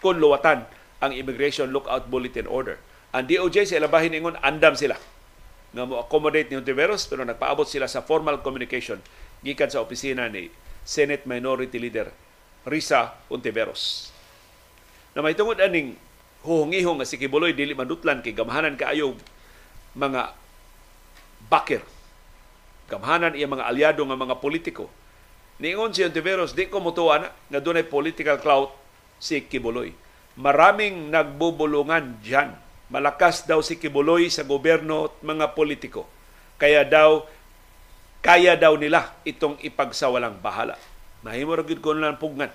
Kung 0.00 0.16
luwatan 0.16 0.64
ang 1.04 1.12
Immigration 1.12 1.68
Lookout 1.68 2.08
Bulletin 2.08 2.48
Order. 2.48 2.80
Ang 3.12 3.28
DOJ 3.28 3.68
sa 3.68 3.76
ilabahin 3.76 4.16
ingon, 4.16 4.40
andam 4.40 4.72
sila 4.72 4.96
nga 5.72 5.88
mo 5.88 5.96
accommodate 5.96 6.52
ni 6.52 6.60
Ontiveros 6.60 7.08
pero 7.08 7.24
nagpaabot 7.24 7.64
sila 7.64 7.88
sa 7.88 8.04
formal 8.04 8.44
communication 8.44 9.00
gikan 9.40 9.72
sa 9.72 9.80
opisina 9.80 10.28
ni 10.28 10.52
Senate 10.84 11.24
Minority 11.24 11.80
Leader 11.80 12.12
Risa 12.68 13.16
Ontiveros. 13.32 14.12
Na 15.16 15.24
may 15.24 15.34
tungod 15.34 15.58
aning 15.58 15.98
huhungihong 16.46 17.00
nga 17.00 17.08
si 17.08 17.18
Kibuloy 17.18 17.56
dili 17.56 17.74
madutlan 17.74 18.20
kay 18.22 18.36
gamahanan 18.36 18.78
kaayo 18.78 19.16
mga 19.96 20.34
bakir. 21.48 21.82
Gamahanan 22.88 23.36
iya 23.36 23.48
mga 23.48 23.66
aliado 23.66 24.02
nga 24.04 24.18
mga 24.18 24.36
politiko. 24.40 24.88
Niingon 25.62 25.94
si 25.94 26.02
Ontiveros, 26.02 26.56
di 26.56 26.66
ko 26.66 26.82
mutuwa 26.82 27.22
na 27.22 27.28
nga 27.30 27.60
dunay 27.62 27.86
political 27.86 28.40
clout 28.40 28.74
si 29.22 29.40
Kibuloy. 29.44 29.94
Maraming 30.36 31.12
nagbubulungan 31.12 32.18
diyan 32.24 32.56
Malakas 32.92 33.48
daw 33.48 33.64
si 33.64 33.80
Kibuloy 33.80 34.28
sa 34.28 34.44
gobyerno 34.44 35.08
at 35.08 35.16
mga 35.24 35.56
politiko. 35.56 36.04
Kaya 36.60 36.84
daw, 36.84 37.24
kaya 38.20 38.52
daw 38.54 38.76
nila 38.76 39.16
itong 39.24 39.56
ipagsawalang 39.64 40.36
bahala. 40.44 40.76
Mahimo 41.24 41.56
ra 41.56 41.64
ko 41.64 41.96
lang 41.96 42.20
pugnan 42.20 42.52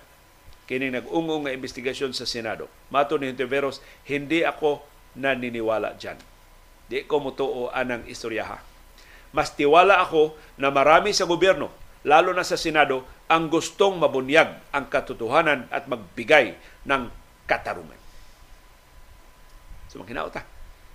kining 0.68 1.00
nag-ungong 1.00 1.48
nga 1.48 1.56
investigasyon 1.56 2.12
sa 2.12 2.28
Senado. 2.28 2.68
Mato 2.92 3.16
ni 3.16 3.32
Hontiveros, 3.32 3.80
hindi 4.06 4.44
ako 4.44 4.84
naniniwala 5.16 5.96
dyan. 5.96 6.20
Di 6.92 7.08
ko 7.08 7.24
mutuo 7.24 7.72
anang 7.72 8.04
istoryaha. 8.06 8.60
Mas 9.32 9.56
tiwala 9.56 10.04
ako 10.04 10.36
na 10.60 10.68
marami 10.70 11.16
sa 11.16 11.24
gobyerno, 11.24 11.72
lalo 12.04 12.36
na 12.36 12.44
sa 12.44 12.60
Senado, 12.60 13.08
ang 13.32 13.48
gustong 13.48 13.96
mabunyag 13.96 14.60
ang 14.76 14.88
katotohanan 14.92 15.68
at 15.72 15.88
magbigay 15.88 16.56
ng 16.84 17.12
katarungan. 17.48 18.07
So 19.98 20.06
maghinaot 20.06 20.30
ta 20.30 20.46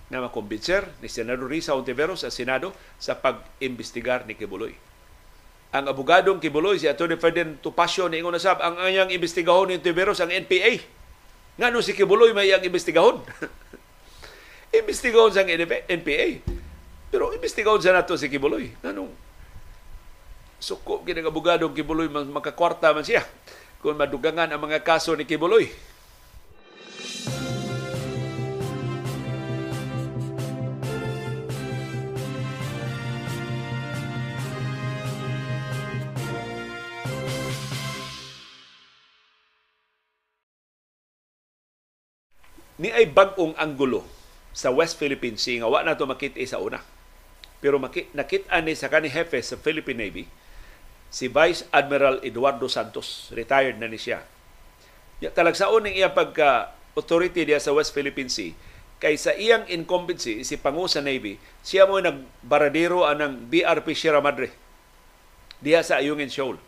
na 0.07 0.23
makumbinser 0.23 0.87
ni 1.03 1.11
Senador 1.11 1.51
Risa 1.51 1.75
Ontiveros 1.75 2.23
sa 2.23 2.31
Senado 2.31 2.71
sa 3.03 3.19
pag-imbestigar 3.19 4.29
ni 4.31 4.39
Kibuloy. 4.39 4.71
Ang 5.73 5.89
abogadong 5.89 6.39
Kibuloy, 6.39 6.79
si 6.79 6.87
Atty. 6.87 7.17
Ferdinand 7.17 7.59
Tupacio, 7.65 8.07
niingon 8.07 8.37
na 8.37 8.39
sab, 8.39 8.61
ang 8.61 8.77
anyang 8.77 9.09
imbestigahon 9.11 9.73
ni 9.73 9.81
Ontiveros 9.81 10.21
ang 10.21 10.29
NPA. 10.29 10.79
Nga 11.59 11.81
si 11.83 11.97
Kibuloy 11.97 12.31
may 12.37 12.53
iyang 12.53 12.63
imbestigahon. 12.63 13.25
imbestigahon 14.85 15.33
sa 15.33 15.49
NPA. 15.49 16.45
Pero 17.09 17.33
imbestigahon 17.33 17.81
sa 17.81 17.97
nato 17.97 18.15
si 18.21 18.29
Kibuloy. 18.29 18.69
Nga 18.85 18.93
suko 20.63 21.03
kinang 21.03 21.27
abogado 21.27 21.67
Kibuloy 21.75 22.07
makakwarta 22.07 22.95
man 22.95 23.03
siya 23.03 23.27
kung 23.83 23.99
madugangan 23.99 24.47
ang 24.47 24.63
mga 24.63 24.85
kaso 24.87 25.17
ni 25.17 25.27
Kibuloy. 25.27 25.92
Ni 42.83 42.91
ay 42.91 43.07
bag-ong 43.07 43.55
anggulo 43.55 44.03
sa 44.51 44.75
West 44.75 44.99
Philippine 44.99 45.39
Sea 45.39 45.63
nga 45.63 45.71
wa 45.71 45.87
na 45.87 45.95
to 45.95 46.03
makita 46.03 46.43
sa 46.43 46.59
una. 46.59 46.83
Pero 47.63 47.79
makit 47.79 48.11
nakita 48.11 48.59
ni 48.59 48.75
sa 48.75 48.91
kani 48.91 49.07
hepe 49.07 49.39
sa 49.39 49.55
Philippine 49.55 50.03
Navy 50.03 50.27
si 51.07 51.31
Vice 51.31 51.63
Admiral 51.71 52.19
Eduardo 52.27 52.67
Santos, 52.67 53.31
retired 53.31 53.79
na 53.79 53.87
ni 53.87 54.03
siya. 54.03 54.27
Ya 55.23 55.31
talagsaon 55.31 55.87
ning 55.87 55.95
iyang 55.95 56.11
pagka 56.11 56.75
authority 56.99 57.47
diya 57.47 57.63
sa 57.63 57.71
West 57.71 57.95
Philippine 57.95 58.27
Sea 58.27 58.51
kay 59.03 59.15
sa 59.19 59.31
iyang 59.35 59.67
incumbency 59.71 60.43
si 60.43 60.55
Pangu 60.59 60.87
sa 60.87 61.03
Navy, 61.03 61.39
siya 61.67 61.91
mo 61.91 61.99
nagbaradero 61.99 63.03
anang 63.07 63.47
BRP 63.51 63.95
Sierra 63.99 64.23
Madre 64.23 64.51
diya 65.63 65.87
sa 65.87 66.03
Ayungin 66.03 66.31
Shoal. 66.31 66.59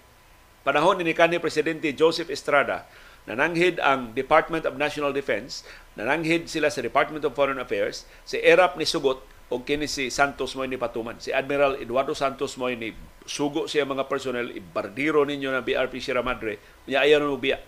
Panahon 0.66 0.98
ni 0.98 1.14
kanhi 1.14 1.42
presidente 1.42 1.90
Joseph 1.94 2.30
Estrada, 2.30 2.86
nananghid 3.26 3.78
ang 3.78 4.14
Department 4.18 4.66
of 4.66 4.74
National 4.78 5.14
Defense 5.14 5.62
Nananghid 5.94 6.50
sila 6.50 6.74
sa 6.74 6.82
Department 6.82 7.22
of 7.22 7.38
Foreign 7.38 7.62
Affairs, 7.62 8.02
si 8.26 8.42
Erap 8.42 8.74
ni 8.74 8.82
Sugot 8.82 9.22
o 9.52 9.62
kini 9.62 9.86
si 9.86 10.10
Santos 10.10 10.56
mo 10.58 10.66
ni 10.66 10.74
patuman. 10.74 11.14
Si 11.22 11.30
Admiral 11.30 11.78
Eduardo 11.78 12.16
Santos 12.16 12.58
mo 12.58 12.66
ni 12.66 12.90
sugo 13.22 13.70
siya 13.70 13.86
mga 13.86 14.10
personnel, 14.10 14.50
ibardiro 14.50 15.22
ninyo 15.22 15.54
ng 15.54 15.62
BRP 15.62 16.02
Sierra 16.02 16.24
Madre, 16.24 16.58
niya 16.88 17.06
ayaw 17.06 17.22
na 17.22 17.38
biya. 17.38 17.58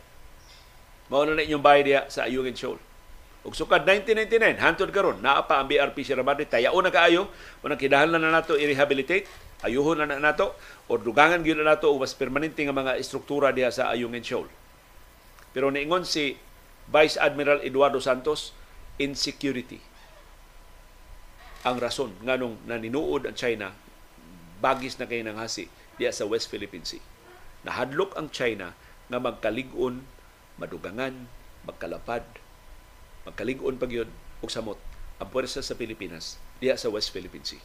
Mao 1.07 1.23
na 1.23 1.39
inyong 1.39 1.62
bayad 1.62 1.85
diya 1.86 2.01
sa 2.11 2.27
Ayungin 2.27 2.59
Shoal. 2.59 2.82
Ug 3.47 3.55
sukad 3.55 3.86
1999, 3.86 4.59
hantod 4.59 4.90
karon 4.90 5.23
naa 5.23 5.47
pa 5.47 5.62
ang 5.62 5.70
BRP 5.70 6.03
Sierra 6.03 6.27
Madre, 6.27 6.51
tayaon 6.51 6.82
na 6.82 6.90
kaayo, 6.90 7.31
unang 7.62 7.78
kinahanglan 7.78 8.19
na 8.19 8.35
nato 8.35 8.59
i-rehabilitate, 8.59 9.31
ayuhon 9.62 10.03
na, 10.03 10.11
na 10.11 10.19
nato, 10.19 10.59
o 10.90 10.98
dugangan 10.98 11.47
gyud 11.47 11.62
na 11.62 11.78
nato 11.78 11.86
o 11.86 11.94
mas 11.94 12.11
permanente 12.19 12.59
nga 12.66 12.74
mga 12.74 12.98
istruktura 12.98 13.55
diya 13.55 13.70
sa 13.70 13.94
Ayungin 13.94 14.27
Shoal. 14.27 14.51
Pero 15.55 15.70
niingon 15.70 16.03
si 16.03 16.35
Vice 16.87 17.19
Admiral 17.19 17.67
Eduardo 17.67 17.99
Santos, 17.99 18.55
insecurity. 19.03 19.83
Ang 21.67 21.83
rason 21.83 22.15
nganong 22.23 22.63
naninuod 22.63 23.27
ang 23.27 23.35
China 23.35 23.75
bagis 24.63 24.97
na 25.03 25.11
kay 25.11 25.21
nang 25.27 25.37
hasi 25.37 25.67
diya 25.99 26.15
sa 26.15 26.31
West 26.31 26.47
Philippine 26.47 26.87
Sea. 26.87 27.03
Nahadlok 27.67 28.15
ang 28.15 28.31
China 28.31 28.79
nga 29.11 29.19
magkalig-on, 29.19 30.07
madugangan, 30.63 31.27
magkalapad, 31.67 32.23
magkalig-on 33.27 33.83
pag 33.83 33.91
yun, 33.91 34.11
og 34.39 34.51
samot 34.55 34.79
ang 35.19 35.29
pwersa 35.35 35.67
sa 35.67 35.75
Pilipinas 35.75 36.39
diya 36.63 36.79
sa 36.79 36.87
West 36.87 37.11
Philippine 37.11 37.43
Sea. 37.43 37.63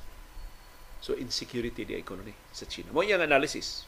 So 0.98 1.14
insecurity 1.14 1.86
di 1.86 1.94
economy 1.94 2.34
sa 2.50 2.66
China. 2.66 2.90
Mo 2.90 3.06
iyang 3.06 3.22
analysis. 3.22 3.86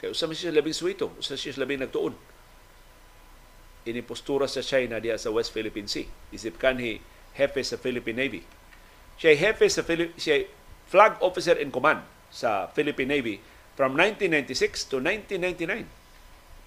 Kaya 0.00 0.16
usam 0.16 0.32
siya 0.32 0.56
labing 0.56 0.72
suwito, 0.72 1.12
usam 1.20 1.36
siya 1.36 1.60
labing 1.60 1.84
nagtuon 1.84 2.16
ini 3.88 4.04
postura 4.04 4.44
sa 4.44 4.60
China 4.60 5.00
diya 5.00 5.16
sa 5.16 5.32
West 5.32 5.50
Philippine 5.56 5.88
Sea. 5.88 6.04
Isip 6.30 6.60
kanhi 6.60 7.00
hepe 7.34 7.64
sa 7.64 7.80
Philippine 7.80 8.20
Navy. 8.20 8.42
Siya 9.16 9.34
hepe 9.34 9.66
sa 9.66 9.82
Philip 9.82 10.14
siya 10.20 10.44
flag 10.86 11.16
officer 11.24 11.56
in 11.56 11.72
command 11.72 12.04
sa 12.28 12.68
Philippine 12.76 13.08
Navy 13.08 13.40
from 13.74 13.96
1996 13.96 14.92
to 14.92 14.96
1999. 15.00 15.88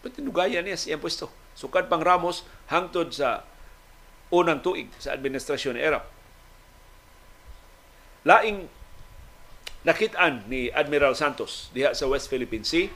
Patinugaya 0.02 0.60
niya 0.66 0.76
sa 0.76 0.98
pwesto. 0.98 1.30
Sukad 1.54 1.86
pang 1.88 2.02
Ramos 2.02 2.42
hangtod 2.74 3.14
sa 3.14 3.46
unang 4.34 4.64
tuig 4.64 4.90
sa 4.98 5.14
administrasyon 5.14 5.78
ni 5.78 5.82
Erap. 5.84 6.08
Laing 8.26 8.66
nakitaan 9.86 10.46
ni 10.50 10.70
Admiral 10.72 11.18
Santos 11.18 11.70
diha 11.74 11.94
sa 11.94 12.06
West 12.10 12.30
Philippine 12.30 12.66
Sea 12.66 12.90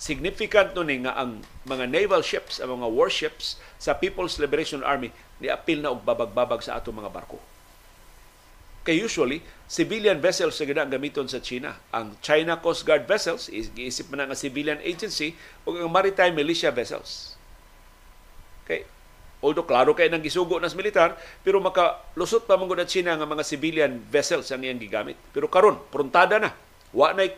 significant 0.00 0.72
no 0.72 0.80
ni 0.80 1.04
nga 1.04 1.12
ang 1.12 1.44
mga 1.68 1.84
naval 1.84 2.24
ships, 2.24 2.56
ang 2.56 2.80
mga 2.80 2.88
warships 2.88 3.60
sa 3.76 3.92
People's 3.92 4.40
Liberation 4.40 4.80
Army 4.80 5.12
ni 5.36 5.52
apil 5.52 5.84
na 5.84 5.92
og 5.92 6.00
babag-babag 6.00 6.64
sa 6.64 6.80
ato 6.80 6.88
mga 6.88 7.12
barko. 7.12 7.36
Kay 8.80 8.96
usually, 8.96 9.44
civilian 9.68 10.24
vessels 10.24 10.56
sa 10.56 10.64
gina 10.64 10.88
gamiton 10.88 11.28
sa 11.28 11.36
China. 11.44 11.76
Ang 11.92 12.16
China 12.24 12.56
Coast 12.56 12.88
Guard 12.88 13.04
vessels, 13.04 13.52
giisip 13.52 14.08
man 14.08 14.24
nga 14.24 14.32
civilian 14.32 14.80
agency, 14.80 15.36
o 15.68 15.76
ang 15.76 15.92
maritime 15.92 16.32
militia 16.32 16.72
vessels. 16.72 17.36
Okay. 18.64 18.88
Although 19.44 19.68
klaro 19.68 19.92
kay 19.92 20.08
nang 20.08 20.24
gisugo 20.24 20.56
nas 20.56 20.72
militar, 20.72 21.12
pero 21.44 21.60
makalusot 21.60 22.48
pa 22.48 22.56
mong 22.56 22.72
China 22.88 23.20
nga 23.20 23.28
mga 23.28 23.44
civilian 23.44 24.00
vessels 24.08 24.48
ang 24.48 24.64
iyang 24.64 24.80
gigamit. 24.80 25.20
Pero 25.36 25.52
karon, 25.52 25.76
prontada 25.92 26.40
na. 26.40 26.56
Wa 26.96 27.12
na 27.12 27.28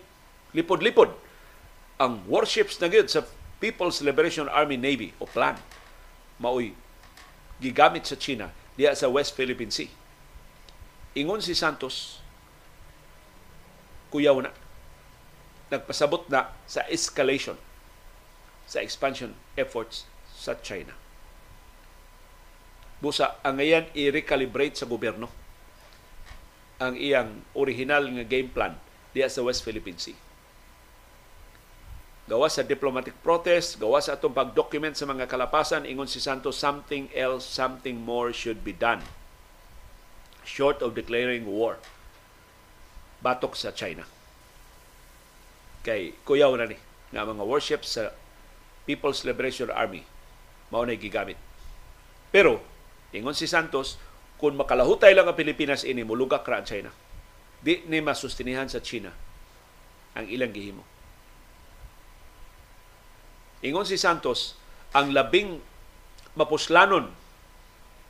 lipod-lipod 0.54 1.21
ang 2.00 2.24
warships 2.28 2.80
na 2.80 2.88
gyud 2.88 3.08
sa 3.10 3.26
People's 3.62 4.02
Liberation 4.02 4.50
Army 4.50 4.80
Navy 4.80 5.14
o 5.20 5.28
PLAN 5.28 5.60
maoy 6.42 6.74
gigamit 7.62 8.08
sa 8.08 8.18
China 8.18 8.50
diya 8.74 8.96
sa 8.96 9.06
West 9.06 9.38
Philippine 9.38 9.70
Sea. 9.70 9.90
Ingon 11.14 11.44
si 11.44 11.52
Santos, 11.52 12.18
kuyaw 14.10 14.40
na, 14.40 14.50
nagpasabot 15.70 16.26
na 16.32 16.50
sa 16.64 16.82
escalation 16.88 17.56
sa 18.66 18.80
expansion 18.80 19.36
efforts 19.54 20.08
sa 20.32 20.56
China. 20.58 20.96
Busa, 22.98 23.36
ang 23.44 23.60
ngayon 23.60 23.92
i-recalibrate 23.92 24.78
sa 24.78 24.88
gobyerno 24.88 25.28
ang 26.82 26.98
iyang 26.98 27.46
original 27.54 28.10
nga 28.10 28.24
game 28.26 28.50
plan 28.50 28.74
diya 29.14 29.30
sa 29.30 29.44
West 29.44 29.62
Philippine 29.62 30.00
Sea 30.00 30.31
gawa 32.32 32.48
sa 32.48 32.64
diplomatic 32.64 33.12
protest, 33.20 33.76
gawa 33.76 34.00
sa 34.00 34.16
atong 34.16 34.32
pag-document 34.32 34.96
sa 34.96 35.04
mga 35.04 35.28
kalapasan, 35.28 35.84
ingon 35.84 36.08
si 36.08 36.16
Santos, 36.16 36.56
something 36.56 37.12
else, 37.12 37.44
something 37.44 38.00
more 38.00 38.32
should 38.32 38.64
be 38.64 38.72
done. 38.72 39.04
Short 40.40 40.80
of 40.80 40.96
declaring 40.96 41.44
war. 41.44 41.76
Batok 43.20 43.52
sa 43.52 43.68
China. 43.76 44.08
Kay 45.84 46.16
kuyaw 46.24 46.56
na 46.56 46.72
ni 46.72 46.80
nga 47.12 47.28
mga 47.28 47.44
warships 47.44 48.00
sa 48.00 48.16
People's 48.88 49.28
Liberation 49.28 49.68
Army 49.68 50.08
mao 50.72 50.88
na 50.88 50.96
gigamit. 50.96 51.36
Pero 52.32 52.64
ingon 53.12 53.36
si 53.36 53.44
Santos, 53.44 54.00
kung 54.40 54.56
makalahutay 54.56 55.12
lang 55.12 55.28
ang 55.28 55.36
Pilipinas 55.36 55.84
ini 55.84 56.00
mulugak 56.00 56.48
ra 56.48 56.64
ang 56.64 56.66
China. 56.66 56.88
Di 57.60 57.84
ni 57.84 58.00
masustinihan 58.00 58.72
sa 58.72 58.80
China 58.80 59.12
ang 60.16 60.24
ilang 60.32 60.48
gihimo. 60.48 60.91
Ingon 63.62 63.86
si 63.86 63.94
Santos, 63.94 64.58
ang 64.90 65.14
labing 65.14 65.62
mapuslanon, 66.34 67.06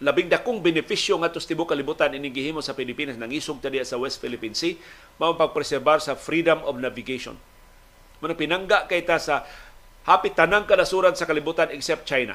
labing 0.03 0.33
dakong 0.33 0.65
benepisyo 0.65 1.21
nga 1.21 1.31
tos 1.31 1.47
tibuok 1.47 1.77
kalibutan 1.77 2.11
ining 2.17 2.35
gihimo 2.35 2.59
sa 2.59 2.75
Pilipinas 2.75 3.15
nang 3.15 3.31
isog 3.31 3.63
ta 3.63 3.71
sa 3.87 4.01
West 4.01 4.19
Philippine 4.19 4.57
Sea 4.57 4.75
mao 5.21 5.39
pagpreserbar 5.39 6.03
sa 6.03 6.19
freedom 6.19 6.65
of 6.67 6.81
navigation. 6.81 7.39
Muna 8.19 8.35
pinangga 8.35 8.91
kay 8.91 9.07
ta 9.07 9.23
sa 9.23 9.47
hapit 10.09 10.35
tanang 10.35 10.67
kanasuran 10.67 11.15
sa 11.15 11.29
kalibutan 11.29 11.71
except 11.71 12.09
China. 12.09 12.35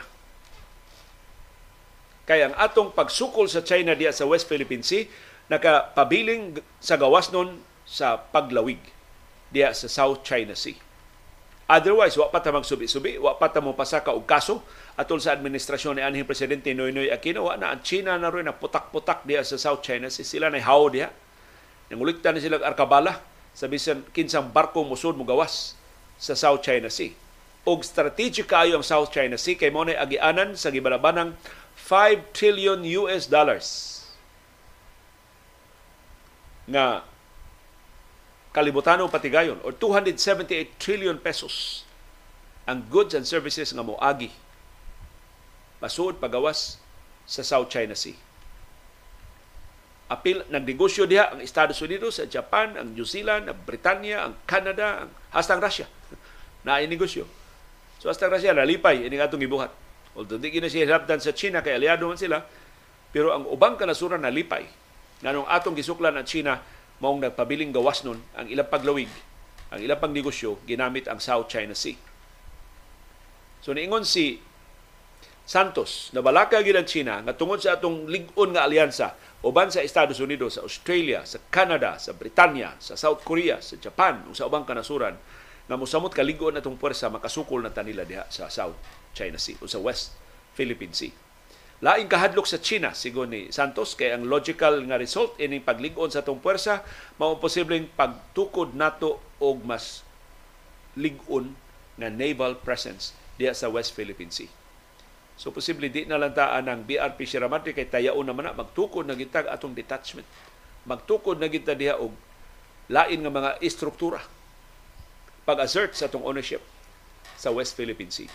Kaya 2.24 2.52
ang 2.52 2.56
atong 2.56 2.96
pagsukol 2.96 3.52
sa 3.52 3.64
China 3.64 3.96
diya 3.96 4.16
sa 4.16 4.28
West 4.28 4.48
Philippine 4.48 4.84
Sea 4.84 5.08
nakapabiling 5.52 6.60
sa 6.80 7.00
gawas 7.00 7.32
nun 7.32 7.60
sa 7.88 8.20
paglawig 8.20 8.80
diya 9.52 9.72
sa 9.76 9.92
South 9.92 10.24
China 10.24 10.56
Sea. 10.56 10.87
Otherwise, 11.68 12.16
wa 12.16 12.32
pa 12.32 12.40
ta 12.40 12.56
magsubi-subi, 12.56 13.20
wa 13.20 13.36
pa 13.36 13.52
ta 13.52 13.60
mo 13.60 13.76
pasaka 13.76 14.16
og 14.16 14.24
kaso 14.24 14.64
atol 14.96 15.20
sa 15.20 15.36
administrasyon 15.36 16.00
ni 16.00 16.02
anhing 16.02 16.24
presidente 16.24 16.72
Noynoy 16.72 17.12
Aquino, 17.12 17.52
wa 17.52 17.60
na 17.60 17.76
ang 17.76 17.84
China 17.84 18.16
na 18.16 18.32
rin 18.32 18.48
na 18.48 18.56
putak-putak 18.56 19.28
diya 19.28 19.44
sa 19.44 19.60
South 19.60 19.84
China 19.84 20.08
Sea. 20.08 20.24
Sila 20.24 20.48
na 20.48 20.64
haw 20.64 20.88
diha. 20.88 21.12
Nangulikta 21.92 22.32
na 22.32 22.40
sila 22.40 22.64
arkabala 22.64 23.20
sa 23.52 23.68
bisan 23.68 24.08
kinsang 24.16 24.48
barko 24.48 24.88
musod 24.88 25.20
mo 25.20 25.28
gawas 25.28 25.76
sa 26.16 26.40
South 26.40 26.64
China 26.64 26.88
Sea. 26.88 27.12
Og 27.68 27.84
strategic 27.84 28.48
kayo 28.48 28.80
ang 28.80 28.86
South 28.88 29.12
China 29.12 29.36
Sea 29.36 29.60
kay 29.60 29.68
mo 29.68 29.84
na 29.84 30.00
agianan 30.00 30.56
sa 30.56 30.72
gibalabanang 30.72 31.36
5 31.76 32.32
trillion 32.32 32.80
US 33.04 33.28
dollars 33.28 33.68
nga 36.68 37.04
kalibutanong 38.58 39.14
patigayon 39.14 39.62
or 39.62 39.70
278 39.70 40.82
trillion 40.82 41.14
pesos 41.22 41.86
ang 42.66 42.82
goods 42.90 43.14
and 43.14 43.30
services 43.30 43.70
nga 43.70 43.86
moagi 43.86 44.34
pasuod 45.78 46.18
pagawas 46.18 46.82
sa 47.30 47.46
South 47.46 47.70
China 47.70 47.94
Sea. 47.94 48.18
Apil 50.10 50.42
nagnegosyo 50.50 51.06
diha 51.06 51.36
ang 51.36 51.44
Estados 51.44 51.78
Unidos, 51.86 52.18
ang 52.18 52.34
Japan, 52.34 52.74
ang 52.80 52.98
New 52.98 53.06
Zealand, 53.06 53.46
ang 53.46 53.60
Britanya, 53.62 54.26
ang 54.26 54.34
Canada, 54.50 55.06
ang 55.06 55.10
hasta 55.36 55.54
ang 55.54 55.62
Russia. 55.62 55.86
na 56.66 56.82
negosyo. 56.82 57.30
So 58.02 58.10
hasta 58.10 58.26
ang 58.26 58.34
Russia 58.40 58.58
nalipay 58.58 59.06
ini 59.06 59.22
atong 59.22 59.44
gibuhat. 59.44 59.70
Although 60.18 60.42
di 60.42 60.50
gina 60.50 60.66
siya 60.66 60.98
sa 60.98 61.32
China 61.36 61.62
kay 61.62 61.78
aliado 61.78 62.10
man 62.10 62.18
sila, 62.18 62.42
pero 63.14 63.38
ang 63.38 63.46
ubang 63.46 63.78
kanasuran 63.78 64.26
nalipay. 64.26 64.66
Nganong 65.22 65.46
atong 65.46 65.78
gisuklan 65.78 66.18
ang 66.18 66.26
China 66.26 66.58
maong 66.98 67.22
nagpabiling 67.22 67.74
gawas 67.74 68.02
nun 68.02 68.22
ang 68.34 68.50
ilang 68.50 68.70
paglawig, 68.70 69.10
ang 69.70 69.80
ilang 69.82 70.02
pagnegosyo 70.02 70.62
ginamit 70.66 71.06
ang 71.06 71.22
South 71.22 71.52
China 71.52 71.78
Sea. 71.78 71.98
So 73.62 73.76
niingon 73.76 74.08
si 74.08 74.40
Santos 75.48 76.12
na 76.12 76.20
balaka 76.20 76.60
gid 76.60 76.76
ang 76.76 76.88
China 76.88 77.24
nga 77.24 77.32
tungod 77.32 77.64
sa 77.64 77.80
atong 77.80 78.08
lig-on 78.12 78.52
nga 78.52 78.68
alyansa 78.68 79.16
uban 79.46 79.70
sa 79.72 79.86
Estados 79.86 80.18
Unidos, 80.20 80.58
sa 80.58 80.66
Australia, 80.66 81.24
sa 81.24 81.40
Canada, 81.54 81.96
sa 82.02 82.12
Britanya, 82.12 82.76
sa 82.82 82.98
South 82.98 83.22
Korea, 83.22 83.62
sa 83.62 83.78
Japan, 83.78 84.26
ug 84.28 84.36
sa 84.36 84.50
ubang 84.50 84.66
kanasuran 84.66 85.16
nga 85.68 85.76
mosamot 85.76 86.16
kalig-on 86.16 86.58
atong 86.58 86.80
puwersa 86.80 87.12
makasukol 87.12 87.60
na 87.62 87.72
tanila 87.72 88.08
diha 88.08 88.26
sa 88.32 88.48
South 88.48 88.80
China 89.12 89.36
Sea 89.38 89.60
o 89.60 89.68
sa 89.68 89.80
West 89.84 90.16
Philippine 90.56 90.96
Sea. 90.96 91.27
Laing 91.78 92.10
kahadlok 92.10 92.50
sa 92.50 92.58
China, 92.58 92.90
sigon 92.98 93.30
ni 93.30 93.54
Santos, 93.54 93.94
kay 93.94 94.10
ang 94.10 94.26
logical 94.26 94.82
nga 94.90 94.98
result 94.98 95.38
ining 95.38 95.62
paglig-on 95.62 96.10
sa 96.10 96.26
atong 96.26 96.42
puwersa, 96.42 96.82
mao 97.22 97.38
posibleng 97.38 97.86
pagtukod 97.94 98.74
nato 98.74 99.22
og 99.38 99.62
mas 99.62 100.02
lig-on 100.98 101.54
nga 102.02 102.10
naval 102.10 102.58
presence 102.58 103.14
diha 103.38 103.54
sa 103.54 103.70
West 103.70 103.94
Philippine 103.94 104.34
Sea. 104.34 104.50
So 105.38 105.54
posible 105.54 105.94
di 105.94 106.10
na 106.10 106.18
lang 106.18 106.34
taan 106.34 106.66
ang 106.66 106.82
BRP 106.82 107.30
Sierra 107.30 107.46
Madre 107.46 107.78
kay 107.78 107.86
tayaon 107.86 108.26
naman 108.26 108.50
na 108.50 108.58
magtukod 108.58 109.06
na 109.06 109.14
gitag 109.14 109.46
atong 109.46 109.78
detachment. 109.78 110.26
Magtukod 110.90 111.38
na 111.38 111.46
kita 111.46 111.78
diha 111.78 112.02
og 112.02 112.10
lain 112.90 113.22
nga 113.22 113.30
mga 113.30 113.52
istruktura 113.62 114.18
pag-assert 115.46 115.94
sa 115.94 116.10
atong 116.10 116.26
ownership 116.26 116.66
sa 117.38 117.54
West 117.54 117.78
Philippine 117.78 118.10
Sea. 118.10 118.26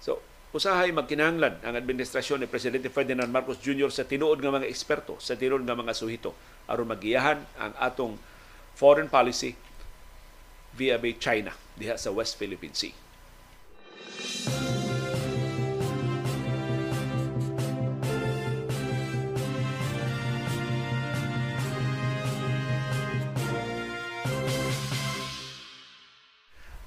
So, 0.00 0.24
usahay 0.52 0.92
magkinahanglan 0.92 1.64
ang 1.64 1.74
administrasyon 1.74 2.44
ni 2.44 2.48
Presidente 2.48 2.92
Ferdinand 2.92 3.28
Marcos 3.32 3.56
Jr. 3.56 3.88
sa 3.88 4.04
tinuod 4.04 4.36
nga 4.36 4.52
mga 4.52 4.68
eksperto, 4.68 5.16
sa 5.16 5.32
tinuod 5.32 5.64
nga 5.64 5.72
mga 5.72 5.96
suhito 5.96 6.36
aron 6.68 6.92
magiyahan 6.92 7.40
ang 7.56 7.72
atong 7.80 8.20
foreign 8.76 9.08
policy 9.08 9.56
via 10.76 11.00
China 11.16 11.52
diha 11.76 11.96
sa 11.96 12.12
West 12.12 12.36
Philippine 12.36 12.76
Sea. 12.76 12.92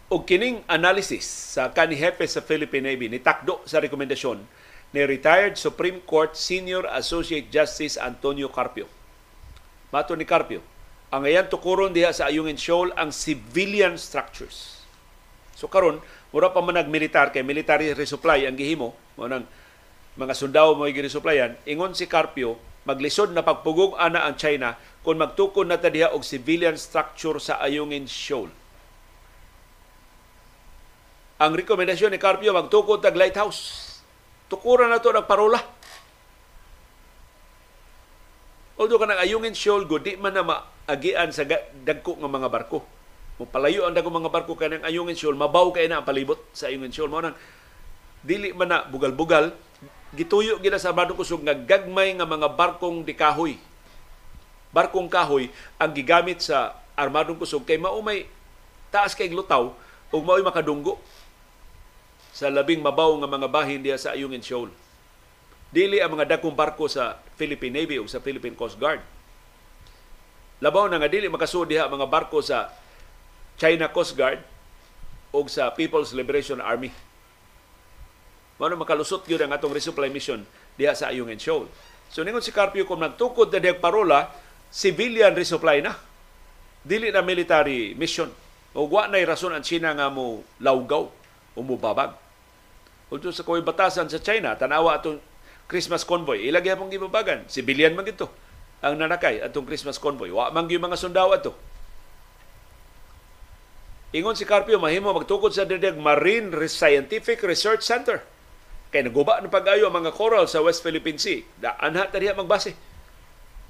Og 0.05 0.21
kining 0.29 0.61
analysis 0.69 1.25
sa 1.57 1.73
kanihepe 1.73 2.29
sa 2.29 2.45
Philippine 2.45 2.93
Navy 2.93 3.09
ni 3.09 3.17
takdo 3.17 3.65
sa 3.65 3.81
rekomendasyon 3.81 4.37
ni 4.93 5.01
retired 5.01 5.57
Supreme 5.57 5.97
Court 6.05 6.37
Senior 6.37 6.85
Associate 6.93 7.49
Justice 7.49 7.97
Antonio 7.97 8.53
Carpio. 8.53 8.85
Mato 9.89 10.13
ni 10.13 10.29
Carpio, 10.29 10.61
ang 11.09 11.25
ayan 11.25 11.49
tukuron 11.49 11.89
diha 11.89 12.13
sa 12.13 12.29
Ayungin 12.29 12.53
Shoal 12.53 12.93
ang 12.93 13.09
civilian 13.09 13.97
structures. 13.97 14.85
So 15.57 15.65
karon 15.73 15.97
mura 16.29 16.53
pa 16.53 16.61
man 16.61 16.85
militar 16.85 17.33
kay 17.33 17.41
military 17.41 17.97
resupply 17.97 18.45
ang 18.45 18.53
gihimo 18.53 18.93
mo 19.17 19.25
nang 19.25 19.49
mga 20.21 20.37
sundao 20.37 20.77
mo 20.77 20.85
gi-resupplyan 20.85 21.57
ingon 21.65 21.97
si 21.97 22.05
Carpio 22.05 22.61
maglisod 22.85 23.33
na 23.33 23.41
pagpugong 23.41 23.97
ana 23.97 24.29
ang 24.29 24.37
China 24.37 24.77
kung 25.01 25.17
magtukon 25.17 25.65
na 25.65 25.81
ta 25.81 25.89
diha 25.89 26.13
og 26.13 26.21
civilian 26.21 26.77
structure 26.77 27.41
sa 27.41 27.57
Ayungin 27.57 28.05
Shoal 28.05 28.53
ang 31.35 31.51
rekomendasyon 31.51 32.15
ni 32.15 32.19
Carpio 32.19 32.55
magtukod 32.55 33.03
tag 33.03 33.19
lighthouse. 33.19 33.91
Tukuran 34.47 34.87
na 34.87 35.03
to 35.03 35.11
ng 35.11 35.27
parola. 35.27 35.59
Although 38.75 38.99
kanang 38.99 39.19
ayungin 39.19 39.55
shoal 39.55 39.87
go, 39.87 39.99
di 39.99 40.19
man 40.19 40.35
na 40.35 40.43
maagian 40.43 41.31
sa 41.31 41.47
dagko 41.83 42.19
nga 42.19 42.29
mga 42.29 42.51
barko. 42.51 42.83
Mupalayo 43.35 43.83
ang 43.83 43.95
dagko 43.95 44.11
mga 44.11 44.31
barko 44.31 44.53
kanang 44.55 44.83
ayungin 44.83 45.15
shoal, 45.15 45.35
mabaw 45.35 45.71
kay 45.75 45.87
na 45.87 45.99
ang 45.99 46.07
palibot 46.07 46.39
sa 46.55 46.71
ayungin 46.71 46.91
shoal. 46.91 47.11
Mao 47.11 47.23
nang 47.23 47.35
dili 48.23 48.51
man 48.55 48.71
na 48.71 48.83
bugal-bugal, 48.87 49.55
gituyo 50.15 50.59
gina 50.63 50.79
sa 50.79 50.95
Armado 50.95 51.15
Kusog 51.15 51.43
nga 51.43 51.55
gagmay 51.55 52.15
nga 52.15 52.27
mga 52.27 52.47
barkong 52.55 53.03
di 53.03 53.15
kahoy. 53.15 53.59
Barkong 54.71 55.07
kahoy 55.07 55.51
ang 55.79 55.91
gigamit 55.91 56.43
sa 56.43 56.79
Armadong 56.95 57.39
Kusog 57.39 57.67
kay 57.67 57.79
mao 57.79 57.99
may 57.99 58.27
taas 58.91 59.11
kay 59.15 59.27
lutaw 59.31 59.75
ug 60.15 60.23
mao'y 60.23 60.43
makadunggo 60.43 60.95
sa 62.35 62.51
labing 62.51 62.83
mabaw 62.83 63.15
nga 63.23 63.31
mga 63.31 63.47
bahin 63.47 63.79
diya 63.79 63.95
sa 63.95 64.11
Ayungin 64.11 64.43
Shoal. 64.43 64.67
Dili 65.71 66.03
ang 66.03 66.19
mga 66.19 66.35
dagkong 66.35 66.51
barko 66.51 66.91
sa 66.91 67.15
Philippine 67.39 67.79
Navy 67.79 67.95
o 67.95 68.03
sa 68.11 68.19
Philippine 68.19 68.59
Coast 68.59 68.75
Guard. 68.75 68.99
Labaw 70.59 70.91
na 70.91 70.99
nga 70.99 71.07
dili 71.07 71.31
makasuod 71.31 71.71
diha 71.71 71.87
mga 71.87 72.11
barko 72.11 72.43
sa 72.43 72.75
China 73.55 73.87
Coast 73.87 74.19
Guard 74.19 74.43
o 75.31 75.47
sa 75.47 75.71
People's 75.71 76.11
Liberation 76.11 76.59
Army. 76.59 76.91
Mano 78.59 78.75
makalusot 78.83 79.23
gyud 79.23 79.39
ang 79.39 79.55
atong 79.55 79.71
resupply 79.71 80.11
mission 80.11 80.43
diha 80.75 80.91
sa 80.91 81.15
Ayungin 81.15 81.39
Shoal. 81.39 81.71
So 82.11 82.19
ningon 82.27 82.43
si 82.43 82.51
Carpio 82.51 82.83
kung 82.83 82.99
nagtukod 82.99 83.47
na 83.47 83.63
diyag 83.63 83.79
parola, 83.79 84.27
civilian 84.67 85.31
resupply 85.31 85.79
na. 85.79 85.95
Dili 86.83 87.15
na 87.15 87.23
military 87.23 87.95
mission. 87.95 88.27
O 88.75 88.91
wa 88.91 89.07
na 89.07 89.23
rason 89.23 89.55
ang 89.55 89.63
China 89.63 89.95
nga 89.95 90.11
mo 90.11 90.43
lawgaw 90.59 91.07
o 91.55 91.59
mubabag. 91.63 92.24
Kung 93.05 93.21
sa 93.21 93.45
koy 93.45 93.61
batasan 93.61 94.09
sa 94.09 94.17
China, 94.17 94.57
tanawa 94.57 94.97
atong 94.97 95.21
Christmas 95.69 96.05
convoy, 96.05 96.45
ilagay 96.45 96.73
mong 96.77 96.93
gibabagan. 96.93 97.45
Civilian 97.49 97.93
man 97.93 98.05
gito 98.05 98.29
ang 98.85 99.01
nanakay 99.01 99.41
atong 99.41 99.65
Christmas 99.65 99.97
convoy. 99.97 100.29
Wa 100.29 100.53
man 100.53 100.69
gyud 100.69 100.81
mga 100.81 100.97
sundao 100.97 101.33
ato. 101.33 101.57
Ingon 104.15 104.37
si 104.37 104.47
Carpio, 104.47 104.79
mahimo 104.79 105.11
magtukod 105.11 105.51
sa 105.51 105.67
didag 105.67 105.99
Marine 105.99 106.53
Scientific 106.69 107.41
Research 107.43 107.83
Center. 107.83 108.23
Kay 108.93 109.03
naguba 109.03 109.41
ng 109.43 109.51
pag-ayo 109.51 109.89
ang 109.89 109.95
mga 109.97 110.15
coral 110.15 110.47
sa 110.47 110.63
West 110.63 110.85
Philippine 110.85 111.19
Sea. 111.19 111.43
Daan 111.59 111.99
ha 111.99 112.07
tadiha 112.07 112.31
magbase. 112.31 112.77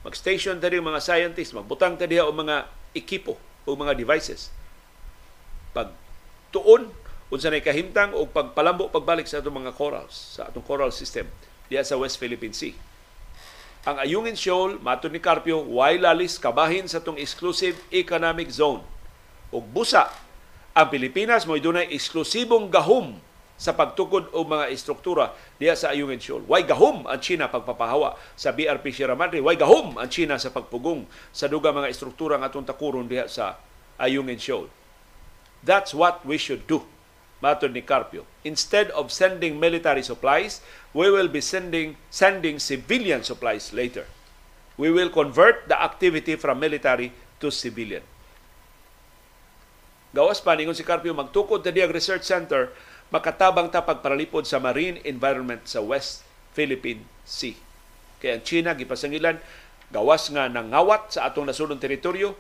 Mag-station 0.06 0.62
tadi 0.62 0.78
mga 0.78 1.02
scientists, 1.02 1.56
magbutang 1.56 1.98
tadiha 1.98 2.30
o 2.30 2.32
mga 2.36 2.70
ekipo 2.94 3.42
o 3.66 3.74
mga 3.74 3.98
devices. 3.98 4.54
Pag 5.74 5.90
tuon 6.54 6.94
unsa 7.34 7.50
nay 7.50 7.66
kahimtang 7.66 8.14
og 8.14 8.30
pagpalambo 8.30 8.94
pagbalik 8.94 9.26
sa 9.26 9.42
atong 9.42 9.58
mga 9.66 9.74
corals 9.74 10.38
sa 10.38 10.46
atong 10.46 10.62
coral 10.62 10.94
system 10.94 11.26
diya 11.66 11.82
sa 11.82 11.98
West 11.98 12.22
Philippine 12.22 12.54
Sea. 12.54 12.78
Ang 13.86 14.02
Ayungin 14.02 14.38
Shoal, 14.38 14.82
mato 14.82 15.06
ni 15.10 15.22
Carpio, 15.22 15.62
way 15.62 16.02
lalis 16.02 16.42
kabahin 16.42 16.90
sa 16.90 17.02
atong 17.02 17.22
exclusive 17.22 17.78
economic 17.94 18.50
zone. 18.50 18.82
Ug 19.54 19.62
busa, 19.62 20.10
ang 20.74 20.90
Pilipinas 20.90 21.46
mo 21.46 21.58
dunay 21.58 21.94
eksklusibong 21.94 22.70
gahom 22.74 23.18
sa 23.56 23.78
pagtukod 23.78 24.34
o 24.36 24.42
mga 24.42 24.74
istruktura 24.74 25.32
diya 25.62 25.78
sa 25.78 25.94
Ayungin 25.94 26.22
Shoal. 26.22 26.46
Way 26.50 26.66
gahom 26.66 27.06
ang 27.06 27.22
China 27.22 27.50
pagpapahawa 27.50 28.18
sa 28.34 28.54
BRP 28.54 28.90
Sierra 28.90 29.14
Madre. 29.14 29.42
Way 29.42 29.58
gahom 29.62 29.98
ang 30.02 30.10
China 30.10 30.38
sa 30.42 30.50
pagpugong 30.50 31.06
sa 31.30 31.46
duga 31.46 31.70
mga 31.70 31.90
istruktura 31.90 32.38
nga 32.42 32.50
atong 32.50 32.66
takuron 32.66 33.06
diya 33.06 33.30
sa 33.30 33.58
Ayungin 34.02 34.42
Shoal. 34.42 34.70
That's 35.66 35.94
what 35.94 36.22
we 36.26 36.38
should 36.38 36.66
do 36.70 36.86
Matod 37.46 37.78
ni 37.78 37.86
Carpio. 37.86 38.26
Instead 38.42 38.90
of 38.98 39.14
sending 39.14 39.62
military 39.62 40.02
supplies, 40.02 40.66
we 40.98 41.14
will 41.14 41.30
be 41.30 41.46
sending 41.46 41.94
sending 42.10 42.58
civilian 42.58 43.22
supplies 43.22 43.70
later. 43.70 44.10
We 44.82 44.90
will 44.90 45.14
convert 45.14 45.70
the 45.70 45.78
activity 45.78 46.34
from 46.42 46.58
military 46.58 47.14
to 47.38 47.54
civilian. 47.54 48.02
Gawas 50.10 50.42
pa 50.42 50.58
ningon 50.58 50.74
si 50.74 50.82
Carpio 50.82 51.14
magtukod 51.14 51.62
ta 51.62 51.70
diyag 51.70 51.94
research 51.94 52.26
center 52.26 52.74
makatabang 53.14 53.70
ta 53.70 53.86
pagparalipod 53.86 54.50
sa 54.50 54.58
marine 54.58 54.98
environment 55.06 55.62
sa 55.70 55.86
West 55.86 56.26
Philippine 56.58 57.06
Sea. 57.30 57.54
Kaya 58.18 58.42
ang 58.42 58.44
China 58.48 58.74
gipasangilan 58.74 59.38
gawas 59.94 60.34
nga 60.34 60.50
nangawat 60.50 61.14
sa 61.14 61.30
atong 61.30 61.46
nasunod 61.46 61.78
teritoryo 61.78 62.34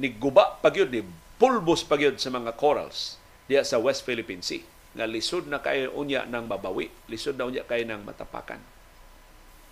ni 0.00 0.08
guba 0.08 0.56
pagyud 0.64 0.88
ni 0.88 1.04
pulbos 1.36 1.84
pagyud 1.84 2.16
sa 2.16 2.32
mga 2.32 2.56
corals 2.56 3.17
diya 3.48 3.64
sa 3.64 3.80
West 3.80 4.04
Philippine 4.04 4.44
Sea 4.44 4.62
nga 4.94 5.04
lisod 5.08 5.48
na 5.48 5.60
kay 5.60 5.88
unya 5.88 6.24
ng 6.24 6.48
mabawi, 6.48 6.88
lisod 7.08 7.36
na 7.36 7.48
unya 7.48 7.64
kay 7.64 7.84
ng 7.84 8.04
matapakan. 8.04 8.60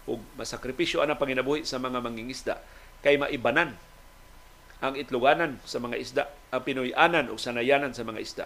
Ug 0.06 0.22
masakripisyo 0.38 1.02
ana 1.02 1.18
panginabuhi 1.18 1.66
sa 1.66 1.80
mga 1.82 1.98
mangingisda 2.00 2.60
kay 3.04 3.20
maibanan 3.20 3.76
ang 4.80 4.92
itluganan 4.92 5.56
sa 5.64 5.80
mga 5.80 5.96
isda, 5.96 6.24
ang 6.52 6.62
pinuyanan 6.62 7.32
o 7.32 7.40
sanayanan 7.40 7.96
sa 7.96 8.04
mga 8.04 8.20
isda. 8.20 8.44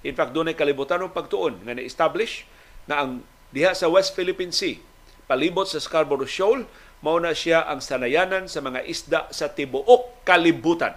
In 0.00 0.16
fact, 0.16 0.32
doon 0.32 0.48
ay 0.48 0.56
kalibutan 0.56 1.02
ng 1.04 1.12
pagtuon 1.12 1.60
nga 1.66 1.76
na-establish 1.76 2.48
na 2.88 3.04
ang 3.04 3.10
diha 3.52 3.76
sa 3.76 3.90
West 3.92 4.16
Philippine 4.16 4.54
Sea 4.54 4.80
palibot 5.28 5.68
sa 5.68 5.76
Scarborough 5.76 6.28
Shoal 6.28 6.64
mao 7.04 7.20
na 7.20 7.36
siya 7.36 7.68
ang 7.68 7.84
sanayanan 7.84 8.48
sa 8.48 8.64
mga 8.64 8.80
isda 8.88 9.20
sa 9.28 9.52
tibuok 9.52 10.24
kalibutan 10.24 10.96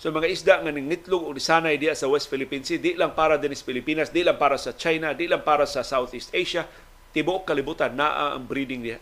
So 0.00 0.08
mga 0.08 0.32
isda 0.32 0.64
nga 0.64 0.72
ningitlog 0.72 1.28
o 1.28 1.36
nisanay 1.36 1.76
diya 1.76 1.92
sa 1.92 2.08
West 2.08 2.32
Philippine 2.32 2.64
Sea, 2.64 2.80
di 2.80 2.96
lang 2.96 3.12
para 3.12 3.36
din 3.36 3.52
sa 3.52 3.68
Pilipinas, 3.68 4.08
di 4.08 4.24
lang 4.24 4.40
para 4.40 4.56
sa 4.56 4.72
China, 4.72 5.12
di 5.12 5.28
lang 5.28 5.44
para 5.44 5.68
sa 5.68 5.84
Southeast 5.84 6.32
Asia, 6.32 6.64
tibuok 7.12 7.44
kalibutan 7.44 7.92
naa 7.92 8.32
ang 8.32 8.48
breeding 8.48 8.80
niya. 8.80 8.96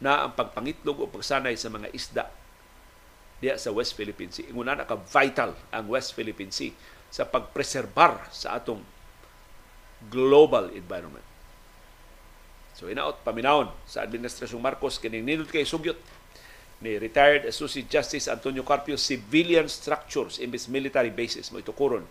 Na 0.00 0.24
ang 0.24 0.32
pagpangitlog 0.32 0.96
o 0.96 1.12
pagsanay 1.12 1.60
sa 1.60 1.68
mga 1.68 1.92
isda 1.92 2.24
diya 3.44 3.60
sa 3.60 3.68
West 3.68 3.92
Philippine 4.00 4.32
Sea. 4.32 4.48
Inguna 4.48 4.80
na 4.80 4.88
ka 4.88 4.96
vital 4.96 5.52
ang 5.68 5.92
West 5.92 6.16
Philippine 6.16 6.56
Sea 6.56 6.72
sa 7.12 7.28
pagpreserbar 7.28 8.32
sa 8.32 8.56
atong 8.56 8.80
global 10.08 10.72
environment. 10.72 11.28
So 12.80 12.88
inaot 12.88 13.20
paminawon 13.28 13.68
sa 13.84 14.08
Administrasyong 14.08 14.62
Marcos 14.64 14.96
kining 14.96 15.26
nindot 15.26 15.52
kay 15.52 15.68
sugyot 15.68 16.00
ni 16.78 16.94
retired 16.94 17.42
Associate 17.42 17.86
Justice 17.90 18.30
Antonio 18.30 18.62
Carpio 18.62 18.94
civilian 18.94 19.66
structures 19.66 20.38
imbes 20.38 20.70
military 20.70 21.10
bases. 21.10 21.50
Mo 21.50 21.58
itukuron. 21.58 22.06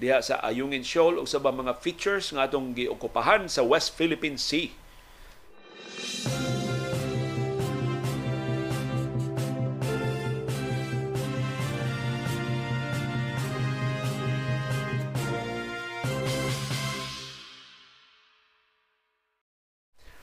Diha 0.00 0.20
sa 0.24 0.40
Ayungin 0.44 0.84
Shoal 0.84 1.20
ug 1.20 1.28
sa 1.28 1.40
mga 1.40 1.76
features 1.80 2.32
nga 2.32 2.48
atong 2.48 2.72
giokupahan 2.76 3.48
sa 3.48 3.64
West 3.64 3.96
Philippine 3.96 4.36
Sea. 4.36 4.72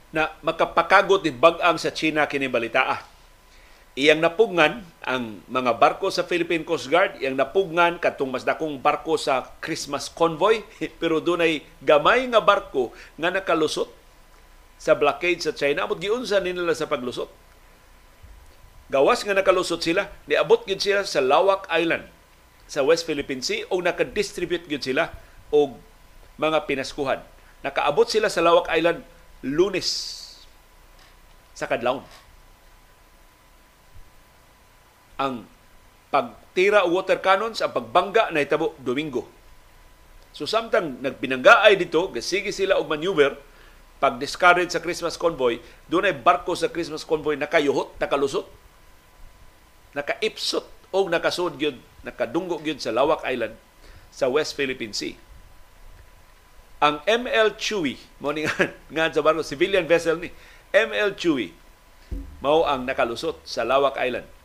na 0.08 0.34
makapakagot 0.42 1.22
ni 1.22 1.36
bag-ang 1.36 1.76
sa 1.78 1.92
China 1.92 2.26
kini 2.26 2.48
balitaa 2.48 3.17
iyang 3.98 4.22
napugngan 4.22 4.86
ang 5.02 5.42
mga 5.50 5.82
barko 5.82 6.14
sa 6.14 6.22
Philippine 6.22 6.62
Coast 6.62 6.86
Guard, 6.86 7.18
iyang 7.18 7.34
napugngan 7.34 7.98
katong 7.98 8.30
mas 8.30 8.46
dakong 8.46 8.78
barko 8.78 9.18
sa 9.18 9.58
Christmas 9.58 10.06
convoy, 10.06 10.62
pero 11.02 11.18
dunay 11.18 11.66
gamay 11.82 12.30
nga 12.30 12.38
barko 12.38 12.94
nga 13.18 13.34
nakalusot 13.34 13.90
sa 14.78 14.94
blockade 14.94 15.42
sa 15.42 15.58
China. 15.58 15.90
Amot 15.90 15.98
giunsa 15.98 16.38
nila 16.38 16.78
sa 16.78 16.86
paglusot. 16.86 17.26
Gawas 18.94 19.26
nga 19.26 19.34
nakalusot 19.34 19.82
sila, 19.82 20.14
niabot 20.30 20.62
gyud 20.64 20.80
sila 20.80 21.02
sa 21.02 21.18
Lawak 21.18 21.66
Island 21.74 22.06
sa 22.70 22.86
West 22.86 23.10
Philippine 23.10 23.42
Sea 23.42 23.66
o 23.74 23.82
naka-distribute 23.82 24.70
gyud 24.70 24.86
sila 24.86 25.10
og 25.50 25.74
mga 26.38 26.70
pinaskuhan. 26.70 27.26
Nakaabot 27.66 28.06
sila 28.06 28.30
sa 28.30 28.46
Lawak 28.46 28.70
Island 28.70 29.02
lunes 29.42 29.90
sa 31.58 31.66
kadlawon 31.66 32.06
ang 35.18 35.46
pagtira 36.14 36.86
o 36.88 36.94
water 36.94 37.20
cannons, 37.20 37.60
ang 37.60 37.74
pagbangga 37.74 38.30
na 38.32 38.42
itabo 38.42 38.78
Domingo. 38.80 39.28
So 40.32 40.46
samtang 40.46 41.02
nagpinanggaay 41.02 41.76
dito, 41.82 42.14
gasige 42.14 42.54
sila 42.54 42.78
og 42.78 42.88
maneuver, 42.88 43.36
pag 43.98 44.22
discourage 44.22 44.70
sa 44.70 44.82
Christmas 44.82 45.18
convoy, 45.18 45.58
doon 45.90 46.06
ay 46.06 46.14
barko 46.14 46.54
sa 46.54 46.70
Christmas 46.70 47.02
convoy 47.02 47.34
nakayuhot, 47.34 47.98
nakalusot, 47.98 48.46
nakaipsot 49.98 50.70
o 50.94 51.10
nakasud 51.10 51.58
gyud, 51.58 51.82
nakadunggo 52.06 52.62
gyud 52.62 52.78
sa 52.78 52.94
Lawak 52.94 53.26
Island 53.26 53.58
sa 54.14 54.30
West 54.30 54.54
Philippine 54.54 54.94
Sea. 54.94 55.18
Ang 56.78 57.02
ML 57.10 57.58
Chewy, 57.58 57.98
mo 58.22 58.30
ni 58.30 58.46
nga 58.94 59.10
sa 59.10 59.26
barko 59.26 59.42
civilian 59.42 59.90
vessel 59.90 60.22
ni 60.22 60.30
ML 60.70 61.18
Chewy 61.18 61.50
mao 62.38 62.70
ang 62.70 62.86
nakalusot 62.86 63.42
sa 63.42 63.66
Lawak 63.66 63.98
Island 63.98 64.37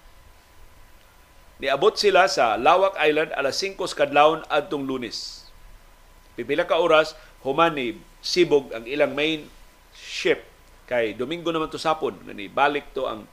Niabot 1.63 1.95
sila 1.95 2.27
sa 2.27 2.59
Lawak 2.59 2.99
Island 2.99 3.31
alas 3.39 3.63
5 3.63 3.79
kadlawon 3.95 4.43
adtong 4.51 4.83
Lunes. 4.83 5.47
Pipila 6.35 6.67
ka 6.67 6.83
oras 6.83 7.15
human 7.47 7.79
ni 7.79 8.03
sibog 8.19 8.75
ang 8.75 8.83
ilang 8.83 9.15
main 9.15 9.47
ship 9.95 10.43
kay 10.91 11.15
Domingo 11.15 11.55
naman 11.55 11.71
to 11.71 11.79
sapon 11.79 12.19
nga 12.27 12.35
ni 12.35 12.51
balik 12.51 12.91
to 12.91 13.07
ang 13.07 13.31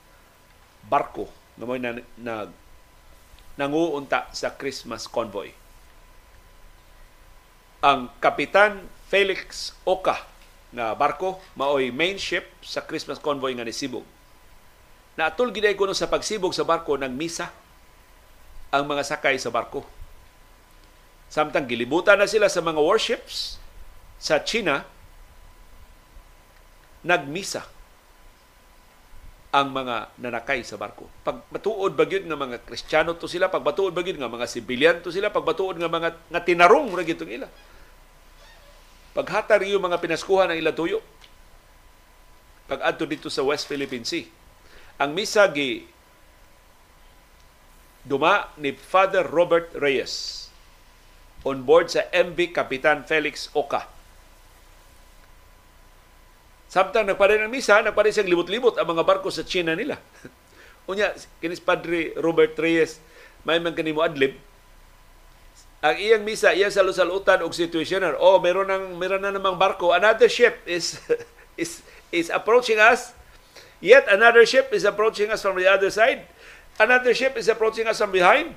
barko 0.85 1.25
nga 1.57 1.65
mo 1.65 1.73
na, 1.81 1.97
na 2.21 2.45
nanguunta 3.57 4.29
sa 4.29 4.53
Christmas 4.53 5.09
convoy. 5.09 5.49
Ang 7.81 8.13
kapitan 8.21 8.85
Felix 9.09 9.73
Oka 9.89 10.21
nga 10.69 10.93
barko 10.93 11.41
maoy 11.57 11.89
main 11.89 12.21
ship 12.21 12.45
sa 12.61 12.85
Christmas 12.85 13.17
convoy 13.17 13.57
nga 13.57 13.65
ni 13.65 13.73
Sibog. 13.73 14.05
Naatol 15.17 15.49
giday 15.49 15.73
kuno 15.73 15.97
sa 15.97 16.05
pagsibog 16.05 16.53
sa 16.53 16.61
barko 16.61 16.93
ng 16.93 17.09
misa 17.09 17.49
ang 18.69 18.83
mga 18.85 19.03
sakay 19.05 19.37
sa 19.41 19.49
barko. 19.49 19.81
Samtang 21.29 21.69
gilibutan 21.69 22.17
na 22.17 22.25
sila 22.25 22.49
sa 22.49 22.61
mga 22.61 22.81
warships 22.81 23.61
sa 24.17 24.41
China, 24.41 24.85
nagmisa 27.05 27.63
ang 29.49 29.73
mga 29.73 30.13
nanakay 30.21 30.61
sa 30.61 30.77
barko. 30.77 31.09
Pag 31.25 31.41
matuod 31.49 31.97
ba 31.97 32.05
nga 32.05 32.37
mga 32.37 32.61
Kristiyano 32.65 33.17
to 33.17 33.25
sila, 33.25 33.49
pag 33.49 33.65
matuod 33.65 33.93
ba 33.97 34.05
nga 34.05 34.29
mga 34.29 34.45
sibilyan 34.45 35.01
to 35.01 35.09
sila, 35.09 35.33
pag 35.33 35.41
matuod 35.41 35.81
nga 35.81 35.89
mga 35.89 36.09
nga 36.29 36.41
tinarong 36.45 36.93
ra 36.93 37.01
gitong 37.01 37.33
ila. 37.33 37.49
Paghatar 39.17 39.65
yung 39.65 39.81
mga 39.81 39.97
pinaskuhan 39.97 40.53
ng 40.53 40.59
ila 40.61 40.69
tuyo. 40.69 41.01
Pag 42.69 42.85
adto 42.85 43.09
dito 43.09 43.33
sa 43.33 43.41
West 43.41 43.65
Philippine 43.65 44.05
Sea. 44.05 44.29
Ang 45.01 45.17
misa 45.17 45.41
gi 45.49 45.89
duma 48.03 48.51
ni 48.55 48.75
Father 48.75 49.27
Robert 49.27 49.75
Reyes 49.75 50.47
on 51.43 51.63
board 51.63 51.91
sa 51.91 52.03
MV 52.11 52.51
Kapitan 52.51 53.07
Felix 53.07 53.47
Oka. 53.55 53.87
Samtang 56.69 57.09
nagparin 57.09 57.41
ang 57.41 57.51
misa, 57.51 57.81
nagparin 57.81 58.13
siyang 58.13 58.29
libot-libot 58.29 58.77
ang 58.77 58.85
mga 58.85 59.07
barko 59.07 59.33
sa 59.33 59.41
China 59.41 59.73
nila. 59.73 59.97
Unya, 60.89 61.15
kinis 61.41 61.63
Padre 61.63 62.13
Robert 62.19 62.53
Reyes, 62.59 63.01
may 63.41 63.57
man 63.57 63.73
kanimo 63.73 64.05
adlib, 64.05 64.37
ang 65.79 65.95
iyang 65.95 66.27
misa, 66.27 66.51
iyang 66.51 66.75
salusalutan 66.75 67.39
og 67.39 67.55
situationer. 67.55 68.19
Oh, 68.19 68.35
meron 68.43 68.67
nang 68.67 68.99
meron 68.99 69.23
na 69.23 69.31
namang 69.31 69.55
barko. 69.55 69.95
Another 69.95 70.27
ship 70.27 70.59
is 70.67 70.99
is 71.55 71.79
is 72.11 72.27
approaching 72.27 72.83
us. 72.83 73.15
Yet 73.79 74.11
another 74.11 74.43
ship 74.43 74.75
is 74.75 74.83
approaching 74.83 75.31
us 75.31 75.39
from 75.39 75.55
the 75.55 75.71
other 75.71 75.87
side 75.87 76.27
Another 76.79 77.11
ship 77.11 77.35
is 77.35 77.51
approaching 77.51 77.85
us 77.91 77.99
from 77.99 78.15
behind. 78.15 78.55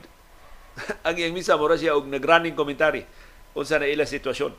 ang 1.07 1.15
iyang 1.17 1.37
misa 1.37 1.57
mura 1.59 1.77
siya 1.77 1.97
og 1.97 2.09
nagrunning 2.09 2.57
commentary 2.57 3.05
unsa 3.53 3.77
na 3.77 3.89
ila 3.89 4.09
sitwasyon. 4.09 4.53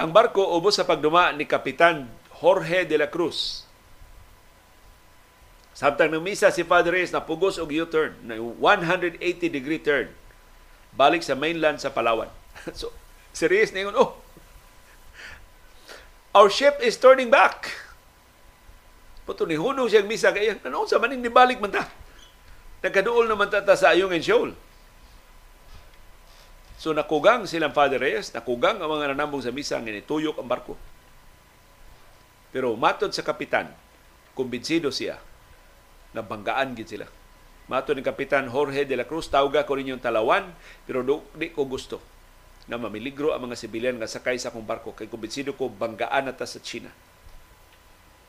Ang 0.00 0.08
barko 0.16 0.56
ubos 0.56 0.80
sa 0.80 0.88
pagduma 0.88 1.28
ni 1.36 1.44
Kapitan 1.44 2.08
Jorge 2.40 2.88
de 2.88 2.96
la 2.96 3.12
Cruz. 3.12 3.68
Samtang 5.76 6.12
ng 6.12 6.24
misa 6.24 6.48
si 6.48 6.64
Father 6.64 6.92
Reyes 6.96 7.12
na 7.12 7.24
pugos 7.24 7.60
og 7.60 7.72
U-turn, 7.72 8.16
na 8.24 8.36
180 8.36 9.16
degree 9.48 9.80
turn, 9.80 10.12
balik 10.96 11.24
sa 11.24 11.36
mainland 11.36 11.80
sa 11.80 11.92
Palawan. 11.92 12.28
so, 12.76 12.92
si 13.32 13.44
Reyes 13.48 13.72
ningon, 13.72 13.96
oh, 13.96 14.20
our 16.32 16.48
ship 16.52 16.80
is 16.80 16.96
turning 16.96 17.28
back. 17.28 17.89
Puto 19.30 19.46
ni 19.46 19.54
hunong 19.54 19.86
siyang 19.86 20.10
misa 20.10 20.34
kay 20.34 20.58
ano 20.58 20.90
sa 20.90 20.98
maning 20.98 21.22
nibalik 21.22 21.62
man 21.62 21.70
ta. 21.70 21.86
Nagkaduol 22.82 23.30
naman 23.30 23.46
ta, 23.46 23.62
ta 23.62 23.78
sa 23.78 23.94
ayong 23.94 24.10
en 24.10 24.18
Shoal. 24.18 24.50
So 26.74 26.90
nakugang 26.90 27.46
silang 27.46 27.70
Father 27.70 28.02
Reyes, 28.02 28.34
nakugang 28.34 28.82
ang 28.82 28.90
mga 28.90 29.14
nanambong 29.14 29.46
sa 29.46 29.54
misa 29.54 29.78
nga 29.78 29.86
nituyok 29.86 30.34
ang 30.34 30.50
barko. 30.50 30.74
Pero 32.50 32.74
matod 32.74 33.14
sa 33.14 33.22
kapitan, 33.22 33.70
kumbinsido 34.34 34.90
siya 34.90 35.22
na 36.10 36.26
banggaan 36.26 36.74
gid 36.74 36.90
sila. 36.90 37.06
Matod 37.70 37.94
ni 37.94 38.02
Kapitan 38.02 38.50
Jorge 38.50 38.82
de 38.82 38.98
la 38.98 39.06
Cruz, 39.06 39.30
tawga 39.30 39.62
ko 39.62 39.78
ninyong 39.78 40.02
talawan, 40.02 40.50
pero 40.90 41.06
do, 41.06 41.22
di 41.38 41.54
ko 41.54 41.70
gusto 41.70 42.02
na 42.66 42.82
mamiligro 42.82 43.30
ang 43.30 43.46
mga 43.46 43.54
sibilyan 43.54 43.94
nga 43.94 44.10
sakay 44.10 44.42
sa 44.42 44.50
akong 44.50 44.66
barko 44.66 44.90
kay 44.90 45.06
kumbinsido 45.06 45.54
ko 45.54 45.70
banggaan 45.70 46.26
na 46.26 46.34
ta 46.34 46.50
sa 46.50 46.58
China 46.58 46.90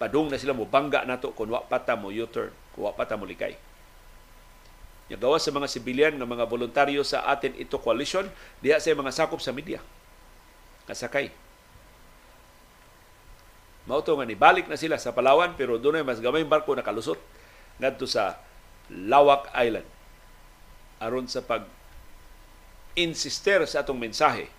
padung 0.01 0.33
na 0.33 0.41
sila 0.41 0.57
mo 0.57 0.65
bangga 0.65 1.05
nato 1.05 1.29
kung 1.37 1.53
wa 1.53 1.61
pata 1.61 1.93
mo 1.93 2.09
U-turn, 2.09 2.49
kung 2.73 2.89
wa 2.89 2.93
pata 2.97 3.13
mo 3.13 3.29
likay. 3.29 3.53
Yung 5.13 5.21
sa 5.37 5.53
mga 5.53 5.67
sibilyan 5.69 6.13
ng 6.17 6.25
mga 6.25 6.49
voluntaryo 6.49 7.05
sa 7.05 7.29
atin 7.29 7.53
ito 7.53 7.77
coalition, 7.77 8.25
diha 8.65 8.81
sa 8.81 8.97
mga 8.97 9.13
sakop 9.13 9.37
sa 9.37 9.53
media. 9.53 9.77
Kasakay. 10.89 11.29
Mauto 13.85 14.17
nga 14.17 14.25
ni 14.25 14.33
balik 14.33 14.65
na 14.65 14.79
sila 14.79 14.97
sa 14.97 15.13
Palawan 15.13 15.53
pero 15.53 15.77
doon 15.77 16.01
ay 16.01 16.05
mas 16.07 16.17
gamay 16.17 16.41
barko 16.47 16.73
na 16.73 16.85
kalusot 16.85 17.21
ngadto 17.77 18.09
sa 18.09 18.41
Lawak 18.89 19.53
Island 19.53 19.85
aron 21.01 21.25
sa 21.25 21.41
pag 21.41 21.65
insister 22.93 23.65
sa 23.65 23.81
atong 23.81 23.97
mensahe 23.97 24.51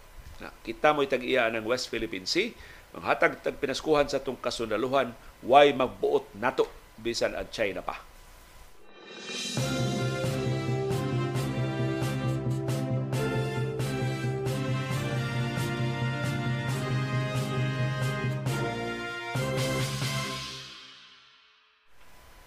Na 0.43 0.51
kita 0.67 0.91
mo'y 0.91 1.07
tag-iya 1.07 1.47
ng 1.55 1.63
West 1.63 1.87
Philippine 1.87 2.27
Sea, 2.27 2.51
ang 2.93 3.03
hatag 3.09 3.41
tag 3.41 3.57
pinaskuhan 3.57 4.05
sa 4.05 4.21
itong 4.21 4.37
kasundaluhan, 4.37 5.17
why 5.41 5.73
magbuot 5.73 6.29
nato 6.37 6.69
bisan 7.01 7.33
at 7.33 7.49
China 7.49 7.81
pa. 7.81 8.13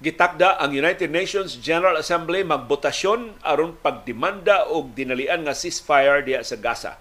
gitakda 0.06 0.62
ang 0.62 0.70
United 0.70 1.10
Nations 1.10 1.58
General 1.58 1.98
Assembly 1.98 2.46
magbotasyon 2.46 3.42
aron 3.42 3.74
pagdemanda 3.74 4.70
og 4.70 4.94
dinalian 4.94 5.42
nga 5.42 5.58
ceasefire 5.58 6.22
diya 6.22 6.46
sa 6.46 6.62
Gaza. 6.62 6.94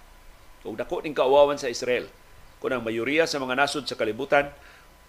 Ug 0.64 0.72
dako 0.72 1.04
ning 1.04 1.12
kaawawan 1.12 1.60
sa 1.60 1.68
Israel. 1.68 2.08
Kung 2.64 2.72
ang 2.72 2.80
mayoriya 2.80 3.28
sa 3.28 3.36
mga 3.36 3.60
nasod 3.60 3.84
sa 3.84 3.92
kalibutan 3.92 4.48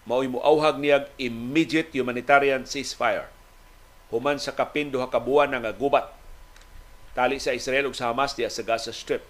mao'y 0.03 0.27
muawhag 0.27 0.75
niyag 0.75 1.07
immediate 1.15 1.87
humanitarian 1.95 2.67
ceasefire. 2.67 3.31
Human 4.11 4.35
sa 4.43 4.51
kapin 4.51 4.91
duha 4.91 5.07
ka 5.07 5.23
nga 5.23 5.71
gubat 5.71 6.11
tali 7.15 7.39
sa 7.39 7.55
Israel 7.55 7.87
ug 7.87 7.95
sa 7.95 8.11
Hamas 8.11 8.35
diya 8.35 8.51
sa 8.51 8.59
Gaza 8.59 8.91
Strip. 8.91 9.23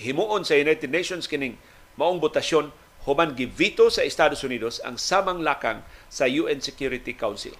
Himuon 0.00 0.48
sa 0.48 0.56
United 0.56 0.88
Nations 0.88 1.28
kining 1.28 1.60
maong 2.00 2.24
botasyon 2.24 2.72
human 3.04 3.36
givito 3.36 3.92
sa 3.92 4.00
Estados 4.00 4.40
Unidos 4.40 4.80
ang 4.80 4.96
samang 4.96 5.44
lakang 5.44 5.84
sa 6.08 6.24
UN 6.24 6.64
Security 6.64 7.12
Council. 7.12 7.52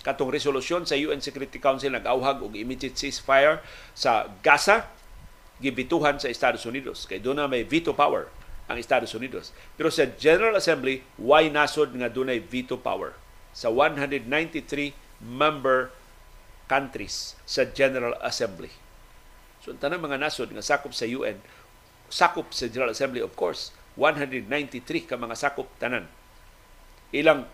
Katong 0.00 0.32
resolusyon 0.32 0.88
sa 0.88 0.96
UN 0.96 1.20
Security 1.20 1.60
Council 1.60 1.92
nag-awhag 1.92 2.40
og 2.40 2.56
immediate 2.56 2.96
ceasefire 2.96 3.60
sa 3.92 4.32
Gaza 4.40 4.88
gibituhan 5.62 6.18
sa 6.18 6.30
Estados 6.30 6.66
Unidos 6.66 7.06
kay 7.06 7.22
doon 7.22 7.38
na 7.38 7.50
may 7.50 7.62
veto 7.62 7.94
power 7.94 8.26
ang 8.64 8.80
Estados 8.80 9.12
Unidos. 9.12 9.52
Pero 9.76 9.92
sa 9.92 10.08
General 10.16 10.56
Assembly, 10.56 11.04
why 11.20 11.52
nasod 11.52 11.92
nga 11.94 12.08
dunay 12.08 12.40
veto 12.40 12.80
power? 12.80 13.12
Sa 13.52 13.68
193 13.70 14.24
member 15.20 15.92
countries 16.66 17.36
sa 17.44 17.68
General 17.68 18.16
Assembly. 18.24 18.72
So, 19.60 19.76
tanang 19.76 20.04
mga 20.04 20.20
nasod 20.20 20.52
nga 20.52 20.64
sakop 20.64 20.96
sa 20.96 21.04
UN, 21.04 21.40
sakop 22.08 22.52
sa 22.52 22.68
General 22.68 22.92
Assembly, 22.92 23.20
of 23.20 23.36
course, 23.36 23.72
193 23.96 24.48
ka 25.06 25.14
mga 25.20 25.36
sakop 25.38 25.68
tanan. 25.76 26.08
Ilang 27.14 27.46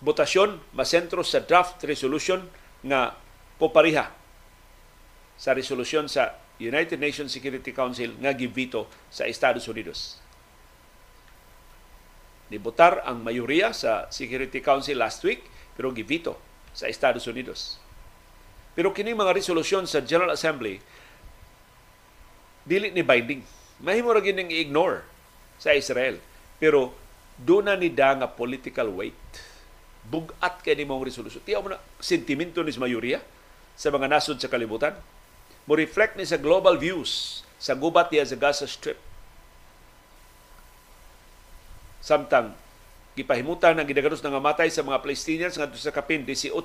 botasyon 0.00 0.72
masentro 0.72 1.20
sa 1.20 1.44
draft 1.44 1.78
resolution 1.84 2.48
nga 2.80 3.14
popariha 3.60 4.19
sa 5.40 5.56
resolusyon 5.56 6.04
sa 6.04 6.36
United 6.60 7.00
Nations 7.00 7.32
Security 7.32 7.72
Council 7.72 8.12
nga 8.20 8.36
givito 8.36 8.84
sa 9.08 9.24
Estados 9.24 9.64
Unidos. 9.64 10.20
Nibotar 12.52 13.00
ang 13.08 13.24
mayoriya 13.24 13.72
sa 13.72 14.04
Security 14.12 14.60
Council 14.60 15.00
last 15.00 15.24
week 15.24 15.48
pero 15.72 15.88
givito 15.96 16.36
sa 16.76 16.92
Estados 16.92 17.24
Unidos. 17.24 17.80
Pero 18.76 18.92
kining 18.92 19.16
mga 19.16 19.32
resolusyon 19.32 19.88
sa 19.88 20.04
General 20.04 20.36
Assembly 20.36 20.76
dili 22.68 22.92
ni 22.92 23.00
binding 23.00 23.40
mahimo 23.80 24.12
ra 24.12 24.20
gining 24.20 24.52
i-ignore 24.52 25.08
sa 25.56 25.72
Israel. 25.72 26.20
Pero 26.60 26.92
doon 27.40 27.72
na 27.72 27.80
ni 27.80 27.88
da 27.88 28.12
nga 28.12 28.28
political 28.28 28.92
weight. 28.92 29.24
Bugat 30.04 30.60
kay 30.60 30.76
ni 30.76 30.84
mong 30.84 31.08
resolusyon. 31.08 31.40
Tiyaw 31.40 31.64
mo 31.64 31.72
na 31.72 31.80
sentimento 31.96 32.60
ni 32.60 32.76
mayoriya 32.76 33.24
sa 33.72 33.88
mga 33.88 34.12
nasod 34.12 34.36
sa 34.36 34.52
kalibutan. 34.52 34.92
Mo 35.68 35.76
reflect 35.76 36.16
ni 36.16 36.24
sa 36.24 36.40
global 36.40 36.80
views 36.80 37.42
sa 37.60 37.76
gubat 37.76 38.08
niya 38.08 38.24
sa 38.24 38.40
Gaza 38.40 38.64
Strip. 38.64 38.96
Samtang 42.00 42.56
gipahimutan 43.12 43.76
ang 43.76 43.84
gidaganos 43.84 44.24
nga 44.24 44.40
matay 44.40 44.72
sa 44.72 44.80
mga 44.80 45.04
Palestinians 45.04 45.60
nga 45.60 45.68
sa 45.68 45.92
kapin 45.92 46.24
18,000. 46.24 46.56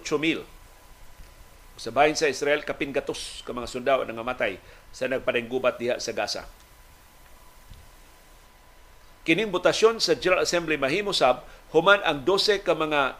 Sa 1.75 1.91
bahin 1.91 2.15
sa 2.15 2.31
Israel 2.31 2.63
kapin 2.63 2.95
gatos 2.95 3.43
ka 3.43 3.51
mga 3.51 3.67
sundao 3.67 3.99
nga 4.07 4.23
matay 4.23 4.55
sa 4.95 5.11
nagpadeng 5.11 5.51
gubat 5.51 5.75
diha 5.75 5.99
sa 5.99 6.15
Gaza. 6.15 6.47
Kining 9.27 9.51
botasyon 9.51 9.99
sa 9.99 10.15
General 10.15 10.45
Assembly 10.47 10.79
mahimo 10.79 11.11
sab 11.11 11.43
human 11.75 11.99
ang 12.07 12.23
12 12.23 12.63
ka 12.63 12.71
mga 12.71 13.19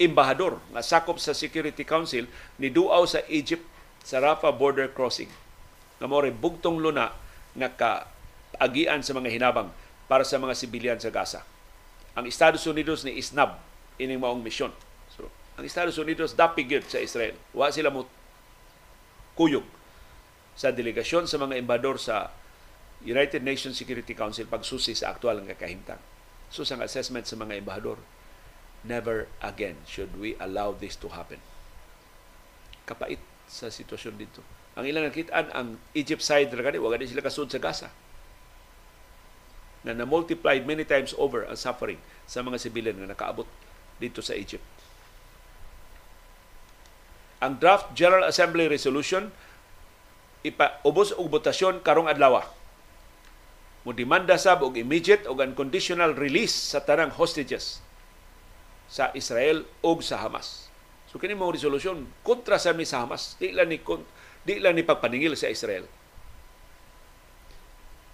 embahador 0.00 0.56
nga 0.72 0.80
sakop 0.80 1.20
sa 1.20 1.36
Security 1.36 1.84
Council 1.84 2.24
ni 2.56 2.72
duaw 2.72 3.04
sa 3.04 3.20
Egypt 3.28 3.66
sa 4.02 4.18
Rafah 4.18 4.54
border 4.54 4.90
crossing. 4.90 5.30
Mo 6.02 6.18
bugtong 6.18 6.82
luna 6.82 7.14
nga 7.54 7.70
kaagian 7.78 9.06
sa 9.06 9.14
mga 9.14 9.30
hinabang 9.30 9.70
para 10.10 10.26
sa 10.26 10.36
mga 10.42 10.54
sibilyan 10.58 10.98
sa 10.98 11.14
Gaza. 11.14 11.46
Ang 12.18 12.26
Estados 12.26 12.66
Unidos 12.66 13.06
ni 13.06 13.16
isnab 13.16 13.62
ining 13.96 14.18
maong 14.18 14.42
misyon. 14.42 14.74
So, 15.14 15.30
ang 15.56 15.64
Estados 15.64 15.96
Unidos 15.96 16.34
dapigid 16.34 16.84
sa 16.90 16.98
Israel. 16.98 17.38
Wa 17.54 17.70
sila 17.70 17.94
mo 17.94 18.10
kuyog 19.38 19.64
sa 20.52 20.74
delegasyon 20.74 21.24
sa 21.24 21.40
mga 21.40 21.56
embahador 21.56 21.96
sa 21.96 22.34
United 23.02 23.40
Nations 23.40 23.78
Security 23.78 24.12
Council 24.12 24.44
pagsusi 24.46 24.92
sa 24.92 25.16
aktual 25.16 25.40
nga 25.46 25.56
kahimtang. 25.56 25.98
So 26.52 26.62
sa 26.68 26.76
assessment 26.84 27.24
sa 27.24 27.40
mga 27.40 27.64
embahador, 27.64 27.96
never 28.84 29.30
again 29.40 29.80
should 29.88 30.12
we 30.20 30.36
allow 30.36 30.76
this 30.76 30.94
to 31.00 31.08
happen. 31.16 31.40
Kapait 32.84 33.18
sa 33.52 33.68
sitwasyon 33.68 34.16
dito. 34.16 34.40
Ang 34.72 34.88
ilang 34.88 35.04
nakitaan, 35.04 35.52
ang 35.52 35.76
Egypt 35.92 36.24
side 36.24 36.48
ra 36.56 36.64
gani, 36.64 36.80
wag 36.80 36.96
sila 37.04 37.20
kasud 37.20 37.52
sa 37.52 37.60
Gaza. 37.60 37.92
Na 39.84 39.92
na-multiplied 39.92 40.64
many 40.64 40.88
times 40.88 41.12
over 41.20 41.44
ang 41.44 41.60
suffering 41.60 42.00
sa 42.24 42.40
mga 42.40 42.56
sibilyan 42.56 42.96
nga 42.96 43.12
nakaabot 43.12 43.44
dito 44.00 44.24
sa 44.24 44.32
Egypt. 44.32 44.64
Ang 47.44 47.60
draft 47.60 47.92
General 47.92 48.24
Assembly 48.24 48.70
Resolution 48.70 49.28
ipa 50.40 50.80
ubos 50.86 51.12
og 51.12 51.28
botasyon 51.28 51.84
karong 51.84 52.08
adlaw 52.08 52.42
mo 53.82 53.90
demanda 53.90 54.38
sab 54.38 54.62
og 54.62 54.78
immediate 54.78 55.26
og 55.26 55.42
unconditional 55.42 56.14
release 56.14 56.54
sa 56.54 56.82
tanang 56.82 57.10
hostages 57.18 57.82
sa 58.86 59.10
Israel 59.18 59.66
o 59.82 59.98
sa 59.98 60.22
Hamas. 60.22 60.71
So 61.12 61.20
kini 61.20 61.36
mo 61.36 61.52
resolusyon 61.52 62.08
kontra 62.24 62.56
sa 62.56 62.72
mi 62.72 62.88
sa 62.88 63.04
Hamas, 63.04 63.36
di 63.36 63.52
lang 63.52 63.68
ni 63.68 63.76
di 64.42 64.56
lang 64.56 64.72
ni 64.72 64.80
pagpaningil 64.80 65.36
sa 65.36 65.52
Israel. 65.52 65.84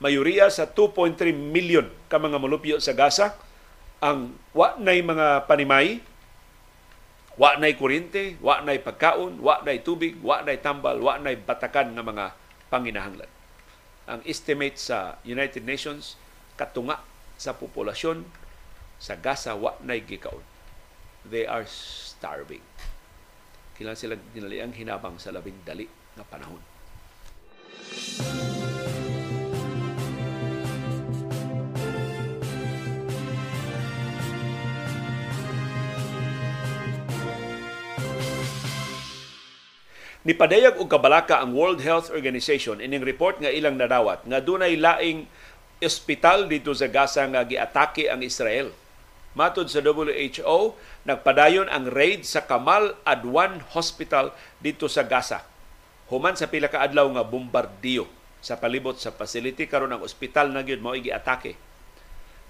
Mayoriya 0.03 0.51
sa 0.51 0.67
2.3 0.67 1.31
million 1.35 1.87
ka 2.11 2.19
mga 2.19 2.43
molupyo 2.43 2.83
sa 2.83 2.95
Gaza 2.95 3.39
ang 4.03 4.35
wa 4.55 4.75
nay 4.79 5.03
mga 5.03 5.47
panimay, 5.47 6.03
wa 7.39 7.55
nay 7.59 7.79
kuryente, 7.79 8.39
wa 8.43 8.63
nay 8.63 8.83
pagkaon, 8.83 9.43
wa 9.43 9.63
nay 9.63 9.83
tubig, 9.83 10.19
wa 10.23 10.43
nay 10.43 10.59
tambal, 10.59 10.99
wa 10.99 11.19
nay 11.19 11.39
batakan 11.39 11.95
nga 11.95 12.03
mga 12.03 12.35
panginahanglan 12.71 13.31
ang 14.09 14.25
estimate 14.25 14.81
sa 14.81 15.21
United 15.23 15.69
Nations 15.69 16.17
katunga 16.57 17.05
sa 17.37 17.53
populasyon 17.53 18.25
sa 18.97 19.15
Gaza 19.21 19.53
wa 19.55 19.77
nay 19.85 20.01
gikaon. 20.01 20.43
They 21.29 21.45
are 21.45 21.69
starving. 21.69 22.65
Kailan 23.79 23.95
sila 23.95 24.19
dinali 24.35 24.59
ang 24.59 24.75
hinabang 24.75 25.23
sa 25.23 25.31
labing 25.31 25.63
dali 25.63 25.87
nga 26.19 26.27
panahon. 26.27 26.59
Nipadayag 40.27 40.83
og 40.83 40.91
kabalaka 40.91 41.39
ang 41.39 41.55
World 41.55 41.79
Health 41.87 42.11
Organization 42.11 42.83
ining 42.83 43.07
report 43.07 43.39
nga 43.39 43.55
ilang 43.55 43.79
nadawat 43.79 44.27
nga 44.27 44.43
dunay 44.43 44.75
laing 44.75 45.31
ospital 45.79 46.51
dito 46.51 46.75
sa 46.75 46.91
Gaza 46.91 47.23
nga 47.31 47.47
giatake 47.47 48.11
ang 48.11 48.27
Israel. 48.27 48.75
Matod 49.39 49.71
sa 49.71 49.79
WHO, 49.79 50.75
nagpadayon 51.07 51.71
ang 51.71 51.87
raid 51.87 52.27
sa 52.27 52.43
Kamal 52.43 52.99
Adwan 53.07 53.63
Hospital 53.71 54.35
dito 54.59 54.91
sa 54.91 55.07
Gaza. 55.07 55.47
Human 56.11 56.35
sa 56.35 56.51
pila 56.51 56.67
ka 56.67 56.83
adlaw 56.83 57.07
nga 57.15 57.23
bombardiyo 57.23 58.11
sa 58.43 58.59
palibot 58.59 58.99
sa 58.99 59.15
facility 59.15 59.71
karon 59.71 59.95
ang 59.95 60.03
ospital 60.03 60.51
na 60.51 60.67
gyud 60.67 60.83
mao 60.83 60.99
giatake. 60.99 61.55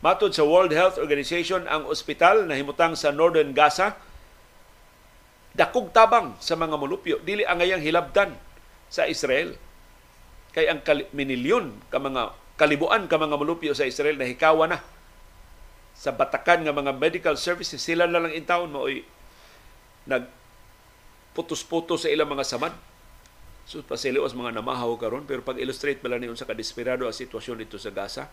Matod 0.01 0.33
sa 0.33 0.49
World 0.49 0.73
Health 0.73 0.97
Organization, 0.97 1.69
ang 1.69 1.85
ospital 1.93 2.49
na 2.49 2.57
himutang 2.57 2.97
sa 2.97 3.13
Northern 3.13 3.53
Gaza 3.53 4.01
dakog 5.53 5.93
tabang 5.93 6.41
sa 6.41 6.57
mga 6.57 6.73
molupyo 6.81 7.21
dili 7.21 7.45
ang 7.45 7.61
angayang 7.61 7.85
hilabdan 7.85 8.33
sa 8.89 9.05
Israel 9.05 9.61
kay 10.57 10.73
ang 10.73 10.81
minilyon 11.13 11.85
ka 11.93 12.01
mga 12.01 12.33
kalibuan 12.57 13.11
ka 13.11 13.21
mga 13.21 13.37
molupyo 13.37 13.77
sa 13.77 13.85
Israel 13.85 14.17
na 14.17 14.25
hikawa 14.25 14.71
na 14.71 14.81
sa 15.99 16.15
batakan 16.15 16.63
nga 16.63 16.71
mga 16.71 16.95
medical 16.95 17.35
services 17.35 17.83
sila 17.83 18.07
na 18.07 18.23
lang 18.23 18.31
intawon 18.31 18.71
mo 18.71 18.87
nag 20.07 20.31
putos-putos 21.35 22.07
sa 22.07 22.11
ilang 22.11 22.31
mga 22.31 22.47
samad 22.47 22.75
So 23.69 23.85
pasilios 23.85 24.33
mga 24.33 24.57
namahaw 24.57 24.97
karon 24.97 25.29
pero 25.29 25.45
pag 25.45 25.61
illustrate 25.61 26.01
pala 26.01 26.17
ni 26.17 26.25
unsa 26.25 26.49
ka 26.49 26.57
desperado 26.57 27.05
ang 27.05 27.13
sitwasyon 27.13 27.61
dito 27.61 27.77
sa 27.77 27.93
Gaza. 27.93 28.25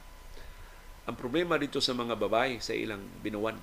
Ang 1.03 1.19
problema 1.19 1.59
dito 1.59 1.83
sa 1.83 1.91
mga 1.91 2.15
babae 2.15 2.63
sa 2.63 2.71
ilang 2.71 3.03
binuwan 3.19 3.59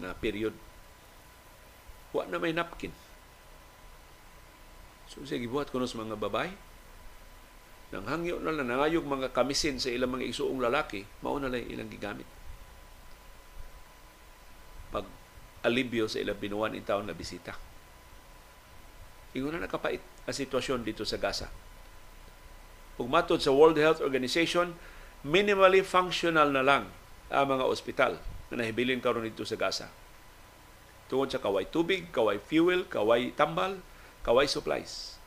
na 0.00 0.16
period. 0.16 0.56
Wa 2.16 2.24
na 2.24 2.40
may 2.40 2.56
napkin. 2.56 2.88
So 5.12 5.28
sige 5.28 5.44
buhat 5.44 5.68
kuno 5.68 5.84
sa 5.84 6.00
mga 6.00 6.16
babae. 6.16 6.56
Nang 7.88 8.04
hangyo 8.04 8.36
na 8.36 8.52
lang 8.52 8.68
nangayog 8.68 9.04
mga 9.04 9.32
kamisin 9.32 9.80
sa 9.80 9.88
ilang 9.88 10.12
mga 10.12 10.28
isuong 10.28 10.60
lalaki, 10.60 11.08
mao 11.24 11.40
na 11.40 11.48
lang 11.48 11.64
ilang 11.64 11.88
gigamit. 11.88 12.28
Pag 14.92 15.08
alibyo 15.64 16.04
sa 16.04 16.20
ilang 16.20 16.36
binuwan 16.36 16.76
in 16.76 16.84
taon 16.84 17.08
na 17.08 17.16
bisita. 17.16 17.56
Ingon 19.32 19.56
na 19.56 19.64
nakapait 19.64 20.00
ang 20.28 20.36
sitwasyon 20.36 20.84
dito 20.84 21.04
sa 21.08 21.16
Gaza. 21.16 21.48
Ug 23.00 23.08
matod 23.08 23.40
sa 23.40 23.52
World 23.52 23.76
Health 23.80 24.04
Organization, 24.04 24.76
minimally 25.24 25.80
functional 25.84 26.52
na 26.52 26.64
lang 26.64 26.92
ang 27.28 27.46
mga 27.48 27.64
ospital 27.68 28.12
na 28.48 28.64
nahibilin 28.64 29.00
karon 29.04 29.24
dito 29.24 29.44
sa 29.44 29.56
Gaza. 29.56 29.88
Tungod 31.08 31.32
sa 31.32 31.40
kaway 31.40 31.68
tubig, 31.68 32.08
kaway 32.12 32.36
fuel, 32.40 32.84
kaway 32.84 33.32
tambal, 33.32 33.80
kaway 34.24 34.44
supplies. 34.44 35.17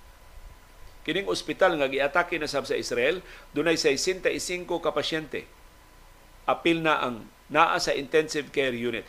Kining 1.02 1.26
ospital 1.26 1.82
nga 1.82 1.90
giatake 1.90 2.38
na 2.38 2.46
sab 2.46 2.70
sa 2.70 2.78
Israel, 2.78 3.26
dunay 3.58 3.74
65 3.74 4.30
ka 4.78 4.94
pasyente. 4.94 5.50
Apil 6.46 6.86
na 6.86 7.02
ang 7.02 7.26
naa 7.50 7.76
sa 7.82 7.92
intensive 7.92 8.54
care 8.54 8.74
unit. 8.74 9.06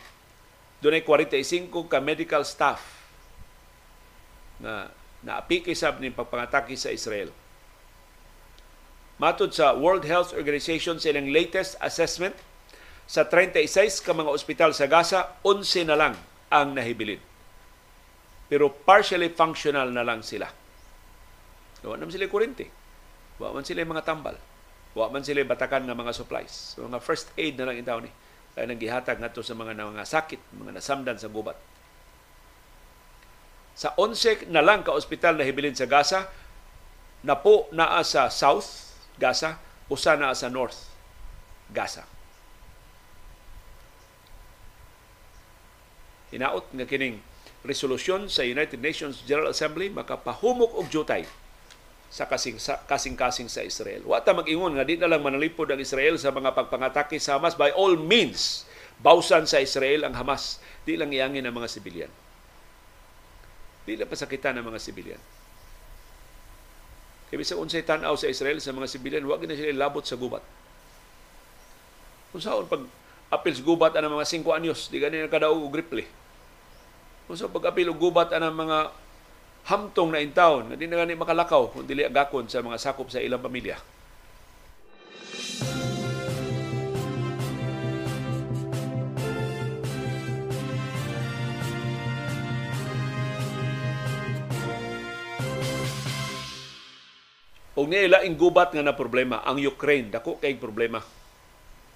Dunay 0.81 1.05
45 1.05 1.69
ka 1.87 2.01
medical 2.01 2.41
staff 2.43 2.81
na 4.57 4.89
naapiki 5.21 5.77
sab 5.77 6.01
ni 6.01 6.09
pagpangatake 6.09 6.75
sa 6.75 6.89
Israel. 6.89 7.31
Matod 9.21 9.53
sa 9.53 9.77
World 9.77 10.03
Health 10.09 10.33
Organization 10.33 10.97
sa 10.97 11.13
ilang 11.13 11.29
latest 11.29 11.77
assessment, 11.79 12.33
sa 13.05 13.27
36 13.29 14.01
ka 14.01 14.11
mga 14.11 14.33
ospital 14.33 14.71
sa 14.73 14.89
Gaza, 14.89 15.37
11 15.45 15.87
na 15.87 15.95
lang 15.95 16.13
ang 16.49 16.73
nahibilin. 16.73 17.21
Pero 18.49 18.73
partially 18.73 19.29
functional 19.29 19.93
na 19.93 20.01
lang 20.01 20.25
sila. 20.25 20.62
Wa 21.83 21.99
man 21.99 22.07
sila 22.07 22.31
kurente. 22.31 22.71
Wa 23.37 23.51
man 23.51 23.67
sila 23.67 23.83
mga 23.83 24.07
tambal. 24.07 24.39
Wa 24.95 25.11
man 25.11 25.21
sila 25.27 25.43
batakan 25.43 25.83
ng 25.83 25.93
mga 25.93 26.15
supplies. 26.15 26.79
So, 26.79 26.87
mga 26.87 27.03
first 27.03 27.35
aid 27.35 27.59
na 27.59 27.67
lang 27.67 27.83
itaw 27.83 27.99
ni. 27.99 28.09
Kaya 28.55 28.69
nang 28.69 28.79
gihatag 28.79 29.19
ngadto 29.19 29.43
sa 29.43 29.57
mga 29.57 29.75
mga 29.75 30.05
sakit, 30.07 30.41
mga 30.55 30.71
nasamdan 30.79 31.17
sa 31.19 31.27
gubat. 31.27 31.57
Sa 33.73 33.91
11 33.97 34.53
na 34.53 34.61
lang 34.61 34.85
ka 34.85 34.93
ospital 34.93 35.35
na 35.35 35.43
hibilin 35.43 35.73
sa 35.73 35.89
Gaza, 35.89 36.29
na 37.25 37.33
po 37.33 37.67
naa 37.73 37.99
sa 38.05 38.29
South 38.29 38.93
Gaza, 39.17 39.57
usa 39.89 40.13
naa 40.13 40.37
sa 40.37 40.53
North 40.53 40.93
Gaza. 41.73 42.05
Hinaot 46.29 46.69
nga 46.69 46.85
kining 46.85 47.21
resolusyon 47.65 48.29
sa 48.29 48.45
United 48.45 48.77
Nations 48.77 49.25
General 49.25 49.49
Assembly 49.49 49.89
makapahumok 49.89 50.77
og 50.77 50.89
jutay 50.93 51.25
sa 52.13 52.29
kasing 52.29 52.61
kasing-kasing 52.61 53.49
sa 53.49 53.65
Israel. 53.65 54.05
Wa 54.05 54.21
ta 54.21 54.37
mag-ingon 54.37 54.77
nga 54.77 54.85
di 54.85 55.01
na 55.01 55.09
lang 55.09 55.25
manalipod 55.25 55.65
ang 55.73 55.81
Israel 55.81 56.21
sa 56.21 56.29
mga 56.29 56.53
pagpangatake 56.53 57.17
sa 57.17 57.41
Hamas 57.41 57.57
by 57.57 57.73
all 57.73 57.97
means. 57.97 58.69
Bawsan 59.01 59.49
sa 59.49 59.57
Israel 59.57 60.05
ang 60.05 60.13
Hamas, 60.13 60.61
di 60.85 60.93
lang 60.93 61.09
iyangin 61.09 61.41
ang 61.41 61.57
mga 61.57 61.65
sibilyan. 61.65 62.13
Dili 63.89 64.05
pa 64.05 64.13
sakitan 64.13 64.61
ng 64.61 64.65
mga 64.69 64.79
sibilyan. 64.79 65.21
Kaya 67.27 67.41
bisag 67.41 67.57
unsay 67.57 67.81
tan-aw 67.81 68.13
sa 68.13 68.29
Israel 68.29 68.61
sa 68.61 68.69
mga 68.77 68.87
sibilyan, 68.93 69.25
wa 69.25 69.33
na 69.41 69.57
sila 69.57 69.73
labot 69.73 70.05
sa 70.05 70.13
gubat. 70.13 70.45
Kung 72.29 72.45
saan 72.45 72.69
pag 72.69 72.85
apil 73.33 73.57
sa 73.57 73.65
gubat 73.65 73.97
ang 73.97 74.13
mga 74.13 74.29
5 74.29 74.53
anyos, 74.53 74.85
di 74.93 75.01
ganyan 75.01 75.25
kadaog 75.25 75.65
og 75.65 75.73
rifle. 75.73 76.05
Kung 77.25 77.33
saan 77.33 77.49
pag 77.49 77.73
apil 77.73 77.89
og 77.89 77.97
gubat 77.97 78.29
ang 78.29 78.53
mga 78.53 78.93
hamtong 79.63 80.11
na 80.11 80.19
intawon, 80.19 80.71
na 80.71 80.75
di 80.75 80.91
na 80.91 80.99
gani 80.99 81.15
makalakaw 81.15 81.71
kung 81.71 81.87
dili 81.87 82.03
agakon 82.03 82.51
sa 82.51 82.59
mga 82.59 82.75
sakop 82.79 83.07
sa 83.07 83.23
ilang 83.23 83.39
pamilya. 83.39 83.79
Og 97.73 97.89
niya 97.89 98.21
laing 98.21 98.37
gubat 98.37 98.69
nga 98.69 98.85
na 98.85 98.93
problema 98.93 99.41
ang 99.41 99.57
Ukraine 99.57 100.13
dako 100.13 100.37
kay 100.37 100.53
problema. 100.61 101.01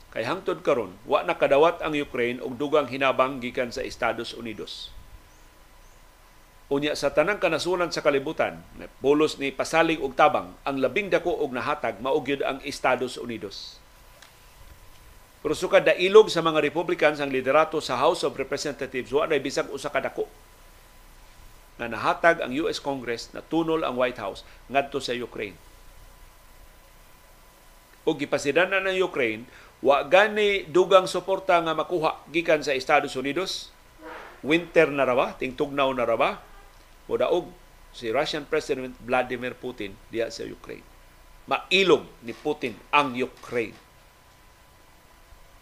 Kay 0.09 0.25
hangtod 0.25 0.65
karon 0.65 0.97
wa 1.05 1.21
nakadawat 1.21 1.85
ang 1.85 1.93
Ukraine 1.93 2.41
og 2.41 2.57
dugang 2.57 2.89
hinabang 2.89 3.37
gikan 3.37 3.69
sa 3.69 3.85
Estados 3.85 4.33
Unidos. 4.33 4.96
Unya 6.67 6.99
sa 6.99 7.15
tanang 7.15 7.39
kanasunan 7.39 7.87
sa 7.95 8.03
kalibutan, 8.03 8.59
bolos 8.99 9.39
ni 9.39 9.55
pasalig 9.55 10.03
og 10.03 10.19
tabang, 10.19 10.51
ang 10.67 10.83
labing 10.83 11.07
dako 11.07 11.31
og 11.31 11.55
nahatag 11.55 12.03
mao 12.03 12.19
ang 12.19 12.59
Estados 12.67 13.15
Unidos. 13.15 13.79
Pero 15.39 15.55
sukad 15.55 15.87
da 15.87 15.95
ilog 15.95 16.27
sa 16.27 16.43
mga 16.43 16.59
Republicans 16.59 17.23
ang 17.23 17.31
liderato 17.31 17.79
sa 17.79 17.95
House 17.95 18.27
of 18.27 18.35
Representatives 18.35 19.15
wa 19.15 19.23
na 19.23 19.39
bisag 19.39 19.71
usa 19.71 19.87
ka 19.87 20.03
dako 20.03 20.27
na 21.77 21.87
nahatag 21.87 22.41
ang 22.41 22.51
US 22.65 22.81
Congress 22.81 23.29
na 23.31 23.39
tunol 23.39 23.85
ang 23.85 23.95
White 23.95 24.19
House 24.19 24.41
ngadto 24.67 24.97
sa 24.99 25.13
Ukraine. 25.13 25.55
O 28.03 28.17
gipasidanan 28.17 28.91
ng 28.91 28.97
Ukraine 29.07 29.47
wa 29.79 30.01
gani 30.03 30.65
dugang 30.67 31.05
suporta 31.05 31.63
nga 31.63 31.71
makuha 31.71 32.27
gikan 32.33 32.59
sa 32.59 32.75
Estados 32.75 33.13
Unidos? 33.13 33.69
Winter 34.41 34.89
na 34.89 35.05
rawa 35.05 35.37
ting 35.37 35.53
tugnaw 35.53 35.93
na 35.93 36.03
rawa 36.03 36.43
modaog 37.07 37.47
si 37.95 38.11
Russian 38.11 38.45
President 38.45 38.93
Vladimir 39.01 39.55
Putin 39.57 39.95
diya 40.11 40.29
sa 40.29 40.45
Ukraine. 40.45 40.85
Mailog 41.47 42.03
ni 42.21 42.35
Putin 42.35 42.75
ang 42.91 43.15
Ukraine. 43.15 43.73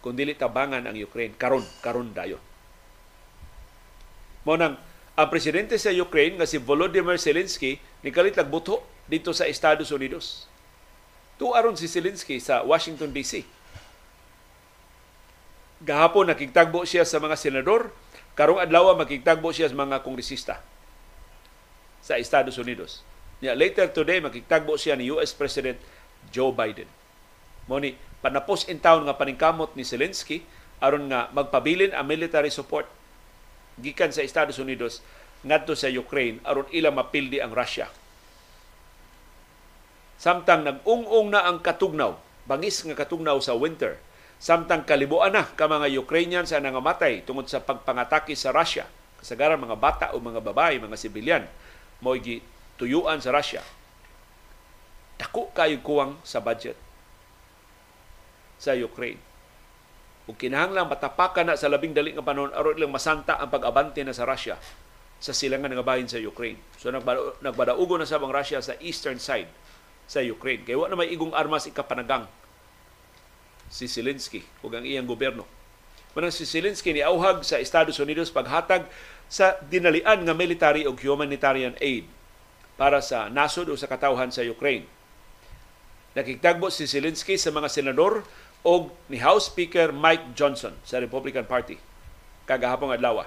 Kung 0.02 0.18
dili 0.18 0.34
tabangan 0.34 0.84
ang 0.84 0.94
Ukraine 0.98 1.32
karon 1.38 1.64
karon 1.80 2.10
dayon. 2.12 2.42
Mo 4.44 4.54
nang 4.58 4.78
ang 5.16 5.28
presidente 5.32 5.80
sa 5.80 5.94
Ukraine 5.94 6.36
nga 6.36 6.46
si 6.46 6.60
Volodymyr 6.60 7.16
Zelensky 7.16 7.80
ni 8.04 8.12
kalit 8.12 8.36
buto 8.46 8.84
dito 9.08 9.32
sa 9.32 9.48
Estados 9.48 9.88
Unidos. 9.94 10.44
Tuaron 11.40 11.78
si 11.78 11.88
Zelensky 11.88 12.36
sa 12.42 12.60
Washington 12.66 13.16
DC. 13.16 13.46
Gahapon 15.84 16.28
nakigtagbo 16.28 16.84
siya 16.88 17.04
sa 17.04 17.20
mga 17.20 17.36
senador, 17.36 17.92
karong 18.32 18.60
adlaw 18.60 18.96
makigtagbo 18.96 19.52
siya 19.52 19.68
sa 19.68 19.76
mga 19.76 20.00
kongresista 20.00 20.60
sa 22.06 22.22
Estados 22.22 22.54
Unidos. 22.54 23.02
Yeah, 23.42 23.58
later 23.58 23.90
today 23.90 24.22
makigtagbo 24.22 24.78
siya 24.78 24.94
ni 24.94 25.10
US 25.10 25.34
President 25.34 25.82
Joe 26.30 26.54
Biden. 26.54 26.86
Mo 27.66 27.82
ni 27.82 27.98
panapos 28.22 28.70
in 28.70 28.78
town 28.78 29.02
nga 29.02 29.18
paningkamot 29.18 29.74
ni 29.74 29.82
Zelensky 29.82 30.46
aron 30.78 31.10
nga 31.10 31.26
magpabilin 31.34 31.90
ang 31.90 32.06
military 32.06 32.54
support 32.54 32.86
gikan 33.82 34.14
sa 34.14 34.22
Estados 34.22 34.62
Unidos 34.62 35.02
ngadto 35.42 35.74
sa 35.74 35.90
Ukraine 35.90 36.38
aron 36.46 36.70
ila 36.70 36.94
mapildi 36.94 37.42
ang 37.42 37.50
Russia 37.50 37.90
Samtang 40.16 40.64
nag-ung-ung 40.64 41.28
na 41.28 41.44
ang 41.44 41.60
katugnaw, 41.60 42.16
bangis 42.48 42.80
nga 42.88 42.96
katugnaw 42.96 43.36
sa 43.36 43.52
winter, 43.52 44.00
samtang 44.40 44.88
kalibuan 44.88 45.36
na 45.36 45.44
ka 45.44 45.68
mga 45.68 45.92
Ukrainians 46.00 46.56
ang 46.56 46.64
nangamatay 46.64 47.20
tungod 47.28 47.52
sa 47.52 47.60
pagpangatake 47.60 48.32
sa 48.32 48.48
Russia, 48.48 48.88
kasagaran 49.20 49.60
mga 49.60 49.76
bata 49.76 50.06
o 50.16 50.20
mga 50.20 50.40
babae, 50.40 50.80
mga 50.80 50.96
sibilyan, 50.96 51.44
mo 52.02 52.16
tuyuan 52.76 53.18
sa 53.20 53.32
Russia. 53.32 53.64
Dako 55.16 55.48
kayo 55.56 55.80
kuwang 55.80 56.20
sa 56.20 56.44
budget 56.44 56.76
sa 58.60 58.76
Ukraine. 58.76 59.20
Kung 60.26 60.36
kinahanglan 60.36 60.90
matapakan 60.90 61.46
na 61.46 61.54
sa 61.54 61.70
labing 61.70 61.94
dali 61.94 62.12
nga 62.12 62.24
panahon 62.24 62.50
aron 62.50 62.76
ilang 62.76 62.92
masanta 62.92 63.38
ang 63.38 63.48
pag-abante 63.48 64.02
na 64.02 64.12
sa 64.12 64.26
Russia 64.26 64.58
sa 65.16 65.32
silangan 65.32 65.72
nga 65.72 65.86
bahin 65.86 66.10
sa 66.10 66.20
Ukraine. 66.20 66.60
So 66.76 66.92
nagbadaugo 66.92 67.96
na 67.96 68.04
sa 68.04 68.20
bang 68.20 68.34
Russia 68.34 68.60
sa 68.60 68.76
eastern 68.82 69.16
side 69.22 69.48
sa 70.04 70.20
Ukraine. 70.20 70.66
Kaya 70.66 70.76
wala 70.76 70.92
na 70.92 71.00
may 71.00 71.14
igong 71.14 71.32
armas 71.32 71.64
ikapanagang 71.70 72.28
si 73.72 73.88
Zelensky 73.88 74.44
ug 74.60 74.74
ang 74.74 74.84
iyang 74.84 75.08
gobyerno. 75.08 75.46
Manang 76.16 76.32
si 76.32 76.48
Zelensky 76.48 76.96
ni 76.96 77.04
auhag 77.04 77.44
sa 77.44 77.60
Estados 77.60 78.00
Unidos 78.00 78.32
paghatag 78.32 78.88
sa 79.26 79.58
dinalian 79.66 80.22
nga 80.22 80.34
military 80.34 80.86
ug 80.86 80.98
humanitarian 81.02 81.74
aid 81.82 82.06
para 82.78 83.02
sa 83.02 83.26
nasod 83.26 83.66
o 83.72 83.74
sa 83.74 83.90
katawhan 83.90 84.30
sa 84.30 84.44
Ukraine. 84.44 84.86
Nakigtagbo 86.16 86.72
si 86.72 86.88
Zelensky 86.88 87.36
sa 87.36 87.52
mga 87.52 87.68
senador 87.68 88.24
o 88.64 88.90
ni 89.12 89.20
House 89.20 89.52
Speaker 89.52 89.92
Mike 89.92 90.32
Johnson 90.32 90.72
sa 90.86 91.02
Republican 91.02 91.44
Party 91.44 91.76
kagahapon 92.46 92.94
adlaw. 92.94 93.26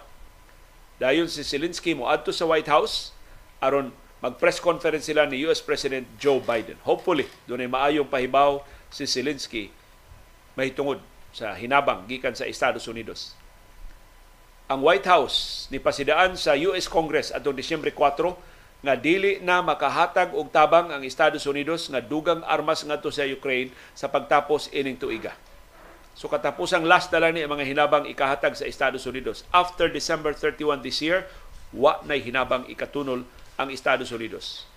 Dayon 1.00 1.32
si 1.32 1.44
Zelensky 1.44 1.96
mo 1.96 2.08
adto 2.12 2.32
sa 2.32 2.48
White 2.48 2.72
House 2.72 3.16
aron 3.64 3.92
mag-press 4.20 4.60
conference 4.60 5.08
sila 5.08 5.24
ni 5.28 5.48
US 5.48 5.64
President 5.64 6.04
Joe 6.20 6.44
Biden. 6.44 6.76
Hopefully, 6.84 7.28
doon 7.48 7.64
ay 7.64 7.72
maayong 7.72 8.10
pahibaw 8.12 8.64
si 8.92 9.08
Zelensky 9.08 9.72
mahitungod 10.60 11.00
sa 11.32 11.56
hinabang 11.56 12.04
gikan 12.10 12.36
sa 12.36 12.44
Estados 12.44 12.84
Unidos. 12.92 13.39
Ang 14.70 14.86
White 14.86 15.10
House 15.10 15.66
ni 15.74 15.82
pasidaan 15.82 16.38
sa 16.38 16.54
US 16.54 16.86
Congress 16.86 17.34
atong 17.34 17.58
Disyembre 17.58 17.90
4 17.90 18.86
nga 18.86 18.94
dili 18.94 19.42
na 19.42 19.66
makahatag 19.66 20.30
og 20.38 20.54
tabang 20.54 20.94
ang 20.94 21.02
Estados 21.02 21.42
Unidos 21.50 21.90
nga 21.90 21.98
dugang 21.98 22.46
armas 22.46 22.86
ngadto 22.86 23.10
sa 23.10 23.26
Ukraine 23.26 23.74
sa 23.98 24.14
pagtapos 24.14 24.70
ining 24.70 24.94
tuiga. 24.94 25.34
So 26.14 26.30
katapusang 26.30 26.86
last 26.86 27.10
na 27.10 27.34
ni 27.34 27.42
mga 27.42 27.66
hinabang 27.66 28.06
ikahatag 28.14 28.54
sa 28.54 28.70
Estados 28.70 29.10
Unidos. 29.10 29.42
After 29.50 29.90
December 29.90 30.38
31 30.38 30.86
this 30.86 31.02
year, 31.02 31.26
wa 31.74 31.98
nay 32.06 32.22
hinabang 32.22 32.70
ikatunol 32.70 33.26
ang 33.58 33.74
Estados 33.74 34.14
Unidos. 34.14 34.70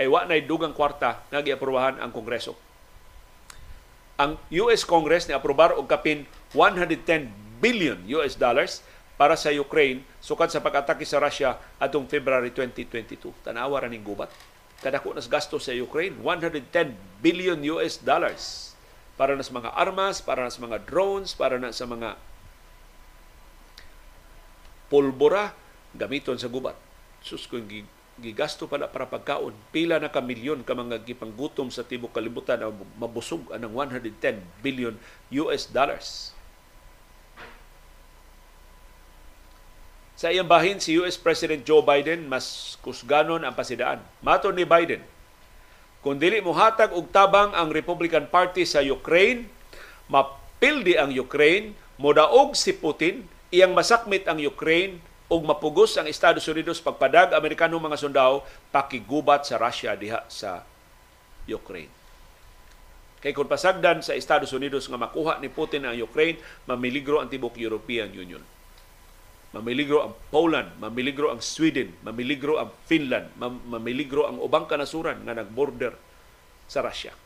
Kay 0.00 0.08
wa 0.08 0.24
nay 0.24 0.48
dugang 0.48 0.72
kwarta 0.72 1.20
nga 1.28 1.44
giaprobahan 1.44 2.00
ang 2.00 2.08
Kongreso. 2.08 2.56
Ang 4.16 4.40
US 4.64 4.88
Congress 4.88 5.28
ni 5.28 5.36
aprobar 5.36 5.76
og 5.76 5.84
kapin 5.84 6.24
110 6.56 7.47
billion 7.58 7.98
US 8.18 8.34
dollars 8.38 8.80
para 9.18 9.34
sa 9.34 9.50
Ukraine 9.50 10.06
sukad 10.22 10.48
sa 10.48 10.62
pag-atake 10.62 11.02
sa 11.02 11.18
Russia 11.18 11.58
atong 11.82 12.06
February 12.06 12.54
2022. 12.54 13.34
Tanawa 13.42 13.82
ra 13.82 13.90
ning 13.90 14.06
gubat. 14.06 14.30
Kadako 14.78 15.10
nas 15.18 15.26
gasto 15.26 15.58
sa 15.58 15.74
Ukraine 15.74 16.14
110 16.22 16.70
billion 17.18 17.58
US 17.74 17.98
dollars 17.98 18.72
para 19.18 19.34
na 19.34 19.42
sa 19.42 19.50
mga 19.50 19.74
armas, 19.74 20.22
para 20.22 20.46
na 20.46 20.54
sa 20.54 20.62
mga 20.62 20.78
drones, 20.86 21.34
para 21.34 21.58
na 21.58 21.74
sa 21.74 21.90
mga 21.90 22.14
pulbura 24.88 25.52
gamiton 25.92 26.40
sa 26.40 26.48
gubat 26.48 26.78
sus 27.20 27.44
kung 27.44 27.66
gigasto 28.18 28.66
pala 28.66 28.90
para 28.90 29.06
pagkaon 29.06 29.54
pila 29.70 30.00
na 30.00 30.10
ka 30.10 30.18
milyon 30.18 30.64
ka 30.64 30.74
mga 30.74 31.04
gipanggutom 31.06 31.70
sa 31.70 31.84
tibok 31.86 32.16
kalibutan 32.16 32.58
ang 32.58 32.74
mabusog 32.98 33.52
anang 33.54 33.76
110 33.76 34.42
billion 34.64 34.96
US 35.44 35.70
dollars 35.70 36.37
Sa 40.18 40.34
iyang 40.34 40.50
bahin, 40.50 40.82
si 40.82 40.98
US 40.98 41.14
President 41.14 41.62
Joe 41.62 41.78
Biden 41.78 42.26
mas 42.26 42.74
kusganon 42.82 43.46
ang 43.46 43.54
pasidaan. 43.54 44.02
Mato 44.18 44.50
ni 44.50 44.66
Biden, 44.66 44.98
kung 46.02 46.18
dili 46.18 46.42
mo 46.42 46.50
hatag 46.58 46.90
og 46.90 47.14
tabang 47.14 47.54
ang 47.54 47.70
Republican 47.70 48.26
Party 48.26 48.66
sa 48.66 48.82
Ukraine, 48.82 49.46
mapildi 50.10 50.98
ang 50.98 51.14
Ukraine, 51.14 51.70
modaog 52.02 52.58
si 52.58 52.74
Putin, 52.74 53.30
iyang 53.54 53.78
masakmit 53.78 54.26
ang 54.26 54.42
Ukraine, 54.42 54.98
ug 55.30 55.46
mapugos 55.46 55.94
ang 55.94 56.10
Estados 56.10 56.50
Unidos 56.50 56.82
pagpadag 56.82 57.30
Amerikano 57.30 57.78
mga 57.78 58.00
sundao 58.00 58.42
pakigubat 58.74 59.46
sa 59.46 59.54
Russia 59.54 59.94
diha 59.94 60.26
sa 60.26 60.66
Ukraine. 61.46 61.94
Kay 63.22 63.30
kung 63.30 63.46
pasagdan 63.46 64.02
sa 64.02 64.18
Estados 64.18 64.50
Unidos 64.50 64.90
nga 64.90 64.98
makuha 64.98 65.38
ni 65.38 65.46
Putin 65.46 65.86
ang 65.86 65.94
Ukraine, 65.94 66.42
mamiligro 66.66 67.22
ang 67.22 67.30
tibok 67.30 67.54
European 67.54 68.10
Union. 68.10 68.57
Mamiligro 69.48 70.04
ang 70.04 70.14
Poland, 70.28 70.76
mamiligro 70.76 71.32
ang 71.32 71.40
Sweden, 71.40 71.96
mamiligro 72.04 72.60
ang 72.60 72.68
Finland, 72.84 73.32
mamiligro 73.40 74.28
ang 74.28 74.36
ubang 74.44 74.68
kanasuran 74.68 75.24
nga 75.24 75.32
nagborder 75.32 75.96
sa 76.68 76.84
Russia. 76.84 77.16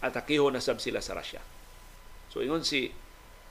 At 0.00 0.16
akiho 0.16 0.48
na 0.48 0.64
sab 0.64 0.80
sila 0.80 1.04
sa 1.04 1.12
Russia. 1.12 1.44
So 2.32 2.40
ingon 2.40 2.64
si 2.64 2.88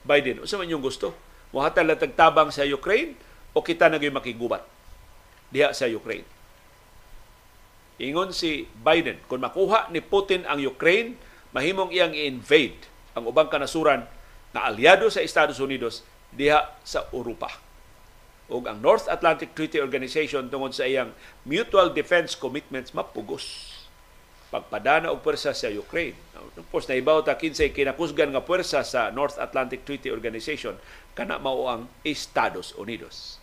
Biden, 0.02 0.42
unsa 0.42 0.58
man 0.58 0.66
yung 0.66 0.82
gusto? 0.82 1.14
Muhatag 1.54 1.86
lang 1.86 2.00
tagtabang 2.02 2.50
sa 2.50 2.66
Ukraine 2.66 3.14
o 3.54 3.62
kita 3.62 3.86
na 3.86 4.02
makigubat 4.02 4.66
diha 5.54 5.70
sa 5.70 5.86
Ukraine. 5.86 6.26
Ingon 7.98 8.30
si 8.30 8.66
Biden, 8.82 9.18
kung 9.26 9.42
makuha 9.42 9.90
ni 9.90 9.98
Putin 9.98 10.46
ang 10.46 10.58
Ukraine, 10.62 11.18
mahimong 11.54 11.90
iyang 11.90 12.14
i-invade 12.14 12.78
ang 13.14 13.26
ubang 13.26 13.50
kanasuran 13.50 14.06
na 14.54 14.60
aliado 14.66 15.06
sa 15.10 15.22
Estados 15.22 15.58
Unidos 15.58 16.06
diha 16.30 16.66
sa 16.86 17.06
Europa. 17.10 17.67
O 18.48 18.64
ang 18.64 18.80
North 18.80 19.04
Atlantic 19.12 19.52
Treaty 19.52 19.76
Organization 19.76 20.48
tungod 20.48 20.72
sa 20.72 20.88
iyang 20.88 21.12
mutual 21.44 21.92
defense 21.92 22.32
commitments 22.32 22.96
mapugos 22.96 23.76
pagpadana 24.48 25.12
og 25.12 25.20
pwersa 25.20 25.52
sa 25.52 25.68
Ukraine. 25.68 26.16
Course, 26.72 26.88
naibaw 26.88 27.20
ta 27.20 27.36
kinsay 27.36 27.68
kinakusgan 27.72 28.32
nga 28.32 28.40
pwersa 28.40 28.80
sa 28.80 29.12
North 29.12 29.36
Atlantic 29.36 29.84
Treaty 29.84 30.08
Organization 30.08 30.80
kana 31.12 31.36
mao 31.36 31.68
ang 31.68 31.92
Estados 32.00 32.72
Unidos. 32.80 33.36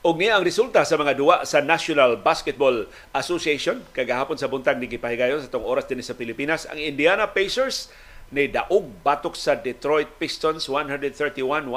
Og 0.00 0.16
niya 0.16 0.40
ang 0.40 0.44
resulta 0.48 0.80
sa 0.80 0.96
mga 0.96 1.12
duwa 1.12 1.44
sa 1.44 1.60
National 1.60 2.16
Basketball 2.16 2.88
Association. 3.12 3.84
Kagahapon 3.92 4.40
sa 4.40 4.48
buntag 4.48 4.80
ni 4.80 4.88
gipahigayon 4.88 5.44
sa 5.44 5.52
tong 5.52 5.60
oras 5.60 5.84
din 5.84 6.00
sa 6.00 6.16
Pilipinas 6.16 6.64
ang 6.64 6.80
Indiana 6.80 7.28
Pacers 7.28 7.92
ni 8.32 8.48
daog 8.48 8.88
batok 9.04 9.36
sa 9.36 9.60
Detroit 9.60 10.08
Pistons 10.16 10.72
131-123 10.72 11.68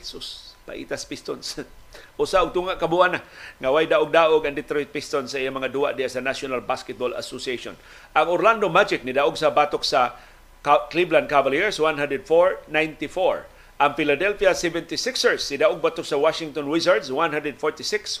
sus 0.00 0.56
paitas 0.64 1.04
Pistons. 1.04 1.60
Usa 2.22 2.40
og 2.40 2.56
tunga 2.56 2.80
kabuan 2.80 3.12
na 3.12 3.20
nga 3.60 3.68
way 3.68 3.84
daog-daog 3.84 4.48
ang 4.48 4.56
Detroit 4.56 4.88
Pistons 4.88 5.28
sa 5.28 5.36
iyang 5.36 5.60
mga 5.60 5.68
duwa 5.68 5.92
diya 5.92 6.08
sa 6.08 6.24
National 6.24 6.64
Basketball 6.64 7.12
Association. 7.20 7.76
Ang 8.16 8.32
Orlando 8.32 8.72
Magic 8.72 9.04
ni 9.04 9.12
daog 9.12 9.36
sa 9.36 9.52
batok 9.52 9.84
sa 9.84 10.16
Cleveland 10.64 11.28
Cavaliers 11.28 11.76
104-94 11.76 13.49
ang 13.80 13.96
Philadelphia 13.96 14.52
76ers 14.52 15.40
si 15.40 15.56
daog 15.56 15.80
batok 15.80 16.04
sa 16.04 16.20
Washington 16.20 16.68
Wizards 16.68 17.08
146-101 17.08 18.20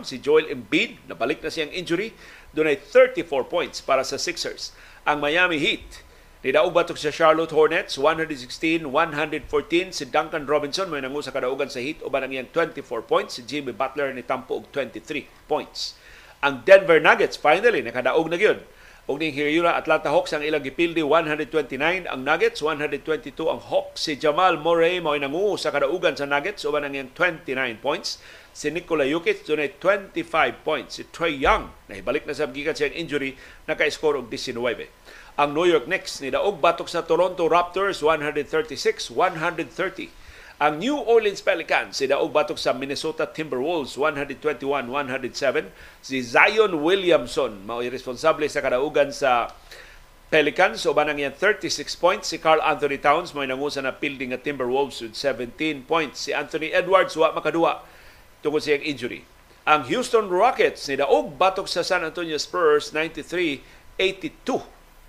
si 0.00 0.16
Joel 0.16 0.48
Embiid 0.48 1.04
nabalik 1.04 1.44
na 1.44 1.52
siyang 1.52 1.68
injury. 1.76 2.16
Dunay 2.56 2.80
34 2.80 3.28
points 3.52 3.84
para 3.84 4.00
sa 4.00 4.16
Sixers. 4.16 4.72
Ang 5.04 5.20
Miami 5.20 5.60
Heat 5.60 6.00
ni 6.40 6.56
daog 6.56 6.72
batok 6.72 6.96
sa 6.96 7.12
Charlotte 7.12 7.52
Hornets 7.52 8.00
116-114 8.00 8.88
si 9.92 10.08
Duncan 10.08 10.48
Robinson 10.48 10.88
may 10.88 11.04
nangu 11.04 11.20
sa 11.20 11.36
kadaugan 11.36 11.68
sa 11.68 11.84
Heat 11.84 12.00
uban 12.00 12.24
ang 12.24 12.32
iyang 12.32 12.48
24 12.48 12.80
points. 13.04 13.36
Si 13.36 13.44
Jimmy 13.44 13.76
Butler 13.76 14.16
ni 14.16 14.24
tampo 14.24 14.56
og 14.56 14.72
23 14.72 15.28
points. 15.44 16.00
Ang 16.40 16.64
Denver 16.64 16.96
Nuggets 16.96 17.36
finally 17.36 17.84
nakadaog 17.84 18.32
na 18.32 18.40
gyud 18.40 18.64
og 19.08 19.24
ning 19.24 19.32
Hiriura 19.32 19.72
Atlanta 19.72 20.12
Hawks 20.12 20.36
ang 20.36 20.44
ilang 20.44 20.60
gipildi 20.60 21.00
129 21.00 22.04
ang 22.04 22.20
Nuggets 22.20 22.60
122 22.60 23.32
ang 23.48 23.56
Hawks. 23.56 24.04
Si 24.04 24.20
Jamal 24.20 24.60
Murray 24.60 25.00
mao 25.00 25.16
nangu 25.16 25.56
sa 25.56 25.72
kadaugan 25.72 26.12
sa 26.12 26.28
Nuggets 26.28 26.68
uban 26.68 26.84
ang 26.84 26.92
iyang 26.92 27.08
29 27.16 27.80
points. 27.80 28.20
Si 28.52 28.68
Nikola 28.68 29.08
Jokic 29.08 29.48
dunay 29.48 29.80
25 29.80 30.60
points. 30.60 31.00
Si 31.00 31.08
Trey 31.08 31.40
Young 31.40 31.72
nahibalik 31.88 32.28
na 32.28 32.36
sa 32.36 32.52
gikan 32.52 32.76
sa 32.76 32.92
injury 32.92 33.32
naka-score 33.64 34.20
og 34.20 34.28
19 34.28 34.60
ang 35.38 35.54
New 35.54 35.62
York 35.64 35.86
Knicks 35.86 36.20
ni 36.20 36.34
daog 36.34 36.60
batok 36.60 36.90
sa 36.90 37.06
Toronto 37.06 37.46
Raptors 37.46 38.02
136-130 38.04 40.10
ang 40.58 40.82
New 40.82 40.98
Orleans 40.98 41.38
Pelicans 41.38 41.94
si 41.94 42.10
daog 42.10 42.34
batok 42.34 42.58
sa 42.58 42.74
Minnesota 42.74 43.30
Timberwolves 43.30 43.94
121-107. 43.94 45.70
Si 46.02 46.18
Zion 46.18 46.82
Williamson 46.82 47.62
mao 47.62 47.78
responsable 47.78 48.50
sa 48.50 48.58
kadaugan 48.58 49.14
sa 49.14 49.54
Pelicans 50.28 50.82
o 50.84 50.90
banang 50.90 51.22
yan 51.22 51.30
36 51.30 51.70
points. 52.02 52.34
Si 52.34 52.42
Carl 52.42 52.58
Anthony 52.58 52.98
Towns 52.98 53.38
may 53.38 53.46
nangusa 53.46 53.86
na 53.86 53.94
fielding 53.94 54.34
nga 54.34 54.42
Timberwolves 54.42 54.98
with 54.98 55.14
17 55.14 55.86
points. 55.86 56.26
Si 56.26 56.34
Anthony 56.34 56.74
Edwards 56.74 57.14
wa 57.14 57.30
makaduwa 57.30 57.86
tungkol 58.42 58.58
sa 58.58 58.74
injury. 58.82 59.22
Ang 59.62 59.86
Houston 59.86 60.26
Rockets 60.26 60.90
ni 60.90 60.98
daog 60.98 61.38
batok 61.38 61.70
sa 61.70 61.86
San 61.86 62.02
Antonio 62.02 62.34
Spurs 62.34 62.90
93-82. 62.90 63.62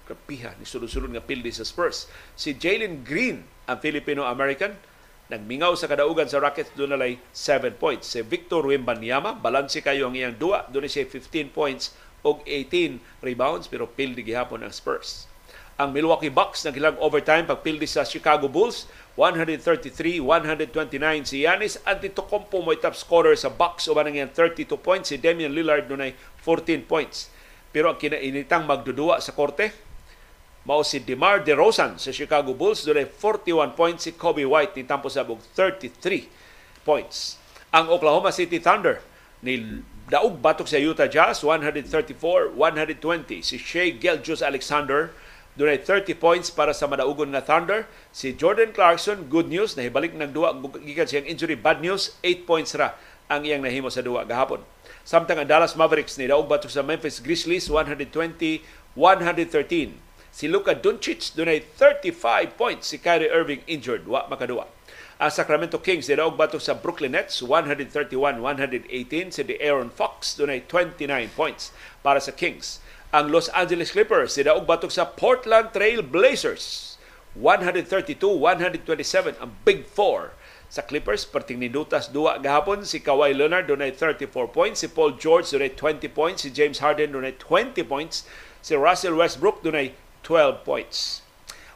Kapiha 0.05 0.53
ni 0.61 0.65
sulod-sulod 0.69 1.09
nga 1.09 1.25
pildi 1.25 1.49
sa 1.49 1.65
Spurs. 1.65 2.05
Si 2.37 2.53
Jalen 2.53 3.01
Green 3.01 3.41
ang 3.65 3.81
Filipino-American 3.81 4.88
Nagmingaw 5.29 5.77
sa 5.77 5.85
kadaugan 5.85 6.25
sa 6.25 6.41
Rockets 6.41 6.73
doon 6.73 6.97
nalay 6.97 7.21
7 7.37 7.77
points. 7.77 8.09
Si 8.09 8.17
Victor 8.25 8.65
Wembanyama, 8.65 9.37
balanse 9.37 9.77
kayo 9.77 10.09
ang 10.09 10.17
iyang 10.17 10.33
duwa, 10.33 10.65
doon 10.73 10.89
siya 10.89 11.05
15 11.05 11.53
points 11.53 11.93
og 12.25 12.41
18 12.49 12.97
rebounds 13.21 13.69
pero 13.69 13.85
pildi 13.85 14.25
gihapon 14.25 14.65
ang 14.65 14.73
Spurs. 14.73 15.29
Ang 15.77 15.93
Milwaukee 15.93 16.33
Bucks 16.33 16.65
naghilang 16.65 16.97
overtime 16.97 17.45
pagpildi 17.45 17.85
sa 17.85 18.03
Chicago 18.03 18.49
Bulls 18.49 18.89
133-129 19.15 20.19
si 21.23 21.45
Giannis 21.45 21.77
Antetokounmpo 21.85 22.65
mo 22.65 22.73
top 22.75 22.97
scorer 22.97 23.37
sa 23.37 23.53
Bucks 23.53 23.85
uban 23.85 24.09
ang 24.09 24.33
32 24.33 24.65
points 24.81 25.13
si 25.13 25.21
Damian 25.21 25.53
Lillard 25.53 25.85
dunay 25.85 26.17
14 26.43 26.89
points. 26.89 27.29
Pero 27.69 27.93
ang 27.93 28.01
kinainitang 28.01 28.65
magdudua 28.65 29.21
sa 29.21 29.31
korte 29.37 29.88
mao 30.67 30.83
si 30.83 30.99
DeMar 30.99 31.43
DeRozan 31.43 31.95
sa 31.95 32.11
Chicago 32.11 32.55
Bulls 32.55 32.83
dunay 32.83 33.07
41 33.07 33.75
points 33.75 34.03
si 34.07 34.11
Kobe 34.15 34.43
White 34.43 34.75
ni 34.75 34.83
tampo 34.83 35.07
sa 35.07 35.23
33 35.23 36.27
points 36.83 37.39
ang 37.71 37.87
Oklahoma 37.91 38.33
City 38.33 38.59
Thunder 38.59 38.99
ni 39.43 39.83
Daog 40.09 40.41
batok 40.41 40.65
sa 40.65 40.81
Utah 40.81 41.05
Jazz 41.05 41.45
134-120 41.45 43.45
si 43.45 43.61
Shea 43.61 43.93
Gilgeous 43.93 44.41
Alexander 44.41 45.13
dunay 45.59 45.83
30 45.83 46.15
points 46.15 46.47
para 46.47 46.71
sa 46.71 46.87
madaugon 46.87 47.35
nga 47.35 47.43
Thunder. 47.43 47.83
Si 48.15 48.31
Jordan 48.31 48.71
Clarkson, 48.71 49.27
good 49.27 49.51
news, 49.51 49.75
nahibalik 49.75 50.15
ng 50.15 50.31
duwa 50.31 50.55
gikan 50.79 51.03
siyang 51.03 51.27
injury. 51.27 51.59
Bad 51.59 51.83
news, 51.83 52.15
8 52.23 52.47
points 52.47 52.71
ra 52.79 52.95
ang 53.27 53.43
iyang 53.43 53.59
nahimo 53.59 53.91
sa 53.91 53.99
duwa 53.99 54.23
gahapon. 54.23 54.63
Samtang 55.03 55.43
ang 55.43 55.51
Dallas 55.51 55.75
Mavericks 55.75 56.15
ni 56.15 56.31
daog 56.31 56.47
batok 56.47 56.71
sa 56.71 56.79
Memphis 56.79 57.19
Grizzlies 57.19 57.67
120-113. 57.67 58.95
Si 60.31 60.47
Luka 60.47 60.75
Doncic 60.77 61.33
dunay 61.35 61.63
35 61.77 62.55
points. 62.55 62.87
Si 62.87 62.97
Kyrie 63.01 63.33
Irving 63.33 63.61
injured, 63.67 64.07
wa 64.07 64.27
makaduwa. 64.29 64.67
Ang 65.19 65.35
Sacramento 65.35 65.83
Kings 65.83 66.07
nidaog 66.07 66.39
batok 66.39 66.63
sa 66.63 66.79
Brooklyn 66.79 67.11
Nets 67.11 67.43
131-118 67.43 69.35
si 69.35 69.43
Aaron 69.59 69.91
Fox 69.91 70.39
dunay 70.39 70.63
29 70.63 71.11
points 71.35 71.75
para 71.99 72.23
sa 72.23 72.31
Kings. 72.31 72.79
Ang 73.11 73.27
Los 73.27 73.51
Angeles 73.51 73.91
Clippers 73.91 74.39
nidaog 74.39 74.63
batok 74.63 74.87
sa 74.87 75.03
Portland 75.03 75.75
Trail 75.75 75.99
Blazers 75.99 76.95
132-127 77.35 79.43
ang 79.43 79.51
Big 79.67 79.83
Four 79.85 80.33
sa 80.69 80.85
Clippers 80.85 81.25
perting 81.25 81.57
nidutas 81.59 82.13
duwa 82.13 82.37
gahapon 82.39 82.85
si 82.87 83.01
Kawhi 83.03 83.35
Leonard 83.35 83.67
dunay 83.67 83.91
34 83.91 84.53
points 84.53 84.81
si 84.81 84.87
Paul 84.87 85.17
George 85.17 85.51
dunay 85.51 85.73
20 85.73 86.07
points 86.15 86.45
si 86.45 86.49
James 86.53 86.79
Harden 86.79 87.11
dunay 87.11 87.35
20 87.35 87.83
points 87.83 88.23
si 88.63 88.77
Russell 88.77 89.19
Westbrook 89.19 89.65
dunay 89.65 89.91
12 90.29 90.61
points 90.61 91.25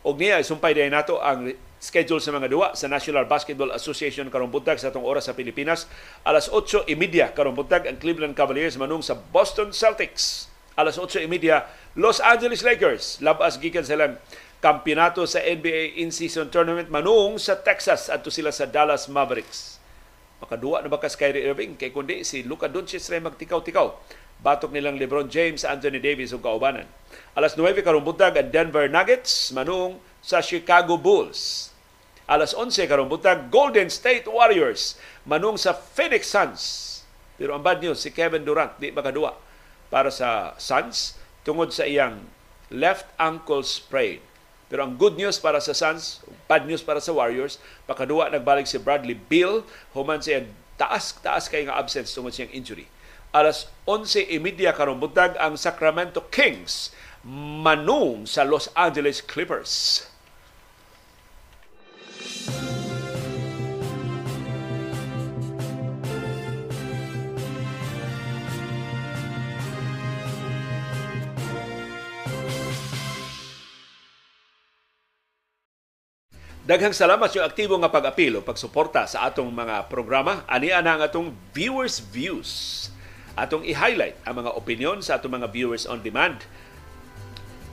og 0.06 0.20
niya 0.22 0.38
isumpay 0.38 0.78
din 0.78 0.94
nato 0.94 1.18
ang 1.18 1.50
schedule 1.84 2.20
sa 2.24 2.32
mga 2.32 2.48
duwa 2.48 2.68
sa 2.76 2.88
National 2.88 3.28
Basketball 3.28 3.72
Association 3.76 4.28
karong 4.32 4.52
buntag 4.52 4.80
sa 4.80 4.88
atong 4.88 5.04
oras 5.04 5.28
sa 5.28 5.36
Pilipinas. 5.36 5.84
Alas 6.24 6.48
8:30 6.48 7.36
karong 7.36 7.56
buntag 7.56 7.88
ang 7.88 8.00
Cleveland 8.00 8.36
Cavaliers 8.36 8.80
manung 8.80 9.04
sa 9.04 9.20
Boston 9.20 9.76
Celtics. 9.76 10.48
Alas 10.80 10.96
8:30 10.96 11.28
Los 12.00 12.24
Angeles 12.24 12.64
Lakers 12.64 13.20
labas 13.20 13.60
gikan 13.60 13.84
silang 13.84 14.16
kampeonato 14.64 15.28
sa 15.28 15.44
NBA 15.44 16.00
in-season 16.00 16.48
tournament 16.48 16.88
manung 16.88 17.36
sa 17.36 17.60
Texas 17.60 18.08
adto 18.08 18.32
sila 18.32 18.56
sa 18.56 18.64
Dallas 18.64 19.12
Mavericks. 19.12 19.84
Makaduwa 20.40 20.84
na 20.84 20.92
ba 20.92 21.00
ka 21.00 21.12
Kyrie 21.12 21.48
Irving 21.48 21.80
kay 21.80 21.92
kundi 21.92 22.28
si 22.28 22.44
Luka 22.44 22.68
Doncic 22.68 23.04
ray 23.08 23.24
magtikaw-tikaw. 23.24 23.88
Batok 24.44 24.76
nilang 24.76 25.00
LeBron 25.00 25.32
James, 25.32 25.64
Anthony 25.64 26.04
Davis 26.04 26.36
ug 26.36 26.44
kaubanan. 26.44 26.84
Alas 27.34 27.56
9 27.56 27.80
karong 27.80 28.04
buntag 28.04 28.36
ang 28.36 28.52
Denver 28.52 28.92
Nuggets 28.92 29.56
manung 29.56 30.04
sa 30.20 30.44
Chicago 30.44 31.00
Bulls 31.00 31.74
alas 32.24 32.56
11 32.56 32.88
karong 32.88 33.12
buntag 33.12 33.52
Golden 33.52 33.92
State 33.92 34.28
Warriors 34.28 34.96
manung 35.28 35.60
sa 35.60 35.76
Phoenix 35.76 36.32
Suns. 36.32 36.62
Pero 37.36 37.52
ang 37.58 37.64
bad 37.66 37.84
news 37.84 38.00
si 38.00 38.14
Kevin 38.14 38.48
Durant 38.48 38.78
di 38.80 38.94
makadua 38.94 39.36
para 39.92 40.08
sa 40.14 40.56
Suns 40.56 41.20
tungod 41.44 41.76
sa 41.76 41.84
iyang 41.84 42.24
left 42.72 43.10
ankle 43.20 43.66
sprain. 43.66 44.24
Pero 44.72 44.88
ang 44.88 44.96
good 44.96 45.20
news 45.20 45.38
para 45.38 45.60
sa 45.60 45.76
Suns, 45.76 46.24
bad 46.48 46.66
news 46.66 46.82
para 46.82 47.04
sa 47.04 47.14
Warriors, 47.14 47.60
pakadua 47.86 48.32
nagbalik 48.32 48.66
si 48.66 48.80
Bradley 48.80 49.14
Beal 49.14 49.68
human 49.92 50.24
sa 50.24 50.42
taas 50.80 51.14
taas 51.20 51.46
kay 51.52 51.68
nga 51.68 51.78
absence 51.78 52.16
tungod 52.16 52.32
sa 52.32 52.48
iyang 52.48 52.56
injury. 52.56 52.88
Alas 53.34 53.66
11:30 53.90 54.70
karong 54.78 55.02
buntag 55.02 55.34
ang 55.42 55.58
Sacramento 55.58 56.22
Kings 56.30 56.94
manung 57.26 58.30
sa 58.30 58.46
Los 58.46 58.70
Angeles 58.78 59.26
Clippers. 59.26 60.06
Daghang 76.64 76.94
salamat 76.94 77.28
sa 77.28 77.50
aktibo 77.50 77.76
nga 77.82 77.90
pag-apilo, 77.90 78.46
pagsuporta 78.46 79.10
sa 79.10 79.26
atong 79.26 79.50
mga 79.50 79.90
programa. 79.90 80.46
Ani 80.46 80.70
ang 80.70 81.02
atong 81.02 81.34
viewers 81.52 81.98
views. 81.98 82.93
Atong 83.34 83.66
i-highlight 83.66 84.22
ang 84.30 84.46
mga 84.46 84.54
opinion 84.54 84.98
sa 85.02 85.18
atong 85.18 85.42
mga 85.42 85.50
viewers 85.50 85.90
on 85.90 86.06
demand 86.06 86.46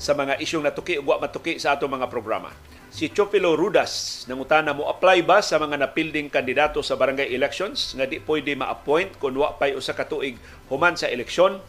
sa 0.00 0.16
mga 0.16 0.40
isyong 0.40 0.64
natuki 0.64 0.96
ug 0.96 1.04
matuki 1.20 1.60
sa 1.60 1.76
atong 1.76 1.92
mga 1.92 2.08
programa. 2.08 2.48
Si 2.90 3.12
Chopilo 3.12 3.54
Rudas 3.54 4.24
nangutana 4.26 4.72
mo 4.72 4.88
apply 4.88 5.22
ba 5.22 5.38
sa 5.44 5.60
mga 5.60 5.78
napilding 5.78 6.32
kandidato 6.32 6.80
sa 6.82 6.96
barangay 6.96 7.30
elections 7.30 7.94
nga 7.94 8.08
di 8.08 8.18
pwede 8.18 8.56
ma-appoint 8.56 9.20
kung 9.20 9.36
wa 9.36 9.54
pay 9.54 9.76
usa 9.76 9.92
ka 9.92 10.08
tuig 10.08 10.40
human 10.72 10.96
sa 10.96 11.06
eleksyon. 11.06 11.60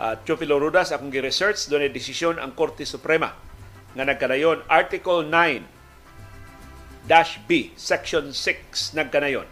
Uh, 0.00 0.16
Chopilo 0.24 0.56
Rudas 0.56 0.90
akong 0.90 1.12
gi-research 1.12 1.68
doon 1.68 1.92
desisyon 1.92 2.40
ang 2.40 2.56
Korte 2.56 2.88
Suprema 2.88 3.36
nga 3.92 4.04
nagkadayon 4.08 4.64
Article 4.64 5.28
9 5.28 5.80
dash 7.04 7.42
B, 7.44 7.76
Section 7.76 8.32
6 8.32 8.96
nagkanayon. 8.96 9.44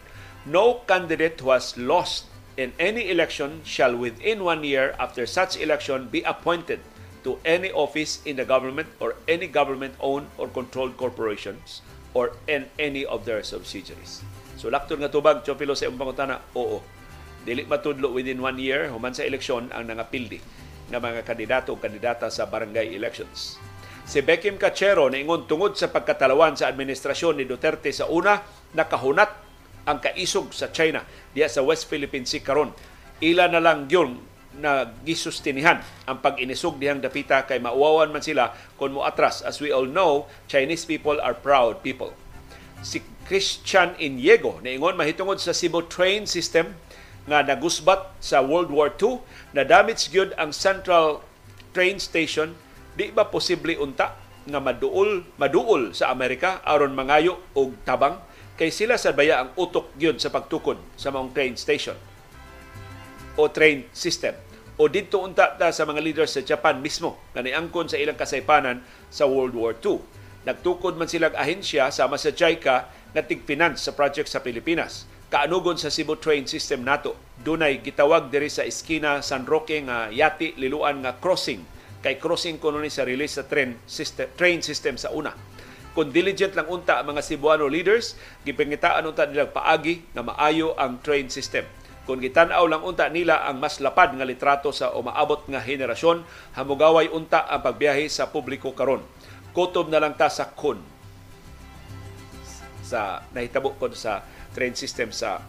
No 0.49 0.81
candidate 0.89 1.37
who 1.45 1.53
has 1.53 1.77
lost 1.77 2.31
in 2.59 2.75
any 2.83 3.07
election 3.15 3.63
shall 3.63 3.95
within 3.95 4.43
one 4.43 4.67
year 4.67 4.99
after 4.99 5.23
such 5.31 5.55
election 5.63 6.11
be 6.11 6.27
appointed 6.27 6.83
to 7.23 7.39
any 7.47 7.71
office 7.71 8.19
in 8.27 8.35
the 8.35 8.43
government 8.43 8.91
or 8.99 9.15
any 9.31 9.47
government-owned 9.47 10.27
or 10.35 10.51
controlled 10.51 10.99
corporations 10.99 11.87
or 12.19 12.35
in 12.51 12.67
any 12.83 13.07
of 13.07 13.23
their 13.23 13.47
subsidiaries. 13.47 14.27
So 14.59 14.75
lakton 14.75 14.99
nga 14.99 15.07
tubag, 15.07 15.47
Chopilo 15.47 15.79
sa 15.79 15.87
imong 15.87 16.03
pangutana, 16.03 16.43
oo. 16.59 16.83
Dili 17.47 17.63
matudlo 17.63 18.11
within 18.11 18.43
one 18.43 18.59
year, 18.59 18.91
human 18.91 19.15
sa 19.15 19.23
eleksyon, 19.23 19.71
ang 19.71 19.87
nangapildi 19.87 20.43
ng 20.91 20.99
mga 20.99 21.23
kandidato 21.23 21.71
o 21.71 21.79
kandidata 21.79 22.27
sa 22.27 22.51
barangay 22.51 22.91
elections. 22.91 23.55
Si 24.03 24.19
Beckham 24.19 24.59
Cachero 24.59 25.07
ingon 25.07 25.47
tungod 25.47 25.79
sa 25.79 25.95
pagkatalawan 25.95 26.59
sa 26.59 26.67
administrasyon 26.67 27.39
ni 27.39 27.45
Duterte 27.47 27.95
sa 27.95 28.11
una, 28.11 28.43
nakahunat 28.75 29.48
ang 29.89 30.05
kaisog 30.05 30.53
sa 30.53 30.69
China 30.69 31.01
diya 31.33 31.49
sa 31.49 31.65
West 31.65 31.89
Philippine 31.89 32.29
Sea 32.29 32.45
karon. 32.45 32.77
Ila 33.25 33.49
na 33.49 33.65
lang 33.65 33.89
yun 33.89 34.21
na 34.61 34.93
gisustinihan 35.07 35.81
ang 36.05 36.21
pag-inisog 36.21 36.77
dihang 36.77 37.01
dapita 37.01 37.49
kay 37.49 37.57
mauwawan 37.57 38.13
man 38.13 38.21
sila 38.21 38.53
kung 38.77 38.93
mo 38.93 39.09
atras. 39.09 39.41
As 39.41 39.57
we 39.65 39.73
all 39.73 39.89
know, 39.89 40.29
Chinese 40.45 40.85
people 40.85 41.17
are 41.25 41.33
proud 41.33 41.81
people. 41.81 42.13
Si 42.85 43.01
Christian 43.25 43.97
Iniego 43.97 44.61
ingon 44.61 45.01
mahitungod 45.01 45.41
sa 45.41 45.57
Cebu 45.57 45.89
train 45.89 46.29
system 46.29 46.77
nga 47.25 47.41
nagusbat 47.41 48.21
sa 48.21 48.45
World 48.45 48.69
War 48.69 48.93
II 48.93 49.25
na 49.57 49.65
damage 49.65 50.13
gyud 50.13 50.37
ang 50.37 50.53
Central 50.53 51.25
Train 51.73 51.97
Station 51.97 52.57
Di 52.99 53.15
ba 53.15 53.31
posible 53.31 53.79
unta 53.79 54.19
nga 54.43 54.59
maduol 54.59 55.23
maduol 55.39 55.95
sa 55.95 56.11
Amerika 56.11 56.59
aron 56.67 56.99
mangayo 56.99 57.39
og 57.55 57.79
tabang 57.87 58.19
kay 58.59 58.75
sila 58.75 58.99
sa 58.99 59.15
baya 59.15 59.47
ang 59.47 59.51
utok 59.55 59.95
gyud 59.95 60.19
sa 60.19 60.35
pagtukod 60.35 60.77
sa 60.99 61.15
mga 61.15 61.31
train 61.31 61.55
station 61.55 61.95
o 63.39 63.47
train 63.47 63.87
system 63.95 64.35
o 64.79 64.91
didto 64.91 65.23
unta 65.23 65.55
ta 65.55 65.71
sa 65.71 65.87
mga 65.87 66.03
leaders 66.03 66.35
sa 66.35 66.43
Japan 66.43 66.83
mismo 66.83 67.19
nga 67.35 67.43
niangkon 67.43 67.87
sa 67.87 67.99
ilang 67.99 68.19
kasaypanan 68.19 68.83
sa 69.11 69.27
World 69.27 69.55
War 69.59 69.75
II. 69.79 69.99
Nagtukod 70.47 70.95
man 70.95 71.11
silang 71.11 71.35
ahensya 71.35 71.91
sama 71.91 72.15
sa 72.15 72.31
JICA 72.31 72.77
nga 73.15 73.23
tig-finance 73.27 73.83
sa 73.83 73.95
project 73.95 74.31
sa 74.31 74.39
Pilipinas. 74.39 75.07
Kaanugon 75.29 75.77
sa 75.77 75.91
Cebu 75.91 76.17
train 76.17 76.47
system 76.47 76.87
nato, 76.87 77.19
dunay 77.43 77.83
gitawag 77.83 78.31
diri 78.31 78.47
sa 78.49 78.65
iskina 78.65 79.21
San 79.21 79.45
Roque 79.51 79.83
nga 79.83 80.09
yati 80.15 80.55
liluan 80.57 81.03
nga 81.03 81.19
crossing 81.19 81.61
kay 81.99 82.17
crossing 82.17 82.63
kuno 82.63 82.79
ni 82.79 82.89
sa 82.89 83.03
release 83.03 83.37
sa 83.37 83.45
train 83.51 83.75
system, 83.85 84.31
train 84.39 84.63
system 84.63 84.95
sa 84.95 85.11
una. 85.11 85.35
Kung 85.99 86.15
diligent 86.15 86.55
lang 86.55 86.71
unta 86.71 87.03
ang 87.03 87.11
mga 87.11 87.27
Cebuano 87.27 87.67
leaders, 87.67 88.15
gipangitaan 88.47 89.03
unta 89.03 89.27
nila 89.27 89.51
paagi 89.51 90.07
na 90.15 90.23
maayo 90.23 90.79
ang 90.79 91.03
train 91.03 91.27
system. 91.27 91.67
Kung 92.07 92.23
gitan-aw 92.23 92.63
lang 92.71 92.87
unta 92.87 93.11
nila 93.11 93.43
ang 93.43 93.59
mas 93.59 93.83
lapad 93.83 94.15
nga 94.15 94.23
litrato 94.23 94.71
sa 94.71 94.95
umaabot 94.95 95.43
nga 95.51 95.59
henerasyon, 95.59 96.23
hamugaway 96.55 97.11
unta 97.11 97.51
ang 97.51 97.67
pagbiyahe 97.67 98.07
sa 98.07 98.31
publiko 98.31 98.79
karon. 98.79 99.03
Kutob 99.51 99.91
na 99.91 99.99
lang 99.99 100.15
ta 100.15 100.31
sa 100.31 100.47
kun 100.47 100.79
sa 102.87 103.27
nahitabo 103.35 103.75
ko 103.75 103.91
sa 103.91 104.23
train 104.55 104.79
system 104.79 105.11
sa 105.11 105.43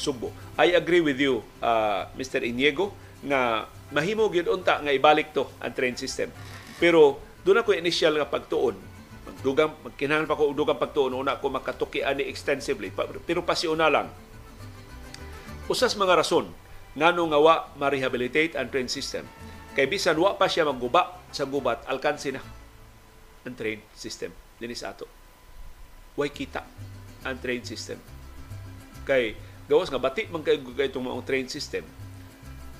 Subo. 0.00 0.32
I 0.56 0.80
agree 0.80 1.04
with 1.04 1.20
you, 1.20 1.44
uh, 1.60 2.08
Mr. 2.16 2.40
Iniego, 2.40 2.96
nga 3.20 3.68
mahimo 3.92 4.32
gyud 4.32 4.48
unta 4.48 4.80
nga 4.80 4.96
ibalik 4.96 5.36
to 5.36 5.44
ang 5.60 5.76
train 5.76 5.92
system. 5.92 6.32
Pero 6.80 7.20
doon 7.44 7.60
ako 7.60 7.76
initial 7.76 8.16
nga 8.16 8.24
pagtuon. 8.24 8.89
Magdugang 9.40 9.72
magkinahanglan 9.80 10.28
pa 10.28 10.36
ko 10.36 10.52
dugang 10.52 10.76
pagtuon 10.76 11.16
una 11.16 11.40
ko 11.40 11.48
makatuki 11.48 12.04
ani 12.04 12.28
extensively 12.28 12.92
pero 12.92 13.40
pasiuna 13.40 13.88
lang. 13.88 14.12
Usas 15.64 15.96
mga 15.96 16.20
rason 16.20 16.44
ngano 16.92 17.24
nga 17.32 17.40
wa 17.40 17.54
ma-rehabilitate 17.80 18.52
ang 18.60 18.68
train 18.68 18.84
system. 18.92 19.24
Kay 19.72 19.88
bisan 19.88 20.20
wa 20.20 20.36
pa 20.36 20.44
siya 20.44 20.68
magguba 20.68 21.16
sa 21.32 21.48
gubat, 21.48 21.88
alkansi 21.88 22.36
na 22.36 22.44
ang 23.48 23.56
train 23.56 23.80
system 23.96 24.28
dinhi 24.60 24.76
sa 24.76 24.92
ato. 24.92 25.08
Way 26.20 26.36
kita 26.36 26.60
ang 27.24 27.40
train 27.40 27.64
system. 27.64 27.96
Kay 29.08 29.40
gawas 29.64 29.88
nga 29.88 29.96
bati 29.96 30.28
man 30.28 30.44
kay 30.44 30.60
itong 30.60 31.08
mga 31.08 31.24
train 31.24 31.48
system 31.48 31.88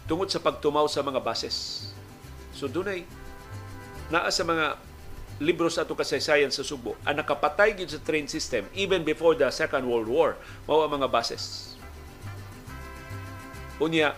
tungod 0.04 0.28
sa 0.28 0.44
pagtumaw 0.44 0.84
sa 0.92 1.00
mga 1.00 1.24
bases. 1.24 1.88
So 2.52 2.68
dunay 2.68 3.08
naa 4.12 4.28
sa 4.28 4.44
mga 4.44 4.89
libro 5.40 5.72
sa 5.72 5.88
ato 5.88 5.96
kasaysayan 5.96 6.52
sa 6.52 6.60
Subo 6.60 7.00
ang 7.08 7.16
nakapatay 7.16 7.72
gid 7.72 7.88
sa 7.88 7.98
train 8.04 8.28
system 8.28 8.68
even 8.76 9.00
before 9.00 9.32
the 9.32 9.48
Second 9.48 9.88
World 9.88 10.06
War 10.06 10.36
mao 10.68 10.84
ang 10.84 11.00
mga 11.00 11.08
bases. 11.08 11.74
Unya 13.80 14.12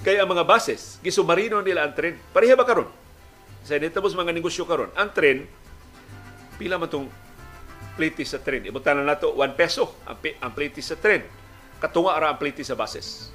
kaya 0.00 0.24
ang 0.24 0.30
mga 0.32 0.48
bases 0.48 0.96
gisumarino 1.04 1.60
nila 1.60 1.84
ang 1.84 1.92
tren. 1.92 2.16
Pareha 2.32 2.56
ba 2.56 2.64
karon? 2.64 2.88
Sa 3.60 3.76
nitamos 3.76 4.16
mga 4.16 4.32
negosyo 4.32 4.64
karon, 4.64 4.88
ang 4.96 5.12
tren 5.12 5.44
pila 6.56 6.80
man 6.80 6.88
tong 6.88 7.12
pliti 8.00 8.24
sa 8.24 8.40
tren. 8.40 8.64
Ibutan 8.64 9.04
na 9.04 9.12
nato 9.12 9.36
1 9.36 9.52
peso 9.52 10.00
ang, 10.08 10.16
ang 10.16 10.52
pliti 10.56 10.80
sa 10.80 10.96
tren. 10.96 11.28
Katunga 11.76 12.16
ra 12.16 12.32
ang 12.32 12.40
pliti 12.40 12.64
sa 12.64 12.74
bases. 12.74 13.30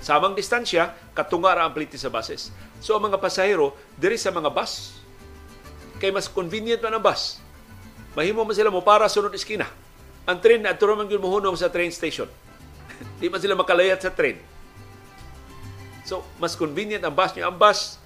Samang 0.00 0.32
distansya, 0.32 0.96
katunga 1.12 1.52
ra 1.52 1.68
ang 1.68 1.76
pliti 1.76 2.00
sa 2.00 2.08
bases. 2.08 2.48
So 2.80 2.96
ang 2.96 3.12
mga 3.12 3.20
pasahero 3.20 3.76
diri 4.00 4.16
sa 4.16 4.32
mga 4.32 4.48
bus 4.48 5.04
kay 5.96 6.12
mas 6.12 6.28
convenient 6.28 6.80
man 6.80 6.96
ang 6.96 7.04
bus. 7.04 7.40
Mahimo 8.16 8.44
man 8.44 8.56
sila 8.56 8.72
mo 8.72 8.80
para 8.80 9.08
sunod 9.08 9.32
iskina. 9.32 9.68
Ang 10.24 10.40
train 10.40 10.60
na 10.60 10.72
aturo 10.72 10.96
man 10.96 11.06
gyud 11.08 11.20
mohunong 11.20 11.56
sa 11.56 11.68
train 11.68 11.92
station. 11.92 12.28
Di 13.20 13.28
man 13.28 13.40
sila 13.40 13.56
makalayat 13.56 14.00
sa 14.00 14.12
train. 14.12 14.40
So, 16.06 16.22
mas 16.38 16.54
convenient 16.54 17.02
ang 17.02 17.12
bus 17.12 17.34
niya. 17.34 17.50
Ang 17.50 17.58
bus, 17.58 17.98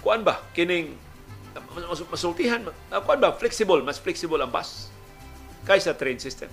kuan 0.00 0.24
ba? 0.24 0.40
Kining 0.56 0.96
mas, 1.76 2.00
masultihan. 2.08 2.64
Uh, 2.88 3.00
kuan 3.04 3.20
ba? 3.20 3.32
Flexible. 3.36 3.80
Mas 3.84 4.00
flexible 4.00 4.40
ang 4.40 4.50
bus 4.50 4.88
kaysa 5.68 5.92
train 5.92 6.16
system. 6.16 6.48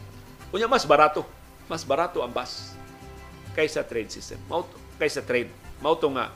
Unya 0.51 0.67
mas 0.67 0.83
barato. 0.83 1.23
Mas 1.71 1.87
barato 1.87 2.19
ang 2.19 2.31
bus 2.31 2.75
kaysa 3.55 3.85
train 3.85 4.09
system. 4.09 4.41
Mauto, 4.49 4.75
kaysa 4.99 5.23
train. 5.23 5.47
Mauto 5.79 6.09
nga 6.11 6.33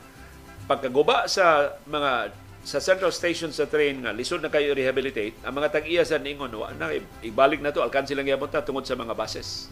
pagkaguba 0.68 1.28
sa 1.28 1.76
mga 1.88 2.32
sa 2.66 2.82
central 2.82 3.14
station 3.14 3.54
sa 3.54 3.70
train 3.70 4.02
nga 4.02 4.10
lisod 4.10 4.42
na 4.42 4.50
kayo 4.50 4.74
rehabilitate. 4.74 5.36
Ang 5.46 5.62
mga 5.62 5.78
tag-iya 5.78 6.02
sa 6.02 6.18
ningon 6.18 6.52
wa 6.52 6.68
na 6.74 6.90
ibalik 7.22 7.62
na 7.62 7.70
to 7.70 7.80
alkansi 7.80 8.12
lang 8.18 8.26
gyapon 8.26 8.50
ta 8.50 8.66
tungod 8.66 8.84
sa 8.84 8.98
mga 8.98 9.14
buses. 9.14 9.70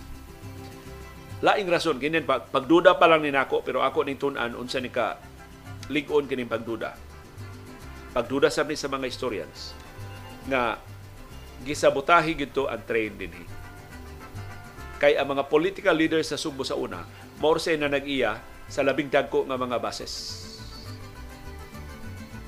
Laing 1.45 1.69
rason 1.69 2.01
kinin 2.01 2.25
pag, 2.25 2.49
pagduda 2.49 2.97
pa 2.97 3.05
lang 3.11 3.21
ni 3.21 3.35
nako 3.35 3.61
pero 3.61 3.85
ako 3.85 4.07
ning 4.07 4.17
tun-an 4.17 4.57
unsa 4.57 4.81
ni 4.81 4.89
ka 4.89 5.21
ligon 5.93 6.25
kining 6.25 6.49
pagduda. 6.49 6.97
Pagduda 8.17 8.49
sa 8.49 8.65
sa 8.65 8.89
mga 8.89 9.07
historians 9.11 9.77
nga 10.49 10.81
gisabotahi 11.67 12.33
gito 12.39 12.71
ang 12.71 12.81
train 12.87 13.13
dinhi. 13.19 13.45
Kay 14.97 15.21
ang 15.21 15.37
mga 15.37 15.45
political 15.53 15.93
leaders 15.93 16.33
sa 16.33 16.41
Subo 16.41 16.65
sa 16.65 16.79
una 16.79 17.05
more 17.37 17.61
say 17.61 17.77
na 17.77 17.93
nag-iya 17.93 18.41
sa 18.67 18.81
labing 18.81 19.13
dagko 19.13 19.45
nga 19.45 19.61
mga 19.61 19.77
bases 19.77 20.46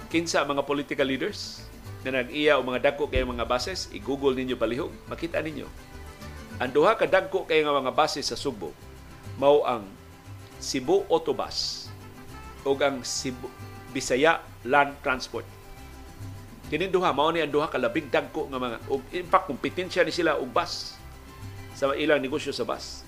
kinsa 0.09 0.45
mga 0.45 0.65
political 0.65 1.05
leaders 1.05 1.65
na 2.03 2.21
nag-iya 2.23 2.57
o 2.57 2.65
mga 2.65 2.93
dagko 2.93 3.11
kay 3.11 3.25
mga 3.25 3.45
bases, 3.45 3.93
i-google 3.93 4.33
ninyo 4.33 4.57
palihog, 4.57 4.93
makita 5.11 5.43
ninyo. 5.45 5.69
Ang 6.59 6.71
duha 6.75 6.99
ka 6.99 7.07
dagko 7.07 7.47
kay 7.47 7.63
nga 7.63 7.75
mga 7.75 7.95
bases 7.95 8.27
sa 8.27 8.37
Subo 8.39 8.75
mao 9.39 9.63
ang 9.63 9.87
Cebu 10.59 11.07
Autobus 11.07 11.87
o 12.67 12.75
ang 12.75 13.07
Cebu 13.07 13.47
Bisaya 13.95 14.43
Land 14.67 14.99
Transport. 15.01 15.47
Kini 16.69 16.91
duha 16.91 17.15
mao 17.15 17.31
ni 17.31 17.41
ang 17.41 17.49
duha 17.49 17.71
ka 17.71 17.79
labing 17.79 18.11
dagko 18.11 18.51
nga 18.51 18.59
mga 18.59 18.77
ug 18.91 19.01
in 19.15 19.25
fact 19.31 19.47
kompetensya 19.47 20.03
ni 20.03 20.13
sila 20.13 20.37
og 20.37 20.51
bus 20.51 20.99
sa 21.79 21.95
ilang 21.95 22.19
negosyo 22.19 22.51
sa 22.51 22.67
bus. 22.67 23.07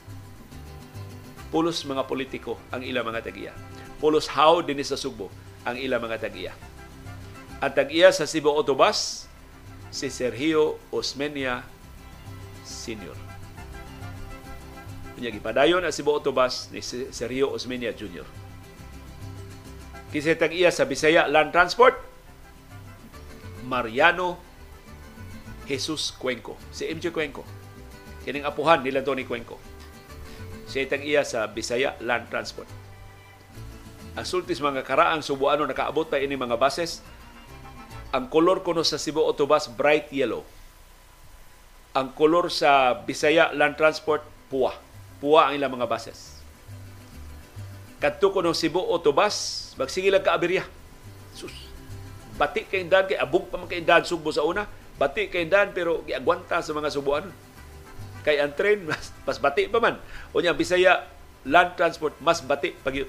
Pulos 1.50 1.82
mga 1.82 2.06
politiko 2.06 2.54
ang 2.70 2.86
ilang 2.86 3.10
mga 3.10 3.26
tagiya. 3.26 3.52
Pulos 3.98 4.30
how 4.30 4.62
dinhi 4.62 4.86
sa 4.86 4.94
Subo 4.94 5.28
ang 5.66 5.74
ilang 5.76 6.00
mga 6.00 6.22
tagiya. 6.22 6.54
Ang 7.60 7.76
tag-iya 7.76 8.08
sa 8.08 8.24
Cebu 8.24 8.48
Autobus, 8.48 9.28
si 9.92 10.08
Sergio 10.08 10.80
Osmeña 10.88 11.60
Sr. 12.64 13.12
Kanya 15.12 15.28
gipadayon 15.28 15.84
ang 15.84 15.92
Cebu 15.92 16.16
Autobus 16.16 16.72
ni 16.72 16.80
Sergio 17.12 17.52
Osmeña 17.52 17.92
Jr. 17.92 18.24
Kisay 20.08 20.40
tag-iya 20.40 20.72
sa 20.72 20.88
Bisaya 20.88 21.28
Land 21.28 21.52
Transport, 21.52 22.00
Mariano 23.68 24.40
Jesus 25.68 26.16
Cuenco. 26.16 26.56
Si 26.72 26.88
MJ 26.88 27.12
Cuenco. 27.12 27.44
Kining 28.24 28.48
apuhan 28.48 28.80
nila 28.80 29.04
Tony 29.04 29.28
Cuenco. 29.28 29.60
Siya 30.64 30.88
tag-iya 30.88 31.28
sa 31.28 31.44
Bisaya 31.44 31.92
Land 32.00 32.32
Transport. 32.32 32.72
Ang 34.16 34.24
sultis 34.24 34.64
mga 34.64 34.80
karaang 34.80 35.20
subuano 35.20 35.68
nakaabot 35.68 36.08
pa 36.08 36.16
ini 36.16 36.40
mga 36.40 36.56
bases 36.56 37.04
ang 38.10 38.26
kolor 38.26 38.66
kuno 38.66 38.82
sa 38.82 38.98
Cebu 38.98 39.22
Autobus 39.22 39.70
bright 39.70 40.10
yellow. 40.10 40.42
Ang 41.94 42.10
kolor 42.14 42.50
sa 42.50 42.94
Bisaya 42.94 43.54
Land 43.54 43.78
Transport 43.78 44.22
puwa. 44.50 44.74
Puwa 45.22 45.50
ang 45.50 45.54
ilang 45.54 45.74
mga 45.78 45.86
buses. 45.86 46.42
Kadto 48.02 48.34
kuno 48.34 48.50
Cebu 48.50 48.82
Autobus 48.82 49.70
magsige 49.78 50.10
lang 50.10 50.26
ka 50.26 50.34
aberya. 50.34 50.66
Sus. 51.34 51.54
Bati 52.34 52.66
kay 52.66 52.82
indan 52.82 53.06
kay 53.06 53.20
abog 53.20 53.46
pa 53.52 53.60
man 53.60 53.70
kay 53.70 53.78
indan 53.78 54.02
Subo 54.02 54.34
sa 54.34 54.42
una. 54.42 54.66
Bati 54.98 55.30
kay 55.30 55.46
indan 55.46 55.70
pero 55.70 56.02
giagwanta 56.02 56.58
sa 56.66 56.74
mga 56.74 56.90
Subuan. 56.90 57.30
Kay 58.26 58.42
ang 58.42 58.52
train 58.58 58.82
mas, 58.90 59.14
mas 59.22 59.38
bati 59.38 59.70
pa 59.70 59.78
man. 59.78 60.02
Unya 60.34 60.50
Bisaya 60.50 61.06
Land 61.46 61.78
Transport 61.78 62.18
mas 62.18 62.42
bati 62.42 62.74
pag 62.74 63.06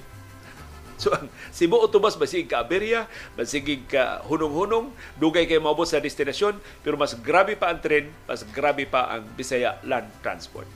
So 1.02 1.10
ang 1.10 1.26
Cebu 1.50 1.82
Autobus 1.82 2.14
basig 2.14 2.46
ka 2.46 2.62
aberya, 2.62 3.10
basig 3.34 3.66
ka 3.90 4.22
hunong-hunong, 4.22 4.94
dugay 5.18 5.50
kay 5.50 5.58
maabot 5.58 5.82
sa 5.82 5.98
destinasyon, 5.98 6.62
pero 6.86 6.94
mas 6.94 7.18
grabe 7.18 7.58
pa 7.58 7.74
ang 7.74 7.82
tren, 7.82 8.06
mas 8.30 8.46
grabe 8.54 8.86
pa 8.86 9.10
ang 9.10 9.26
Bisaya 9.34 9.82
Land 9.82 10.06
Transport. 10.22 10.70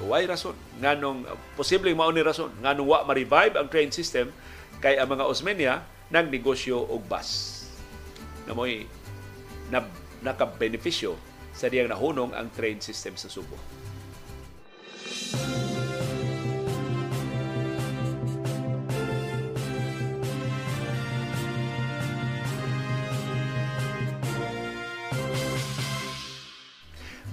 So 0.00 0.08
why 0.08 0.24
rason? 0.24 0.56
Nganong 0.80 1.28
posibleng 1.52 2.00
mao 2.00 2.08
ni 2.08 2.24
rason 2.24 2.48
nganong 2.64 2.88
wa 2.88 2.98
ma-revive 3.04 3.60
ang 3.60 3.68
train 3.68 3.92
system 3.92 4.32
kay 4.80 4.96
ang 4.96 5.12
mga 5.12 5.28
Osmeña 5.28 5.84
nang 6.08 6.32
negosyo 6.32 6.88
og 6.88 7.04
bus. 7.04 7.60
Na 8.48 8.56
mo'y 8.56 8.88
na, 9.68 9.84
naka-benepisyo 10.24 11.12
sa 11.52 11.68
diyang 11.68 11.92
nahunong 11.92 12.32
ang 12.32 12.48
train 12.56 12.80
system 12.80 13.20
sa 13.20 13.28
Subo. 13.28 13.60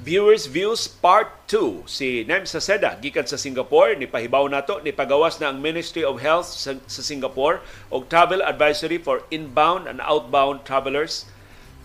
Viewers 0.09 0.49
Views 0.49 0.89
Part 0.89 1.29
2. 1.53 1.85
Si 1.85 2.25
Nem 2.25 2.41
Saseda, 2.41 2.97
gikan 2.97 3.29
sa 3.29 3.37
Singapore, 3.37 3.93
ni 3.93 4.09
pahibaw 4.09 4.49
nato, 4.49 4.81
ni 4.81 4.89
pagawas 4.89 5.37
na 5.37 5.53
ang 5.53 5.61
Ministry 5.61 6.01
of 6.01 6.17
Health 6.17 6.49
sa, 6.49 6.73
sa 6.89 7.05
Singapore 7.05 7.61
og 7.93 8.09
travel 8.09 8.41
advisory 8.41 8.97
for 8.97 9.21
inbound 9.29 9.85
and 9.85 10.01
outbound 10.01 10.65
travelers 10.65 11.29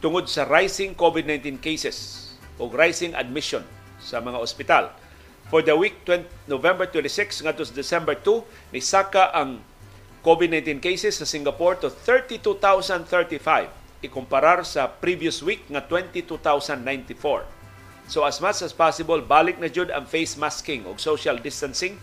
tungod 0.01 0.25
sa 0.25 0.49
rising 0.49 0.97
COVID-19 0.97 1.61
cases 1.61 2.33
o 2.57 2.65
rising 2.73 3.13
admission 3.13 3.61
sa 4.01 4.25
mga 4.25 4.41
ospital. 4.41 4.89
For 5.53 5.61
the 5.61 5.77
week 5.77 6.01
20, 6.09 6.49
November 6.49 6.89
26 6.89 7.45
ngadto 7.45 7.69
December 7.77 8.17
2, 8.17 8.73
ni 8.73 8.81
saka 8.81 9.37
ang 9.37 9.61
COVID-19 10.25 10.81
cases 10.81 11.21
sa 11.21 11.29
Singapore 11.29 11.77
to 11.77 11.93
32,035 11.93 13.69
ikumparar 14.01 14.65
sa 14.65 14.89
previous 14.89 15.45
week 15.45 15.69
nga 15.69 15.85
22,094. 15.85 17.54
So 18.05 18.29
as 18.29 18.39
much 18.41 18.61
as 18.61 18.77
possible, 18.77 19.25
balik 19.25 19.57
na 19.57 19.73
jud 19.73 19.89
ang 19.89 20.05
face 20.05 20.37
masking 20.37 20.85
o 20.85 20.93
social 21.01 21.41
distancing 21.41 21.97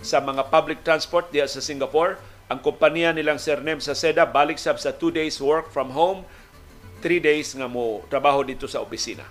sa 0.00 0.16
mga 0.20 0.48
public 0.48 0.80
transport 0.80 1.28
diya 1.28 1.44
sa 1.44 1.60
Singapore. 1.60 2.16
Ang 2.50 2.58
kompanya 2.64 3.14
nilang 3.14 3.38
Sernem 3.38 3.78
sa 3.78 3.94
SEDA 3.94 4.26
balik 4.26 4.58
sab 4.58 4.80
sa 4.80 4.90
2 4.90 5.14
days 5.14 5.38
work 5.38 5.70
from 5.70 5.92
home, 5.94 6.26
3 7.04 7.20
days 7.22 7.54
nga 7.54 7.70
mo 7.70 8.02
trabaho 8.10 8.42
dito 8.42 8.66
sa 8.66 8.82
opisina. 8.82 9.22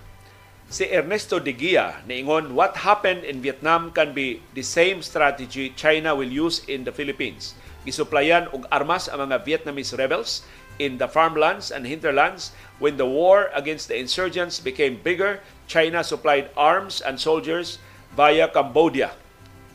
Si 0.70 0.86
Ernesto 0.86 1.42
De 1.42 1.50
Gia 1.50 1.98
niingon, 2.06 2.54
what 2.54 2.86
happened 2.86 3.26
in 3.26 3.42
Vietnam 3.42 3.90
can 3.90 4.14
be 4.14 4.38
the 4.54 4.62
same 4.62 5.02
strategy 5.02 5.74
China 5.74 6.14
will 6.14 6.30
use 6.30 6.62
in 6.70 6.86
the 6.86 6.94
Philippines. 6.94 7.58
Gisuplayan 7.82 8.46
og 8.54 8.70
armas 8.70 9.10
ang 9.10 9.26
mga 9.26 9.42
Vietnamese 9.42 9.98
rebels 9.98 10.46
in 10.80 10.96
the 10.96 11.04
farmlands 11.04 11.68
and 11.68 11.84
hinterlands 11.84 12.56
when 12.80 12.96
the 12.96 13.04
war 13.04 13.52
against 13.52 13.92
the 13.92 14.00
insurgents 14.00 14.56
became 14.56 14.96
bigger 14.96 15.44
China 15.68 16.00
supplied 16.00 16.48
arms 16.56 17.04
and 17.04 17.20
soldiers 17.20 17.76
via 18.16 18.48
Cambodia. 18.48 19.12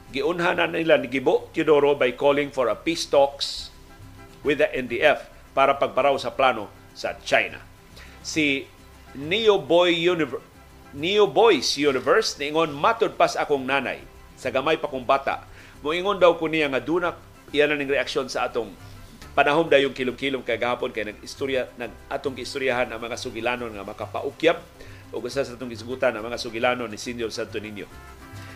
Giunha 0.09 0.57
na 0.57 0.65
nila 0.65 0.97
ni 0.97 1.05
Gibo 1.05 1.53
Teodoro 1.53 1.93
by 1.93 2.17
calling 2.17 2.49
for 2.49 2.73
a 2.73 2.75
peace 2.75 3.05
talks 3.05 3.69
with 4.41 4.57
the 4.57 4.69
NDF 4.73 5.29
para 5.53 5.77
pagparaw 5.77 6.17
sa 6.17 6.33
plano 6.33 6.73
sa 6.97 7.13
China. 7.21 7.61
Si 8.25 8.65
Neo 9.13 9.61
Boy 9.61 9.93
Universe 9.93 10.41
Neo 10.95 11.27
Boys 11.27 11.75
Universe 11.75 12.39
niingon 12.41 12.71
matud 12.71 13.13
pas 13.19 13.35
akong 13.37 13.67
nanay 13.67 13.99
sa 14.39 14.49
gamay 14.49 14.79
pa 14.79 14.89
kong 14.89 15.05
bata. 15.05 15.43
Moingon 15.85 16.17
daw 16.17 16.33
ko 16.39 16.49
niya 16.49 16.71
nga 16.71 16.81
duna 16.81 17.13
iyan 17.51 17.71
na 17.71 17.77
ning 17.77 17.91
reaksyon 17.91 18.31
sa 18.31 18.47
atong 18.47 18.71
panahom 19.35 19.67
dayong 19.67 19.91
kilom-kilom 19.91 20.41
kay 20.47 20.55
gahapon 20.55 20.95
kay 20.95 21.11
nag-istorya 21.11 21.67
nag 21.75 21.91
atong 22.07 22.39
giistoryahan 22.39 22.87
ang 22.87 23.03
mga 23.03 23.19
sugilanon 23.19 23.75
nga 23.75 23.83
makapaukyap 23.83 24.63
o 25.11 25.19
usa 25.19 25.43
sa 25.43 25.59
atong 25.59 25.69
gisgutan 25.69 26.15
ang 26.15 26.23
mga 26.23 26.39
sugilanon 26.39 26.87
ni 26.87 26.95
Senior 26.95 27.29
Santo 27.29 27.59
Niño. 27.59 27.85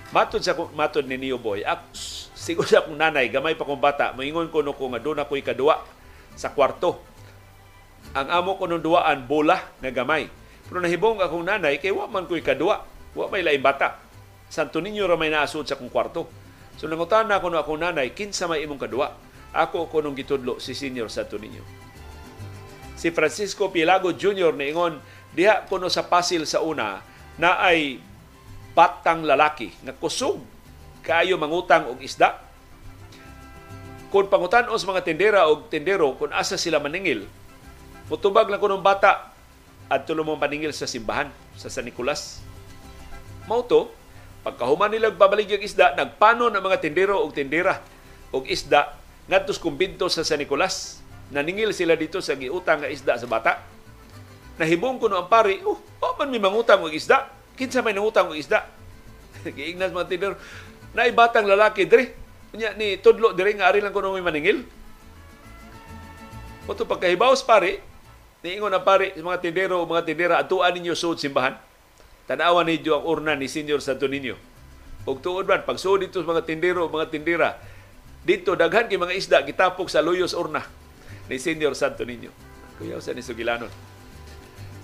Matod 0.10 0.42
sa 0.42 0.58
matod 0.74 1.06
ni 1.06 1.22
Neo 1.22 1.38
Boy, 1.38 1.62
ak, 1.62 1.94
siguro 2.34 2.66
sa 2.66 2.82
akong 2.82 2.98
nanay, 2.98 3.30
gamay 3.30 3.54
pa 3.54 3.62
kong 3.62 3.78
bata, 3.78 4.10
moingon 4.18 4.50
ko 4.50 4.66
no 4.66 4.74
ko 4.74 4.90
nga 4.90 4.98
doon 4.98 5.22
ako'y 5.22 5.46
kadua 5.46 5.86
sa 6.34 6.50
kwarto. 6.50 6.98
Ang 8.18 8.28
amo 8.34 8.58
ko 8.58 8.66
nung 8.66 8.82
duwaan, 8.82 9.30
bola 9.30 9.62
nga 9.78 9.94
gamay. 9.94 10.26
Pero 10.66 10.82
nahibong 10.82 11.22
akong 11.22 11.46
nanay, 11.46 11.78
kay 11.78 11.94
wa 11.94 12.10
man 12.10 12.26
ko'y 12.26 12.42
kadua. 12.42 12.82
Wa 13.14 13.30
may 13.30 13.46
laing 13.46 13.62
bata. 13.62 14.02
Santo 14.50 14.82
Niño 14.82 15.06
ra 15.06 15.14
may 15.14 15.30
naasod 15.30 15.70
sa 15.70 15.78
akong 15.78 15.94
kwarto. 15.94 16.26
So 16.82 16.90
nangutan 16.90 17.30
na 17.30 17.38
ako 17.38 17.54
no 17.54 17.62
akong 17.62 17.78
nanay, 17.86 18.10
kinsa 18.18 18.50
may 18.50 18.66
imong 18.66 18.82
kadua. 18.82 19.14
Ako 19.56 19.90
ko 19.90 20.06
nung 20.06 20.14
gitudlo 20.14 20.62
si 20.62 20.78
Senior 20.78 21.10
Santo 21.10 21.42
Niño. 21.42 21.66
Si 23.00 23.10
Francisco 23.10 23.72
Pilago 23.72 24.14
Jr. 24.14 24.54
niingon, 24.54 25.00
diha 25.34 25.66
kuno 25.66 25.88
sa 25.88 26.06
pasil 26.06 26.44
sa 26.44 26.60
una 26.60 27.02
na 27.40 27.58
ay 27.64 28.04
batang 28.76 29.24
lalaki 29.24 29.72
nga 29.82 29.96
kusog 29.96 30.44
kaayo 31.02 31.40
mangutang 31.40 31.88
og 31.88 32.04
isda. 32.04 32.38
Kung 34.10 34.28
pangutan 34.28 34.68
os 34.68 34.84
mga 34.84 35.06
tindera 35.06 35.48
og 35.48 35.70
tindero 35.72 36.14
kung 36.18 36.34
asa 36.34 36.58
sila 36.58 36.82
maningil, 36.82 37.30
mutubag 38.12 38.50
lang 38.50 38.60
kunong 38.60 38.84
bata 38.84 39.32
at 39.90 40.06
tulong 40.06 40.38
paningil 40.38 40.74
sa 40.76 40.90
simbahan 40.90 41.32
sa 41.58 41.72
San 41.72 41.88
Nicolas. 41.88 42.42
Mauto, 43.50 43.90
pagkahuman 44.46 44.94
nila 44.94 45.10
babalik 45.10 45.50
yung 45.50 45.66
isda, 45.66 45.98
nagpanon 45.98 46.54
ang 46.54 46.62
mga 46.62 46.84
tindero 46.84 47.18
og 47.22 47.34
tindera 47.34 47.82
og 48.30 48.46
isda 48.46 48.99
ngadtos 49.30 49.62
kumbinto 49.62 50.10
sa 50.10 50.26
San 50.26 50.42
Nicolas. 50.42 51.00
Naningil 51.30 51.70
sila 51.72 51.94
dito 51.94 52.18
sa 52.20 52.34
giutang 52.34 52.82
nga 52.82 52.90
isda 52.90 53.14
sa 53.16 53.30
bata. 53.30 53.62
Nahibong 54.58 54.98
kuno 54.98 55.22
ang 55.22 55.30
pari, 55.30 55.62
oh, 55.62 55.78
oh 55.78 56.14
man 56.18 56.34
may 56.34 56.42
mangutang 56.42 56.82
og 56.84 56.92
isda 56.92 57.30
kinsa 57.60 57.84
may 57.84 57.92
nangutang 57.92 58.32
og 58.32 58.40
isda. 58.40 58.64
Giingnas 59.56 59.92
mga 59.92 60.08
tinidor. 60.08 60.36
Na 60.96 61.04
batang 61.12 61.44
lalaki 61.44 61.84
dire. 61.84 62.16
Nya 62.56 62.74
ni 62.74 62.98
tudlo 62.98 63.36
dire 63.36 63.54
nga 63.60 63.68
ari 63.68 63.84
lang 63.84 63.92
kuno 63.92 64.16
may 64.16 64.24
maningil. 64.24 64.64
Moto 66.66 66.88
pagkahibaos 66.88 67.44
pare, 67.44 67.82
niingon 68.46 68.72
ang 68.72 68.86
pare 68.86 69.12
sa 69.12 69.22
mga 69.26 69.42
tindero 69.42 69.82
o 69.82 69.90
mga 69.90 70.06
tindera 70.06 70.36
atuan 70.40 70.72
ninyo 70.72 70.96
suod 70.96 71.20
simbahan. 71.20 71.58
Tanawan 72.30 72.70
ninyo 72.70 72.94
ang 72.94 73.06
urna 73.06 73.34
ni 73.34 73.52
Senior 73.52 73.82
Santo 73.82 74.06
Niño. 74.06 74.38
Og 75.10 75.20
tuod 75.20 75.50
man 75.50 75.66
pag 75.66 75.82
suod 75.82 76.06
dito 76.06 76.22
sa 76.22 76.30
mga 76.30 76.46
tindero 76.46 76.86
o 76.86 76.94
mga 76.94 77.10
tindera, 77.10 77.58
dito 78.24 78.56
daghan 78.56 78.92
kay 78.92 79.00
mga 79.00 79.16
isda 79.16 79.38
gitapok 79.48 79.88
sa 79.88 80.04
luyos 80.04 80.36
urna 80.36 80.64
ni 81.32 81.40
Senior 81.40 81.78
Santo 81.78 82.04
Niño. 82.04 82.34
Kuya 82.80 83.00
sa 83.00 83.16
ni 83.16 83.24
Sugilanon. 83.24 83.72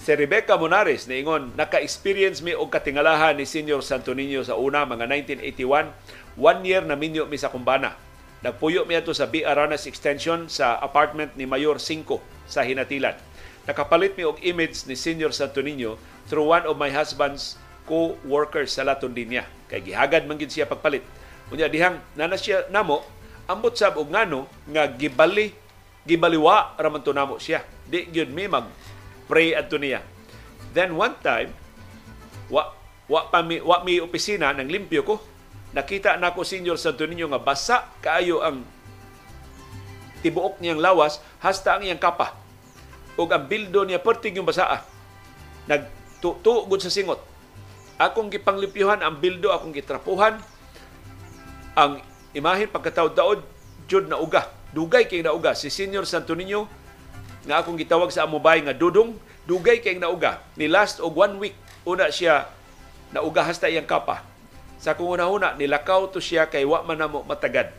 Si 0.06 0.14
Rebecca 0.14 0.54
Monares 0.54 1.10
niingon, 1.10 1.58
naka-experience 1.58 2.46
mi 2.46 2.54
og 2.54 2.70
katingalahan 2.70 3.34
ni 3.42 3.50
Senior 3.50 3.82
Santo 3.82 4.14
Niño 4.14 4.46
sa 4.46 4.54
una 4.54 4.86
mga 4.86 5.10
1981, 5.10 5.90
one 6.38 6.60
year 6.62 6.86
na 6.86 6.94
minyo 6.94 7.26
mi 7.26 7.42
sa 7.42 7.50
kumbana. 7.50 7.98
Nagpuyo 8.46 8.86
mi 8.86 8.94
ato 8.94 9.10
sa 9.18 9.26
B. 9.26 9.42
Aranas 9.42 9.90
Extension 9.90 10.46
sa 10.46 10.78
apartment 10.78 11.34
ni 11.34 11.50
Mayor 11.50 11.82
5 11.82 12.22
sa 12.46 12.62
Hinatilan. 12.62 13.18
Nakapalit 13.66 14.14
mi 14.14 14.30
og 14.30 14.38
image 14.46 14.86
ni 14.86 14.94
Senior 14.94 15.34
Santo 15.34 15.66
Niño 15.66 15.98
through 16.30 16.46
one 16.46 16.70
of 16.70 16.78
my 16.78 16.94
husband's 16.94 17.58
co-workers 17.90 18.78
sa 18.78 18.86
Latondinia. 18.86 19.50
Kay 19.66 19.82
gihagad 19.82 20.30
man 20.30 20.38
gid 20.38 20.54
siya 20.54 20.70
pagpalit. 20.70 21.02
Unya 21.50 21.66
dihang 21.66 21.98
nana 22.14 22.38
siya 22.38 22.70
namo 22.70 23.02
ambot 23.46 23.74
sab 23.78 23.98
og 23.98 24.10
ngano 24.10 24.50
nga 24.70 24.90
gibali 24.90 25.54
gibaliwa 26.06 26.78
ra 26.78 26.90
man 26.90 27.02
siya. 27.42 27.66
Di 27.86 28.10
gyud 28.10 28.30
mi 28.34 28.46
mag 28.46 28.70
pray 29.26 29.58
adto 29.58 29.82
niya. 29.82 30.06
Then 30.76 30.94
one 30.94 31.18
time, 31.24 31.50
wa 32.52 32.74
wa 33.10 33.22
pa 33.30 33.42
mi, 33.42 33.62
wa 33.62 33.82
mi 33.82 33.98
opisina 34.02 34.54
nang 34.54 34.70
limpyo 34.70 35.02
ko. 35.02 35.16
Nakita 35.76 36.16
na 36.16 36.32
ko 36.32 36.48
Senior 36.48 36.80
Santo 36.80 37.04
Niño 37.04 37.28
nga 37.28 37.42
basa 37.42 37.84
kaayo 38.00 38.40
ang 38.40 38.64
tibuok 40.24 40.64
niyang 40.64 40.80
lawas 40.80 41.20
hasta 41.44 41.76
ang 41.76 41.84
iyang 41.84 42.00
kapa. 42.00 42.32
Ug 43.20 43.28
ang 43.32 43.46
bildo 43.46 43.84
niya 43.84 44.00
pertig 44.00 44.40
yung 44.40 44.48
basaa. 44.48 44.84
Nagtuugod 45.68 46.80
sa 46.80 46.92
singot. 46.92 47.20
Akong 47.96 48.28
gipanglimpyuhan 48.28 49.00
ang 49.00 49.20
bildo, 49.20 49.52
akong 49.52 49.72
gitrapuhan. 49.72 50.40
Ang 51.76 52.04
imahin 52.36 52.68
pagkataod-taod, 52.68 53.40
jud 53.88 54.06
na 54.12 54.20
uga. 54.20 54.52
Dugay 54.76 55.08
kay 55.08 55.24
na 55.24 55.32
uga. 55.32 55.56
Si 55.56 55.72
Senior 55.72 56.04
Santo 56.04 56.36
Niño, 56.36 56.68
nga 57.46 57.62
akong 57.62 57.80
gitawag 57.80 58.10
sa 58.10 58.26
amubay 58.28 58.60
nga 58.66 58.74
dudong 58.74 59.16
dugay 59.46 59.80
kay 59.80 60.02
nauga. 60.02 60.42
Ni 60.58 60.66
last 60.66 60.98
og 60.98 61.14
one 61.14 61.38
week 61.38 61.56
una 61.86 62.10
siya 62.10 62.50
nauga 63.14 63.46
hasta 63.46 63.70
iyang 63.70 63.86
kapa. 63.86 64.26
Sa 64.82 64.98
kung 64.98 65.14
una-una 65.16 65.54
nilakaw 65.56 66.12
to 66.12 66.20
siya 66.20 66.50
kay 66.50 66.66
wa 66.66 66.82
man 66.84 67.00
namo 67.00 67.22
matagad. 67.24 67.72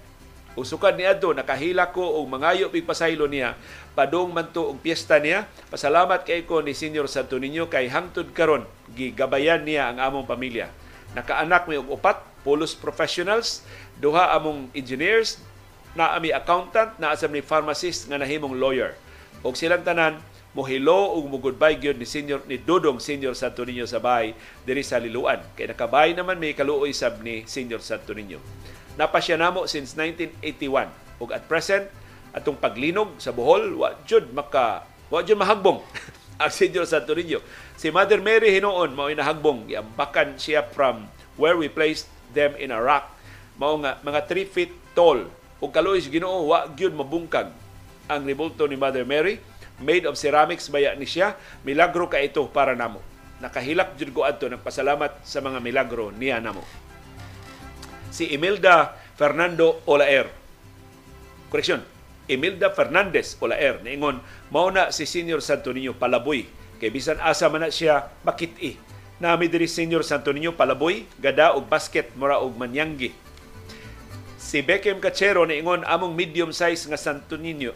Usukad 0.57 0.97
ni 0.97 1.05
adto 1.05 1.37
nakahila 1.37 1.93
ko 1.93 2.01
og 2.01 2.25
mangayo 2.33 2.73
pig 2.73 2.89
pasaylo 2.89 3.29
niya. 3.29 3.59
Padung 3.93 4.33
man 4.33 4.49
to 4.55 4.73
og 4.73 4.81
piyesta 4.81 5.21
niya. 5.21 5.45
Pasalamat 5.69 6.25
kay 6.25 6.49
ko 6.49 6.65
ni 6.65 6.73
Senior 6.73 7.11
Santo 7.11 7.37
Niño 7.37 7.69
kay 7.69 7.93
hangtod 7.93 8.33
karon. 8.33 8.65
Gigabayan 8.97 9.67
niya 9.67 9.93
ang 9.93 10.01
among 10.01 10.25
pamilya. 10.25 10.73
Nakaanak 11.13 11.69
mi 11.69 11.77
og 11.77 12.01
upat 12.01 12.23
pulos 12.47 12.79
professionals 12.79 13.67
duha 14.01 14.37
among 14.37 14.69
engineers 14.77 15.41
na 15.97 16.13
ami 16.13 16.29
accountant 16.29 16.93
na 17.01 17.17
asam 17.17 17.33
ni 17.33 17.41
pharmacist 17.41 18.07
nga 18.09 18.21
nahimong 18.21 18.53
lawyer. 18.53 18.93
Og 19.41 19.57
silang 19.57 19.81
tanan 19.81 20.21
mohilo 20.53 21.17
ug 21.17 21.29
goodbye 21.41 21.77
gyud 21.77 21.97
ni 22.01 22.09
senior 22.09 22.41
ni 22.49 22.57
Dodong 22.61 23.01
Senior 23.01 23.37
Santo 23.37 23.65
Niño 23.65 23.85
sa 23.89 24.01
bay 24.01 24.37
diri 24.65 24.85
sa 24.85 25.01
Liluan. 25.01 25.41
Kay 25.57 25.73
nakabay 25.73 26.13
naman 26.13 26.37
may 26.37 26.53
kaluoy 26.53 26.93
sab 26.93 27.21
ni 27.25 27.45
Senior 27.49 27.81
Santo 27.81 28.13
Niño. 28.13 28.41
Napa 28.97 29.21
siya 29.21 29.41
namo 29.41 29.69
since 29.69 29.97
1981 29.97 31.21
ug 31.21 31.29
at 31.33 31.45
present 31.49 31.89
atong 32.37 32.57
paglinog 32.57 33.17
sa 33.17 33.33
Bohol 33.33 33.77
wa 33.81 33.97
jud 34.05 34.29
maka 34.37 34.85
wa 35.09 35.25
jud 35.25 35.41
mahagbong 35.41 35.81
ang 36.41 36.53
Senior 36.53 36.85
Santo 36.85 37.17
Niño. 37.17 37.41
Si 37.77 37.89
Mother 37.89 38.21
Mary 38.21 38.53
hinuon 38.53 38.93
mao 38.93 39.09
nahagbong. 39.09 39.73
Giambakan 39.73 40.37
siya 40.37 40.65
from 40.69 41.09
where 41.41 41.57
we 41.57 41.69
placed 41.73 42.09
them 42.37 42.53
in 42.61 42.73
rock 42.73 43.16
mao 43.57 43.77
nga 43.81 44.01
mga 44.05 44.21
3 44.29 44.47
feet 44.53 44.73
tall 44.93 45.29
ug 45.61 45.71
kaluoy 45.73 46.01
Ginoo 46.05 46.53
wa 46.53 46.69
gyud 46.69 46.93
mabungkag 46.93 47.49
ang 48.07 48.23
rebulto 48.23 48.65
ni 48.71 48.79
Mother 48.79 49.03
Mary. 49.03 49.43
Made 49.77 50.09
of 50.09 50.17
ceramics 50.17 50.73
baya 50.73 50.97
ni 50.97 51.05
siya. 51.05 51.37
Milagro 51.61 52.09
ka 52.09 52.17
ito 52.17 52.41
para 52.49 52.73
namo. 52.73 53.03
Nakahilak 53.45 54.01
jud 54.01 54.17
ko 54.17 54.25
adto 54.25 54.49
nagpasalamat 54.49 55.21
sa 55.21 55.45
mga 55.45 55.61
milagro 55.61 56.09
niya 56.17 56.41
namo. 56.41 56.65
Si 58.09 58.33
Imelda 58.33 58.97
Fernando 59.21 59.85
Olaer. 59.85 60.33
Koreksyon. 61.53 61.85
Imelda 62.27 62.73
Fernandez 62.73 63.39
Olaer 63.39 63.85
niingon 63.85 64.19
mao 64.51 64.73
na 64.73 64.91
si 64.91 65.07
Senior 65.07 65.39
Santo 65.45 65.71
Niño 65.71 65.95
palaboy 65.95 66.43
kay 66.83 66.91
bisan 66.91 67.23
asa 67.23 67.47
man 67.47 67.69
na 67.69 67.71
siya 67.71 68.09
makit-i. 68.25 68.81
Nami 69.17 69.49
diri 69.49 69.65
Senior 69.69 70.05
Santo 70.05 70.29
Niño 70.33 70.53
palaboy, 70.53 71.09
gada 71.21 71.57
og 71.57 71.69
basket 71.69 72.13
mura 72.17 72.41
og 72.41 72.53
manyanggi. 72.57 73.26
Si 74.47 74.63
Beckham 74.63 75.03
Cachero 75.03 75.43
niingon 75.43 75.83
among 75.83 76.15
medium 76.15 76.55
size 76.55 76.87
nga 76.87 76.95
Santo 76.95 77.35
Niño 77.35 77.75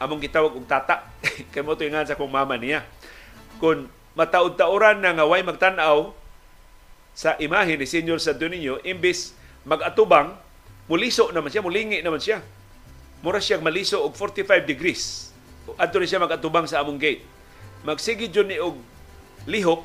among 0.00 0.24
gitawag 0.24 0.56
og 0.56 0.64
tata. 0.64 1.04
Kay 1.52 1.60
mo 1.60 1.76
nga 1.76 2.08
sa 2.08 2.16
kong 2.16 2.32
mama 2.32 2.56
niya. 2.56 2.88
Kun 3.60 3.92
mataud-taoran 4.16 5.04
na 5.04 5.12
nga 5.12 5.28
way 5.28 5.44
magtan-aw 5.44 6.16
sa 7.12 7.36
imahe 7.36 7.76
ni 7.76 7.84
Senior 7.84 8.16
Santo 8.16 8.48
Niño 8.48 8.80
imbis 8.80 9.36
magatubang 9.68 10.32
muliso 10.88 11.28
naman 11.36 11.52
siya 11.52 11.60
mulingi 11.60 12.00
naman 12.00 12.24
siya. 12.24 12.40
Mura 13.20 13.36
siya 13.36 13.60
maliso 13.60 14.00
og 14.00 14.16
45 14.16 14.64
degrees. 14.64 15.28
Adto 15.76 16.00
siya 16.00 16.16
magatubang 16.16 16.64
sa 16.64 16.80
among 16.80 16.96
gate. 16.96 17.28
Magsige 17.84 18.32
jud 18.32 18.48
ni 18.48 18.56
og 18.56 18.80
lihok 19.44 19.84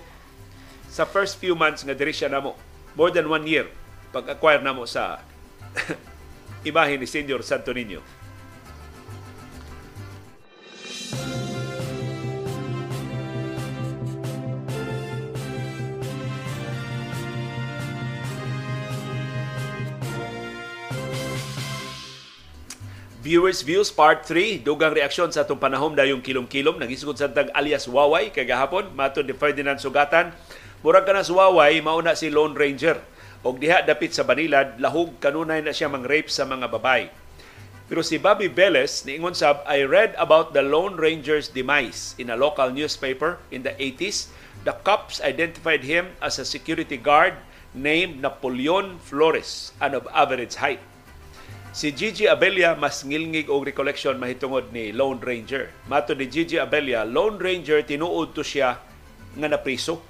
sa 0.87 1.03
first 1.03 1.43
few 1.43 1.59
months 1.59 1.83
nga 1.83 1.91
diri 1.91 2.15
siya 2.15 2.31
namo. 2.31 2.55
More 2.95 3.11
than 3.11 3.27
one 3.27 3.43
year 3.43 3.67
pag-acquire 4.15 4.63
namo 4.63 4.87
sa 4.87 5.19
imahe 6.61 6.97
ni 6.97 7.09
Senior 7.09 7.41
Santo 7.41 7.73
Niño 7.73 8.01
Viewers 23.21 23.61
Views 23.63 23.93
Part 23.93 24.25
3, 24.27 24.65
dugang 24.65 24.97
reaksyon 24.97 25.29
sa 25.29 25.45
atong 25.45 25.61
panahom 25.61 25.93
dayong 25.93 26.19
kilom-kilom, 26.19 26.81
nagisugod 26.81 27.15
sa 27.15 27.29
tag 27.29 27.53
alias 27.53 27.87
Waway 27.87 28.33
kagahapon, 28.33 28.91
matod 28.97 29.23
ni 29.23 29.31
Ferdinand 29.31 29.77
Sugatan. 29.77 30.33
Murag 30.81 31.05
ka 31.05 31.13
na 31.13 31.21
sa 31.21 31.31
Waway, 31.31 31.79
mauna 31.85 32.17
si 32.17 32.33
Lone 32.33 32.57
Ranger. 32.57 32.99
Og 33.41 33.57
diha 33.57 33.81
dapit 33.81 34.13
sa 34.13 34.21
Banilad, 34.21 34.77
lahog 34.77 35.17
kanunay 35.17 35.65
na 35.65 35.73
siya 35.73 35.89
mang 35.89 36.05
rape 36.05 36.29
sa 36.29 36.45
mga 36.45 36.69
babay. 36.69 37.09
Pero 37.91 38.05
si 38.05 38.21
Bobby 38.21 38.47
Velez, 38.47 39.03
niingon 39.03 39.35
sab, 39.35 39.65
I 39.67 39.83
read 39.83 40.15
about 40.15 40.55
the 40.55 40.63
Lone 40.63 40.95
Ranger's 40.95 41.51
demise 41.51 42.15
in 42.15 42.31
a 42.31 42.39
local 42.39 42.71
newspaper 42.71 43.41
in 43.51 43.67
the 43.67 43.75
80s. 43.75 44.31
The 44.63 44.77
cops 44.85 45.19
identified 45.19 45.83
him 45.83 46.13
as 46.21 46.37
a 46.37 46.47
security 46.47 46.95
guard 46.95 47.35
named 47.73 48.21
Napoleon 48.21 49.01
Flores 49.01 49.73
and 49.81 49.97
of 49.97 50.07
average 50.13 50.55
height. 50.61 50.79
Si 51.71 51.89
Gigi 51.91 52.27
Abella 52.27 52.75
mas 52.75 53.01
ngilngig 53.01 53.47
og 53.47 53.63
recollection 53.63 54.19
mahitungod 54.19 54.69
ni 54.75 54.91
Lone 54.91 55.23
Ranger. 55.23 55.71
Mato 55.89 56.11
ni 56.13 56.27
Gigi 56.29 56.59
Abella, 56.59 57.07
Lone 57.07 57.41
Ranger 57.41 57.81
tinuod 57.81 58.35
to 58.37 58.43
siya 58.43 58.77
nga 59.35 59.47
napriso. 59.49 60.03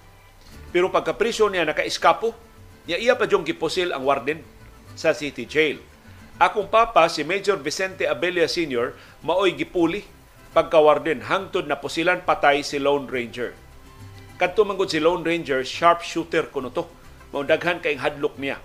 Pero 0.74 0.90
pagkapriso 0.90 1.50
niya 1.50 1.66
naka-eskapo, 1.66 2.51
niya 2.92 3.00
iya 3.00 3.14
pa 3.16 3.24
jong 3.24 3.48
gipusil 3.48 3.96
ang 3.96 4.04
warden 4.04 4.44
sa 5.00 5.16
city 5.16 5.48
jail. 5.48 5.80
Akong 6.36 6.68
papa 6.68 7.08
si 7.08 7.24
Major 7.24 7.56
Vicente 7.56 8.04
Abella 8.04 8.44
Sr. 8.52 8.92
maoy 9.24 9.56
gipuli 9.56 10.04
pagka-warden 10.52 11.24
hangtod 11.24 11.72
na 11.72 11.80
pusilan 11.80 12.20
patay 12.28 12.60
si 12.60 12.76
Lone 12.76 13.08
Ranger. 13.08 13.56
Kadto 14.36 14.68
manggod 14.68 14.92
si 14.92 15.00
Lone 15.00 15.24
Ranger 15.24 15.64
sharpshooter 15.64 16.52
kuno 16.52 16.74
to. 16.76 16.84
Mao 17.32 17.48
daghan 17.48 17.80
hadlok 17.80 18.36
niya 18.36 18.60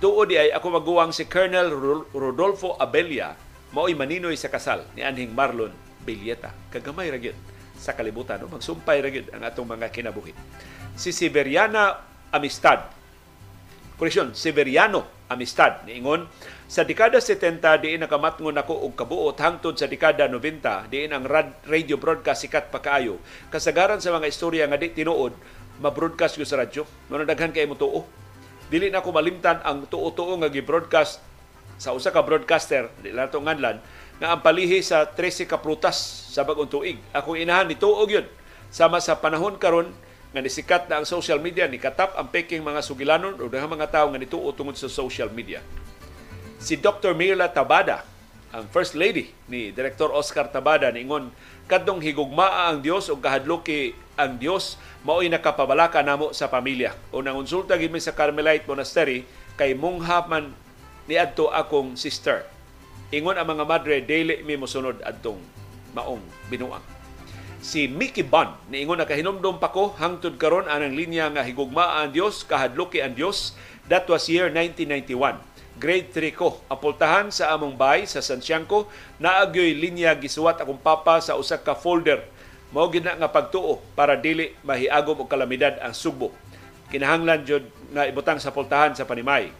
tuod 0.00 0.32
di 0.32 0.40
ay 0.40 0.48
ako 0.56 0.80
maguwang 0.80 1.12
si 1.12 1.28
Colonel 1.28 1.68
Rodolfo 2.16 2.74
Abella 2.80 3.36
mao'y 3.76 3.92
maninoy 3.92 4.34
sa 4.34 4.48
kasal 4.48 4.88
ni 4.96 5.04
Anhing 5.04 5.30
Marlon 5.36 5.70
Bilyeta. 6.00 6.56
Kagamay 6.72 7.12
ra 7.12 7.20
gyud 7.20 7.36
sa 7.76 7.92
kalibutan. 7.92 8.40
No? 8.40 8.48
Magsumpay 8.48 8.98
ra 9.04 9.12
gyud 9.12 9.28
ang 9.30 9.44
atong 9.44 9.68
mga 9.68 9.92
kinabuhi. 9.92 10.32
Si 10.96 11.12
Siberiana 11.12 12.00
Amistad. 12.30 12.90
Koreksyon, 14.00 14.32
Siberiano 14.32 15.06
Amistad. 15.30 15.84
Niingon, 15.84 16.26
sa 16.70 16.86
dekada 16.86 17.18
70, 17.18 17.60
diin 17.82 18.00
nakamatngon 18.02 18.56
ako 18.56 18.86
og 18.86 18.94
kabuot 18.94 19.36
hangtod 19.38 19.76
sa 19.76 19.90
dekada 19.90 20.30
90, 20.30 20.88
diin 20.90 21.12
ang 21.12 21.26
radio 21.66 21.98
broadcast 21.98 22.46
sikat 22.46 22.70
pa 22.70 22.78
kaayo. 22.80 23.18
Kasagaran 23.50 23.98
sa 23.98 24.14
mga 24.14 24.30
istorya 24.30 24.64
nga 24.70 24.78
di 24.78 24.94
tinuod, 24.94 25.34
ma-broadcast 25.82 26.38
ko 26.38 26.46
sa 26.46 26.62
radyo. 26.62 26.86
Manadaghan 27.10 27.52
kay 27.52 27.66
mo 27.66 27.74
tuo 27.74 28.20
dili 28.70 28.86
na 28.86 29.02
ko 29.02 29.10
malimtan 29.10 29.58
ang 29.66 29.82
tuo-tuo 29.90 30.38
nga 30.38 30.46
gi-broadcast 30.46 31.18
sa 31.74 31.90
usa 31.90 32.14
ka 32.14 32.22
broadcaster 32.22 32.86
di 33.02 33.10
lang 33.10 33.26
nganlan 33.26 33.82
nga 34.22 34.26
ang 34.30 34.40
palihi 34.46 34.78
sa 34.78 35.10
13 35.10 35.50
ka 35.50 35.58
prutas 35.58 36.30
sa 36.30 36.46
bagong 36.46 36.70
tuig. 36.70 37.00
Akong 37.10 37.40
inahan 37.40 37.66
ni 37.66 37.74
tuog 37.74 38.06
yun. 38.06 38.28
Sama 38.70 39.02
sa 39.02 39.18
panahon 39.18 39.58
karon 39.58 39.90
nga 40.30 40.40
nisikat 40.42 40.86
na 40.86 41.02
ang 41.02 41.06
social 41.06 41.42
media 41.42 41.66
ni 41.66 41.82
katap 41.82 42.14
ang 42.14 42.30
peking 42.30 42.62
mga 42.62 42.86
sugilanon 42.86 43.34
o 43.34 43.50
daghang 43.50 43.74
mga 43.74 43.90
tawo 43.90 44.14
nga 44.14 44.20
nituo 44.22 44.46
tungod 44.54 44.78
sa 44.78 44.86
social 44.86 45.26
media. 45.30 45.58
Si 46.62 46.78
Dr. 46.78 47.18
Mirla 47.18 47.50
Tabada, 47.50 48.06
ang 48.50 48.66
First 48.70 48.98
Lady 48.98 49.30
ni 49.46 49.70
Director 49.70 50.10
Oscar 50.10 50.50
Tabada 50.50 50.90
ningon 50.90 51.30
kadtong 51.70 52.02
higugmaa 52.02 52.70
ang 52.70 52.82
Dios 52.82 53.06
ug 53.06 53.22
kahadloki 53.22 53.94
ang 54.18 54.42
Dios 54.42 54.74
mao'y 55.06 55.30
nakapabalaka 55.30 56.02
namo 56.02 56.34
sa 56.34 56.50
pamilya. 56.50 56.94
O 57.14 57.22
nangonsulta 57.22 57.78
gid 57.78 57.94
sa 58.02 58.14
Carmelite 58.14 58.66
Monastery 58.66 59.22
kay 59.54 59.78
mungha 59.78 60.26
man 60.26 60.50
niadto 61.06 61.50
akong 61.50 61.94
sister. 61.94 62.42
Ingon 63.14 63.38
ang 63.38 63.46
mga 63.46 63.64
madre 63.66 64.02
dili 64.02 64.42
mi 64.42 64.58
mosunod 64.58 64.98
adtong 65.02 65.38
maong 65.94 66.22
binuang. 66.50 66.99
Si 67.60 67.84
Mickey 67.84 68.24
Bond 68.24 68.56
niingon 68.72 68.96
na 68.96 69.04
kahinomdom 69.04 69.60
pa 69.60 69.68
ko 69.68 69.92
hangtod 70.00 70.40
karon 70.40 70.64
anang 70.64 70.96
linya 70.96 71.28
nga 71.28 71.44
higugma 71.44 72.00
ang 72.00 72.08
Dios 72.08 72.40
kahadloki 72.40 73.04
ang 73.04 73.12
Dios 73.12 73.52
that 73.84 74.08
was 74.08 74.32
year 74.32 74.48
1991 74.48 75.36
grade 75.76 76.08
3 76.08 76.32
ko. 76.32 76.56
Apultahan 76.72 77.28
sa 77.28 77.52
among 77.52 77.76
bay 77.76 78.08
sa 78.08 78.24
Santiago, 78.24 78.88
naagyoy 79.20 79.76
linya 79.76 80.16
gisuwat 80.16 80.56
akong 80.56 80.80
papa 80.80 81.20
sa 81.20 81.36
usa 81.36 81.60
ka 81.60 81.76
folder 81.76 82.24
mao 82.72 82.88
gina 82.88 83.12
nga 83.12 83.28
pagtuo 83.28 83.82
para 83.92 84.16
dili 84.16 84.56
mahiagom 84.64 85.20
og 85.20 85.28
kalamidad 85.28 85.76
ang 85.84 85.92
Sugbo. 85.92 86.32
Kinahanglan 86.88 87.44
jud 87.44 87.64
nga 87.92 88.06
ibutang 88.06 88.38
sa 88.38 88.54
pultahan 88.54 88.96
sa 88.96 89.04
Panimay. 89.04 89.50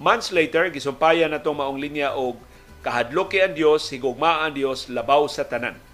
Months 0.00 0.32
later, 0.32 0.72
gisumpayan 0.72 1.28
natong 1.28 1.60
maong 1.60 1.76
linya 1.76 2.16
og 2.16 2.40
kahadloki 2.80 3.42
ang 3.44 3.52
Dios, 3.52 3.92
higugma 3.92 4.48
ang 4.48 4.56
Dios, 4.56 4.88
labaw 4.88 5.28
sa 5.28 5.44
tanan. 5.44 5.89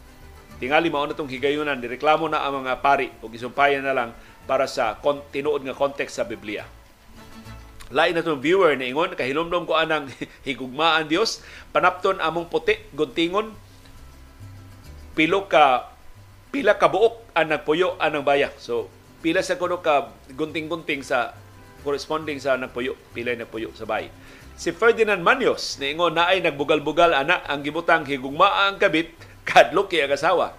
Tingali 0.56 0.88
mao 0.88 1.04
natong 1.04 1.28
higayunan, 1.28 1.76
direklamo 1.76 2.32
na 2.32 2.40
ang 2.44 2.64
mga 2.64 2.80
pari 2.80 3.12
o 3.20 3.28
gisumpayan 3.28 3.84
na 3.84 3.92
lang 3.92 4.10
para 4.48 4.64
sa 4.64 4.96
tinuod 5.32 5.60
nga 5.66 5.76
context 5.76 6.16
sa 6.16 6.24
Biblia. 6.24 6.64
Lain 7.92 8.16
na 8.16 8.24
itong 8.24 8.42
viewer 8.42 8.74
na 8.74 8.88
ingon, 8.88 9.14
kahilomdom 9.14 9.68
ko 9.68 9.78
anang 9.78 10.10
higugma 10.48 10.98
ang 10.98 11.06
Dios, 11.06 11.44
panapton 11.70 12.18
among 12.18 12.50
puti, 12.50 12.74
guntingon, 12.96 13.54
pilo 15.14 15.46
ka 15.46 15.92
pila 16.50 16.80
ka 16.80 16.88
buok 16.88 17.36
ang 17.36 17.52
nagpuyo 17.52 18.00
anang 18.00 18.24
baya. 18.24 18.48
So, 18.56 18.88
pila 19.20 19.44
sa 19.44 19.60
kuno 19.60 19.84
ka 19.84 20.08
gunting-gunting 20.32 21.04
sa 21.04 21.36
corresponding 21.84 22.40
sa 22.40 22.56
nagpuyo, 22.56 22.96
pila 23.12 23.36
nagpuyo 23.36 23.76
sa 23.76 23.84
bay. 23.84 24.08
Si 24.56 24.72
Ferdinand 24.72 25.20
Manyos, 25.20 25.76
niingon 25.76 26.16
na 26.16 26.32
ay 26.32 26.40
nagbugal-bugal 26.40 27.12
ana 27.12 27.44
ang 27.44 27.60
gibutang 27.60 28.08
higugma 28.08 28.66
ang 28.66 28.80
kabit 28.80 29.12
kadlok 29.46 29.94
kay 29.94 30.04
asawa. 30.04 30.52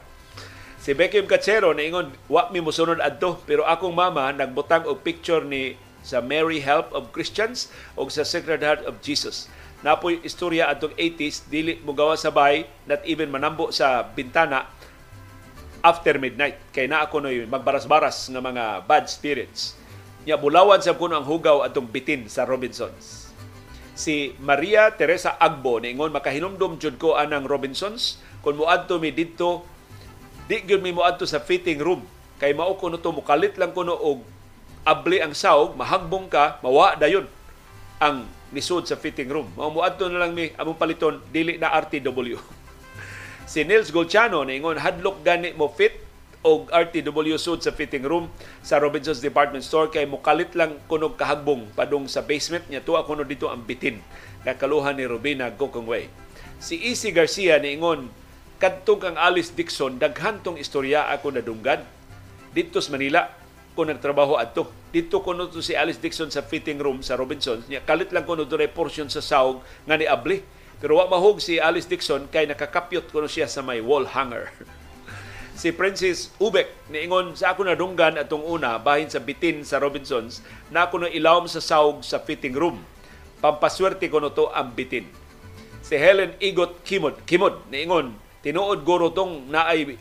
Si 0.80 0.96
Beckham 0.96 1.28
Cachero 1.28 1.76
niingon 1.76 2.16
wa 2.32 2.48
mi 2.48 2.64
mosunod 2.64 3.04
adto 3.04 3.44
pero 3.44 3.68
akong 3.68 3.92
mama 3.92 4.32
nagbutang 4.32 4.88
og 4.88 5.04
picture 5.04 5.44
ni 5.44 5.76
sa 6.00 6.24
Mary 6.24 6.64
Help 6.64 6.96
of 6.96 7.12
Christians 7.12 7.68
o 8.00 8.08
sa 8.08 8.24
Sacred 8.24 8.64
Heart 8.64 8.88
of 8.88 9.04
Jesus. 9.04 9.52
Napoy 9.84 10.24
istorya 10.24 10.72
atong 10.72 10.96
80s 10.96 11.52
dili 11.52 11.78
mo 11.84 11.92
gawa 11.92 12.16
sa 12.16 12.32
bay 12.32 12.66
not 12.88 13.04
even 13.04 13.28
manambo 13.30 13.70
sa 13.70 14.08
bintana 14.08 14.66
after 15.86 16.18
midnight 16.18 16.58
kay 16.74 16.90
naa 16.90 17.06
ko 17.06 17.22
noy 17.22 17.46
magbaras-baras 17.46 18.32
nga 18.34 18.42
mga 18.42 18.88
bad 18.90 19.06
spirits 19.06 19.78
nya 20.26 20.36
bulawan 20.36 20.82
sa 20.82 20.98
kuno 20.98 21.16
ang 21.16 21.28
hugaw 21.28 21.62
atong 21.64 21.88
bitin 21.88 22.26
sa 22.26 22.44
Robinsons 22.44 23.30
si 23.98 24.34
Maria 24.42 24.94
Teresa 24.94 25.38
Agbo 25.38 25.78
niingon 25.78 26.12
makahinumdum 26.14 26.82
jud 26.82 26.98
ko 26.98 27.16
anang 27.16 27.46
Robinsons 27.46 28.18
kun 28.48 28.56
moadto 28.56 28.96
mi 28.96 29.12
didto 29.12 29.68
di 30.48 30.64
gyud 30.64 30.80
mi 30.80 30.96
moadto 30.96 31.28
sa 31.28 31.44
fitting 31.44 31.84
room. 31.84 32.00
Kay 32.40 32.56
mao 32.56 32.80
kuno 32.80 32.96
to 32.96 33.12
mukalit 33.12 33.60
lang 33.60 33.76
kuno 33.76 33.92
og 33.92 34.24
abli 34.88 35.20
ang 35.20 35.36
sawg 35.36 35.76
mahagbong 35.76 36.32
ka 36.32 36.64
mawa 36.64 36.96
dayon 36.96 37.28
ang 38.00 38.24
nisod 38.56 38.88
sa 38.88 38.96
fitting 38.96 39.28
room. 39.28 39.52
Mao 39.60 39.68
moadto 39.68 40.08
na 40.08 40.24
lang 40.24 40.32
mi 40.32 40.56
among 40.56 40.80
paliton 40.80 41.20
dili 41.28 41.60
na 41.60 41.76
RTW 41.76 42.40
Si 43.52 43.68
Nils 43.68 43.92
Golchano 43.92 44.48
ingon 44.48 44.80
hadlok 44.80 45.28
gani 45.28 45.52
mo 45.52 45.68
fit 45.68 46.00
og 46.40 46.72
RTW 46.72 47.36
suit 47.36 47.60
sa 47.60 47.76
fitting 47.76 48.08
room 48.08 48.32
sa 48.64 48.80
Robinson's 48.80 49.20
Department 49.20 49.68
Store 49.68 49.92
kay 49.92 50.08
mukalit 50.08 50.56
lang 50.56 50.80
kunog 50.88 51.20
kahagbong 51.20 51.68
padung 51.76 52.08
sa 52.08 52.24
basement 52.24 52.64
niya. 52.72 52.80
Tuwa 52.80 53.04
kuno 53.04 53.28
dito 53.28 53.52
ang 53.52 53.68
bitin. 53.68 54.00
Kakaluhan 54.48 54.96
ni 54.96 55.04
Robina 55.04 55.52
Gokongway. 55.52 56.08
Si 56.64 56.80
Easy 56.80 57.12
Garcia 57.12 57.60
niingon 57.60 58.08
kadtong 58.58 59.02
kang 59.02 59.18
Alice 59.18 59.54
Dixon 59.54 60.02
daghan 60.02 60.42
tong 60.42 60.58
istorya 60.58 61.10
ako 61.14 61.38
nadunggad 61.38 61.86
dito 62.58 62.82
sa 62.82 62.90
Manila 62.90 63.30
ko 63.78 63.86
nagtrabaho 63.86 64.42
adto. 64.42 64.66
Dito 64.90 65.22
kuno 65.22 65.46
to 65.46 65.62
si 65.62 65.78
Alice 65.78 66.02
Dixon 66.02 66.34
sa 66.34 66.42
fitting 66.42 66.82
room 66.82 67.06
sa 67.06 67.14
Robinsons. 67.14 67.70
Niya 67.70 67.86
kalit 67.86 68.10
lang 68.10 68.26
kuno 68.26 68.50
dure 68.50 68.66
portion 68.66 69.06
sa 69.14 69.22
sahog 69.22 69.62
nga 69.86 69.94
ni 69.94 70.10
abli 70.10 70.42
pero 70.82 70.98
wa 70.98 71.06
mahog 71.06 71.38
si 71.38 71.62
Alice 71.62 71.86
Dixon 71.86 72.26
kay 72.34 72.50
nakakapyot 72.50 73.14
kuno 73.14 73.30
siya 73.30 73.46
sa 73.46 73.62
may 73.62 73.78
wall 73.78 74.10
hanger. 74.10 74.50
si 75.62 75.70
Princess 75.70 76.34
Ubek 76.42 76.90
niingon 76.90 77.38
sa 77.38 77.54
ako 77.54 77.70
nadunggan 77.70 78.18
atong 78.18 78.42
una 78.42 78.82
bahin 78.82 79.14
sa 79.14 79.22
bitin 79.22 79.62
sa 79.62 79.78
Robinsons 79.78 80.42
na 80.74 80.90
ako 80.90 81.06
na 81.06 81.14
ilawom 81.14 81.46
sa 81.46 81.62
sawg 81.62 82.02
sa 82.02 82.18
fitting 82.18 82.58
room. 82.58 82.82
Pampaswerte 83.38 84.10
ko 84.10 84.18
to 84.34 84.50
ang 84.50 84.74
bitin. 84.74 85.06
Si 85.86 85.94
Helen 85.94 86.34
Igot 86.42 86.82
Kimod, 86.82 87.22
Kimod 87.30 87.70
niingon 87.70 88.18
tinuod 88.48 88.88
guro 88.88 89.12
tong 89.12 89.52
naay 89.52 90.00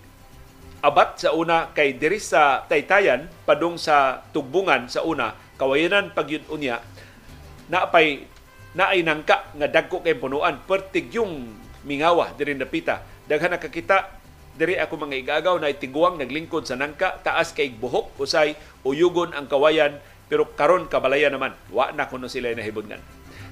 abat 0.79 1.19
sa 1.19 1.35
una 1.35 1.75
kay 1.75 1.99
diri 1.99 2.23
sa 2.23 2.63
Taytayan 2.63 3.27
padung 3.43 3.75
sa 3.75 4.23
tugbungan 4.31 4.87
sa 4.87 5.03
una. 5.03 5.35
Kawayanan 5.59 6.15
pagyud 6.15 6.47
unya 6.55 6.79
naapay 7.67 8.23
na 8.79 8.95
ay 8.95 9.03
nangka 9.03 9.51
nga 9.51 9.67
dagko 9.67 9.99
kay 10.07 10.15
punuan. 10.15 10.63
Pertig 10.63 11.11
yung 11.11 11.59
mingawa 11.83 12.31
diri 12.39 12.55
napita. 12.55 13.03
Daghan 13.27 13.59
nakakita 13.59 14.15
diri 14.55 14.79
ako 14.79 14.95
mga 14.95 15.27
igagaw 15.27 15.59
na 15.59 15.75
itiguang 15.75 16.15
naglingkod 16.15 16.71
sa 16.71 16.79
nangka 16.79 17.19
taas 17.27 17.51
kay 17.51 17.75
buhok 17.75 18.15
usay 18.23 18.55
uyugon 18.87 19.35
ang 19.35 19.51
kawayan 19.51 19.99
pero 20.31 20.55
karon 20.55 20.87
kabalaya 20.87 21.35
naman. 21.35 21.51
Wa 21.75 21.91
na 21.91 22.07
kuno 22.07 22.31
sila 22.31 22.55
nahibudngan 22.55 23.03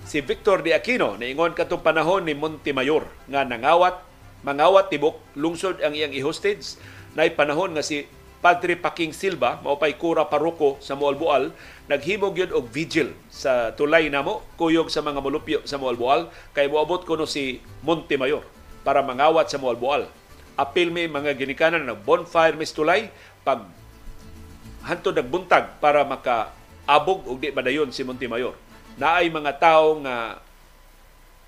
si 0.04 0.20
Victor 0.20 0.60
de 0.60 0.76
Aquino 0.76 1.16
niingon 1.16 1.56
katong 1.56 1.80
panahon 1.80 2.28
ni 2.28 2.36
Montemayor 2.36 3.08
nga 3.26 3.42
nangawat 3.42 4.13
mangawat 4.44 4.92
tibok 4.92 5.18
lungsod 5.34 5.80
ang 5.80 5.96
iyang 5.96 6.12
i-hostage 6.12 6.76
nay 7.16 7.32
panahon 7.32 7.72
nga 7.72 7.82
si 7.82 8.04
Padre 8.44 8.76
Paking 8.76 9.16
Silva, 9.16 9.56
maupay 9.64 9.96
kura 9.96 10.28
paroko 10.28 10.76
sa 10.76 10.92
Moalboal, 10.92 11.48
naghimo 11.88 12.28
gyud 12.28 12.52
og 12.52 12.68
vigil 12.68 13.16
sa 13.32 13.72
tulay 13.72 14.12
namo 14.12 14.44
kuyog 14.60 14.92
sa 14.92 15.00
mga 15.00 15.24
molupyo 15.24 15.58
sa 15.64 15.80
Moalboal 15.80 16.28
kay 16.52 16.68
moabot 16.68 17.08
kuno 17.08 17.24
si 17.24 17.64
Montemayor 17.80 18.44
para 18.84 19.00
mangawat 19.00 19.48
sa 19.48 19.56
Moalboal. 19.56 20.12
Apil 20.60 20.92
mi 20.92 21.08
mga 21.08 21.32
ginikanan 21.40 21.88
ng 21.88 22.04
bonfire 22.04 22.52
mis 22.60 22.76
tulay 22.76 23.08
pag 23.40 23.64
hanto 24.84 25.08
nagbuntag 25.08 25.80
para 25.80 26.04
maka 26.04 26.52
abog 26.84 27.24
og 27.24 27.40
di 27.40 27.48
madayon 27.48 27.88
si 27.96 28.04
Montemayor. 28.04 28.52
Naay 29.00 29.32
mga 29.32 29.56
tawo 29.56 30.04
nga 30.04 30.36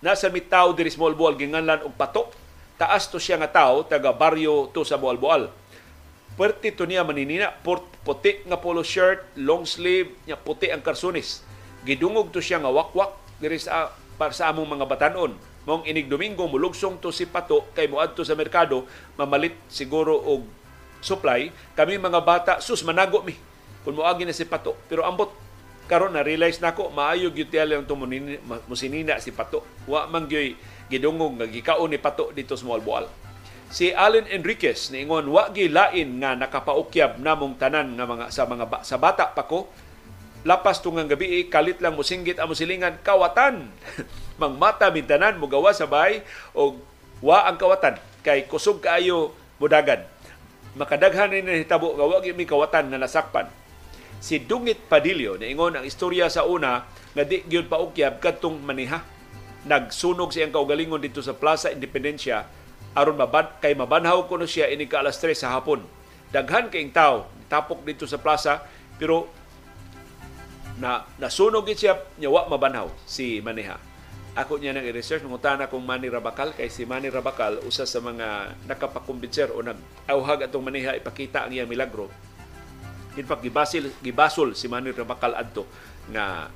nasa 0.01 0.33
mitaw 0.33 0.73
diri 0.73 0.89
sa 0.89 1.05
Moalboal 1.05 1.37
ginganlan 1.37 1.85
og 1.85 1.93
pato. 1.93 2.33
Taas 2.77 3.09
to 3.09 3.17
siya 3.17 3.41
nga 3.41 3.49
tawo 3.49 3.89
taga 3.89 4.13
baryo 4.13 4.69
to 4.73 4.85
sa 4.85 5.01
Moalboal 5.01 5.49
Puerte 6.37 6.69
to 6.69 6.85
niya 6.85 7.01
maninina, 7.01 7.49
puti 8.05 8.45
nga 8.45 8.61
polo 8.61 8.85
shirt, 8.85 9.25
long 9.41 9.65
sleeve, 9.65 10.13
nya 10.29 10.37
puti 10.37 10.69
ang 10.69 10.85
karsunis. 10.85 11.41
Gidungog 11.89 12.29
to 12.29 12.45
siya 12.45 12.61
nga 12.61 12.69
wakwak 12.69 13.17
diri 13.41 13.57
sa 13.57 13.89
para 14.21 14.37
sa 14.37 14.53
among 14.53 14.69
mga 14.77 14.85
batanon. 14.85 15.33
Mong 15.65 15.89
inig 15.89 16.13
Domingo 16.13 16.45
mulugsong 16.45 17.01
to 17.01 17.09
si 17.09 17.25
Pato 17.25 17.65
kay 17.73 17.89
moadto 17.89 18.21
sa 18.21 18.37
merkado 18.37 18.85
mamalit 19.17 19.57
siguro 19.73 20.13
og 20.13 20.45
supply. 21.01 21.49
Kami 21.73 21.97
mga 21.97 22.21
bata 22.21 22.53
sus 22.61 22.85
manago 22.85 23.25
mi 23.25 23.33
kun 23.81 23.97
moagi 23.97 24.29
na 24.29 24.37
si 24.37 24.45
Pato. 24.45 24.77
Pero 24.93 25.09
ambot 25.09 25.33
karon 25.89 26.13
na 26.13 26.21
realize 26.21 26.61
nako 26.61 26.93
maayo 26.93 27.33
gyud 27.33 27.49
lang 27.65 27.89
to 27.89 27.97
musinina 28.69 29.17
si 29.25 29.33
Pato. 29.33 29.65
Wa 29.89 30.05
man 30.05 30.29
gyoy 30.29 30.53
gidungog 30.89 31.39
nga 31.39 31.47
gikaon 31.51 31.91
ni 31.91 31.99
Pato 31.99 32.31
dito 32.31 32.55
sa 32.55 32.67
Malboal 32.67 33.27
si 33.71 33.91
Allen 33.91 34.27
Enriquez 34.31 34.95
niingon 34.95 35.27
wa 35.27 35.51
lain 35.51 36.09
nga 36.23 36.39
nakapaukyab 36.39 37.19
namong 37.19 37.59
tanan 37.59 37.99
nga 37.99 38.07
mga 38.07 38.25
sa 38.31 38.47
mga 38.47 38.65
sa 38.87 38.97
bata 38.99 39.31
pa 39.31 39.47
ko. 39.47 39.67
Lapas 40.47 40.79
tungang 40.79 41.11
gabi 41.11 41.51
kalit 41.51 41.83
lang 41.83 41.99
musinggit 41.99 42.39
amo 42.39 42.55
silingan 42.55 43.03
kawatan. 43.03 43.67
Mangmata 44.41 44.93
mintanan 44.95 45.41
mo 45.43 45.51
gawa 45.51 45.75
sa 45.75 45.91
bay 45.91 46.23
o 46.55 46.79
wa 47.19 47.49
ang 47.49 47.59
kawatan 47.59 47.99
kay 48.23 48.47
kusog 48.47 48.79
kaayo 48.79 49.35
mudagan. 49.59 50.07
Makadaghan 50.77 51.33
ni 51.33 51.67
hitabo 51.67 51.97
nga 51.99 52.07
wa 52.07 52.23
mi 52.23 52.47
kawatan 52.47 52.93
nga 52.93 53.01
nasakpan. 53.01 53.51
Si 54.23 54.39
Dungit 54.39 54.87
Padillo 54.87 55.35
niingon 55.35 55.83
ang 55.83 55.85
istorya 55.85 56.31
sa 56.31 56.47
una 56.47 56.87
nga 56.87 57.25
di 57.27 57.43
gyud 57.49 57.67
paukyab 57.67 58.23
kadtong 58.23 58.63
maniha 58.63 59.16
nagsunog 59.67 60.31
siyang 60.31 60.55
kaugalingon 60.55 61.03
dito 61.03 61.19
sa 61.21 61.35
Plaza 61.35 61.75
Independencia 61.75 62.47
aron 62.97 63.21
mabad 63.21 63.61
kay 63.61 63.77
mabanhaw 63.77 64.25
ko 64.25 64.41
no 64.41 64.49
siya 64.49 64.73
ini 64.73 64.89
ka 64.89 65.05
alas 65.05 65.21
3 65.21 65.37
sa 65.37 65.53
hapon. 65.53 65.85
Daghan 66.33 66.73
kayong 66.73 66.97
tao 66.97 67.17
tapok 67.47 67.85
dito 67.85 68.09
sa 68.09 68.17
plaza 68.19 68.65
pero 68.97 69.29
na 70.81 71.05
nasunog 71.21 71.69
gid 71.69 71.79
siya 71.85 71.95
nya 72.17 72.33
wa 72.33 72.49
mabanhaw 72.49 72.89
si 73.05 73.45
Maneha. 73.45 73.77
Ako 74.37 74.61
niya 74.61 74.77
nang 74.77 74.85
i-research 74.85 75.25
mangutana 75.25 75.69
kung 75.69 75.85
Manny 75.85 76.13
Rabakal 76.13 76.53
kay 76.53 76.69
si 76.69 76.85
Manny 76.85 77.09
Rabakal 77.09 77.65
usa 77.65 77.89
sa 77.89 78.05
mga 78.05 78.53
nakapakumbinser 78.69 79.49
o 79.53 79.65
nag-awhag 79.65 80.49
atong 80.49 80.65
Maneha 80.65 80.93
ipakita 80.97 81.49
ang 81.49 81.57
iyang 81.57 81.69
milagro. 81.69 82.13
In 83.17 83.25
fact, 83.25 83.41
gibasil, 83.41 83.89
gibasol 84.05 84.53
si 84.53 84.69
Manny 84.69 84.93
Rabakal 84.93 85.33
adto 85.33 85.65
nga 86.13 86.53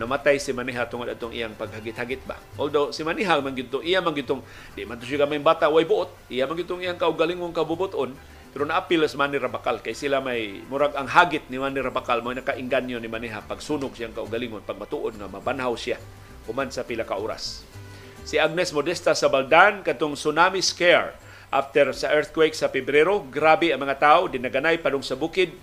namatay 0.00 0.40
si 0.40 0.56
Maniha 0.56 0.88
tungod 0.88 1.08
atong 1.10 1.32
iyang 1.36 1.52
paghagit-hagit 1.56 2.24
ba. 2.24 2.40
Although 2.56 2.92
si 2.94 3.04
Maniha 3.04 3.40
man 3.44 3.52
gito, 3.52 3.84
iya 3.84 4.00
man 4.00 4.16
gitong 4.16 4.40
di 4.72 4.88
man 4.88 4.96
to 4.96 5.04
siya 5.04 5.28
may 5.28 5.40
bata 5.42 5.68
way 5.68 5.84
buot, 5.84 6.12
iya 6.32 6.48
man 6.48 6.56
gitong 6.56 6.80
iyang 6.80 6.96
kaugalingong 6.96 7.52
kabubuton, 7.52 8.16
pero 8.52 8.68
naapil 8.68 9.00
sa 9.08 9.16
Manny 9.16 9.40
Rabakal 9.40 9.80
kay 9.80 9.96
sila 9.96 10.20
may 10.20 10.60
murag 10.68 10.92
ang 10.92 11.08
hagit 11.08 11.48
ni 11.48 11.56
Manny 11.56 11.80
Rabakal 11.80 12.20
mo 12.20 12.36
nakainganyo 12.36 13.00
ni 13.00 13.08
Maniha 13.08 13.40
pag 13.40 13.64
sunog 13.64 13.96
siyang 13.96 14.12
kaugalingon 14.12 14.60
pag 14.60 14.76
matuod 14.76 15.16
nga 15.16 15.24
mabanhaw 15.24 15.72
siya 15.72 15.96
human 16.44 16.68
sa 16.68 16.84
pila 16.84 17.08
ka 17.08 17.16
oras. 17.16 17.64
Si 18.28 18.36
Agnes 18.36 18.70
Modesta 18.76 19.16
sa 19.16 19.32
Baldan 19.32 19.80
katong 19.80 20.20
tsunami 20.20 20.60
scare 20.60 21.16
after 21.48 21.96
sa 21.96 22.12
earthquake 22.12 22.52
sa 22.52 22.68
Pebrero, 22.68 23.24
grabe 23.24 23.72
ang 23.72 23.80
mga 23.80 23.96
tao 23.96 24.20
dinaganay 24.28 24.84
padung 24.84 25.04
sa 25.04 25.16
bukid 25.16 25.56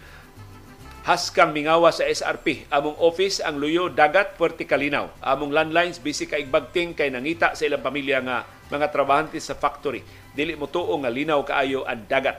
haskang 1.10 1.50
mingawa 1.50 1.90
sa 1.90 2.06
SRP. 2.06 2.70
Among 2.70 2.94
office 3.02 3.42
ang 3.42 3.58
Luyo 3.58 3.90
Dagat 3.90 4.38
Puerto 4.38 4.62
Calinaw. 4.62 5.10
Among 5.26 5.50
landlines 5.50 5.98
bisi 5.98 6.30
kay 6.30 6.46
igbagting 6.46 6.94
kay 6.94 7.10
nangita 7.10 7.58
sa 7.58 7.66
ilang 7.66 7.82
pamilya 7.82 8.22
nga 8.22 8.46
mga 8.70 8.94
trabahante 8.94 9.42
sa 9.42 9.58
factory. 9.58 10.06
Dili 10.38 10.54
mo 10.54 10.70
tuo 10.70 10.94
nga 11.02 11.10
linaw 11.10 11.42
kaayo 11.42 11.82
ang 11.90 12.06
dagat. 12.06 12.38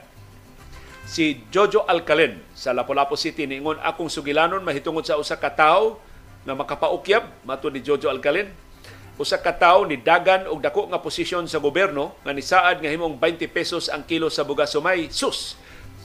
Si 1.03 1.43
Jojo 1.51 1.83
Alcalen 1.83 2.39
sa 2.55 2.71
Lapu-Lapu 2.71 3.19
City 3.19 3.43
niingon 3.43 3.83
akong 3.83 4.07
sugilanon 4.07 4.63
mahitungod 4.63 5.03
sa 5.03 5.19
usa 5.19 5.35
ka 5.35 5.51
tawo 5.51 5.99
nga 6.47 6.55
makapaukyab 6.55 7.43
mato 7.43 7.67
ni 7.67 7.83
Jojo 7.83 8.07
Alcalen 8.07 8.47
usa 9.19 9.35
ka 9.35 9.51
tawo 9.51 9.83
ni 9.83 9.99
dagan 9.99 10.47
og 10.47 10.63
dako 10.63 10.87
nga 10.87 11.03
posisyon 11.03 11.43
sa 11.51 11.59
gobyerno 11.59 12.15
nga 12.23 12.31
nisaad 12.31 12.79
nga 12.79 12.87
himong 12.87 13.19
20 13.19 13.51
pesos 13.51 13.91
ang 13.91 14.07
kilo 14.07 14.31
sa 14.31 14.47
bugas 14.47 14.71
sumay 14.71 15.11
sus 15.11 15.59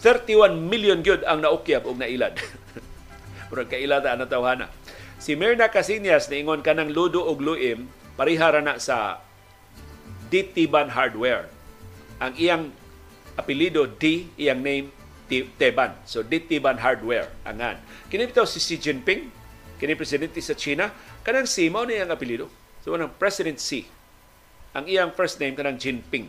31 0.05 0.61
million 0.61 1.01
gyud 1.01 1.25
ang 1.25 1.41
naukyab 1.41 1.89
og 1.89 1.97
nailad. 1.97 2.37
Murag 3.49 3.71
kailad 3.71 4.05
ang 4.05 4.27
tawhana. 4.29 4.69
Si 5.17 5.33
Mirna 5.33 5.73
Casinas 5.73 6.29
niingon 6.29 6.61
kanang 6.61 6.93
ludo 6.93 7.25
og 7.25 7.41
luim 7.41 7.89
parihara 8.19 8.61
na 8.61 8.77
sa 8.77 9.23
Ditiban 10.29 10.91
Hardware. 10.91 11.49
Ang 12.19 12.33
iyang 12.37 12.65
apelido 13.39 13.87
D, 13.87 14.27
iyang 14.37 14.61
name 14.61 14.87
Teban. 15.27 15.95
So 16.07 16.23
Ditiban 16.23 16.79
Hardware 16.79 17.31
angan. 17.43 17.79
Kini 18.11 18.31
si 18.47 18.59
Xi 18.63 18.77
Jinping, 18.79 19.29
kini 19.77 19.95
presidente 19.99 20.39
sa 20.39 20.55
China, 20.55 20.91
kanang 21.27 21.47
si 21.47 21.67
mao 21.69 21.83
ni 21.85 21.99
apelido. 21.99 22.47
So 22.83 22.95
kanang 22.95 23.15
President 23.19 23.59
Xi. 23.59 23.87
Ang 24.77 24.87
iyang 24.87 25.11
first 25.15 25.41
name 25.43 25.57
kanang 25.59 25.81
Jinping. 25.81 26.29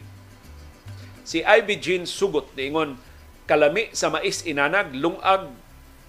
Si 1.27 1.44
Ivy 1.44 1.76
Jean 1.77 2.03
Sugot 2.07 2.56
niingon 2.56 2.95
kalami 3.48 3.90
sa 3.95 4.11
mais 4.11 4.44
inanag, 4.44 4.91
lungag 4.91 5.48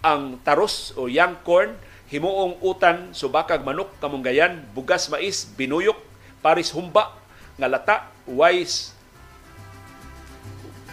ang 0.02 0.36
taros 0.42 0.90
o 0.98 1.06
young 1.06 1.38
corn, 1.46 1.78
himuong 2.10 2.58
utan, 2.60 3.14
subakag 3.14 3.62
manok, 3.62 3.94
kamunggayan, 4.02 4.66
bugas 4.74 5.06
mais, 5.06 5.46
binuyok, 5.54 5.96
paris 6.42 6.74
humba, 6.74 7.14
nga 7.54 7.70
lata, 7.70 7.96
wise, 8.26 8.92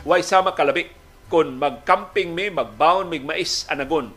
wise 0.05 0.29
sama 0.29 0.53
kalabi. 0.53 0.93
Kung 1.25 1.57
mag-camping 1.57 2.37
mi, 2.37 2.53
mag-bound 2.53 3.09
mig 3.09 3.25
mais 3.25 3.65
anagon, 3.65 4.13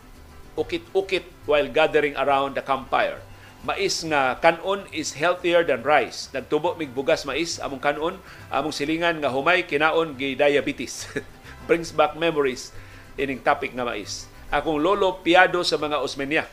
ukit-ukit 0.52 1.24
while 1.48 1.64
gathering 1.72 2.12
around 2.20 2.52
the 2.52 2.60
campfire. 2.60 3.16
Mais 3.64 4.04
nga 4.06 4.36
kanon 4.38 4.84
is 4.94 5.16
healthier 5.16 5.64
than 5.64 5.82
rice. 5.82 6.30
Nagtubo 6.30 6.76
mig 6.76 6.92
bugas 6.92 7.24
mais 7.24 7.58
among 7.58 7.80
kanon, 7.80 8.14
among 8.52 8.76
silingan 8.76 9.18
nga 9.18 9.32
humay 9.32 9.64
kinaon 9.64 10.14
gi 10.14 10.36
diabetes. 10.36 11.08
brings 11.68 11.92
back 11.92 12.16
memories 12.16 12.72
ining 13.20 13.44
topic 13.44 13.76
nga 13.76 13.84
mais. 13.84 14.24
Akong 14.48 14.80
lolo 14.80 15.20
piado 15.20 15.60
sa 15.60 15.76
mga 15.76 16.00
Osmeña. 16.00 16.48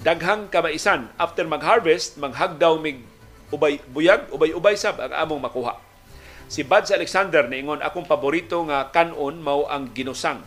Daghang 0.00 0.48
kamaisan 0.48 1.12
after 1.20 1.44
mag-harvest, 1.44 2.16
maghagdaw 2.16 2.80
mig 2.80 3.04
ubay 3.52 3.78
buyag, 3.92 4.26
ubay-ubay 4.32 4.74
sab 4.74 4.98
ang 4.98 5.12
among 5.12 5.44
makuha. 5.44 5.76
Si 6.46 6.62
Buds 6.62 6.94
Alexander 6.94 7.44
niingon 7.44 7.82
akong 7.82 8.06
paborito 8.06 8.62
nga 8.70 8.88
kanon 8.88 9.42
mao 9.42 9.66
ang 9.66 9.90
ginusang 9.90 10.40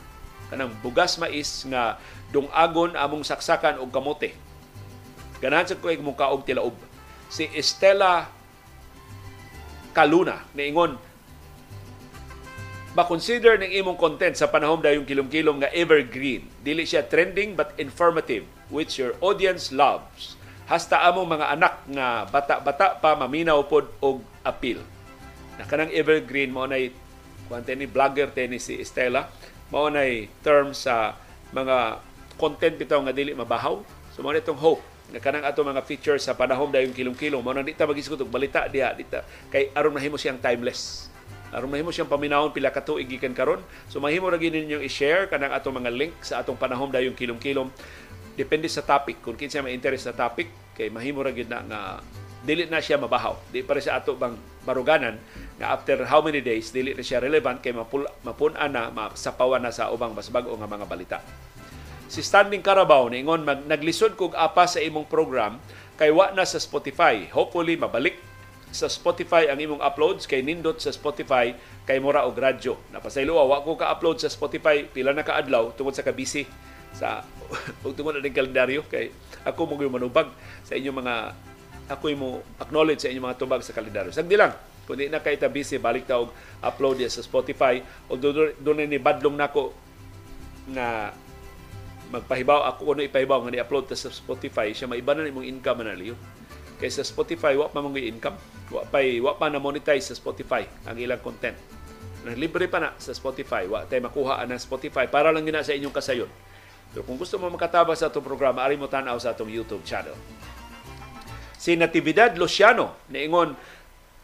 kanang 0.49 0.73
bugas 0.81 1.21
mais 1.21 1.61
nga 1.69 2.01
dungagon 2.33 2.97
among 2.97 3.21
saksakan 3.21 3.77
og 3.77 3.93
kamote. 3.93 4.33
Ganahan 5.39 5.69
sa 5.69 5.77
kuig 5.77 6.01
mong 6.01 6.17
kaog 6.17 6.43
tilaob. 6.43 6.75
Si 7.29 7.45
Estela 7.53 8.27
Kaluna 9.93 10.47
niingon 10.57 10.97
makonsider 12.99 13.55
ng 13.55 13.71
imong 13.79 13.95
content 13.95 14.35
sa 14.35 14.51
panahon 14.51 14.83
dayong 14.83 15.07
kilom-kilom 15.07 15.63
nga 15.63 15.71
evergreen. 15.71 16.43
Dili 16.59 16.83
siya 16.83 17.07
trending 17.07 17.55
but 17.55 17.71
informative 17.79 18.43
which 18.67 18.99
your 18.99 19.15
audience 19.23 19.71
loves. 19.71 20.35
Hasta 20.67 21.07
among 21.07 21.39
mga 21.39 21.47
anak 21.55 21.75
nga 21.87 22.27
bata-bata 22.27 22.99
pa 22.99 23.15
maminaw 23.15 23.63
pod 23.63 23.87
og 24.03 24.19
appeal. 24.43 24.83
Na 25.55 25.63
kanang 25.63 25.95
evergreen 25.95 26.51
mo 26.51 26.67
nay 26.67 26.91
kuante 27.47 27.71
ni 27.73 27.87
vlogger 27.87 28.29
tennis 28.35 28.67
si 28.67 28.77
Estela 28.77 29.31
mao 29.71 29.87
nay 29.87 30.27
term 30.43 30.75
sa 30.75 31.15
mga 31.55 32.03
content 32.35 32.75
bitaw 32.75 32.99
nga 33.07 33.15
dili 33.15 33.31
mabahaw. 33.31 33.79
So 34.11 34.21
mo 34.21 34.35
itong 34.35 34.59
hope 34.59 34.83
nga 35.09 35.23
kanang 35.23 35.47
ato 35.47 35.65
mga 35.65 35.81
features 35.87 36.27
sa 36.27 36.37
panahon 36.37 36.69
dayong 36.69 36.93
kilom-kilom 36.93 37.41
mo 37.41 37.49
nang 37.49 37.65
di 37.65 37.73
ta 37.73 37.89
magisgot 37.89 38.21
og 38.21 38.29
balita 38.29 38.69
diha 38.69 38.93
di 38.93 39.07
ta 39.09 39.25
kay 39.49 39.73
aron 39.73 39.95
mahimo 39.95 40.21
siyang 40.21 40.37
timeless 40.37 41.08
aron 41.53 41.69
mahimo 41.69 41.89
siyang 41.89 42.09
paminawon 42.09 42.53
pila 42.53 42.69
ka 42.69 42.85
tuig 42.85 43.09
gikan 43.09 43.33
karon 43.33 43.61
so 43.89 43.97
mahimo 43.97 44.29
ra 44.29 44.37
gid 44.37 44.53
ninyo 44.53 44.81
i-share 44.85 45.29
kanang 45.29 45.53
atong 45.53 45.77
mga 45.81 45.91
link 45.93 46.13
sa 46.21 46.41
atong 46.41 46.57
panahon 46.57 46.89
dayong 46.93 47.17
kilom-kilom 47.17 47.69
depende 48.37 48.69
sa 48.71 48.85
topic 48.85 49.19
kung 49.19 49.35
kinsa 49.35 49.59
may 49.65 49.73
interest 49.73 50.07
sa 50.07 50.13
topic 50.13 50.49
kay 50.77 50.87
mahimo 50.87 51.25
ra 51.25 51.33
gid 51.33 51.49
na 51.51 51.59
nga 51.65 51.81
dili 52.39 52.63
na 52.71 52.79
siya 52.79 52.95
mabahaw 52.95 53.35
di 53.51 53.59
para 53.59 53.83
sa 53.83 53.99
ato 53.99 54.15
bang 54.15 54.35
baruganan 54.63 55.19
nga 55.59 55.75
after 55.75 56.07
how 56.07 56.23
many 56.23 56.39
days 56.39 56.71
dili 56.71 56.95
na 56.95 57.03
siya 57.03 57.19
relevant 57.19 57.59
kay 57.59 57.75
mapul 57.75 58.07
mapun-an 58.23 58.71
na 58.71 58.87
masapawan 58.87 59.59
na 59.59 59.75
sa 59.75 59.91
ubang 59.91 60.15
mas 60.15 60.31
bag-o 60.31 60.55
nga 60.55 60.69
mga 60.69 60.85
balita. 60.87 61.17
Si 62.09 62.23
Standing 62.23 62.63
Carabao 62.63 63.11
niingon 63.11 63.43
mag 63.43 63.67
naglisod 63.67 64.15
kog 64.15 64.33
apa 64.39 64.65
sa 64.65 64.79
imong 64.79 65.05
program 65.11 65.59
kay 65.99 66.15
wa 66.15 66.31
na 66.31 66.47
sa 66.47 66.63
Spotify. 66.63 67.27
Hopefully 67.27 67.75
mabalik 67.75 68.15
sa 68.69 68.85
Spotify 68.85 69.49
ang 69.49 69.57
imong 69.57 69.81
uploads 69.81 70.29
kay 70.29 70.45
nindot 70.45 70.77
sa 70.77 70.93
Spotify 70.93 71.53
kay 71.89 71.97
mura 71.97 72.25
og 72.29 72.37
radyo. 72.37 72.77
Napasaylo 72.93 73.33
wa 73.33 73.65
ko 73.65 73.73
ka-upload 73.73 74.21
sa 74.21 74.29
Spotify 74.29 74.85
pila 74.85 75.13
na 75.13 75.25
kaadlaw 75.25 75.73
tungod 75.73 75.97
sa 75.97 76.05
kabisi 76.05 76.45
sa 76.93 77.25
ug 77.85 77.93
tungod 77.97 78.21
na 78.21 78.29
kalendaryo 78.29 78.85
kay 78.85 79.09
ako 79.45 79.73
mo 79.73 79.75
manubag 79.89 80.29
sa 80.61 80.77
inyong 80.77 80.97
mga 81.01 81.15
ako 81.89 82.05
mo 82.13 82.29
acknowledge 82.61 83.01
sa 83.01 83.09
inyong 83.09 83.33
mga 83.33 83.39
tubag 83.41 83.65
sa 83.65 83.73
kalendaryo. 83.73 84.13
Sagdi 84.13 84.37
lang, 84.37 84.53
kung 84.85 84.97
di 84.97 85.09
na 85.09 85.21
kay 85.21 85.37
busy, 85.49 85.81
balik 85.81 86.05
ta 86.05 86.21
og 86.21 86.29
upload 86.61 87.01
sa 87.09 87.25
Spotify 87.25 87.81
o 88.05 88.17
doon 88.17 88.85
ni 88.85 89.01
badlong 89.01 89.33
nako 89.33 89.73
nga 90.69 91.13
magpahibaw 92.09 92.65
ako 92.73 92.79
kuno 92.93 93.01
ipahibaw 93.05 93.41
nga 93.45 93.53
ni-upload 93.53 93.85
ta 93.89 93.97
sa 93.97 94.09
Spotify 94.09 94.73
siya 94.73 94.89
maiba 94.89 95.13
na 95.13 95.29
imong 95.29 95.45
income 95.45 95.85
na 95.85 95.93
liyo 95.93 96.17
kay 96.81 96.89
sa 96.89 97.05
Spotify 97.05 97.53
wa 97.53 97.69
pa 97.69 97.85
mong 97.85 97.97
income 98.01 98.37
wa 98.69 98.85
pa 98.85 99.01
wa 99.01 99.33
pa 99.35 99.49
na 99.49 99.57
monetize 99.57 100.13
sa 100.13 100.15
Spotify 100.15 100.65
ang 100.85 100.97
ilang 100.97 101.21
content 101.21 101.57
na 102.25 102.35
libre 102.37 102.69
pa 102.69 102.77
na 102.77 102.93
sa 103.01 103.13
Spotify 103.15 103.65
wa 103.65 103.85
tay 103.89 104.01
makuha 104.01 104.41
ang 104.41 104.53
Spotify 104.61 105.09
para 105.09 105.33
lang 105.33 105.45
gina 105.45 105.65
sa 105.65 105.73
inyong 105.73 105.93
kasayon 105.93 106.29
pero 106.89 107.05
kung 107.05 107.17
gusto 107.17 107.37
mo 107.37 107.49
makatabang 107.49 107.97
sa 107.97 108.09
atong 108.09 108.25
programa 108.25 108.65
ari 108.65 108.77
mo 108.77 108.89
tan-aw 108.89 109.17
sa 109.17 109.33
atong 109.33 109.49
YouTube 109.49 109.81
channel 109.85 110.13
si 111.57 111.73
Natividad 111.73 112.37
Luciano 112.37 113.05
niingon 113.09 113.57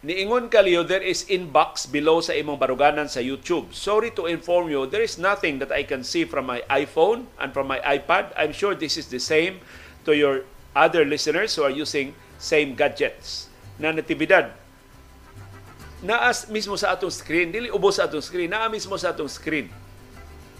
Niingon 0.05 0.53
kaliyo, 0.53 0.85
there 0.85 1.01
is 1.01 1.26
inbox 1.34 1.89
below 1.89 2.22
sa 2.22 2.38
imong 2.38 2.61
baruganan 2.61 3.09
sa 3.09 3.26
YouTube. 3.26 3.73
Sorry 3.73 4.13
to 4.13 4.30
inform 4.30 4.69
you, 4.69 4.85
there 4.85 5.01
is 5.01 5.17
nothing 5.17 5.57
that 5.57 5.73
I 5.73 5.81
can 5.81 6.05
see 6.05 6.30
from 6.30 6.45
my 6.45 6.61
iPhone 6.69 7.26
and 7.41 7.49
from 7.49 7.65
my 7.65 7.81
iPad. 7.81 8.30
I'm 8.38 8.53
sure 8.53 8.77
this 8.77 9.01
is 9.01 9.09
the 9.09 9.17
same 9.17 9.65
to 10.05 10.13
your 10.13 10.45
other 10.77 11.09
listeners 11.09 11.57
who 11.57 11.65
are 11.65 11.73
using 11.73 12.13
same 12.38 12.77
gadgets. 12.77 13.49
Na 13.76 13.91
natibidad, 13.91 14.56
naas 16.06 16.47
mismo 16.47 16.80
sa 16.80 16.95
atong 16.95 17.11
screen, 17.11 17.52
dili 17.52 17.68
ubos 17.68 17.99
sa 17.99 18.07
atong 18.07 18.23
screen, 18.23 18.52
naa 18.52 18.72
mismo 18.72 18.95
sa 18.95 19.11
atong 19.11 19.31
screen. 19.31 19.68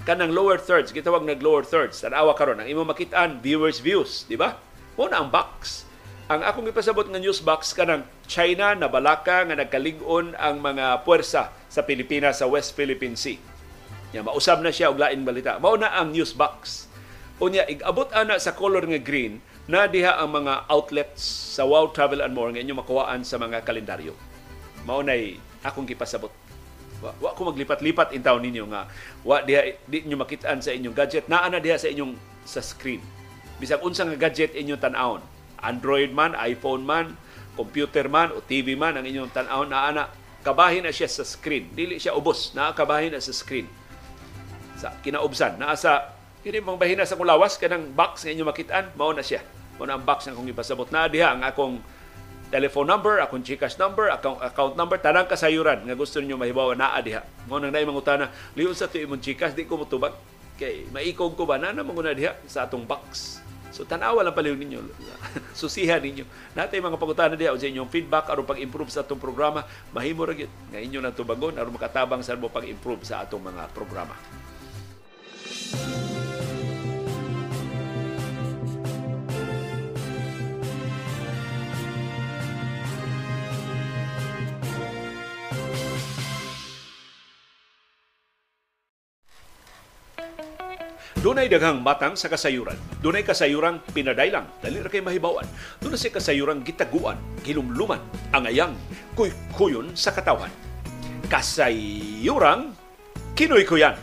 Kanang 0.04 0.36
lower 0.36 0.62
thirds, 0.62 0.92
gitawag 0.94 1.26
nag 1.26 1.42
lower 1.42 1.66
thirds, 1.66 2.04
tanawa 2.04 2.36
karon 2.38 2.62
ang 2.62 2.68
imo 2.70 2.86
makitaan 2.86 3.42
viewers 3.42 3.82
views, 3.82 4.28
di 4.30 4.38
ba? 4.38 4.60
Mo 5.00 5.10
na 5.10 5.24
ang 5.24 5.32
box 5.32 5.86
ang 6.26 6.42
akong 6.42 6.66
ipasabot 6.66 7.06
nga 7.06 7.22
news 7.22 7.38
box 7.38 7.78
kanang 7.78 8.02
China 8.26 8.74
na 8.74 8.90
balaka 8.90 9.46
nga 9.46 9.54
nagkalig-on 9.54 10.34
ang 10.34 10.58
mga 10.58 11.06
puwersa 11.06 11.54
sa 11.70 11.86
Pilipinas 11.86 12.42
sa 12.42 12.50
West 12.50 12.74
Philippine 12.74 13.14
Sea. 13.14 13.38
Ya 14.10 14.26
mausab 14.26 14.66
na 14.66 14.74
siya 14.74 14.90
og 14.90 14.98
lain 14.98 15.22
balita. 15.22 15.62
Mao 15.62 15.78
na 15.78 15.94
ang 15.94 16.10
news 16.10 16.34
box. 16.34 16.90
Unya 17.38 17.70
igabot 17.70 18.10
ana 18.10 18.42
sa 18.42 18.58
color 18.58 18.90
nga 18.90 18.98
green 18.98 19.38
na 19.66 19.90
diha 19.90 20.22
ang 20.22 20.30
mga 20.30 20.70
outlets 20.70 21.22
sa 21.58 21.66
Wow 21.66 21.90
Travel 21.90 22.22
and 22.22 22.38
More 22.38 22.54
nga 22.54 22.62
inyo 22.62 22.78
makuhaan 22.78 23.26
sa 23.26 23.42
mga 23.42 23.66
kalendaryo. 23.66 24.14
Mao 24.86 25.02
nay 25.02 25.42
akong 25.66 25.90
gipasabot. 25.90 26.30
Wa, 27.02 27.12
wa 27.18 27.34
ko 27.34 27.50
maglipat-lipat 27.50 28.14
in 28.14 28.22
taon 28.24 28.46
ninyo 28.46 28.66
nga 28.72 28.88
wa 29.26 29.42
diha 29.42 29.76
di 29.90 30.06
inyo 30.06 30.16
makitaan 30.16 30.62
sa 30.62 30.72
inyong 30.72 30.96
gadget 30.96 31.26
naa 31.28 31.50
na 31.50 31.60
diha 31.60 31.76
sa 31.76 31.90
inyong 31.90 32.14
sa 32.46 32.62
screen. 32.62 33.02
Bisag 33.58 33.82
unsa 33.82 34.06
nga 34.06 34.16
gadget 34.16 34.54
inyo 34.54 34.78
tan-awon 34.78 35.26
Android 35.66 36.14
man, 36.14 36.38
iPhone 36.38 36.86
man, 36.86 37.18
computer 37.58 38.06
man 38.06 38.30
o 38.30 38.44
TV 38.46 38.78
man 38.78 39.00
ang 39.00 39.06
inyong 39.08 39.34
tan-aw 39.34 39.66
na 39.66 39.90
ana 39.90 40.04
kabahin 40.46 40.86
na 40.86 40.94
siya 40.94 41.10
sa 41.10 41.26
screen. 41.26 41.74
Dili 41.74 41.98
siya 41.98 42.14
ubos, 42.14 42.54
na 42.54 42.70
kabahin 42.70 43.18
na 43.18 43.24
sa 43.24 43.34
screen. 43.34 43.66
Sa 44.78 44.94
kinaubsan, 45.02 45.58
naa 45.58 45.74
sa 45.74 46.14
kini 46.46 46.62
mong 46.62 46.78
bahina 46.78 47.02
sa 47.02 47.18
kulawas 47.18 47.58
kanang 47.58 47.90
box 47.98 48.22
nga 48.22 48.30
inyo 48.30 48.46
makitaan, 48.46 48.94
mao 48.94 49.10
na 49.10 49.26
siya. 49.26 49.42
Na 49.84 50.00
ang 50.00 50.06
box 50.08 50.26
nga 50.26 50.34
akong 50.34 50.48
ipasabot 50.48 50.88
na 50.88 51.12
diha 51.12 51.36
ang 51.36 51.44
akong 51.44 51.84
telephone 52.48 52.88
number, 52.88 53.20
akong 53.20 53.44
Gcash 53.44 53.76
number, 53.76 54.08
account, 54.08 54.40
account 54.40 54.74
number, 54.80 54.96
tanang 55.02 55.28
kasayuran 55.28 55.84
nga 55.84 55.96
gusto 55.98 56.24
niyo 56.24 56.40
mahibaw 56.40 56.72
na 56.72 56.96
diha. 57.04 57.26
Mao 57.52 57.60
nang 57.60 57.76
naay 57.76 57.84
mangutana, 57.84 58.32
liyon 58.56 58.72
sa 58.72 58.88
tuyo 58.88 59.04
imong 59.04 59.20
Gcash, 59.20 59.52
di 59.52 59.68
ko 59.68 59.76
motubag. 59.76 60.16
Kay 60.56 60.88
maikog 60.96 61.36
ko 61.36 61.44
ba 61.44 61.60
na 61.60 61.76
na 61.76 61.84
manguna 61.84 62.16
diha 62.16 62.32
sa 62.48 62.64
atong 62.64 62.88
box 62.88 63.44
So 63.76 63.84
tanawa 63.84 64.24
lang 64.24 64.32
pala 64.32 64.56
ninyo. 64.56 64.88
Susihan 65.60 66.00
ninyo. 66.00 66.24
Natay 66.56 66.80
mga 66.80 66.96
pangutana 66.96 67.36
diha 67.36 67.52
sa 67.60 67.68
inyong 67.68 67.92
feedback 67.92 68.32
aron 68.32 68.48
pag-improve 68.48 68.88
sa 68.88 69.04
atong 69.04 69.20
programa, 69.20 69.68
mahimo 69.92 70.24
ra 70.24 70.32
gyud 70.32 70.48
nga 70.72 70.80
inyo 70.80 71.04
nang 71.04 71.12
tubagon 71.12 71.60
aron 71.60 71.76
makatabang 71.76 72.24
sa 72.24 72.40
mo 72.40 72.48
pag-improve 72.48 73.04
sa 73.04 73.28
atong 73.28 73.44
mga 73.44 73.68
programa. 73.76 74.16
Dunay 91.26 91.50
daghang 91.50 91.82
matang 91.82 92.14
sa 92.14 92.30
kasayuran. 92.30 92.78
Dunay 93.02 93.26
kasayuran 93.26 93.82
pinadaylang, 93.98 94.46
dali 94.62 94.78
ra 94.78 94.86
kay 94.86 95.02
mahibawan. 95.02 95.42
Dunay 95.82 95.98
si 95.98 96.14
kasayuran 96.14 96.62
gitaguan, 96.62 97.18
gilumluman, 97.42 97.98
angayang, 98.30 98.78
kuy-kuyon 99.18 99.90
sa 99.98 100.14
katawan. 100.14 100.54
Kasayuran 101.26 102.78
kinoy-kuyan. 103.34 103.98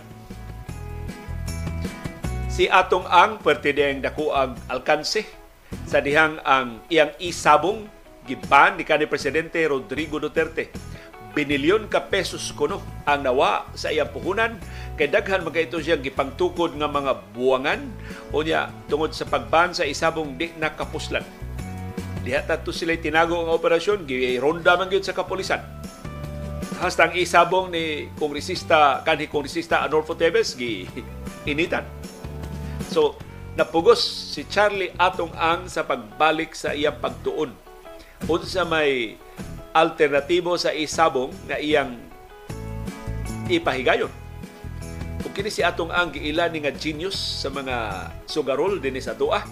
Si 2.51 2.67
atong 2.67 3.07
ang 3.07 3.39
pertideng 3.39 4.03
dakuang 4.03 4.59
alkanse 4.67 5.23
sa 5.87 6.03
dihang 6.03 6.43
ang 6.43 6.83
iyang 6.91 7.15
isabong 7.23 7.87
giban 8.27 8.75
ni 8.75 8.83
kanhi 8.83 9.07
presidente 9.07 9.63
Rodrigo 9.63 10.19
Duterte 10.19 10.75
binilyon 11.33 11.89
ka 11.89 12.13
pesos 12.13 12.53
kuno 12.53 12.85
ang 13.09 13.25
nawa 13.25 13.65
sa 13.73 13.89
iyang 13.89 14.13
puhunan 14.13 14.61
kay 15.03 15.11
daghan 15.11 15.43
mga 15.43 15.67
ito 15.67 15.83
siyang 15.83 15.99
gipangtukod 15.99 16.79
nga 16.79 16.87
mga 16.87 17.35
buwangan 17.35 17.91
o 18.31 18.39
niya 18.39 18.71
tungod 18.87 19.11
sa 19.11 19.27
pagban 19.27 19.75
sa 19.75 19.83
isabong 19.83 20.39
di 20.39 20.55
nakapuslan. 20.55 21.27
Diha 22.23 22.47
tato 22.47 22.71
sila 22.71 22.95
tinago 22.95 23.35
ang 23.35 23.51
operasyon, 23.51 24.07
gironda 24.07 24.79
man 24.79 24.87
gyud 24.87 25.03
sa 25.03 25.11
kapulisan. 25.11 25.59
Hasta 26.79 27.11
ang 27.11 27.19
isabong 27.19 27.75
ni 27.75 28.15
kongresista 28.15 29.03
kanhi 29.03 29.27
kongresista 29.27 29.83
Adolfo 29.83 30.15
Teves 30.15 30.55
gi 30.55 30.87
initan. 31.51 31.83
So 32.87 33.19
napugos 33.59 34.07
si 34.07 34.47
Charlie 34.47 34.95
Atong 35.03 35.35
Ang 35.35 35.67
sa 35.67 35.83
pagbalik 35.83 36.55
sa 36.55 36.79
iyang 36.79 37.03
pagtuon. 37.03 37.51
Unsa 38.31 38.63
may 38.63 39.19
alternatibo 39.75 40.55
sa 40.55 40.71
isabong 40.71 41.35
nga 41.51 41.59
iyang 41.59 41.99
ipahigayon. 43.51 44.22
Kung 45.23 45.31
kini 45.31 45.55
si 45.55 45.63
atong 45.63 45.95
ang 45.95 46.11
giila 46.11 46.51
ni 46.51 46.67
nga 46.67 46.75
genius 46.75 47.15
sa 47.15 47.47
mga 47.47 48.11
sugarol 48.27 48.83
dinhi 48.83 48.99
sa 48.99 49.15
tuwa, 49.15 49.47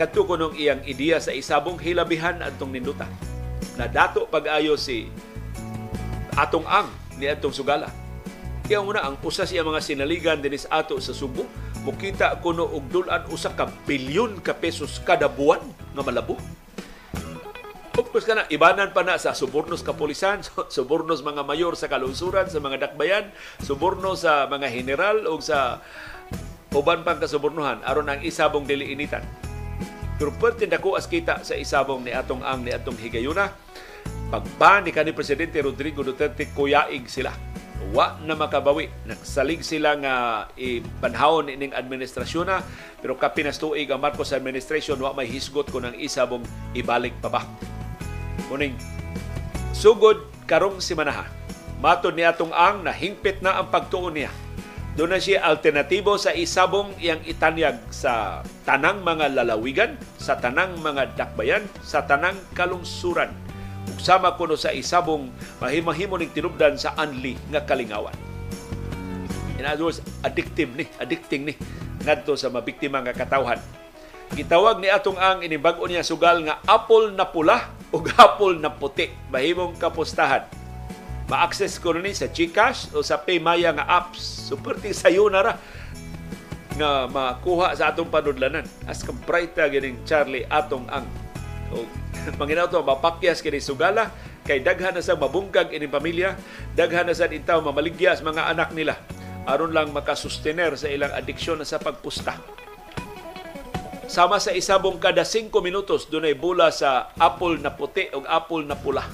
kadto 0.00 0.24
kunong 0.24 0.56
iyang 0.56 0.80
ideya 0.88 1.20
sa 1.20 1.36
isabong 1.36 1.76
hilabihan 1.76 2.40
atong 2.40 2.72
ninduta. 2.72 3.04
Na 3.76 3.84
dato 3.84 4.24
pag-ayo 4.24 4.72
si 4.80 5.12
atong 6.32 6.64
ang 6.64 6.88
ni 7.20 7.28
atong 7.28 7.52
sugala. 7.52 7.92
Kaya 8.64 8.80
muna 8.80 9.04
ang 9.04 9.20
usa 9.20 9.44
siya 9.44 9.60
mga 9.60 9.84
sinaligan 9.84 10.40
dinhi 10.40 10.64
sa 10.64 10.80
ato 10.80 10.96
sa 10.96 11.12
Subo, 11.12 11.44
mukita 11.84 12.32
kuno 12.40 12.64
og 12.64 12.88
dulan 12.88 13.28
usa 13.28 13.52
ka 13.52 13.68
bilyon 13.84 14.40
ka 14.40 14.56
pesos 14.56 14.96
kada 15.04 15.28
buwan 15.28 15.60
nga 15.92 16.00
malabo 16.00 16.40
Course 17.92 18.24
ka 18.24 18.32
na, 18.32 18.48
ibanan 18.48 18.92
pa 18.96 19.04
na 19.04 19.20
sa 19.20 19.36
subornos 19.36 19.84
kapulisan, 19.84 20.40
subornos 20.76 21.20
mga 21.20 21.44
mayor 21.44 21.76
sa 21.76 21.92
kalungsuran, 21.92 22.48
sa 22.48 22.60
mga 22.60 22.88
dakbayan, 22.88 23.28
suborno 23.60 24.16
sa 24.16 24.48
mga 24.48 24.72
general 24.72 25.28
o 25.28 25.36
sa 25.40 25.80
uban 26.72 27.04
pang 27.04 27.20
kasubornuhan 27.20 27.84
aron 27.84 28.08
ang 28.08 28.24
isabong 28.24 28.64
dili 28.64 28.96
initan. 28.96 29.20
Pero 30.16 30.32
pwerte 30.40 30.64
dako 30.64 30.96
as 30.96 31.04
kita 31.04 31.44
sa 31.44 31.52
isabong 31.52 32.04
ni 32.04 32.16
atong 32.16 32.40
ang 32.40 32.64
ni 32.64 32.72
atong 32.72 32.96
higayuna, 32.96 33.52
pagban 34.32 34.88
ni 34.88 34.92
kanhi 34.92 35.12
presidente 35.12 35.60
Rodrigo 35.60 36.00
Duterte 36.00 36.48
kuyaig 36.52 37.08
sila. 37.12 37.32
Wa 37.92 38.16
na 38.24 38.32
makabawi. 38.32 38.88
Nagsalig 39.04 39.64
sila 39.68 39.98
nga 40.00 40.14
ibanhawon 40.56 41.52
ining 41.52 41.76
administrasyon 41.76 42.48
na 42.48 42.64
pero 43.04 43.20
kapinastuig 43.20 43.90
ang 43.90 44.00
Marcos 44.00 44.32
administration 44.32 44.96
wa 44.96 45.12
may 45.12 45.28
hisgot 45.28 45.68
kun 45.68 45.92
ang 45.92 45.96
isabong 45.98 46.44
ibalik 46.72 47.12
pa 47.20 47.28
ba. 47.28 47.42
Muning 48.48 48.76
sugod 49.72 50.28
karong 50.46 50.78
simanaha. 50.78 51.26
Matod 51.82 52.14
ni 52.14 52.22
atong 52.22 52.54
ang 52.54 52.86
nahingpit 52.86 53.42
na 53.42 53.58
ang 53.58 53.66
pagtuon 53.72 54.14
niya. 54.14 54.30
Doon 54.92 55.16
na 55.16 55.18
siya 55.18 55.42
alternatibo 55.48 56.20
sa 56.20 56.36
isabong 56.36 56.92
iyang 57.00 57.24
itanyag 57.24 57.80
sa 57.88 58.44
tanang 58.68 59.00
mga 59.00 59.32
lalawigan, 59.32 59.96
sa 60.20 60.36
tanang 60.36 60.76
mga 60.84 61.16
dakbayan, 61.16 61.64
sa 61.80 62.04
tanang 62.04 62.36
kalungsuran. 62.52 63.32
ug 63.82 63.98
sama 63.98 64.38
kuno 64.38 64.54
sa 64.54 64.70
isabong 64.70 65.26
mahimahimo 65.58 66.14
ning 66.14 66.30
tinubdan 66.30 66.78
sa 66.78 66.94
anli 66.94 67.34
nga 67.50 67.66
kalingawan. 67.66 68.14
In 69.58 69.66
other 69.66 69.90
words, 69.90 70.04
addictive 70.22 70.70
ni, 70.76 70.86
addicting 71.02 71.50
ni 71.50 71.54
ngadto 72.06 72.38
sa 72.38 72.52
mabiktima 72.52 73.02
nga 73.02 73.16
katawhan. 73.16 73.58
Gitawag 74.38 74.78
ni 74.78 74.86
atong 74.86 75.18
ang 75.18 75.42
inibag-o 75.42 75.82
niya 75.88 76.06
sugal 76.06 76.40
nga 76.46 76.62
apple 76.68 77.10
na 77.16 77.26
pula 77.26 77.68
ug 77.92 78.08
apple 78.16 78.58
na 78.58 78.72
puti. 78.72 79.12
Mahimong 79.28 79.76
kapustahan. 79.76 80.48
Ma-access 81.30 81.78
ko 81.78 81.94
ni 81.94 82.16
sa 82.16 82.26
GCash 82.26 82.92
o 82.96 83.04
sa 83.04 83.20
Paymaya 83.20 83.70
nga 83.76 83.86
apps. 83.86 84.50
Super 84.50 84.80
sayo 84.90 85.30
na 85.30 85.40
ra 85.40 85.54
nga 86.72 87.06
makuha 87.06 87.76
sa 87.76 87.92
atong 87.92 88.08
panudlanan. 88.08 88.64
As 88.88 89.04
ka 89.04 89.12
bright 89.12 89.54
gining 89.54 90.00
Charlie 90.08 90.48
atong 90.48 90.88
ang. 90.88 91.06
O, 91.72 91.84
Panginaw 92.40 92.68
to, 92.68 92.84
mapakyas 92.84 93.40
kini 93.40 93.60
sugala, 93.60 94.12
kay 94.44 94.60
daghan 94.60 94.96
na 94.96 95.02
sa 95.04 95.16
mabungkag 95.16 95.72
ini 95.72 95.88
pamilya, 95.88 96.36
daghan 96.76 97.08
na 97.08 97.16
sa 97.16 97.28
intaw 97.28 97.60
mamaligya 97.64 98.18
mga 98.20 98.52
anak 98.52 98.70
nila 98.76 98.96
aron 99.46 99.74
lang 99.74 99.90
makasustener 99.90 100.74
sa 100.78 100.86
ilang 100.86 101.10
adiksyon 101.10 101.62
sa 101.66 101.82
pagpusta. 101.82 102.38
Sama 104.12 104.36
sa 104.36 104.52
isabong 104.52 105.00
kada 105.00 105.24
5 105.24 105.48
minutos 105.64 106.04
dunay 106.04 106.36
bula 106.36 106.68
sa 106.68 107.08
apple 107.16 107.56
na 107.56 107.72
puti 107.72 108.12
o 108.12 108.20
apple 108.28 108.60
na 108.68 108.76
pula. 108.76 109.08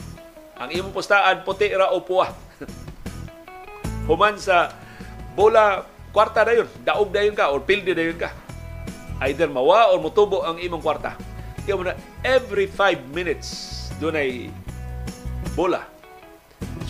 Ang 0.59 0.75
imong 0.75 0.91
pustaan 0.91 1.47
puti 1.47 1.71
ra 1.71 1.95
o 1.95 2.03
puwa. 2.03 2.35
Human 4.11 4.43
sa 4.43 4.75
bola 5.39 5.87
kwarta 6.11 6.43
na 6.43 6.51
yun, 6.51 6.67
daog 6.83 7.15
na 7.15 7.23
yun 7.23 7.39
ka 7.39 7.55
or 7.55 7.63
pildi 7.63 7.95
na 7.95 8.11
yun 8.11 8.19
ka. 8.19 8.35
Either 9.23 9.47
mawa 9.47 9.95
or 9.95 10.03
mutubo 10.03 10.43
ang 10.43 10.59
imong 10.59 10.83
kwarta. 10.83 11.15
Kaya 11.63 11.79
na 11.79 11.95
every 12.27 12.67
5 12.67 13.15
minutes 13.15 13.47
dunay 14.03 14.51
bola. 15.55 15.87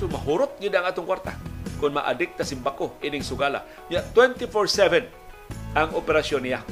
So 0.01 0.09
mahurot 0.09 0.57
yun 0.65 0.73
ang 0.73 0.89
atong 0.89 1.05
kwarta 1.05 1.37
kung 1.77 1.93
ma-addict 1.93 2.41
ta 2.41 2.45
simbako 2.49 2.97
ining 3.05 3.21
sugala. 3.21 3.69
Ya 3.93 4.01
24/7 4.01 5.77
ang 5.77 5.93
operasyon 5.93 6.49
niya. 6.49 6.65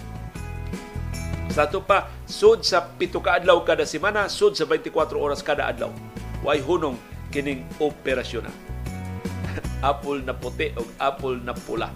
Sa 1.57 1.65
ito 1.65 1.81
pa, 1.81 2.13
sud 2.29 2.69
sa 2.69 2.85
pito 2.85 3.17
ka 3.17 3.41
adlaw 3.41 3.65
kada 3.65 3.89
semana, 3.89 4.29
sud 4.29 4.53
sa 4.53 4.69
24 4.69 4.93
oras 5.17 5.41
kada 5.41 5.65
adlaw. 5.65 5.89
Way 6.45 6.61
hunong 6.61 7.01
kining 7.33 7.65
operasyon 7.81 8.45
na. 8.45 8.53
apple 9.97 10.21
na 10.21 10.37
puti 10.37 10.77
o 10.77 10.85
apple 11.01 11.41
na 11.41 11.57
pula. 11.57 11.89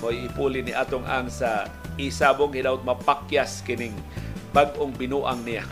Mo'y 0.00 0.32
ipuli 0.32 0.64
ni 0.64 0.72
atong 0.72 1.04
ang 1.04 1.28
sa 1.28 1.68
isabong 2.00 2.56
hinaut 2.56 2.80
mapakyas 2.88 3.60
kining 3.60 3.92
bag-ong 4.56 4.96
binuang 4.96 5.44
niya. 5.44 5.68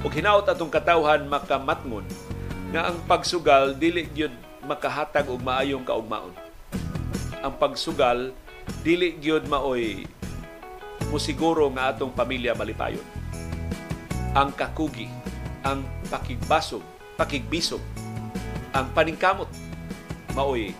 Ug 0.00 0.16
hinaut 0.16 0.48
atong 0.48 0.72
katawhan 0.72 1.28
makamatngon 1.28 2.08
nga 2.72 2.88
ang 2.88 2.96
pagsugal 3.04 3.76
dili 3.76 4.08
gyud 4.08 4.32
makahatag 4.64 5.28
og 5.28 5.44
maayong 5.44 5.84
kaugmaon. 5.84 6.32
Ang 7.44 7.54
pagsugal 7.60 8.32
dili 8.80 9.20
gyud 9.20 9.44
maoy 9.52 10.08
musiguro 11.08 11.64
nga 11.72 11.94
atong 11.94 12.12
pamilya 12.12 12.52
malipayon. 12.52 13.04
Ang 14.36 14.52
kakugi, 14.52 15.08
ang 15.64 15.82
pakigbasog, 16.12 16.84
pakigbisog, 17.16 17.82
ang 18.70 18.92
paningkamot 18.94 19.50
maoy 20.36 20.70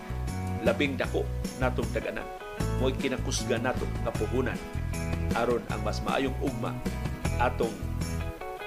labing 0.63 0.95
dako 0.95 1.25
natong 1.59 1.89
daganan. 1.91 2.25
Mo'y 2.79 2.97
kinakusga 2.97 3.61
nato 3.61 3.85
kapuhunan 4.05 4.57
aron 5.37 5.63
ang 5.71 5.81
mas 5.85 6.01
maayong 6.03 6.35
ugma 6.41 6.73
atong 7.39 7.73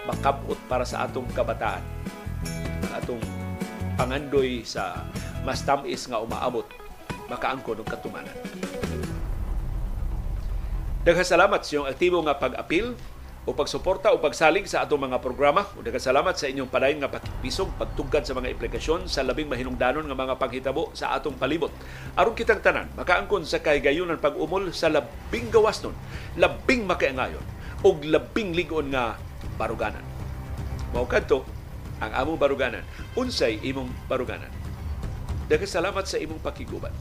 makabot 0.04 0.56
para 0.68 0.84
sa 0.84 1.04
atong 1.08 1.26
kabataan 1.32 1.82
atong 2.94 3.20
pangandoy 3.98 4.62
sa 4.62 5.02
mas 5.42 5.60
tamis 5.66 6.06
nga 6.08 6.22
umaabot 6.22 6.64
makaangko 7.28 7.74
ng 7.74 7.88
katumanan. 7.88 8.36
Daghang 11.04 11.28
salamat 11.28 11.60
sa 11.60 11.68
inyong 11.68 11.88
aktibo 11.92 12.16
nga 12.24 12.40
pag-apil 12.40 12.96
o 13.44 13.52
pagsuporta 13.52 14.16
o 14.16 14.24
pagsalig 14.24 14.64
sa 14.64 14.88
atong 14.88 15.04
mga 15.04 15.20
programa. 15.20 15.68
O 15.76 15.84
daghang 15.84 16.00
salamat 16.00 16.32
sa 16.32 16.48
inyong 16.48 16.72
padayon 16.72 17.04
nga 17.04 17.12
pagpisog, 17.12 17.68
pagtugkad 17.76 18.24
sa 18.24 18.32
mga 18.32 18.56
implikasyon 18.56 19.04
sa 19.04 19.20
labing 19.20 19.52
mahinungdanon 19.52 20.08
nga 20.08 20.16
mga 20.16 20.40
paghitabo 20.40 20.96
sa 20.96 21.12
atong 21.12 21.36
palibot. 21.36 21.68
Aron 22.16 22.32
kitang 22.32 22.64
tanan, 22.64 22.88
makaangkon 22.96 23.44
sa 23.44 23.60
kahigayunan 23.60 24.16
pag-umol 24.16 24.72
sa 24.72 24.88
labing 24.88 25.52
gawas 25.52 25.84
nun, 25.84 25.92
labing 26.40 26.88
makaangayon 26.88 27.44
o 27.84 27.92
labing 28.00 28.56
ligon 28.56 28.88
nga 28.88 29.20
baruganan. 29.60 30.00
Mao 30.96 31.04
kadto 31.04 31.44
ang 32.00 32.16
among 32.16 32.40
baruganan. 32.40 32.80
Unsay 33.12 33.60
imong 33.60 33.92
baruganan? 34.08 34.48
Daghang 35.52 35.68
salamat 35.68 36.08
sa 36.08 36.16
imong 36.16 36.40
pakiguban. 36.40 36.96